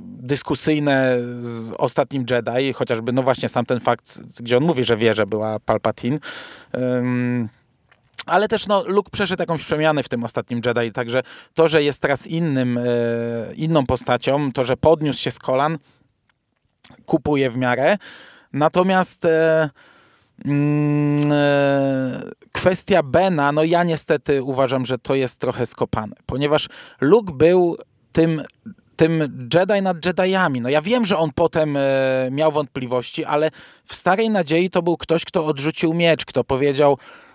[0.04, 5.14] dyskusyjne z ostatnim Jedi, chociażby no właśnie sam ten fakt, gdzie on mówi, że wie,
[5.14, 6.18] że była Palpatine.
[8.26, 11.22] Ale też no, Luke przeszedł jakąś przemianę w tym ostatnim Jedi, także
[11.54, 12.80] to, że jest teraz innym,
[13.56, 15.78] inną postacią, to, że podniósł się z kolan,
[17.06, 17.96] kupuje w miarę.
[18.52, 19.26] Natomiast
[22.52, 26.68] kwestia Bena, no ja niestety uważam, że to jest trochę skopane, ponieważ
[27.00, 27.76] Luke był
[28.12, 28.42] tym
[28.96, 30.60] tym Jedi nad Jediami.
[30.60, 31.80] No ja wiem, że on potem e,
[32.30, 33.50] miał wątpliwości, ale
[33.84, 37.29] w Starej Nadziei to był ktoś, kto odrzucił miecz, kto powiedział, E,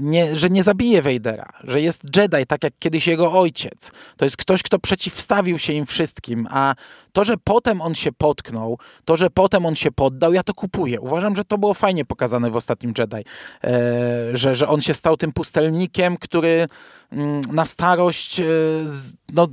[0.00, 3.90] nie, że nie zabije Vadera, że jest Jedi, tak jak kiedyś jego ojciec.
[4.16, 6.74] To jest ktoś, kto przeciwstawił się im wszystkim, a
[7.12, 11.00] to, że potem on się potknął, to, że potem on się poddał, ja to kupuję.
[11.00, 15.16] Uważam, że to było fajnie pokazane w ostatnim Jedi, e, że, że on się stał
[15.16, 16.66] tym pustelnikiem, który
[17.12, 18.44] mm, na starość e,
[19.32, 19.48] no,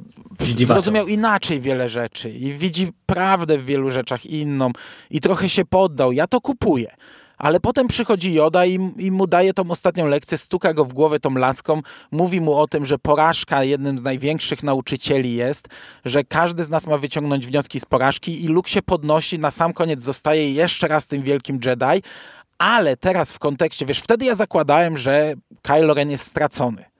[0.57, 4.71] zrozumiał inaczej wiele rzeczy i widzi prawdę w wielu rzeczach inną
[5.09, 6.11] i trochę się poddał.
[6.11, 6.95] Ja to kupuję.
[7.43, 11.19] Ale potem przychodzi Joda i, i, mu daje tą ostatnią lekcję, stuka go w głowę
[11.19, 15.67] tą laską, mówi mu o tym, że porażka jednym z największych nauczycieli jest,
[16.05, 19.73] że każdy z nas ma wyciągnąć wnioski z porażki i Luke się podnosi, na sam
[19.73, 22.03] koniec zostaje jeszcze raz tym wielkim Jedi,
[22.57, 26.92] ale teraz w kontekście, wiesz, wtedy ja zakładałem, że Kylo Ren jest stracony.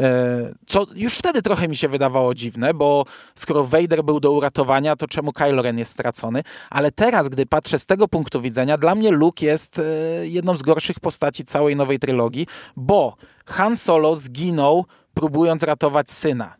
[0.00, 3.04] E, co już wtedy trochę mi się wydawało dziwne, bo
[3.34, 6.42] skoro Vader był do uratowania, to czemu Kylo Ren jest stracony?
[6.70, 9.82] Ale teraz, gdy patrzę z tego punktu widzenia, dla mnie Luke jest e,
[10.26, 12.46] jedną z gorszych postaci całej nowej trylogii,
[12.76, 13.16] bo
[13.46, 16.56] Han Solo zginął próbując ratować syna.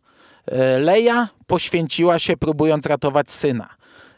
[0.46, 3.68] E, Leia poświęciła się próbując ratować syna.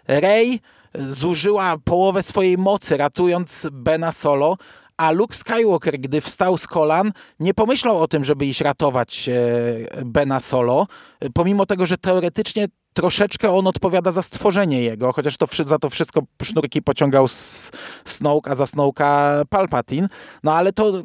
[0.09, 0.61] Rey
[0.95, 4.57] zużyła połowę swojej mocy ratując Bena Solo,
[4.99, 10.05] A Luke Skywalker, gdy wstał z kolan, nie pomyślał o tym, żeby iść ratować e,
[10.05, 10.87] Bena Solo,
[11.35, 16.23] pomimo tego, że teoretycznie troszeczkę on odpowiada za stworzenie jego, chociaż to, za to wszystko
[16.43, 17.29] sznurki pociągał
[18.05, 20.09] Snoke, a za Snoke'a Palpatine.
[20.43, 21.03] No ale to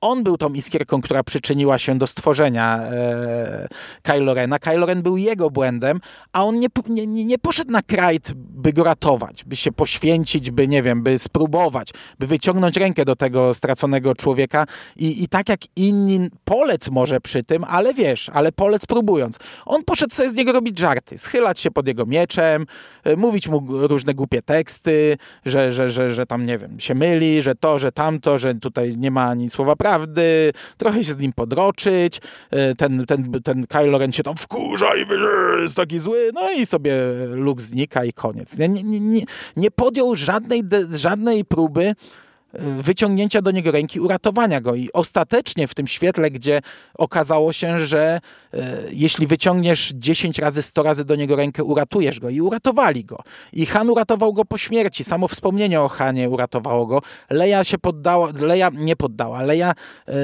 [0.00, 3.68] on był tą iskierką, która przyczyniła się do stworzenia e,
[4.02, 4.58] Kylo Rena.
[4.58, 6.00] Kylo Ren był jego błędem,
[6.32, 10.68] a on nie, nie, nie poszedł na krajt, by go ratować, by się poświęcić, by,
[10.68, 14.66] nie wiem, by spróbować, by wyciągnąć rękę do tego straconego człowieka
[14.96, 19.38] i, i tak jak inni, polec może przy tym, ale wiesz, ale polec próbując.
[19.66, 22.66] On poszedł sobie z niego robić żarty, schylać się pod jego mieczem,
[23.04, 27.42] e, mówić mu różne głupie teksty, że, że, że, że tam, nie wiem, się myli,
[27.42, 31.32] że to, że tamto, że tutaj nie ma ani słowa prawdy, trochę się z nim
[31.32, 35.06] podroczyć, e, ten, ten, ten Kylo Ren się tam wkurza i
[35.62, 36.96] jest taki zły, no i sobie
[37.28, 38.58] Luke znika i koniec.
[38.58, 39.22] Nie, nie, nie,
[39.56, 41.94] nie podjął żadnej, żadnej próby
[42.58, 44.74] wyciągnięcia do niego ręki, uratowania go.
[44.74, 46.62] I ostatecznie w tym świetle, gdzie
[46.94, 48.20] okazało się, że
[48.54, 52.30] e, jeśli wyciągniesz 10 razy, 100 razy do niego rękę, uratujesz go.
[52.30, 53.22] I uratowali go.
[53.52, 55.04] I Han uratował go po śmierci.
[55.04, 57.02] Samo wspomnienie o Hanie uratowało go.
[57.30, 59.74] Leja się poddała, Leja nie poddała, Leja
[60.08, 60.14] yy,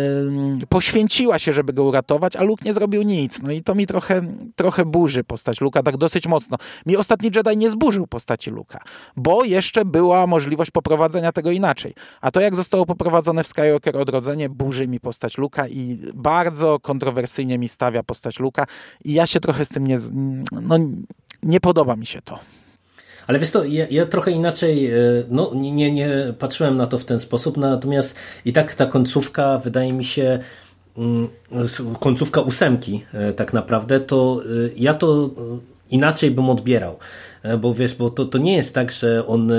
[0.68, 3.42] poświęciła się, żeby go uratować, a Luke nie zrobił nic.
[3.42, 4.22] No i to mi trochę,
[4.56, 6.56] trochę burzy postać Luka, tak dosyć mocno.
[6.86, 8.80] Mi ostatni Jedi nie zburzył postaci Luka,
[9.16, 11.94] bo jeszcze była możliwość poprowadzenia tego inaczej.
[12.20, 17.58] A to, jak zostało poprowadzone w Skywalker Odrodzenie, burzy mi postać Luka i bardzo kontrowersyjnie
[17.58, 18.66] mi stawia postać Luka
[19.04, 19.98] i ja się trochę z tym nie...
[20.52, 20.78] No,
[21.42, 22.38] nie podoba mi się to.
[23.26, 24.98] Ale wiesz to, ja, ja, trochę inaczej, e,
[25.28, 29.92] no nie, nie patrzyłem na to w ten sposób, natomiast i tak ta końcówka wydaje
[29.92, 30.38] mi się
[30.98, 31.28] mm,
[32.00, 35.30] końcówka ósemki e, tak naprawdę, to e, ja to
[35.90, 36.98] inaczej bym odbierał.
[37.42, 39.56] E, bo wiesz, bo to, to nie jest tak, że on e,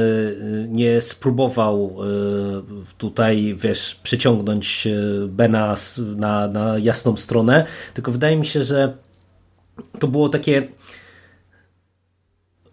[0.68, 2.06] nie spróbował e,
[2.98, 4.88] tutaj, wiesz, przyciągnąć
[5.28, 5.76] Bena
[6.16, 8.98] na, na jasną stronę, tylko wydaje mi się, że
[10.00, 10.68] to było takie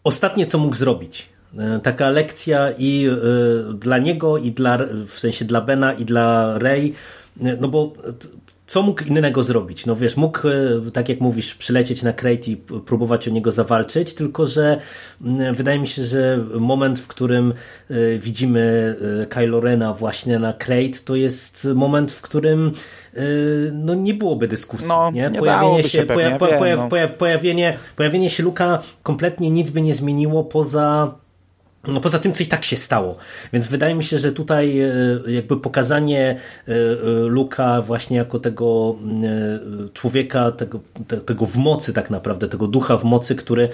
[0.04, 1.28] ostatnie, co mógł zrobić.
[1.82, 3.08] Taka lekcja i
[3.74, 6.94] dla niego, i dla, w sensie dla Bena, i dla Rey,
[7.60, 7.92] no bo
[8.70, 9.86] co mógł innego zrobić?
[9.86, 14.14] No wiesz, mógł, e, tak jak mówisz, przylecieć na Crate i próbować o niego zawalczyć,
[14.14, 14.80] tylko że
[15.52, 17.54] wydaje mi się, że moment, w którym
[17.90, 22.72] e, widzimy e, Kylo Rena właśnie na Crate, to jest moment, w którym
[23.72, 24.88] no nie byłoby dyskusji.
[24.88, 25.30] No, nie?
[25.32, 26.88] nie pojawienie się, się pewnie, poja, poja, no.
[27.18, 31.14] pojawienie, pojawienie się Luka kompletnie nic by nie zmieniło poza
[31.88, 33.16] no poza tym, co i tak się stało.
[33.52, 34.92] Więc wydaje mi się, że tutaj e,
[35.26, 36.36] jakby pokazanie
[36.68, 36.76] e, e,
[37.28, 38.96] Luka właśnie jako tego
[39.92, 40.80] człowieka, tego,
[41.26, 43.68] tego w mocy tak naprawdę, tego ducha w mocy, który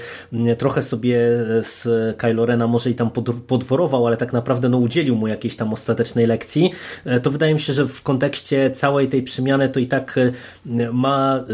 [0.58, 1.18] trochę sobie
[1.62, 3.10] z Kylo Rena może i tam
[3.46, 6.70] podworował, ale tak naprawdę no, udzielił mu jakiejś tam ostatecznej lekcji,
[7.22, 10.18] to wydaje mi się, że w kontekście całej tej przemiany to i tak
[10.92, 11.44] ma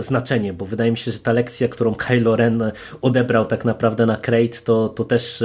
[0.00, 2.72] znaczenie, bo wydaje mi się, że ta lekcja, którą Kylo Ren
[3.02, 5.44] odebrał tak naprawdę na Crate, to, to też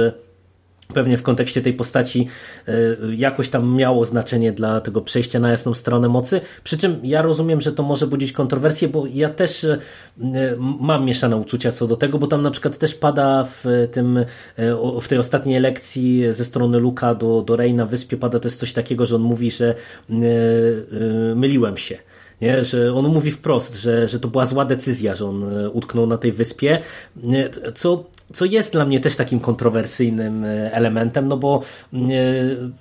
[0.94, 2.28] pewnie w kontekście tej postaci
[2.68, 2.72] e,
[3.16, 6.40] jakoś tam miało znaczenie dla tego przejścia na jasną stronę mocy.
[6.64, 9.78] Przy czym ja rozumiem, że to może budzić kontrowersje, bo ja też e,
[10.80, 14.24] mam mieszane uczucia co do tego, bo tam na przykład też pada w, tym, e,
[15.00, 18.72] w tej ostatniej lekcji ze strony Luka do, do Rey na wyspie pada też coś
[18.72, 19.74] takiego, że on mówi, że
[21.34, 21.98] myliłem się
[22.40, 22.64] nie?
[22.64, 26.32] że on mówi wprost, że, że to była zła decyzja, że on utknął na tej
[26.32, 26.78] wyspie,
[27.74, 31.96] co, co jest dla mnie też takim kontrowersyjnym e, elementem, no bo e,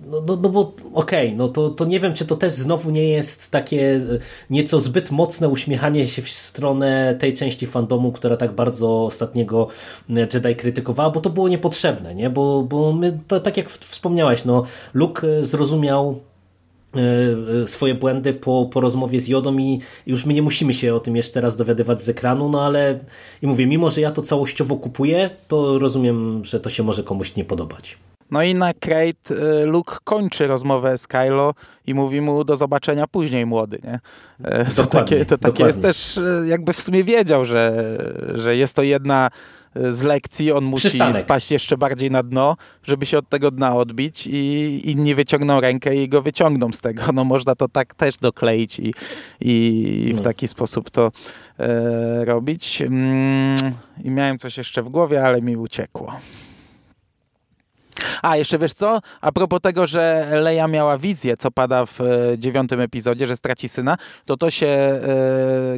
[0.07, 2.91] no, no, no bo okej, okay, no to, to nie wiem, czy to też znowu
[2.91, 4.01] nie jest takie
[4.49, 9.67] nieco zbyt mocne uśmiechanie się w stronę tej części fandomu, która tak bardzo ostatniego
[10.09, 12.29] Jedi krytykowała, bo to było niepotrzebne, nie?
[12.29, 14.63] Bo, bo my, to, tak jak wspomniałeś, no
[14.93, 16.36] Luke zrozumiał E, e,
[17.65, 21.15] swoje błędy po, po rozmowie z Jodą i już my nie musimy się o tym
[21.15, 22.99] jeszcze raz dowiadywać z ekranu, no ale
[23.41, 27.35] i mówię, mimo że ja to całościowo kupuję, to rozumiem, że to się może komuś
[27.35, 27.97] nie podobać.
[28.31, 31.53] No i na Crate e, Luke kończy rozmowę z Kylo
[31.87, 33.99] i mówi mu do zobaczenia później młody, nie?
[34.75, 37.97] To takie, to takie jest też, jakby w sumie wiedział, że,
[38.35, 39.29] że jest to jedna
[39.89, 41.21] z lekcji, on musi Przystanek.
[41.21, 45.95] spaść jeszcze bardziej na dno, żeby się od tego dna odbić i inni wyciągną rękę
[45.95, 47.03] i go wyciągną z tego.
[47.13, 48.93] No można to tak też dokleić i,
[49.41, 50.23] i w no.
[50.23, 51.11] taki sposób to
[51.59, 52.81] e, robić.
[52.81, 53.55] Mm,
[54.03, 56.13] I miałem coś jeszcze w głowie, ale mi uciekło.
[58.21, 59.01] A, jeszcze wiesz co?
[59.21, 62.05] A propos tego, że Leia miała wizję, co pada w e,
[62.37, 65.01] dziewiątym epizodzie, że straci syna, to to się e,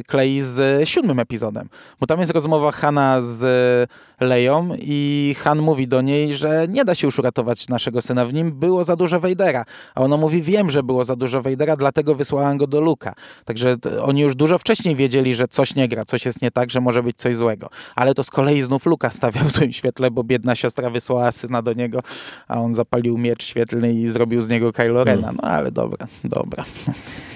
[0.06, 1.68] klei z siódmym epizodem.
[2.00, 3.90] Bo tam jest rozmowa Hanna z
[4.20, 8.26] Leją i Han mówi do niej, że nie da się już uratować naszego syna.
[8.26, 9.64] W nim było za dużo Vadera.
[9.94, 13.14] A ona mówi, wiem, że było za dużo Vadera, dlatego wysłałam go do Luka.
[13.44, 16.80] Także oni już dużo wcześniej wiedzieli, że coś nie gra, coś jest nie tak, że
[16.80, 17.68] może być coś złego.
[17.96, 21.62] Ale to z kolei znów Luka stawia w złym świetle, bo biedna siostra wysłała syna
[21.62, 22.02] do niego,
[22.48, 25.22] a on zapalił miecz świetlny i zrobił z niego Kylo Rena.
[25.22, 25.40] Hmm.
[25.42, 26.64] No ale dobra, dobra.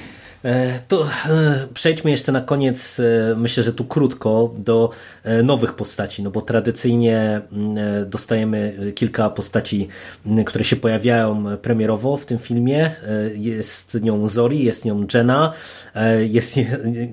[0.44, 4.90] E, to e, przejdźmy jeszcze na koniec, e, myślę, że tu krótko, do
[5.42, 9.88] nowych postaci, no bo tradycyjnie mm, dostajemy kilka postaci,
[10.26, 12.90] mm, które się pojawiają premierowo w tym filmie.
[13.34, 15.52] Jest nią Zori, jest nią Jenna,
[16.28, 16.56] jest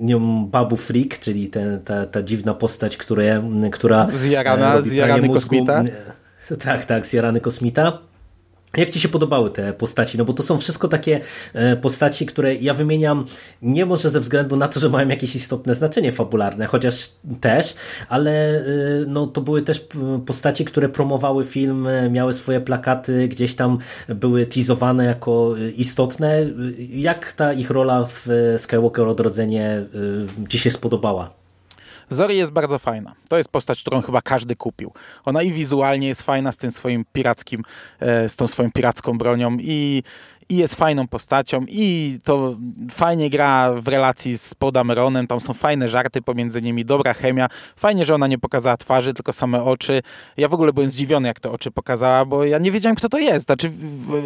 [0.00, 3.42] nią Babu Freak, czyli ten, ta, ta dziwna postać, które,
[3.72, 4.08] która...
[4.14, 5.82] Zjarana, zjarany kosmita.
[6.64, 7.98] Tak, tak, zjarany kosmita.
[8.76, 10.18] Jak ci się podobały te postaci?
[10.18, 11.20] No bo to są wszystko takie
[11.52, 13.26] e, postaci, które ja wymieniam
[13.62, 17.74] nie może ze względu na to, że mają jakieś istotne znaczenie fabularne, chociaż też,
[18.08, 18.62] ale e,
[19.06, 19.86] no, to były też
[20.26, 23.78] postaci, które promowały film, e, miały swoje plakaty, gdzieś tam
[24.08, 26.46] były teasowane jako istotne.
[26.90, 28.28] Jak ta ich rola w
[28.58, 29.84] Skywalker Odrodzenie
[30.48, 31.41] ci się spodobała?
[32.12, 33.14] Zori jest bardzo fajna.
[33.28, 34.92] To jest postać, którą chyba każdy kupił.
[35.24, 37.62] Ona i wizualnie jest fajna z tym swoim pirackim,
[38.00, 40.02] e, z tą swoją piracką bronią i
[40.52, 42.56] i jest fajną postacią i to
[42.90, 48.04] fajnie gra w relacji z Podameronem, tam są fajne żarty pomiędzy nimi, dobra chemia, fajnie,
[48.04, 50.02] że ona nie pokazała twarzy, tylko same oczy.
[50.36, 53.18] Ja w ogóle byłem zdziwiony, jak te oczy pokazała, bo ja nie wiedziałem, kto to
[53.18, 53.46] jest.
[53.46, 53.72] Znaczy,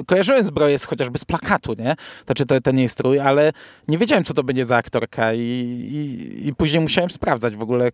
[0.07, 1.95] kojarzyłem zbroję chociażby z plakatu, nie?
[2.27, 3.53] Znaczy, to, ten jej strój, ale
[3.89, 7.91] nie wiedziałem, co to będzie za aktorka i, i, i później musiałem sprawdzać w ogóle,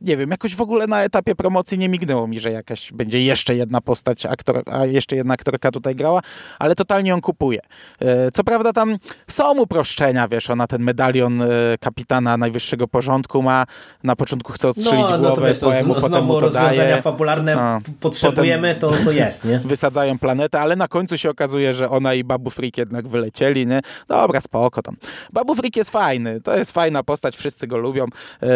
[0.00, 3.56] nie wiem, jakoś w ogóle na etapie promocji nie mignęło mi, że jakaś będzie jeszcze
[3.56, 6.20] jedna postać, aktor, a jeszcze jedna aktorka tutaj grała,
[6.58, 7.60] ale totalnie ją kupuję.
[8.00, 8.96] E, co prawda tam
[9.30, 11.46] są uproszczenia, wiesz, ona ten medalion e,
[11.80, 13.66] kapitana najwyższego porządku ma,
[14.04, 17.02] na początku chce odstrzelić no, głowę, no to wiesz, to poemu, potem mu to daje.
[17.02, 19.58] fabularne no, potrzebujemy, to, to jest, nie?
[19.76, 23.80] Wysadzają planetę, ale na końcu się okazuje, że ona i Babu Freak jednak wylecieli, nie?
[24.08, 24.96] Dobra, spoko tam.
[25.32, 28.06] Babu Freak jest fajny, to jest fajna postać, wszyscy go lubią.
[28.42, 28.48] E,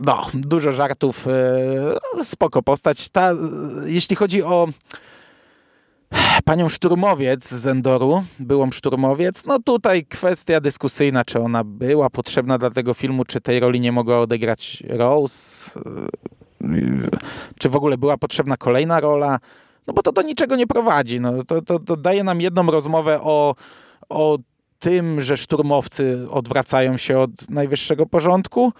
[0.00, 1.26] no, dużo żartów,
[2.22, 3.08] spoko postać.
[3.08, 3.30] Ta,
[3.86, 4.68] jeśli chodzi o
[6.50, 9.46] panią szturmowiec z Endoru, byłą szturmowiec.
[9.46, 13.92] No tutaj kwestia dyskusyjna, czy ona była potrzebna dla tego filmu, czy tej roli nie
[13.92, 15.80] mogła odegrać Rose,
[17.58, 19.38] czy w ogóle była potrzebna kolejna rola.
[19.86, 21.20] No bo to do niczego nie prowadzi.
[21.20, 23.54] No, to, to, to daje nam jedną rozmowę o,
[24.08, 24.38] o
[24.78, 28.72] tym, że szturmowcy odwracają się od najwyższego porządku,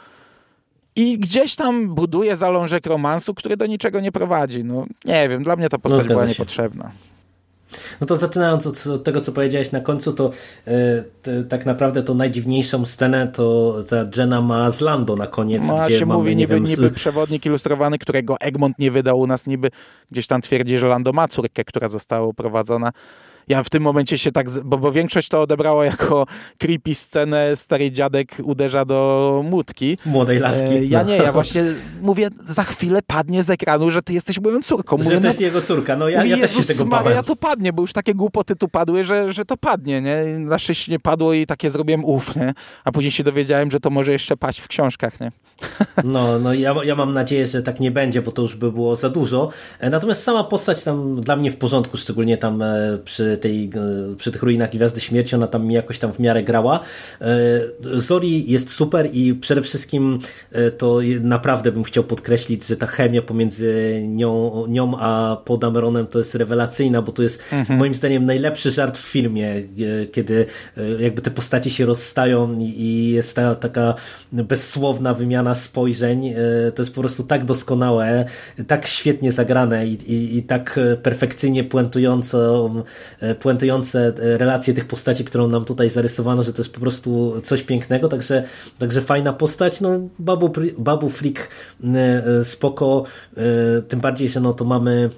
[0.96, 4.64] i gdzieś tam buduje zalążek romansu, który do niczego nie prowadzi.
[4.64, 6.92] No nie wiem, dla mnie ta postać no, była niepotrzebna.
[8.00, 10.30] No to zaczynając od, od, tego, co powiedziałeś na końcu, to
[10.66, 15.62] e, tak naprawdę to najdziwniejszą scenę to ta Jenna ma z Lando na koniec.
[15.66, 19.26] No, gdzie się mamy, mówi niby, wiem, niby przewodnik ilustrowany, którego Egmont nie wydał u
[19.26, 19.70] nas, niby
[20.10, 22.92] gdzieś tam twierdzi, że Lando ma córkę, która została uprowadzona
[23.50, 26.26] ja w tym momencie się tak, bo, bo większość to odebrała jako
[26.58, 29.98] creepy scenę, stary dziadek uderza do młódki.
[30.06, 30.64] Młodej laski.
[30.64, 31.64] E, ja nie, ja właśnie
[32.02, 34.96] mówię, za chwilę padnie z ekranu, że ty jesteś moją córką.
[34.96, 37.14] Mówię, że to jest no, jego córka, no ja, mówię, ja też się tego bałem.
[37.14, 40.24] Ja to padnie, bo już takie głupoty tu padły, że, że to padnie, nie?
[40.38, 42.54] Na szczęście nie padło i takie zrobiłem uf, nie?
[42.84, 45.32] A później się dowiedziałem, że to może jeszcze paść w książkach, nie?
[46.04, 48.96] No, no ja, ja mam nadzieję, że tak nie będzie, bo to już by było
[48.96, 49.48] za dużo.
[49.78, 53.70] E, natomiast sama postać tam dla mnie w porządku, szczególnie tam e, przy, tej,
[54.12, 56.80] e, przy tych ruinach Gwiazdy Śmierci, ona tam mi jakoś tam w miarę grała.
[57.94, 60.18] Zori jest super i przede wszystkim
[60.78, 66.34] to naprawdę bym chciał podkreślić, że ta chemia pomiędzy nią, nią a Podameronem to jest
[66.34, 67.78] rewelacyjna, bo to jest mhm.
[67.78, 69.62] moim zdaniem najlepszy żart w filmie,
[70.12, 70.46] kiedy
[70.98, 73.94] jakby te postacie się rozstają i jest ta taka
[74.32, 78.24] bezsłowna wymiana spojrzeń e, to jest po prostu tak doskonałe,
[78.66, 82.70] tak świetnie zagrane i, i, i tak perfekcyjnie puentujące,
[83.40, 88.08] puentujące relacje tych postaci, którą nam tutaj zarysowano, że to jest po prostu coś pięknego,
[88.08, 88.44] także,
[88.78, 91.48] także fajna postać, no Babu, Babu Flick
[91.84, 93.04] e, spoko,
[93.36, 95.10] e, tym bardziej, że no to mamy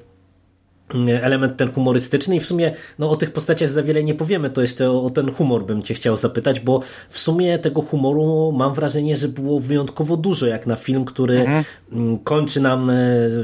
[1.22, 4.60] element ten humorystyczny i w sumie no, o tych postaciach za wiele nie powiemy, to
[4.60, 8.74] jeszcze o, o, ten humor bym cię chciał zapytać, bo w sumie tego humoru mam
[8.74, 11.64] wrażenie, że było wyjątkowo dużo, jak na film, który mhm.
[11.92, 12.90] Mm, kończy nam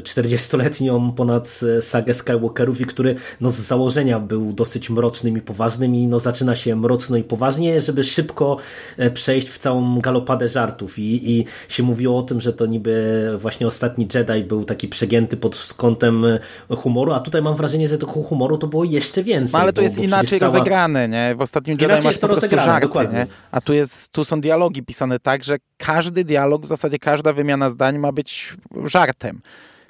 [0.03, 5.41] 40-letnią e, ponad e, sagę Skywalkerów i który no, z założenia był dosyć mrocznym i
[5.41, 8.57] poważnym i no, zaczyna się mroczno i poważnie, żeby szybko
[8.97, 13.29] e, przejść w całą galopadę żartów i, i się mówiło o tym, że to niby
[13.39, 16.27] właśnie ostatni Jedi był taki przegięty pod kątem
[16.69, 19.52] humoru, a tutaj tutaj mam wrażenie, że tego humoru to było jeszcze więcej.
[19.52, 20.52] No ale to jest bo inaczej cała...
[20.52, 21.35] rozegrane, nie?
[21.36, 23.19] W ostatnim Jedi masz po prostu żarty, dokładnie.
[23.19, 23.27] nie?
[23.51, 27.70] A tu, jest, tu są dialogi pisane tak, że każdy dialog, w zasadzie każda wymiana
[27.70, 29.40] zdań ma być żartem.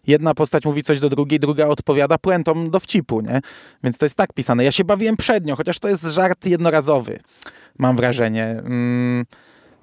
[0.07, 3.41] Jedna postać mówi coś do drugiej, druga odpowiada puentą dowcipu, nie?
[3.85, 4.65] Więc to jest tak pisane.
[4.65, 7.21] Ja się bawiłem przednio, chociaż to jest żart jednorazowy,
[7.79, 8.45] mam wrażenie.
[8.45, 9.25] Mm.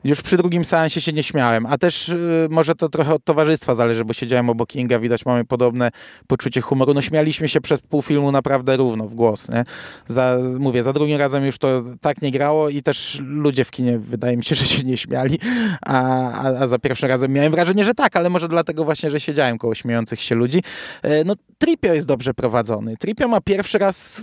[0.06, 3.76] Już przy drugim seansie się nie śmiałem, a też y, może to trochę od towarzystwa
[3.76, 5.92] zależy, bo siedziałem obok Kinga, widać mamy podobne
[6.28, 6.94] poczucie humoru.
[6.94, 9.64] No śmialiśmy się przez pół filmu naprawdę równo w głos, nie?
[10.08, 14.00] Za, mówię, za drugim razem już to tak nie grało i też ludzie w kinie
[14.00, 15.40] wydaje mi się, że się nie śmiali,
[15.86, 19.20] a, a, a za pierwszym razem miałem wrażenie, że tak, ale może dlatego właśnie, że
[19.20, 20.64] siedziałem koło śmiejących się ludzi.
[21.04, 22.98] E, No Tripio jest dobrze prowadzony.
[22.98, 24.22] Tripio ma pierwszy raz,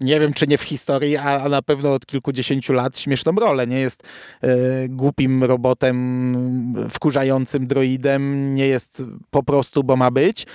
[0.00, 3.66] nie wiem czy nie w historii, a, a na pewno od kilkudziesięciu lat śmieszną rolę.
[3.66, 4.02] Nie jest
[4.42, 10.46] e, głupim robotem, wkurzającym droidem, nie jest po prostu, bo ma być,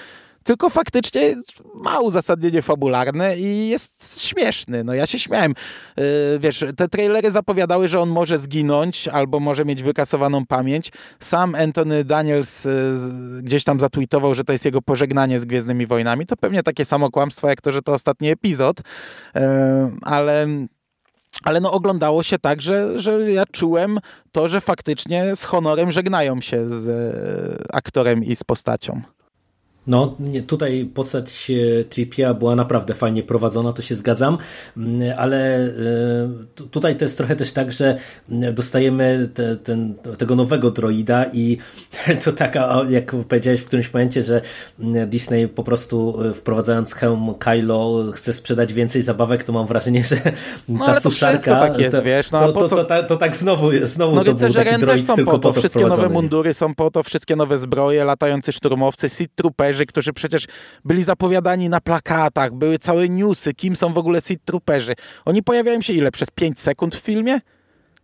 [0.44, 1.36] tylko faktycznie
[1.76, 4.84] ma uzasadnienie fabularne i jest śmieszny.
[4.84, 5.54] No ja się śmiałem.
[5.98, 6.04] Yy,
[6.40, 10.92] wiesz, te trailery zapowiadały, że on może zginąć albo może mieć wykasowaną pamięć.
[11.20, 12.72] Sam Anthony Daniels yy,
[13.44, 16.26] gdzieś tam zatweetował, że to jest jego pożegnanie z Gwiezdnymi Wojnami.
[16.26, 18.78] To pewnie takie samo kłamstwo, jak to, że to ostatni epizod.
[19.36, 19.42] Yy,
[20.02, 20.48] ale
[21.44, 24.00] ale no oglądało się tak, że, że ja czułem
[24.32, 29.02] to, że faktycznie z honorem żegnają się z e, aktorem i z postacią.
[29.88, 30.18] No,
[30.48, 34.38] tutaj postać e, Tripia była naprawdę fajnie prowadzona, to się zgadzam,
[34.78, 35.70] Mm, ale e,
[36.56, 37.98] tu- tutaj to jest trochę też tak, że
[38.30, 41.58] mm, dostajemy te, ten, tego nowego droida i
[42.24, 44.42] to taka, jak powiedziałeś w którymś momencie, że
[44.80, 50.04] mm, Disney po prostu e, wprowadzając hełm Kylo chce sprzedać więcej zabawek, to mam wrażenie,
[50.04, 50.32] że ta
[50.70, 51.60] No, ale to suszarka...
[51.60, 54.24] tak jest, to, wiesz, no, to, po to, to, to, to tak znowu, znowu No
[54.24, 57.04] to był taki też droid są tylko po to, wszystkie nowe mundury są po to,
[57.04, 60.48] wszystkie nowe zbroje, latający szturmowcy, Sith Trooperzy, którzy przecież
[60.86, 64.96] byli zapowiadani na plakatach, były całe newsy, kim są w ogóle Sith Trooperzy.
[65.26, 66.12] Oni pojawiają się ile?
[66.12, 67.40] Przez 5 sekund w filmie?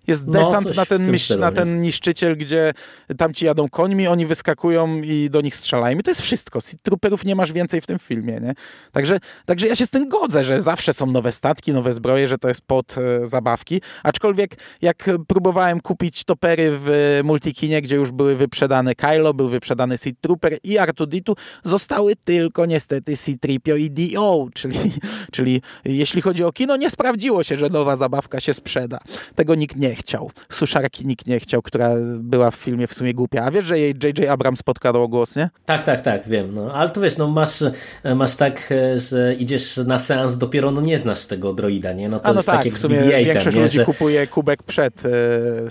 [0.08, 1.56] Jest No, desant coś na, ten, stylu, na nie?
[1.56, 2.74] ten niszczyciel, gdzie
[3.18, 5.98] tamci jadą końmi, oni wyskakują i do nich strzelają.
[5.98, 6.60] I to jest wszystko.
[6.82, 8.54] Trooperów nie masz więcej w tym filmie, nie?
[8.92, 12.38] Także, także ja się z tym godzę, że zawsze są nowe statki, nowe zbroje, że
[12.38, 13.82] to jest pod e, zabawki.
[14.04, 20.22] Aczkolwiek jak próbowałem kupić topery w Multikinie, gdzie już były wyprzedane Kylo, był wyprzedany Sith
[20.22, 21.34] Trooper i R2-D2,
[21.64, 24.80] zostały tylko niestety C-3PO i D.O., czyli,
[25.32, 29.00] czyli jeśli chodzi o kino, nie sprawdziło się, że nowa zabawka się sprzeda.
[29.36, 30.32] Tego nikt nie chciał.
[30.50, 31.90] Suszarki nikt nie chciał, która
[32.20, 33.44] była w filmie w sumie głupia.
[33.44, 34.30] A wiesz, że jej J.J.
[34.30, 35.50] Abrams podkradł głos, nie?
[35.66, 36.56] Tak, tak, tak, wiem.
[36.56, 37.64] No, ale to wiesz, no masz,
[38.16, 42.10] masz tak, e, że idziesz na seans, dopiero no nie znasz tego droida, nie?
[42.10, 43.64] No to A no jest tak, tak jak w sumie z BB-8, większość nie?
[43.64, 45.10] ludzi Że- kupuje kubek przed e,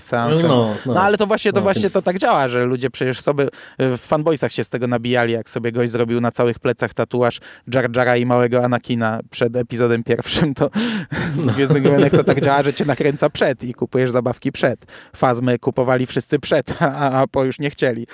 [0.01, 0.47] seansem.
[0.47, 1.01] No, No, no.
[1.01, 3.43] ale to właśnie, to No, właśnie więc- to tak działa, że ludzie przecież sobie
[3.77, 7.39] e, w fanboysach się z tego nabijali, jak sobie gość zrobił na całych plecach tatuaż
[7.73, 10.69] Jar Jara i małego Anakina przed epizodem pierwszym, to
[11.35, 14.85] w Gwiezdnych to tak działa, że cię nakręca przed i kupujesz zabawki przed.
[15.15, 18.07] Fazmy kupowali wszyscy przed, a, a po już nie chcieli.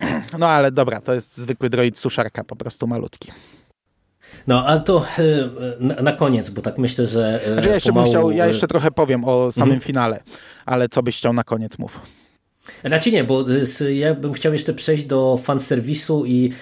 [0.38, 3.32] No ale dobra, to jest zwykły droid suszarka, po prostu malutki.
[4.46, 8.08] No, ale to e, na, koniec, bo tak myślę, że e, Znaczy ja jeszcze pomału,
[8.08, 9.80] chciał, ja e, jeszcze trochę powiem o samym Mhm.
[9.80, 10.22] finale,
[10.66, 12.00] ale co byś chciał na koniec mów.
[12.84, 13.44] Znaczy nie, bo
[13.94, 16.52] ja bym chciał jeszcze przejść do fanserwisu i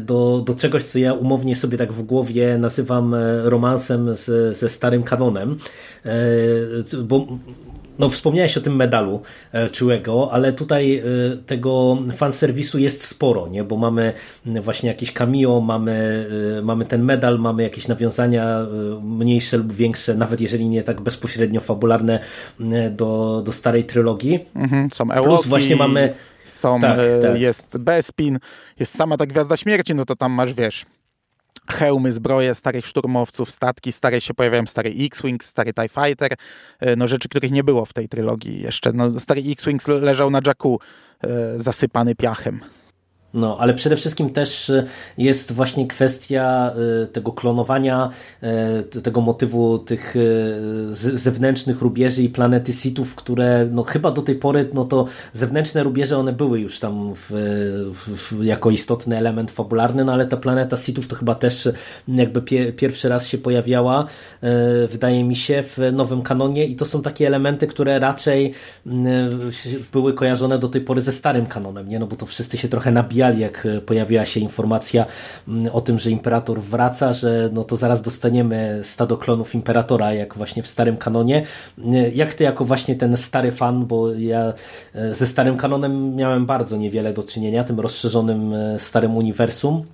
[0.00, 5.02] do, do czegoś, co ja umownie sobie tak w głowie nazywam romansem z, ze starym
[5.02, 5.58] kanonem,
[7.04, 7.26] bo
[7.98, 9.22] no, wspomniałeś o tym medalu
[9.52, 11.02] e, czułego, ale tutaj e,
[11.46, 13.64] tego fanserwisu jest sporo, nie?
[13.64, 14.12] bo mamy
[14.62, 16.26] właśnie jakieś cameo, mamy,
[16.58, 18.66] e, mamy ten medal, mamy jakieś nawiązania
[19.02, 22.20] mniejsze lub większe, nawet jeżeli nie tak bezpośrednio fabularne
[22.90, 24.46] do, do starej trylogii.
[24.54, 26.14] Mhm, są Plus Ewoki, właśnie mamy
[26.44, 27.40] są, Tak, tak.
[27.40, 28.38] jest Bespin,
[28.78, 30.86] jest sama ta Gwiazda Śmierci, no to tam masz, wiesz,
[31.70, 36.34] hełmy, zbroje starych szturmowców, statki, stare się pojawiają, stary X-Wing, stary TIE Fighter,
[36.80, 38.92] e, no rzeczy, których nie było w tej trylogii jeszcze.
[38.92, 40.80] No, stary X-Wing leżał na Jakku,
[41.20, 42.60] e, zasypany piachem.
[43.34, 44.86] No, ale przede wszystkim też y,
[45.18, 46.72] jest właśnie kwestia
[47.04, 48.10] y, tego klonowania,
[48.96, 50.14] y, tego motywu tych
[51.14, 56.18] zewnętrznych rubieży i planety Sithów, które no chyba do tej pory, no to zewnętrzne rubieże
[56.18, 57.30] one były już tam w,
[57.94, 61.68] w, jako istotny element fabularny, no ale ta planeta Sithów to chyba też
[62.08, 64.06] jakby pie, pierwszy raz się pojawiała,
[64.88, 68.54] wydaje mi się, w nowym kanonie i to są takie elementy, które raczej
[69.92, 71.98] były kojarzone do tej pory ze starym kanonem, nie?
[71.98, 72.92] No bo to wszyscy się trochę
[73.30, 75.06] jak e, pojawiła się informacja
[75.48, 80.34] mm, o tym, że Imperator wraca, że no to zaraz dostaniemy stado klonów Imperatora, jak
[80.34, 81.42] właśnie w starym kanonie.
[81.92, 84.52] E, Jak ty jako właśnie ten stary fan, bo ja
[84.94, 89.84] e, ze starym kanonem miałem bardzo niewiele do czynienia, tym rozszerzonym starym uniwersum,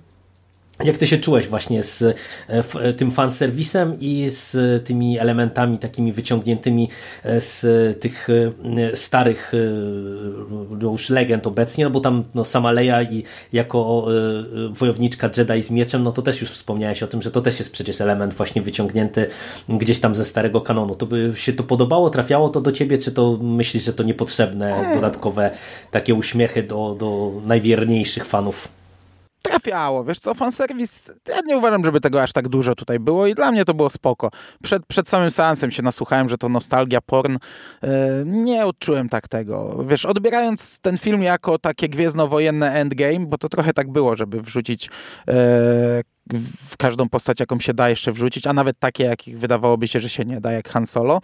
[0.83, 2.03] Jak ty się czułeś właśnie z
[2.47, 6.89] e, tym fanserwisem i z tymi elementami takimi wyciągniętymi
[7.39, 7.61] z
[7.99, 8.27] tych
[8.93, 9.51] starych
[10.69, 14.07] no już legend obecnie, no bo tam no, sama Leia i jako
[14.69, 17.71] wojowniczka Jedi z mieczem, no to też już wspomniałeś o tym, że to też jest
[17.71, 19.27] przecież element właśnie wyciągnięty
[19.69, 20.95] gdzieś tam ze starego kanonu.
[20.95, 24.91] To by się to podobało, trafiało to do ciebie, czy to myślisz, że to niepotrzebne,
[24.95, 25.51] dodatkowe
[25.91, 28.78] takie uśmiechy do, do najwierniejszych fanów?
[29.41, 33.35] Trafiało, wiesz co, fanserwis, ja nie uważam, żeby tego aż tak dużo tutaj było i
[33.35, 34.31] dla mnie to było spoko.
[34.63, 37.37] Przed, przed samym seansem się nasłuchałem, że to nostalgia, porn,
[37.81, 37.89] yy,
[38.25, 39.85] nie odczułem tak tego.
[39.87, 44.89] Wiesz, odbierając ten film jako takie gwiezdnowojenne endgame, bo to trochę tak było, żeby wrzucić
[45.27, 45.33] yy,
[46.69, 50.09] w każdą postać, jaką się da jeszcze wrzucić, a nawet takie, jakich wydawałoby się, że
[50.09, 51.19] się nie da, jak Han Solo,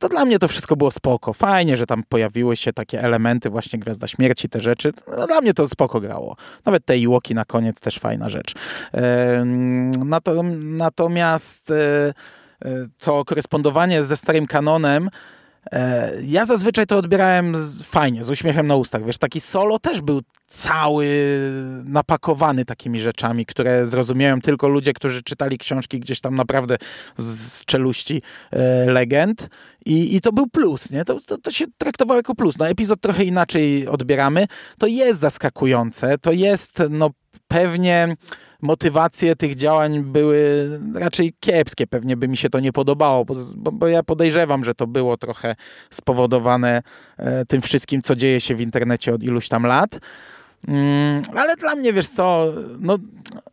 [0.00, 1.32] to dla mnie to wszystko było spoko.
[1.32, 4.92] Fajnie, że tam pojawiły się takie elementy, właśnie Gwiazda Śmierci, te rzeczy.
[5.18, 6.36] No, dla mnie to spoko grało.
[6.64, 8.54] Nawet te Iłoki na koniec też fajna rzecz.
[8.94, 9.44] E,
[10.60, 12.12] natomiast e,
[12.98, 15.10] to korespondowanie ze starym kanonem E,
[16.22, 19.04] ja zazwyczaj to odbierałem fajnie, z uśmiechem na ustach.
[19.04, 21.08] Wiesz, taki solo też był cały
[21.84, 26.76] napakowany takimi rzeczami, które zrozumieją tylko ludzie, którzy czytali książki gdzieś tam naprawdę
[27.18, 29.48] z czeluści e, legend.
[29.86, 31.04] I, I to był plus, nie?
[31.04, 32.58] To, to, to się traktowało jako plus.
[32.58, 34.46] No, epizod trochę inaczej odbieramy.
[34.78, 37.10] To jest zaskakujące, to jest no
[37.48, 38.16] pewnie
[38.62, 41.86] motywacje tych działań były raczej kiepskie.
[41.86, 43.34] Pewnie by mi się to nie podobało, bo,
[43.72, 45.56] bo ja podejrzewam, że to było trochę
[45.90, 46.82] spowodowane
[47.16, 49.98] e, tym wszystkim, co dzieje się w internecie od iluś tam lat.
[50.68, 52.98] Mm, ale dla mnie, wiesz co, no,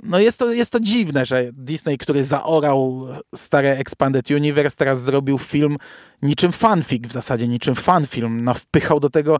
[0.04, 5.38] no jest, to, jest to dziwne, że Disney, który zaorał stare Expanded Universe, teraz zrobił
[5.38, 5.78] film
[6.22, 8.44] niczym fanfic w zasadzie, niczym fanfilm.
[8.44, 9.40] No, wpychał do tego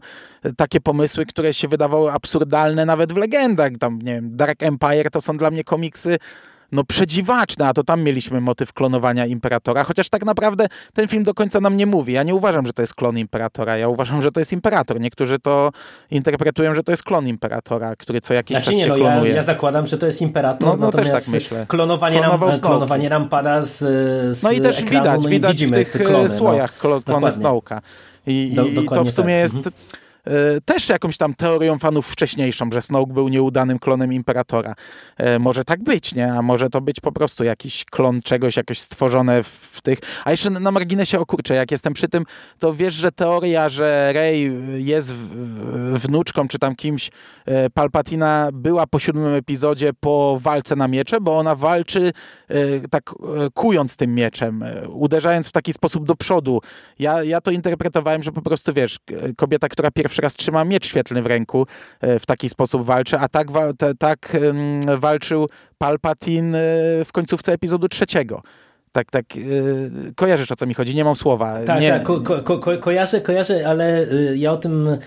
[0.56, 3.72] takie pomysły, które się wydawały absurdalne nawet w legendach.
[3.80, 6.18] Tam, nie wiem, Dark Empire to są dla mnie komiksy
[6.74, 11.34] no przedziwaczne, a to tam mieliśmy motyw klonowania imperatora, chociaż tak naprawdę ten film do
[11.34, 12.12] końca nam nie mówi.
[12.12, 15.00] Ja nie uważam, że to jest klon imperatora, ja uważam, że to jest imperator.
[15.00, 15.70] Niektórzy to
[16.10, 19.30] interpretują, że to jest klon imperatora, który co jakiś znaczy, czas nie, się no, klonuje.
[19.30, 21.66] Ja, ja zakładam, że to jest imperator, no, no też tak myślę.
[21.68, 23.78] Klonowanie nam, klonowanie nam pada z,
[24.38, 27.00] z No i też ekranu, widać, no widać w tych klony, słojach no.
[27.02, 27.82] klony Snowka.
[28.26, 29.42] I, do, i to w sumie tak.
[29.42, 29.56] jest...
[29.56, 30.03] Mhm E,
[30.64, 34.74] też jakąś tam teorią fanów wcześniejszą, że Snoke był nieudanym klonem Imperatora.
[35.16, 36.32] E, może tak być, nie?
[36.32, 39.98] A może to być po prostu jakiś klon czegoś, jakoś stworzone w tych...
[40.24, 42.24] A jeszcze na marginesie, o kurczę, jak jestem przy tym,
[42.58, 44.52] to wiesz, że teoria, że Rey
[44.84, 45.12] jest
[45.92, 47.10] wnuczką, czy tam kimś
[47.46, 52.12] e, Palpatina była po siódmym epizodzie po walce na miecze, bo ona walczy
[52.90, 53.14] tak
[53.54, 56.60] kując tym mieczem, uderzając w taki sposób do przodu.
[56.98, 58.98] Ja, ja to interpretowałem, że po prostu, wiesz,
[59.36, 61.66] kobieta, która pierwsza pierwszy raz trzyma miecz świetlny w ręku,
[62.00, 63.48] e, w taki sposób walczy, a tak,
[63.98, 64.36] tak
[64.98, 68.42] walczył Palpatine e, w końcówce epizodu trzeciego.
[68.92, 71.58] Tak, tak, yy, kojarzysz o co mi chodzi, nie mam słowa.
[71.66, 71.90] Tak, nie...
[71.90, 74.98] tak, ko ko ko kojarzę, kojarzę, ale y, ja o tym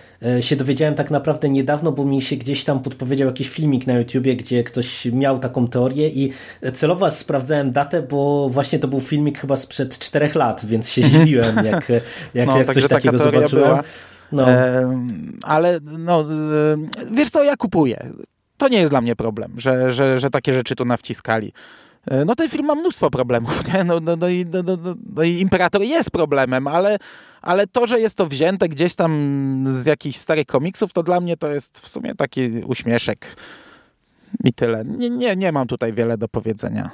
[0.42, 4.36] się dowiedziałem tak naprawdę niedawno, bo mi się gdzieś tam podpowiedział jakiś filmik na YouTubie,
[4.36, 6.34] gdzie ktoś miał taką teorię i
[6.74, 11.56] celowo sprawdzałem datę, bo właśnie to był filmik chyba sprzed czterech lat, więc się zdziwiłem,
[11.56, 11.90] jak,
[12.34, 13.70] jak, no, jak coś takiego zobaczyłem.
[13.70, 13.84] Była.
[14.32, 14.50] No.
[14.50, 15.08] E,
[15.44, 16.26] ale no,
[17.12, 18.10] wiesz co, ja kupuję.
[18.58, 21.54] To nie jest dla mnie problem, że, że, że takie rzeczy tu nawciskali.
[22.08, 23.84] E, no ten film ma mnóstwo problemów, nie?
[23.84, 26.98] No, no, no, i, no, no, no, no i Imperator jest problemem, ale,
[27.42, 31.38] ale to, że jest to wzięte gdzieś tam z jakichś starych komiksów, to dla mnie
[31.38, 33.36] to jest w sumie taki uśmieszek
[34.44, 34.86] i tyle.
[34.86, 36.90] Nie, nie, nie mam tutaj wiele do powiedzenia.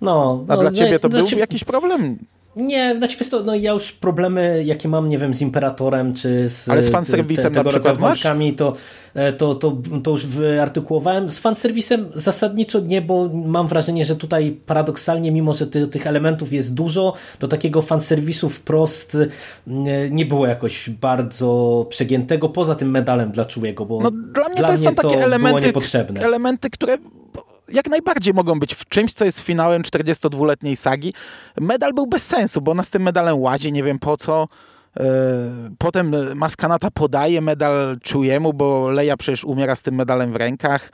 [0.00, 2.18] No, A no, dla ciebie to był jakiś problem?
[2.56, 6.48] Nie, znaczy wiesz to, no ja już problemy, jakie mam, nie wiem, z Imperatorem, czy
[6.48, 8.22] z Ale z fanserwisem te, na przykład masz?
[8.56, 8.74] To,
[9.14, 11.32] e, to, to, to już wyartykułowałem.
[11.32, 16.52] Z fanserwisem zasadniczo nie, bo mam wrażenie, że tutaj paradoksalnie, mimo że ty, tych elementów
[16.52, 19.16] jest dużo, to takiego fanserwisu wprost
[20.10, 24.66] nie było jakoś bardzo przegiętego, poza tym medalem dla Czułego, bo no, dla mnie dla
[24.66, 25.72] to jest tam takie elementy,
[26.20, 26.98] elementy, które
[27.68, 31.14] jak najbardziej mogą być w czymś, co jest finałem 42-letniej sagi.
[31.60, 34.46] Medal był bez sensu, bo ona z tym medalem łazi, nie wiem po co.
[34.96, 35.04] E,
[35.78, 40.92] potem Maskanata podaje medal Czujemu, bo Leia przecież umiera z tym medalem w rękach.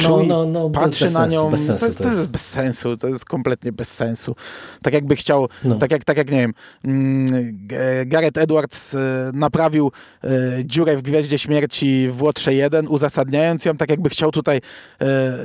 [0.00, 1.50] Czuj, no, no, no, patrzy na nią.
[1.50, 2.30] Bez sensu to, jest, to, jest.
[2.30, 4.36] bez sensu, to jest kompletnie bez sensu.
[4.82, 5.74] Tak jakby chciał, no.
[5.74, 6.54] tak, jak, tak jak nie wiem,
[6.84, 7.58] mm,
[8.06, 8.98] Gareth Edwards e,
[9.34, 9.92] naprawił
[10.24, 10.28] e,
[10.64, 14.60] dziurę w Gwieździe Śmierci w Łotrze 1, uzasadniając ją, tak jakby chciał tutaj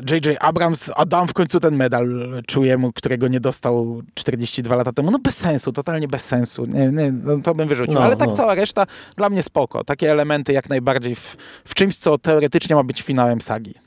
[0.10, 0.28] J.J.
[0.28, 2.10] E, Abrams, a dam w końcu ten medal
[2.48, 5.12] czujemu, którego nie dostał 42 lata temu.
[5.12, 6.66] No bez sensu, totalnie bez sensu.
[6.66, 7.94] Nie, nie, no to bym wyrzucił.
[7.94, 8.36] No, Ale tak no.
[8.36, 8.86] cała reszta
[9.18, 9.84] dla mnie spoko.
[9.84, 13.79] Takie elementy jak najbardziej w, w czymś, co teoretycznie ma być finałem sagi.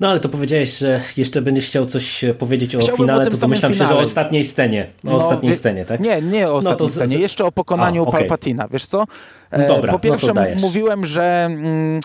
[0.00, 3.36] No ale to powiedziałeś, że jeszcze będziesz chciał coś powiedzieć o Chciałbym finale, o to
[3.36, 4.86] domyślam się, że o ostatniej scenie.
[5.04, 6.00] O No, ostatniej scenie, tak?
[6.00, 8.20] Nie, nie o No ostatniej z- scenie, z- jeszcze o pokonaniu A, okej.
[8.20, 9.04] Palpatina, wiesz co?
[9.50, 10.60] E, Dobra, po no pierwsze dajesz.
[10.62, 12.00] mówiłem, że mm,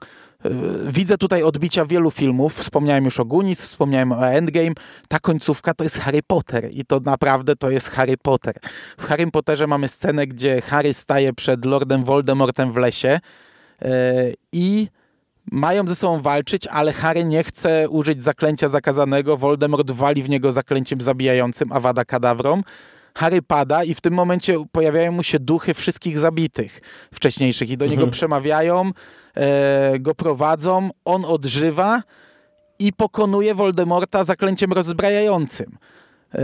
[0.45, 0.49] e,
[0.87, 4.71] widzę tutaj odbicia wielu filmów, wspomniałem już o Goonies, wspomniałem o Endgame,
[5.07, 8.53] ta końcówka to jest Harry Potter i to naprawdę to jest Harry Potter.
[8.97, 13.19] W Harry Potterze mamy scenę, gdzie Harry staje przed Lordem Voldemortem w lesie
[13.81, 13.89] e,
[14.51, 14.87] i
[15.51, 19.37] mają ze sobą walczyć, ale Harry nie chce użyć zaklęcia zakazanego.
[19.37, 22.63] Voldemort wali w niego zaklęciem zabijającym Avada Kedavrom.
[23.17, 26.81] Harry pada i w tym momencie pojawiają mu się duchy wszystkich zabitych
[27.13, 28.91] wcześniejszych i do niego przemawiają,
[29.37, 32.03] e, go prowadzą, on odżywa
[32.79, 35.77] i pokonuje Voldemorta zaklęciem rozbrajającym.
[36.33, 36.39] E,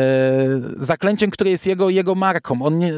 [0.78, 2.62] zaklęciem, które jest jego, jego marką.
[2.62, 2.92] On nie,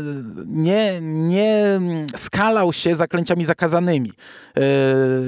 [0.46, 1.80] nie, nie
[2.16, 4.12] skalał się zaklęciami zakazanymi.
[4.58, 4.62] E,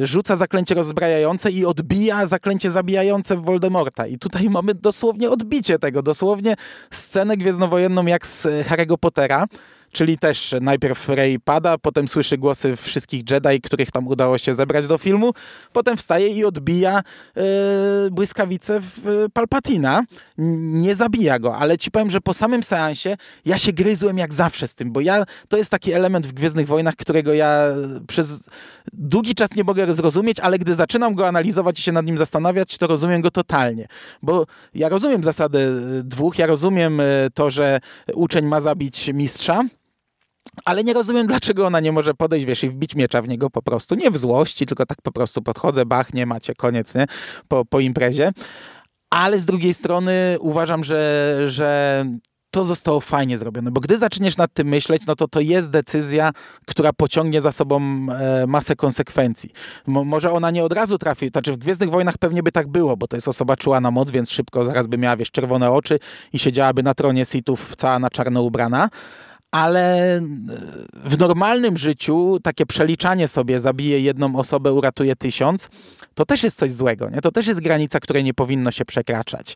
[0.08, 4.08] rzuca zaklęcie rozbrajające i odbija zaklęcie zabijające Voldemorta.
[4.08, 6.56] I tutaj mamy dosłownie odbicie tego, dosłownie
[6.92, 9.48] scenę gwiezdnowojenną jak z Harry'ego Pottera.
[9.96, 14.88] Czyli też najpierw Rey pada, potem słyszy głosy wszystkich Jedi, których tam udało się zebrać
[14.88, 15.34] do filmu,
[15.74, 17.42] potem wstaje i odbija e,
[18.12, 20.04] błyskawicę w e, Palpatina.
[20.38, 24.68] Nie zabija go, ale ci powiem, że po samym seansie ja się gryzłem jak zawsze
[24.68, 27.64] z tym, bo ja, to jest taki element w Gwiezdnych Wojnach, którego ja
[28.08, 28.50] przez
[28.94, 32.78] długi czas nie mogę zrozumieć, ale gdy zaczynam go analizować i się nad nim zastanawiać,
[32.78, 33.88] to rozumiem go totalnie.
[34.22, 35.60] Bo ja rozumiem zasady
[36.00, 37.80] e, dwóch, ja rozumiem e, to, że
[38.14, 39.64] uczeń ma zabić mistrza,
[40.66, 43.62] ale nie rozumiem, dlaczego ona nie może podejść, wiesz, i wbić miecza w niego po
[43.62, 43.96] prostu.
[43.96, 47.06] Nie w złości, tylko tak po prostu podchodzę, bach, nie macie, koniec, nie?
[47.48, 48.32] Po, po imprezie.
[49.10, 52.06] Ale z drugiej strony uważam, że, że
[52.56, 56.32] to zostało fajnie zrobione, bo gdy zaczniesz nad tym myśleć, no to to jest decyzja,
[56.66, 59.50] która pociągnie za sobą e, masę konsekwencji.
[59.88, 62.98] Mo, może ona nie od razu trafi, znaczy w Gwiezdnych Wojnach pewnie by tak było,
[62.98, 66.00] bo to jest osoba czuła na moc, więc szybko zaraz by miała, wiesz, czerwone oczy
[66.34, 68.90] i siedziałaby na tronie Sithów cała na czarno ubrana,
[69.56, 70.22] ale e,
[70.94, 75.70] w normalnym życiu takie przeliczanie sobie zabije jedną osobę, uratuje tysiąc,
[76.14, 77.10] to też jest coś złego.
[77.10, 77.22] Nie?
[77.22, 79.56] To też jest granica, której nie powinno się przekraczać.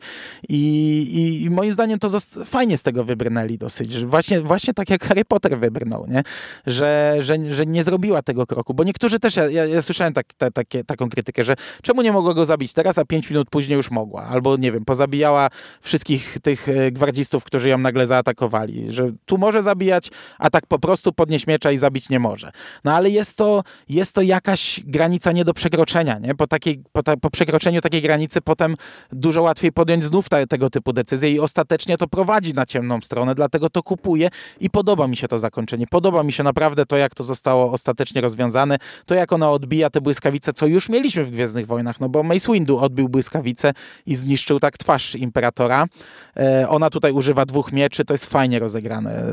[0.50, 0.58] I,
[1.02, 2.10] i, i moim zdaniem to
[2.46, 4.06] fajnie z tego wybrnęli dosyć.
[4.06, 6.24] Właśnie, właśnie tak jak Harry Potter wybrnął, nie?
[6.68, 8.74] Że, że, że nie zrobiła tego kroku.
[8.74, 12.12] Bo niektórzy też, ja, ja, ja słyszałem tak, ta, takie, taką krytykę, że czemu nie
[12.12, 14.24] mogła go zabić teraz, a pięć minut później już mogła.
[14.24, 15.50] Albo nie wiem, pozabijała
[15.82, 18.92] wszystkich tych e, gwardzistów, którzy ją nagle zaatakowali.
[18.92, 19.89] Że tu może zabijać,
[20.40, 22.52] a tak po prostu podnieść miecza i zabić nie może.
[22.84, 26.36] No ale jest to, jest to jakaś granica nie do przekroczenia, nie?
[26.36, 28.76] Po, takiej, po, ta, po przekroczeniu takiej granicy potem
[29.12, 33.36] dużo łatwiej podjąć znów te, tego typu decyzje i ostatecznie to prowadzi na ciemną stronę,
[33.36, 35.88] dlatego to kupuję i podoba mi się to zakończenie.
[35.88, 40.02] Podoba mi się naprawdę to, jak to zostało ostatecznie rozwiązane, to jak ona odbija te
[40.02, 43.74] błyskawice, co już mieliśmy w Gwiezdnych Wojnach, no bo Mace Windu odbił błyskawicę
[44.06, 45.86] i zniszczył tak twarz Imperatora.
[46.38, 49.24] E, ona tutaj używa dwóch mieczy, to jest fajnie rozegrane.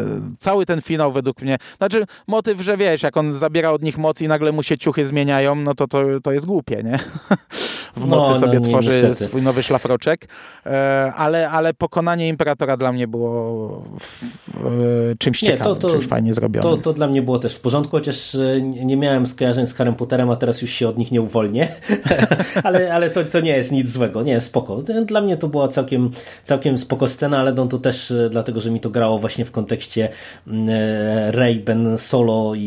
[0.47, 4.21] Cały ten finał według mnie, znaczy motyw, że wiesz, jak on zabiera od nich moc
[4.21, 6.99] i nagle mu się ciuchy zmieniają, no to to, to jest głupie, nie?
[7.97, 9.25] W No, mocy no, sobie nie, tworzy niestety.
[9.25, 10.29] swój nowy szlafroczek,
[10.67, 13.69] E, ale, ale pokonanie Imperatora dla mnie było
[14.01, 16.71] w, w, czymś Nie, to- ciekawym, to- czymś fajnie zrobionym.
[16.71, 19.95] To, to dla mnie było też w porządku, chociaż e, nie miałem skojarzeń z Harrym
[19.95, 21.69] Potterem, a teraz już się od nich nie uwolnię.
[22.65, 24.23] ale ale to, to nie jest nic złego.
[24.23, 24.83] Nie, spoko.
[25.07, 26.11] Dla mnie to była całkiem,
[26.45, 29.51] całkiem spoko scena, ale no to też e, dlatego, że mi to grało właśnie w
[29.51, 30.09] kontekście
[30.47, 32.61] mm, e, Rey, Ben Solo i,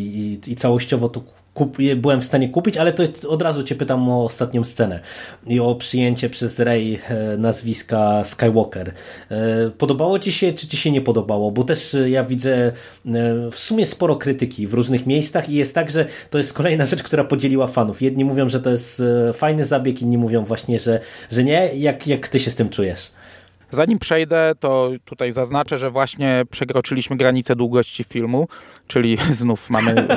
[0.48, 1.22] i, i całościowo to
[1.54, 5.00] kup, byłem w stanie kupić, ale to od razu cię pytam o ostatnią scenę
[5.48, 8.92] i o przyjęcie przez Rey e, nazwiska Skywalker.
[9.32, 11.52] E, Podobało ci się, czy ci się nie podobało?
[11.52, 12.72] Bo też e, ja widzę
[13.52, 17.04] w sumie sporo krytyki w różnych miejscach i jest tak, że to jest kolejna rzecz,
[17.04, 18.02] która podzieliła fanów.
[18.02, 19.04] Jedni mówią, że to jest
[19.34, 21.00] fajny zabieg, inni mówią właśnie, że,
[21.32, 21.70] że nie.
[21.76, 23.12] Jak, jak ty się z tym czujesz?
[23.72, 28.48] Zanim przejdę, to tutaj zaznaczę, że właśnie przekroczyliśmy granicę długości filmu,
[28.88, 30.08] czyli znów mamy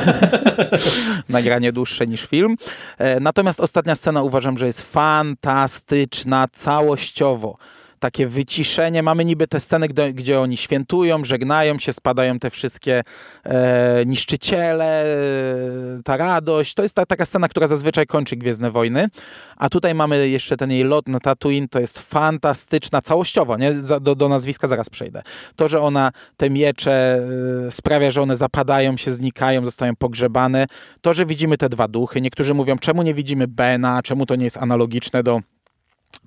[1.28, 2.56] nagranie dłuższe niż film.
[2.98, 7.56] E, Natomiast ostatnia scena uważam, że jest fantastyczna całościowo.
[8.02, 9.02] Takie wyciszenie.
[9.02, 13.02] Mamy niby te sceny, gdzie, gdzie oni świętują, żegnają się, spadają te wszystkie
[13.44, 16.74] e, niszczyciele, e, ta radość.
[16.74, 19.08] To jest ta, taka scena, która zazwyczaj kończy Gwiezdne Wojny.
[19.56, 21.68] A tutaj mamy jeszcze ten jej lot na Tatooine.
[21.68, 23.56] To jest fantastyczna całościowo.
[23.56, 23.72] Nie?
[24.00, 25.22] Do, do nazwiska zaraz przejdę.
[25.56, 27.22] To, że ona te miecze
[27.66, 30.66] e, sprawia, że one zapadają się, znikają, zostają pogrzebane.
[31.00, 32.20] To, że widzimy te dwa duchy.
[32.20, 35.40] Niektórzy mówią, czemu nie widzimy Bena, czemu to nie jest analogiczne do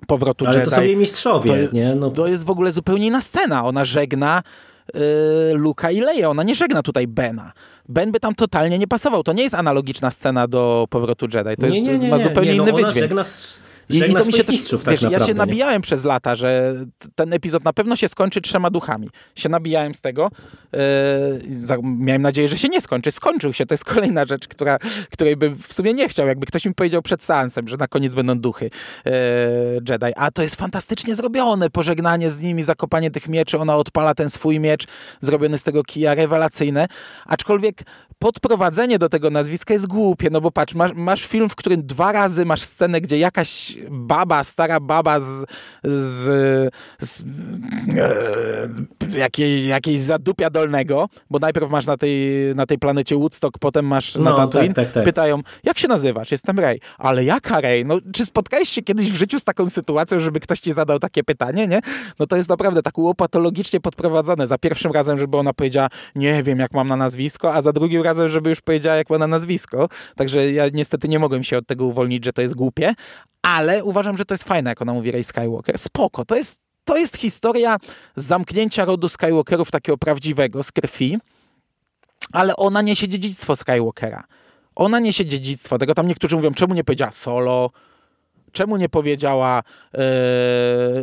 [0.06, 0.70] powrotu Ale Jedi.
[0.70, 1.94] to są jej mistrzowie, To jest- nie?
[1.94, 3.64] No, To jest w ogóle zupełnie inna scena.
[3.64, 4.42] Ona żegna
[4.94, 5.00] yy,
[5.54, 6.28] Luka i Leia.
[6.30, 7.52] Ona nie żegna tutaj Bena.
[7.88, 9.22] Ben by tam totalnie nie pasował.
[9.22, 11.56] To nie jest analogiczna scena do powrotu Jedi.
[11.60, 13.04] To jest, ma zupełnie nie, no inny ona wydźwięk.
[13.04, 15.38] żegna, s- I, i to mi się też, mistrzów, tak wiesz, ja naprawdę, się nie?
[15.38, 16.74] nabijałem przez lata, że
[17.14, 19.08] ten epizod na pewno się skończy trzema duchami.
[19.34, 20.30] Się nabijałem z tego.
[20.72, 23.12] Yy, miałem nadzieję, że się nie skończy.
[23.12, 23.66] Skończył się.
[23.66, 24.78] To jest kolejna rzecz, która,
[25.10, 26.26] której bym w sumie nie chciał.
[26.26, 28.70] Jakby ktoś mi powiedział przed seansem, że na koniec będą duchy
[29.04, 29.12] yy,
[29.88, 30.12] Jedi.
[30.16, 31.70] A to jest fantastycznie zrobione.
[31.70, 33.58] Pożegnanie z nimi, zakopanie tych mieczy.
[33.58, 34.86] Ona odpala ten swój miecz,
[35.20, 36.86] zrobiony z tego kija, rewelacyjne.
[37.26, 37.82] Aczkolwiek
[38.18, 42.12] podprowadzenie do tego nazwiska jest głupie, no bo patrz, masz, masz film, w którym dwa
[42.12, 45.44] razy masz scenę, gdzie jakaś baba, stara baba z,
[45.84, 47.24] z, z
[47.98, 53.86] e, jakiej, jakiejś zadupia dolnego, bo najpierw masz na tej, na tej planecie Woodstock, potem
[53.86, 55.04] masz na No, Tatooine, tak, tak, tak.
[55.04, 56.30] pytają, jak się nazywasz?
[56.32, 56.80] Jestem Rey.
[56.98, 57.84] Ale jaka Rey?
[57.84, 61.24] No, czy spotkałeś się kiedyś w życiu z taką sytuacją, żeby ktoś ci zadał takie
[61.24, 61.80] pytanie, nie?
[62.18, 64.46] No to jest naprawdę tak łopatologicznie podprowadzone.
[64.46, 68.02] Za pierwszym razem, żeby ona powiedziała, nie wiem, jak mam na nazwisko, a za drugim
[68.02, 69.88] razem, żeby już powiedziała, jak ma na nazwisko.
[70.16, 72.94] Także ja niestety nie mogłem się od tego uwolnić, że to jest głupie,
[73.46, 75.78] ale uważam, że to jest fajne, jak ona mówi Rey Skywalker.
[75.78, 77.76] Spoko, to jest, to jest historia
[78.16, 81.18] zamknięcia rodu Skywalkerów takiego prawdziwego, z krwi,
[82.32, 84.24] ale ona niesie dziedzictwo Skywalkera.
[84.76, 85.78] Ona niesie dziedzictwo.
[85.78, 87.70] Tego tam niektórzy mówią, czemu nie powiedziała solo,
[88.52, 89.62] czemu nie powiedziała
[89.94, 89.98] e,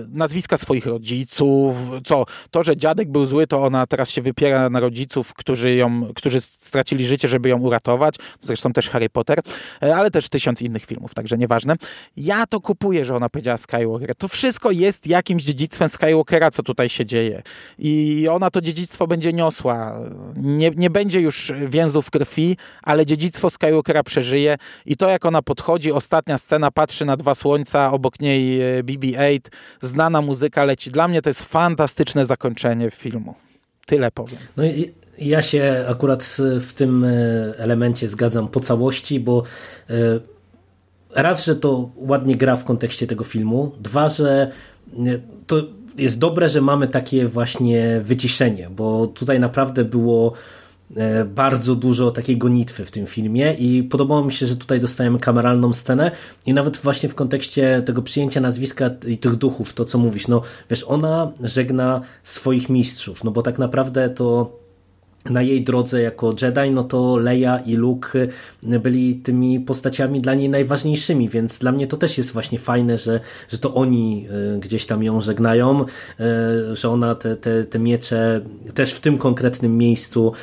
[0.08, 4.80] nazwiska swoich rodziców, co, to, że dziadek był zły, to ona teraz się wypiera na
[4.80, 9.40] rodziców, którzy ją, którzy stracili życie, żeby ją uratować, zresztą też Harry Potter,
[9.84, 11.76] e, ale też tysiąc innych filmów, także nieważne.
[12.18, 14.16] Ja to kupuję, że ona powiedziała Skywalker.
[14.16, 17.42] To wszystko jest jakimś dziedzictwem Skywalkera, co tutaj się dzieje
[17.80, 20.00] i ona to dziedzictwo będzie niosła.
[20.36, 25.92] Nie, nie będzie już więzów krwi, ale dziedzictwo Skywalkera przeżyje i to, jak ona podchodzi,
[25.92, 29.40] ostatnia scena, patrzy na dwa słońca, obok niej e, BB-8,
[29.82, 30.92] znana muzyka leci.
[30.92, 33.36] Dla mnie to jest fantastyczne zakończenie filmu.
[33.86, 34.38] Tyle powiem.
[34.58, 37.10] No i ja się akurat w tym e,
[37.58, 39.44] elemencie zgadzam po całości, bo
[39.90, 39.94] e,
[41.10, 44.52] raz, że to ładnie gra w kontekście tego filmu, dwa, że
[45.48, 45.64] to
[45.98, 50.34] jest dobre, że mamy takie właśnie wyciszenie, bo tutaj naprawdę było
[51.26, 55.74] bardzo dużo takiej gonitwy w tym filmie i podobało mi się, że tutaj dostajemy kameralną
[55.74, 56.12] scenę
[56.46, 60.42] i nawet właśnie w kontekście tego przyjęcia nazwiska i tych duchów, to co mówisz, no
[60.70, 64.63] wiesz, ona żegna swoich mistrzów, no bo tak naprawdę to
[65.30, 68.28] na jej drodze jako Jedi, no to Leia i Luke
[68.64, 73.20] byli tymi postaciami dla niej najważniejszymi, więc dla mnie to też jest właśnie fajne, że,
[73.50, 78.42] że to oni y, gdzieś tam ją żegnają, y, że ona te, te, te miecze
[78.74, 80.34] też w tym konkretnym miejscu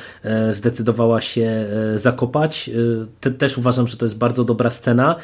[0.49, 2.69] y, zdecydowała się zakopać.
[3.19, 5.15] Te, też uważam, że to jest bardzo dobra scena.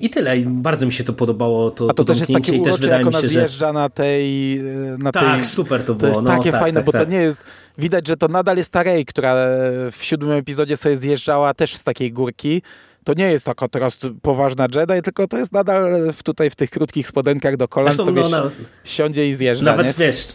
[0.00, 0.38] I tyle.
[0.38, 1.70] I bardzo mi się to podobało.
[1.70, 4.60] To, A to, też jest takie urocze, jak ona się, że zjeżdża na tej...
[4.98, 5.44] Na tak, tej...
[5.44, 6.08] super to To było.
[6.08, 7.04] jest no, takie tak, fajne, tak, bo tak.
[7.04, 7.44] to nie jest...
[7.78, 9.34] Widać, że to nadal jest ta Rey, która
[9.92, 12.62] w siódmym epizodzie sobie zjeżdżała też z takiej górki.
[13.04, 16.70] To nie jest taka teraz poważna Jedi, tylko to jest nadal w, tutaj w tych
[16.70, 18.50] krótkich spodenkach do kolan Zresztą, sobie no, na-
[18.84, 19.64] siądzie i zjeżdża.
[19.64, 20.06] Nawet nie?
[20.06, 20.28] wiesz,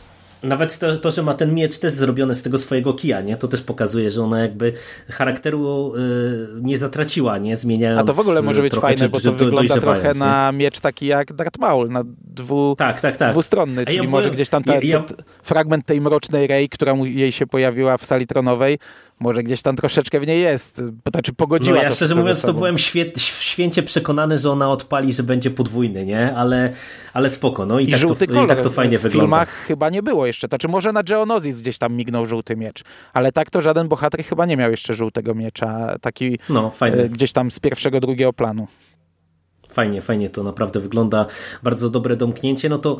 [0.47, 3.37] nawet to, to, że ma ten miecz też zrobiony z tego swojego kija, nie?
[3.37, 4.73] To też pokazuje, że ona jakby
[5.09, 7.55] charakteru y, nie zatraciła, nie?
[7.55, 10.13] Zmieniając A to w ogóle może być trochę, fajne, czy- bo to do- wygląda trochę
[10.13, 10.19] nie?
[10.19, 13.31] na miecz taki jak Darth Maul, na dwu, Tak, tak, tak.
[13.31, 16.69] dwustronny, czyli ja może powiem- gdzieś tam ta, ja- ja- ten fragment tej mrocznej Rey,
[16.69, 18.79] która jej się pojawiła w sali tronowej,
[19.19, 20.81] może gdzieś tam troszeczkę w niej jest.
[21.11, 25.13] Znaczy pogodziła No ja to szczerze mówiąc to byłem świe- święcie przekonany, że ona odpali,
[25.13, 26.35] że będzie podwójny, nie?
[26.35, 26.73] Ale,
[27.13, 28.45] ale spoko, no i, I tak, żółty to, kolor.
[28.45, 29.23] i tak to fajnie w wygląda.
[29.25, 30.47] filmach chyba nie było jeszcze.
[30.47, 34.45] Znaczy może na Geonosis gdzieś tam mignął żółty miecz, ale tak to żaden bohater chyba
[34.45, 36.97] nie miał jeszcze żółtego miecza, taki No, fajnie.
[36.97, 38.67] e, gdzieś tam z pierwszego, drugiego planu.
[39.77, 41.25] Fajnie, fajnie to naprawdę wygląda.
[41.63, 42.69] Bardzo dobre domknięcie.
[42.69, 42.97] No to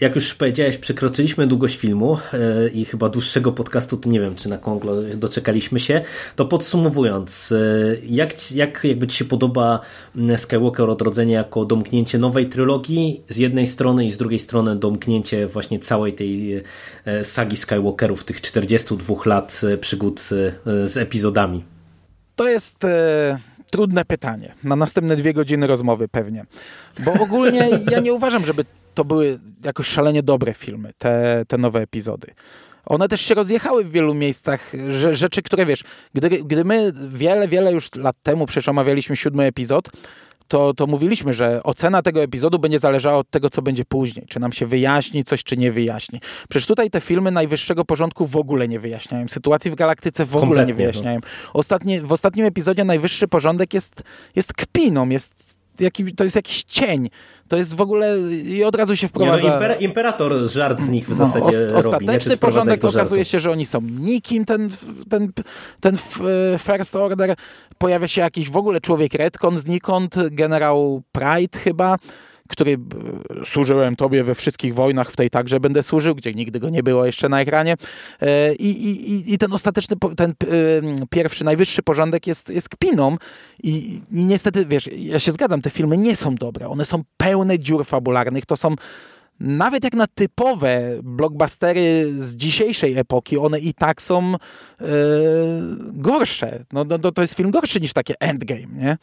[0.00, 4.48] jak już powiedziałeś, przekroczyliśmy długość filmu e, i chyba dłuższego podcastu, to nie wiem, czy
[4.48, 6.02] na Konglo doczekaliśmy się.
[6.36, 7.56] To podsumowując, e,
[8.06, 9.80] jak, jak jakby Ci się podoba
[10.16, 15.46] m, Skywalker Odrodzenie jako domknięcie nowej trylogii z jednej strony i z drugiej strony domknięcie
[15.46, 16.62] właśnie całej tej
[17.22, 20.20] sagi Skywalkerów, tych 42 lat przygód
[20.84, 21.64] z epizodami?
[22.36, 22.86] To jest
[23.72, 24.54] trudne pytanie.
[24.64, 26.44] Na następne dwie godziny rozmowy pewnie.
[27.04, 31.80] Bo ogólnie ja nie uważam, żeby to były jakoś szalenie dobre filmy, te, te nowe
[31.80, 32.26] epizody.
[32.86, 34.72] One też się rozjechały w wielu miejscach,
[35.12, 35.84] rzeczy, które wiesz,
[36.14, 39.88] gdy, gdy my wiele, wiele już lat temu przecież omawialiśmy siódmy epizod,
[40.52, 44.26] to, to mówiliśmy, że ocena tego epizodu będzie zależała od tego, co będzie później.
[44.28, 46.20] Czy nam się wyjaśni coś, czy nie wyjaśni.
[46.48, 49.28] Przecież tutaj te filmy najwyższego porządku w ogóle nie wyjaśniają.
[49.28, 50.76] Sytuacji w galaktyce w ogóle nie Kompletnie, no.
[50.76, 51.20] wyjaśniają.
[51.54, 54.02] Ostatni, w ostatnim epizodzie najwyższy porządek jest,
[54.36, 57.10] jest kpiną, jest jaki, to jest jakiś cień.
[57.48, 59.42] To jest w ogóle i od razu się wprowadza...
[59.42, 61.88] Nie, no, imper, imperator żart z nich w zasadzie no, robi.
[61.88, 62.36] Ostateczny nie?
[62.36, 64.68] porządek okazuje się, że oni są nikim, ten,
[65.10, 65.32] ten,
[65.80, 67.34] ten e, First Order.
[67.78, 71.96] Pojawia się jakiś w ogóle człowiek Redcon znikąd, generał Pride chyba,
[72.52, 76.70] który e, służyłem tobie we wszystkich wojnach, w tej także będę służył, gdzie nigdy go
[76.70, 77.74] nie było jeszcze na ekranie.
[78.20, 80.34] E, I, i, i ten ostateczny, ten e,
[81.10, 83.16] pierwszy, najwyższy porządek jest, jest kpiną
[83.62, 87.58] I, i niestety, wiesz, ja się zgadzam, te filmy nie są dobre, one są pełne
[87.58, 88.74] dziur fabularnych, to są
[89.40, 94.32] nawet jak na typowe blockbustery z dzisiejszej epoki, one i tak są
[94.80, 94.86] yy,
[95.92, 96.64] gorsze.
[96.72, 98.96] No, no, to jest film gorszy niż takie Endgame, nie?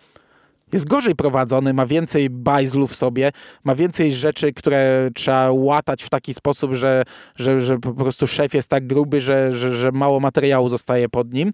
[0.74, 3.32] Jest gorzej prowadzony, ma więcej bajzlu w sobie,
[3.64, 7.04] ma więcej rzeczy, które trzeba łatać w taki sposób, że,
[7.36, 11.34] że, że po prostu szef jest tak gruby, że, że, że mało materiału zostaje pod
[11.34, 11.54] nim.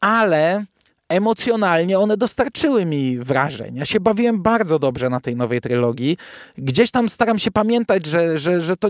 [0.00, 0.64] Ale
[1.08, 3.76] emocjonalnie one dostarczyły mi wrażeń.
[3.76, 6.16] Ja się bawiłem bardzo dobrze na tej nowej trylogii.
[6.58, 8.88] Gdzieś tam staram się pamiętać, że, że, że to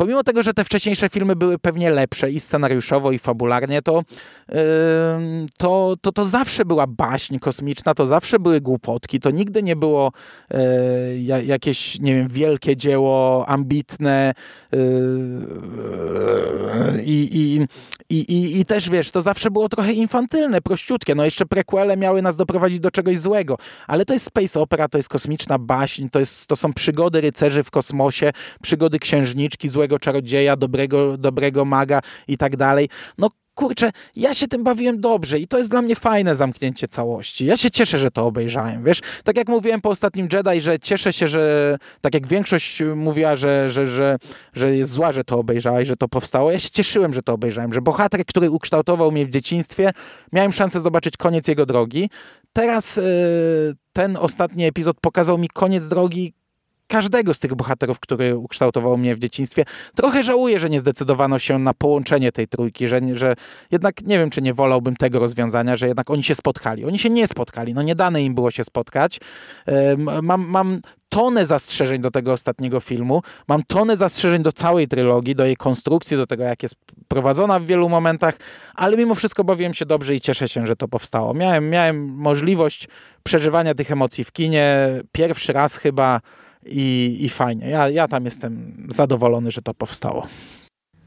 [0.00, 4.02] pomimo tego, że te wcześniejsze filmy były pewnie lepsze i scenariuszowo, i fabularnie, to,
[4.48, 4.56] yy,
[5.58, 10.12] to, to, to zawsze była baśń kosmiczna, to zawsze były głupotki, to nigdy nie było
[10.50, 14.34] yy, jakieś, nie wiem, wielkie dzieło, ambitne
[17.04, 17.66] i, i,
[18.10, 21.14] i, i też, wiesz, to zawsze było trochę infantylne, prościutkie.
[21.14, 23.56] No jeszcze prequele miały nas doprowadzić do czegoś złego,
[23.86, 27.62] ale to jest space opera, to jest kosmiczna baśń, to, jest, to są przygody rycerzy
[27.62, 32.88] w kosmosie, przygody księżniczki, złego czarodzieja, dobrego, dobrego maga i tak dalej.
[33.18, 37.46] No kurczę, ja się tym bawiłem dobrze i to jest dla mnie fajne zamknięcie całości.
[37.46, 39.00] Ja się cieszę, że to obejrzałem, wiesz?
[39.24, 43.68] Tak jak mówiłem po ostatnim Jedi, że cieszę się, że tak jak większość mówiła, że,
[43.68, 44.16] że, że,
[44.54, 47.32] że jest zła, że to obejrzała i że to powstało, ja się cieszyłem, że to
[47.32, 49.90] obejrzałem, że bohater, który ukształtował mnie w dzieciństwie,
[50.32, 52.10] miałem szansę zobaczyć koniec jego drogi.
[52.52, 53.02] Teraz yy,
[53.92, 56.32] ten ostatni epizod pokazał mi koniec drogi,
[56.90, 59.64] każdego z tych bohaterów, który ukształtował mnie w dzieciństwie.
[59.94, 63.34] Trochę żałuję, że nie zdecydowano się na połączenie tej trójki, że, że
[63.70, 66.84] jednak nie wiem, czy nie wolałbym tego rozwiązania, że jednak oni się spotkali.
[66.84, 69.20] Oni się nie spotkali, no nie dane im było się spotkać.
[70.22, 75.44] Mam, mam tonę zastrzeżeń do tego ostatniego filmu, mam tonę zastrzeżeń do całej trylogii, do
[75.44, 76.74] jej konstrukcji, do tego, jak jest
[77.08, 78.36] prowadzona w wielu momentach,
[78.74, 81.34] ale mimo wszystko bawiłem się dobrze i cieszę się, że to powstało.
[81.34, 82.88] Miałem, miałem możliwość
[83.22, 86.20] przeżywania tych emocji w kinie pierwszy raz chyba
[86.66, 87.68] i, i fajnie.
[87.68, 90.26] Ja, ja tam jestem zadowolony, że to powstało.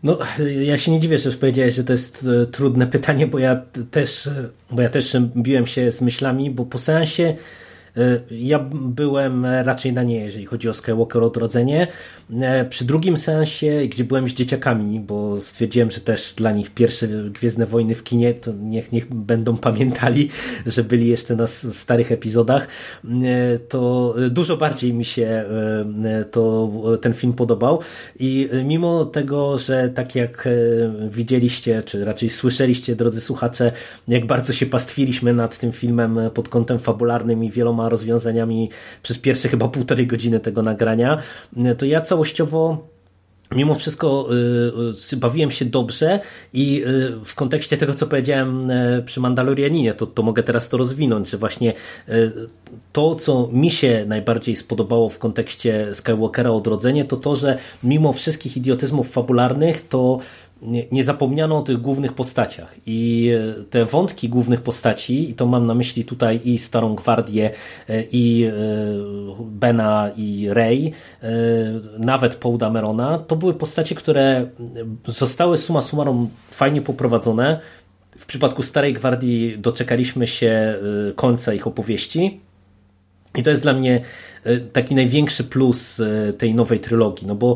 [0.04, 0.18] No,
[0.62, 4.28] ja się nie dziwię, że powiedziałeś, że to jest e, trudne pytanie, bo ja też,
[4.28, 7.36] e, bo ja też biłem się z myślami, bo po seansie E,
[8.32, 11.88] ja byłem raczej na nie, jeżeli chodzi o Skywalker Odrodzenie.
[12.42, 17.08] E, przy drugim sensie, gdzie byłem z dzieciakami, bo stwierdziłem, że też dla nich pierwsze
[17.08, 20.30] Gwiezdne Wojny w kinie, to niech, niech będą pamiętali,
[20.66, 22.68] że byli jeszcze na starych epizodach,
[23.06, 25.46] e, to dużo bardziej mi się
[26.32, 27.80] to, ten film podobał
[28.20, 30.50] i mimo tego, że tak jak
[31.10, 33.72] widzieliście, czy raczej słyszeliście, drodzy słuchacze,
[34.08, 38.70] jak bardzo się pastwiliśmy nad tym filmem pod kątem fabularnym i wieloma rozwiązaniami
[39.04, 41.18] przez pierwsze chyba półtorej godziny tego nagrania,
[41.78, 42.94] to ja całościowo
[43.56, 44.28] mimo wszystko
[45.12, 46.20] y, y, bawiłem się dobrze
[46.54, 48.72] i y, w kontekście tego, co powiedziałem
[49.06, 51.74] przy Mandalorianinie, to, to mogę teraz to rozwinąć, że właśnie
[52.94, 58.58] to, co mi się najbardziej spodobało w kontekście Skywalkera Odrodzenie, to to, że mimo wszystkich
[58.58, 60.20] idiotyzmów fabularnych, to
[60.64, 65.46] nie, nie, zapomniano o tych głównych postaciach i e, te wątki głównych postaci, i to
[65.46, 67.52] mam na myśli tutaj i Starą Gwardię,
[67.90, 68.54] e, i e,
[69.40, 70.92] Bena, i Rey,
[71.98, 74.48] nawet Paul Damerona, to były postacie, które
[75.06, 77.60] zostały suma summarum fajnie poprowadzone.
[78.18, 80.76] W przypadku Starej Gwardii doczekaliśmy się
[81.16, 82.42] końca ich opowieści,
[83.36, 84.02] i to jest dla mnie
[84.74, 86.02] taki największy plus
[86.38, 87.56] tej nowej trylogii, no bo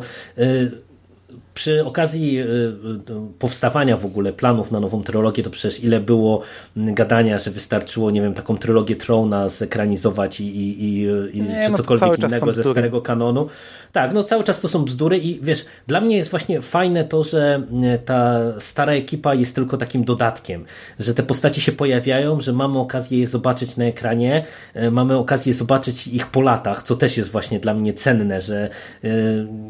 [1.58, 6.42] przy okazji y, y, powstawania w ogóle planów na nową trylogię, to przecież ile było
[6.76, 11.72] gadania, że wystarczyło, nie wiem, taką trylogię Trona zekranizować i, i, i, i nie, czy
[11.72, 13.48] no cokolwiek innego ze starego kanonu.
[13.92, 17.24] Tak, no cały czas to są bzdury i wiesz, dla mnie jest właśnie fajne to,
[17.24, 20.66] że e, ta stara ekipa jest tylko takim dodatkiem,
[21.00, 24.46] że te postaci się pojawiają, że mamy okazję je zobaczyć na ekranie,
[24.92, 28.70] mamy okazję zobaczyć ich po latach, co też jest właśnie dla mnie cenne, że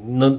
[0.06, 0.32] no,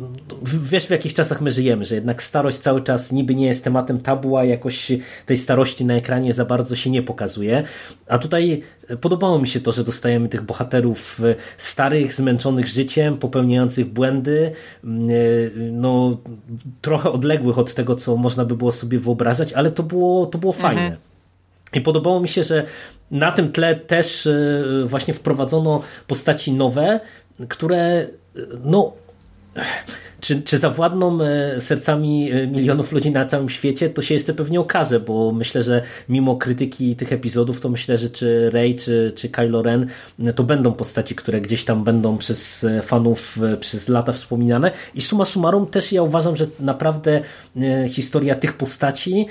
[0.43, 4.01] wiesz w jakich czasach my żyjemy, że jednak starość cały czas niby nie jest tematem
[4.01, 4.93] tabu, a jakoś
[5.27, 7.65] tej starości na ekranie za bardzo się nie pokazuje,
[8.09, 8.63] a tutaj
[9.01, 11.21] podobało mi się to, że dostajemy tych bohaterów
[11.57, 14.53] starych, zmęczonych życiem, popełniających błędy,
[14.85, 15.13] mm, e,
[15.73, 16.19] no
[16.81, 20.53] trochę odległych od tego, co można by było sobie wyobrażać, ale to było, to było
[20.53, 20.83] fajne.
[20.83, 21.01] Mhm.
[21.73, 22.65] I podobało mi się, że
[23.11, 24.29] na tym tle też
[24.85, 27.01] właśnie wprowadzono postaci nowe,
[27.49, 28.07] które
[28.65, 28.93] no
[30.21, 34.61] czy, czy zawładną e, sercami e, milionów ludzi na całym świecie, to się jeszcze pewnie
[34.61, 39.29] okaże, bo myślę, że mimo krytyki tych epizodów, to myślę, że czy Rey, czy, czy
[39.29, 39.87] Kylo Ren
[40.21, 44.71] e, to będą postaci, które gdzieś tam będą przez fanów przez lata wspominane.
[44.95, 47.21] I suma summarum też ja uważam, że naprawdę
[47.89, 49.27] historia tych postaci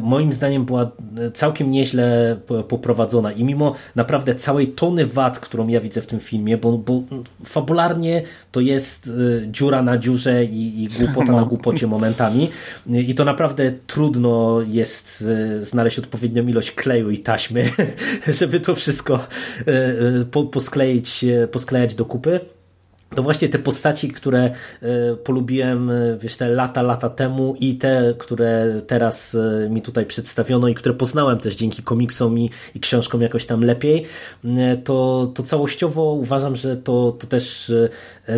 [0.00, 0.90] moim zdaniem była
[1.34, 2.36] całkiem nieźle
[2.68, 3.32] poprowadzona.
[3.32, 7.02] I mimo naprawdę całej tony wad, którą ja widzę w tym filmie, bo, bo
[7.44, 9.12] fabularnie to jest
[9.50, 11.46] dziura na dziurze i, i głupota na no.
[11.46, 12.50] głupocie momentami.
[12.86, 15.24] I to naprawdę trudno jest
[15.60, 17.70] e, znaleźć odpowiednią ilość kleju i taśmy,
[18.38, 19.70] żeby to wszystko e,
[20.40, 22.40] e, poskleić, posklejać do kupy
[23.14, 24.50] to właśnie te postaci, które
[24.82, 30.06] e, polubiłem e, wiesz, te lata, lata temu i te, które teraz e, mi tutaj
[30.06, 34.06] przedstawiono i które poznałem też dzięki komiksom i, i książkom jakoś tam lepiej,
[34.84, 37.72] to, to całościowo uważam, że to, to też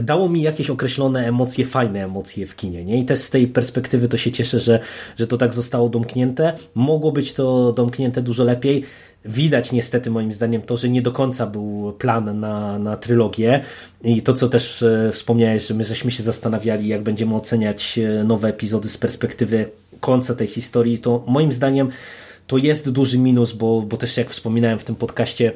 [0.02, 2.84] dało mi jakieś określone emocje, fajne emocje w kinie.
[2.84, 2.98] Nie?
[2.98, 4.80] I też z tej perspektywy to się cieszę, że,
[5.16, 6.52] że to tak zostało domknięte.
[6.74, 8.84] Mogło być to domknięte dużo lepiej.
[9.24, 13.60] Widać niestety moim zdaniem to, że nie do końca był plan na, na trylogię.
[14.04, 18.24] I to, co też e, wspomniałeś, że my żeśmy się zastanawiali, jak będziemy oceniać e,
[18.24, 19.70] nowe epizody z perspektywy
[20.00, 21.88] końca tej historii, to moim zdaniem
[22.46, 25.52] to jest duży minus, bo, bo też jak wspominałem w tym podcaście,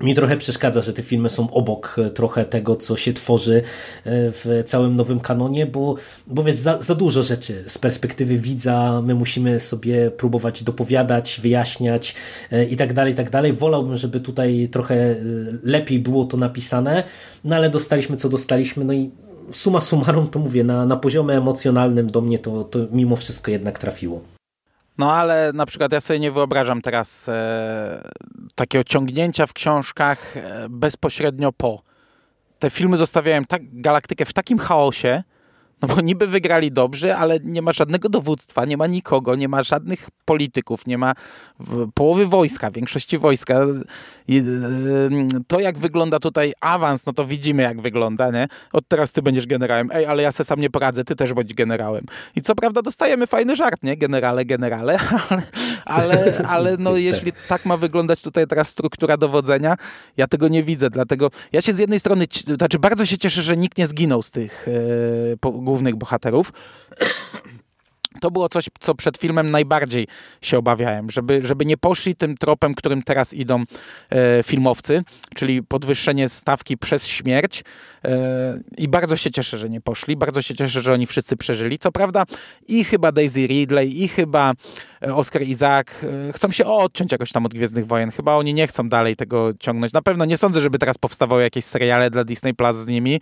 [0.00, 3.62] mi trochę przeszkadza, że te filmy są obok e, trochę tego, co się tworzy e,
[4.04, 5.94] w całym nowym kanonie, bo,
[6.26, 12.14] bo wiesz, za, za dużo rzeczy z perspektywy widza my musimy sobie próbować dopowiadać, wyjaśniać
[12.52, 13.52] e, i tak dalej, i tak dalej.
[13.52, 15.16] Wolałbym, żeby tutaj trochę
[15.62, 17.04] lepiej było to napisane,
[17.44, 19.10] no ale dostaliśmy co dostaliśmy, no i
[19.50, 23.78] suma summarum to mówię, na, na poziomie emocjonalnym do mnie to, to mimo wszystko jednak
[23.78, 24.37] trafiło.
[24.98, 28.02] No ale na przykład ja sobie nie wyobrażam teraz e,
[28.54, 31.82] takiego ciągnięcia w książkach e, bezpośrednio po.
[32.58, 35.22] Te filmy zostawiają tak galaktykę w takim chaosie,
[35.82, 39.62] no bo niby wygrali dobrze, ale nie ma żadnego dowództwa, nie ma nikogo, nie ma
[39.62, 41.12] żadnych polityków, nie ma
[41.94, 43.66] połowy wojska, większości wojska.
[44.28, 44.42] I
[45.46, 48.48] to jak wygląda tutaj awans, no to widzimy jak wygląda, nie?
[48.72, 49.88] Od teraz ty będziesz generałem.
[49.92, 52.04] Ej, ale ja se sam nie poradzę, ty też bądź generałem.
[52.36, 53.96] I co prawda dostajemy fajny żart, nie?
[53.96, 54.98] Generale, generale,
[55.28, 55.42] ale,
[55.84, 59.76] ale, ale no jeśli tak ma wyglądać tutaj teraz struktura dowodzenia,
[60.16, 62.26] ja tego nie widzę, dlatego ja się z jednej strony,
[62.58, 64.66] znaczy bardzo się cieszę, że nikt nie zginął z tych
[65.30, 65.36] yy,
[65.68, 66.52] głównych bohaterów.
[68.20, 70.06] To było coś, co przed filmem najbardziej
[70.42, 73.62] się obawiałem, żeby, żeby nie poszli tym tropem, którym teraz idą
[74.10, 75.02] e, filmowcy,
[75.34, 77.64] czyli podwyższenie stawki przez śmierć.
[78.04, 80.16] E, I bardzo się cieszę, że nie poszli.
[80.16, 81.78] Bardzo się cieszę, że oni wszyscy przeżyli.
[81.78, 82.24] Co prawda,
[82.68, 84.54] i chyba Daisy Ridley, i chyba
[85.02, 88.10] E, Oscar Isaac e, chcą się odciąć jakoś tam od Gwiezdnych Wojen.
[88.10, 89.92] Chyba oni nie chcą dalej tego ciągnąć.
[89.92, 93.20] Na pewno nie sądzę, żeby teraz powstawały jakieś seriale dla Disney Plus z nimi,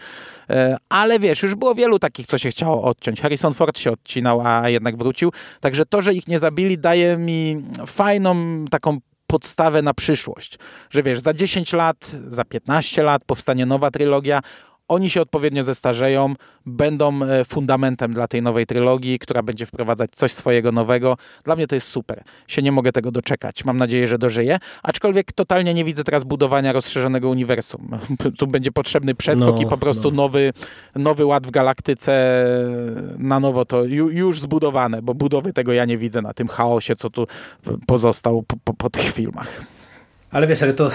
[0.50, 3.20] e, ale wiesz, już było wielu takich, co się chciało odciąć.
[3.20, 5.32] Harrison Ford się odcinał, a jednak wrócił.
[5.60, 10.58] Także to, że ich nie zabili, daje mi fajną taką podstawę na przyszłość.
[10.90, 14.40] Że wiesz, za 10 lat, za 15 lat powstanie nowa trylogia,
[14.88, 16.34] oni się odpowiednio zestarzeją,
[16.66, 21.16] będą e, fundamentem dla tej nowej trylogii, która będzie wprowadzać coś swojego nowego.
[21.44, 22.22] Dla mnie to jest super.
[22.46, 23.64] Się nie mogę tego doczekać.
[23.64, 24.58] Mam nadzieję, że dożyję.
[24.82, 27.88] Aczkolwiek totalnie nie widzę teraz budowania rozszerzonego uniwersum.
[28.38, 30.16] Tu będzie potrzebny przeskok no, i po prostu no.
[30.16, 30.52] nowy,
[30.94, 32.44] nowy ład w galaktyce
[33.18, 37.10] na nowo to już zbudowane, bo budowy tego ja nie widzę na tym chaosie, co
[37.10, 37.26] tu
[37.86, 39.75] pozostał po, po, po tych filmach.
[40.36, 40.92] Ale wiesz, ale to e,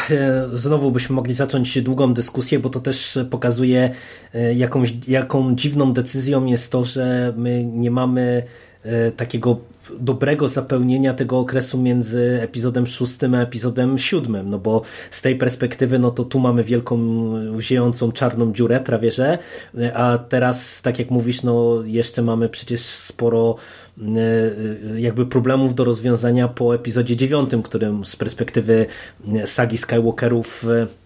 [0.54, 3.90] znowu byśmy mogli zacząć długą dyskusję, bo to też pokazuje,
[4.34, 8.44] e, jakąś, jaką dziwną decyzją jest to, że my nie mamy
[9.18, 9.58] takiego
[10.00, 16.00] dobrego zapełnienia tego okresu między epizodem szóstym a epizodem siódmym, no bo z tej perspektywy,
[16.00, 16.98] no to tu mamy wielką,
[17.60, 19.38] ziejącą czarną dziurę prawie, że,
[19.94, 23.56] a teraz, tak jak mówisz, no jeszcze mamy przecież sporo
[23.98, 28.86] e, jakby problemów do rozwiązania po epizodzie dziewiątym, którym z perspektywy
[29.46, 31.01] sagi Skywalkerów e,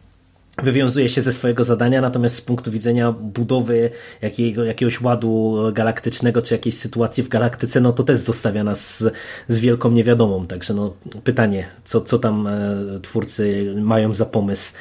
[0.64, 3.90] wywiązuje się ze swojego zadania, natomiast z punktu widzenia budowy
[4.22, 9.14] jakiego, jakiegoś ładu galaktycznego, czy jakiejś sytuacji w galaktyce, no to też zostawia nas z,
[9.48, 10.48] z wielką niewiadomą.
[10.48, 10.94] Także no,
[11.24, 14.74] pytanie, co, co tam e, twórcy mają za pomysł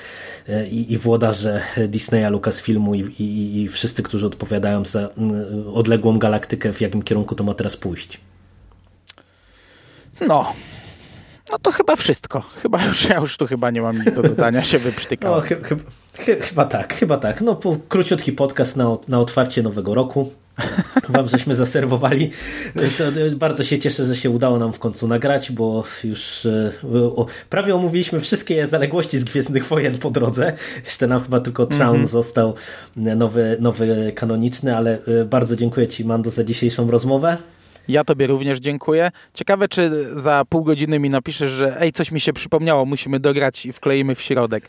[0.48, 5.08] e, i, i włodarze Disneya, Lucasfilmu i, i, i wszyscy, którzy odpowiadają za
[5.74, 8.20] odległą galaktykę, w jakim kierunku to ma teraz pójść.
[10.28, 10.52] No,
[11.52, 12.40] no to chyba wszystko.
[12.40, 15.42] Chyba już, ja już tu chyba nie mam nic do dodania, się wyprztykałem.
[15.50, 15.82] No, chyba,
[16.40, 17.40] chyba tak, chyba tak.
[17.40, 20.30] No po, króciutki podcast na, na otwarcie nowego roku.
[21.08, 22.30] wam żeśmy zaserwowali.
[22.98, 23.04] To
[23.36, 26.72] bardzo się cieszę, że się udało nam w końcu nagrać, bo już e,
[27.16, 30.52] o, prawie omówiliśmy wszystkie zaległości z Gwiezdnych Wojen po drodze.
[30.84, 32.06] Jeszcze nam chyba tylko Traun Mhm.
[32.06, 32.54] został
[32.96, 37.36] nowy, nowy kanoniczny, ale e, bardzo dziękuję Ci Mando za dzisiejszą rozmowę.
[37.88, 39.10] Ja tobie również dziękuję.
[39.34, 39.90] Ciekawe, czy
[40.20, 44.14] za pół godziny mi napiszesz, że ej, coś mi się przypomniało, musimy dograć i wkleimy
[44.14, 44.68] w środek.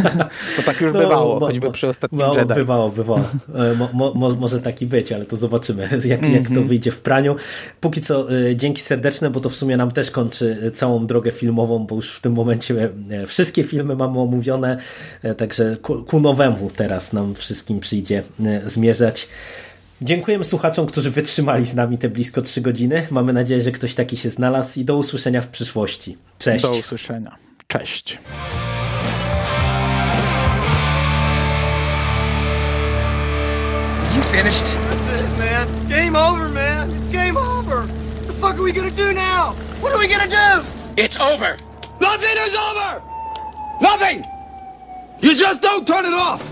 [0.56, 2.54] to tak już No, bywało, mo- choćby przy ostatnim no, Jedi.
[2.54, 3.20] Bywało, bywało.
[3.54, 6.54] E, Mo, mo, mo, może taki być, ale to zobaczymy, jak, jak Mhm.
[6.54, 7.36] to wyjdzie w praniu.
[7.80, 11.86] Póki co e, dzięki serdeczne, bo to w sumie nam też kończy całą drogę filmową,
[11.86, 14.76] bo już w tym momencie e, wszystkie filmy mamy omówione,
[15.36, 18.22] także ku, ku nowemu teraz nam wszystkim przyjdzie
[18.66, 19.28] zmierzać.
[20.02, 23.06] Dziękujemy słuchaczom, którzy wytrzymali z nami te blisko 3 godziny.
[23.10, 26.18] Mamy nadzieję, że ktoś taki się znalazł i do usłyszenia w przyszłości.
[26.38, 26.64] Cześć.
[26.64, 27.36] Do usłyszenia.
[27.66, 28.18] Cześć.
[34.16, 34.64] You finished?
[34.64, 35.88] That's it, man.
[35.88, 36.90] Game over, man.
[36.90, 37.86] It's game over.
[37.86, 39.54] What the fuck are we gonna do now?
[39.80, 40.66] What are we gonna do?
[40.96, 41.56] It's over.
[42.00, 43.02] Nothing is over!
[43.80, 44.24] Nothing!
[45.20, 46.42] You just don't turn it off!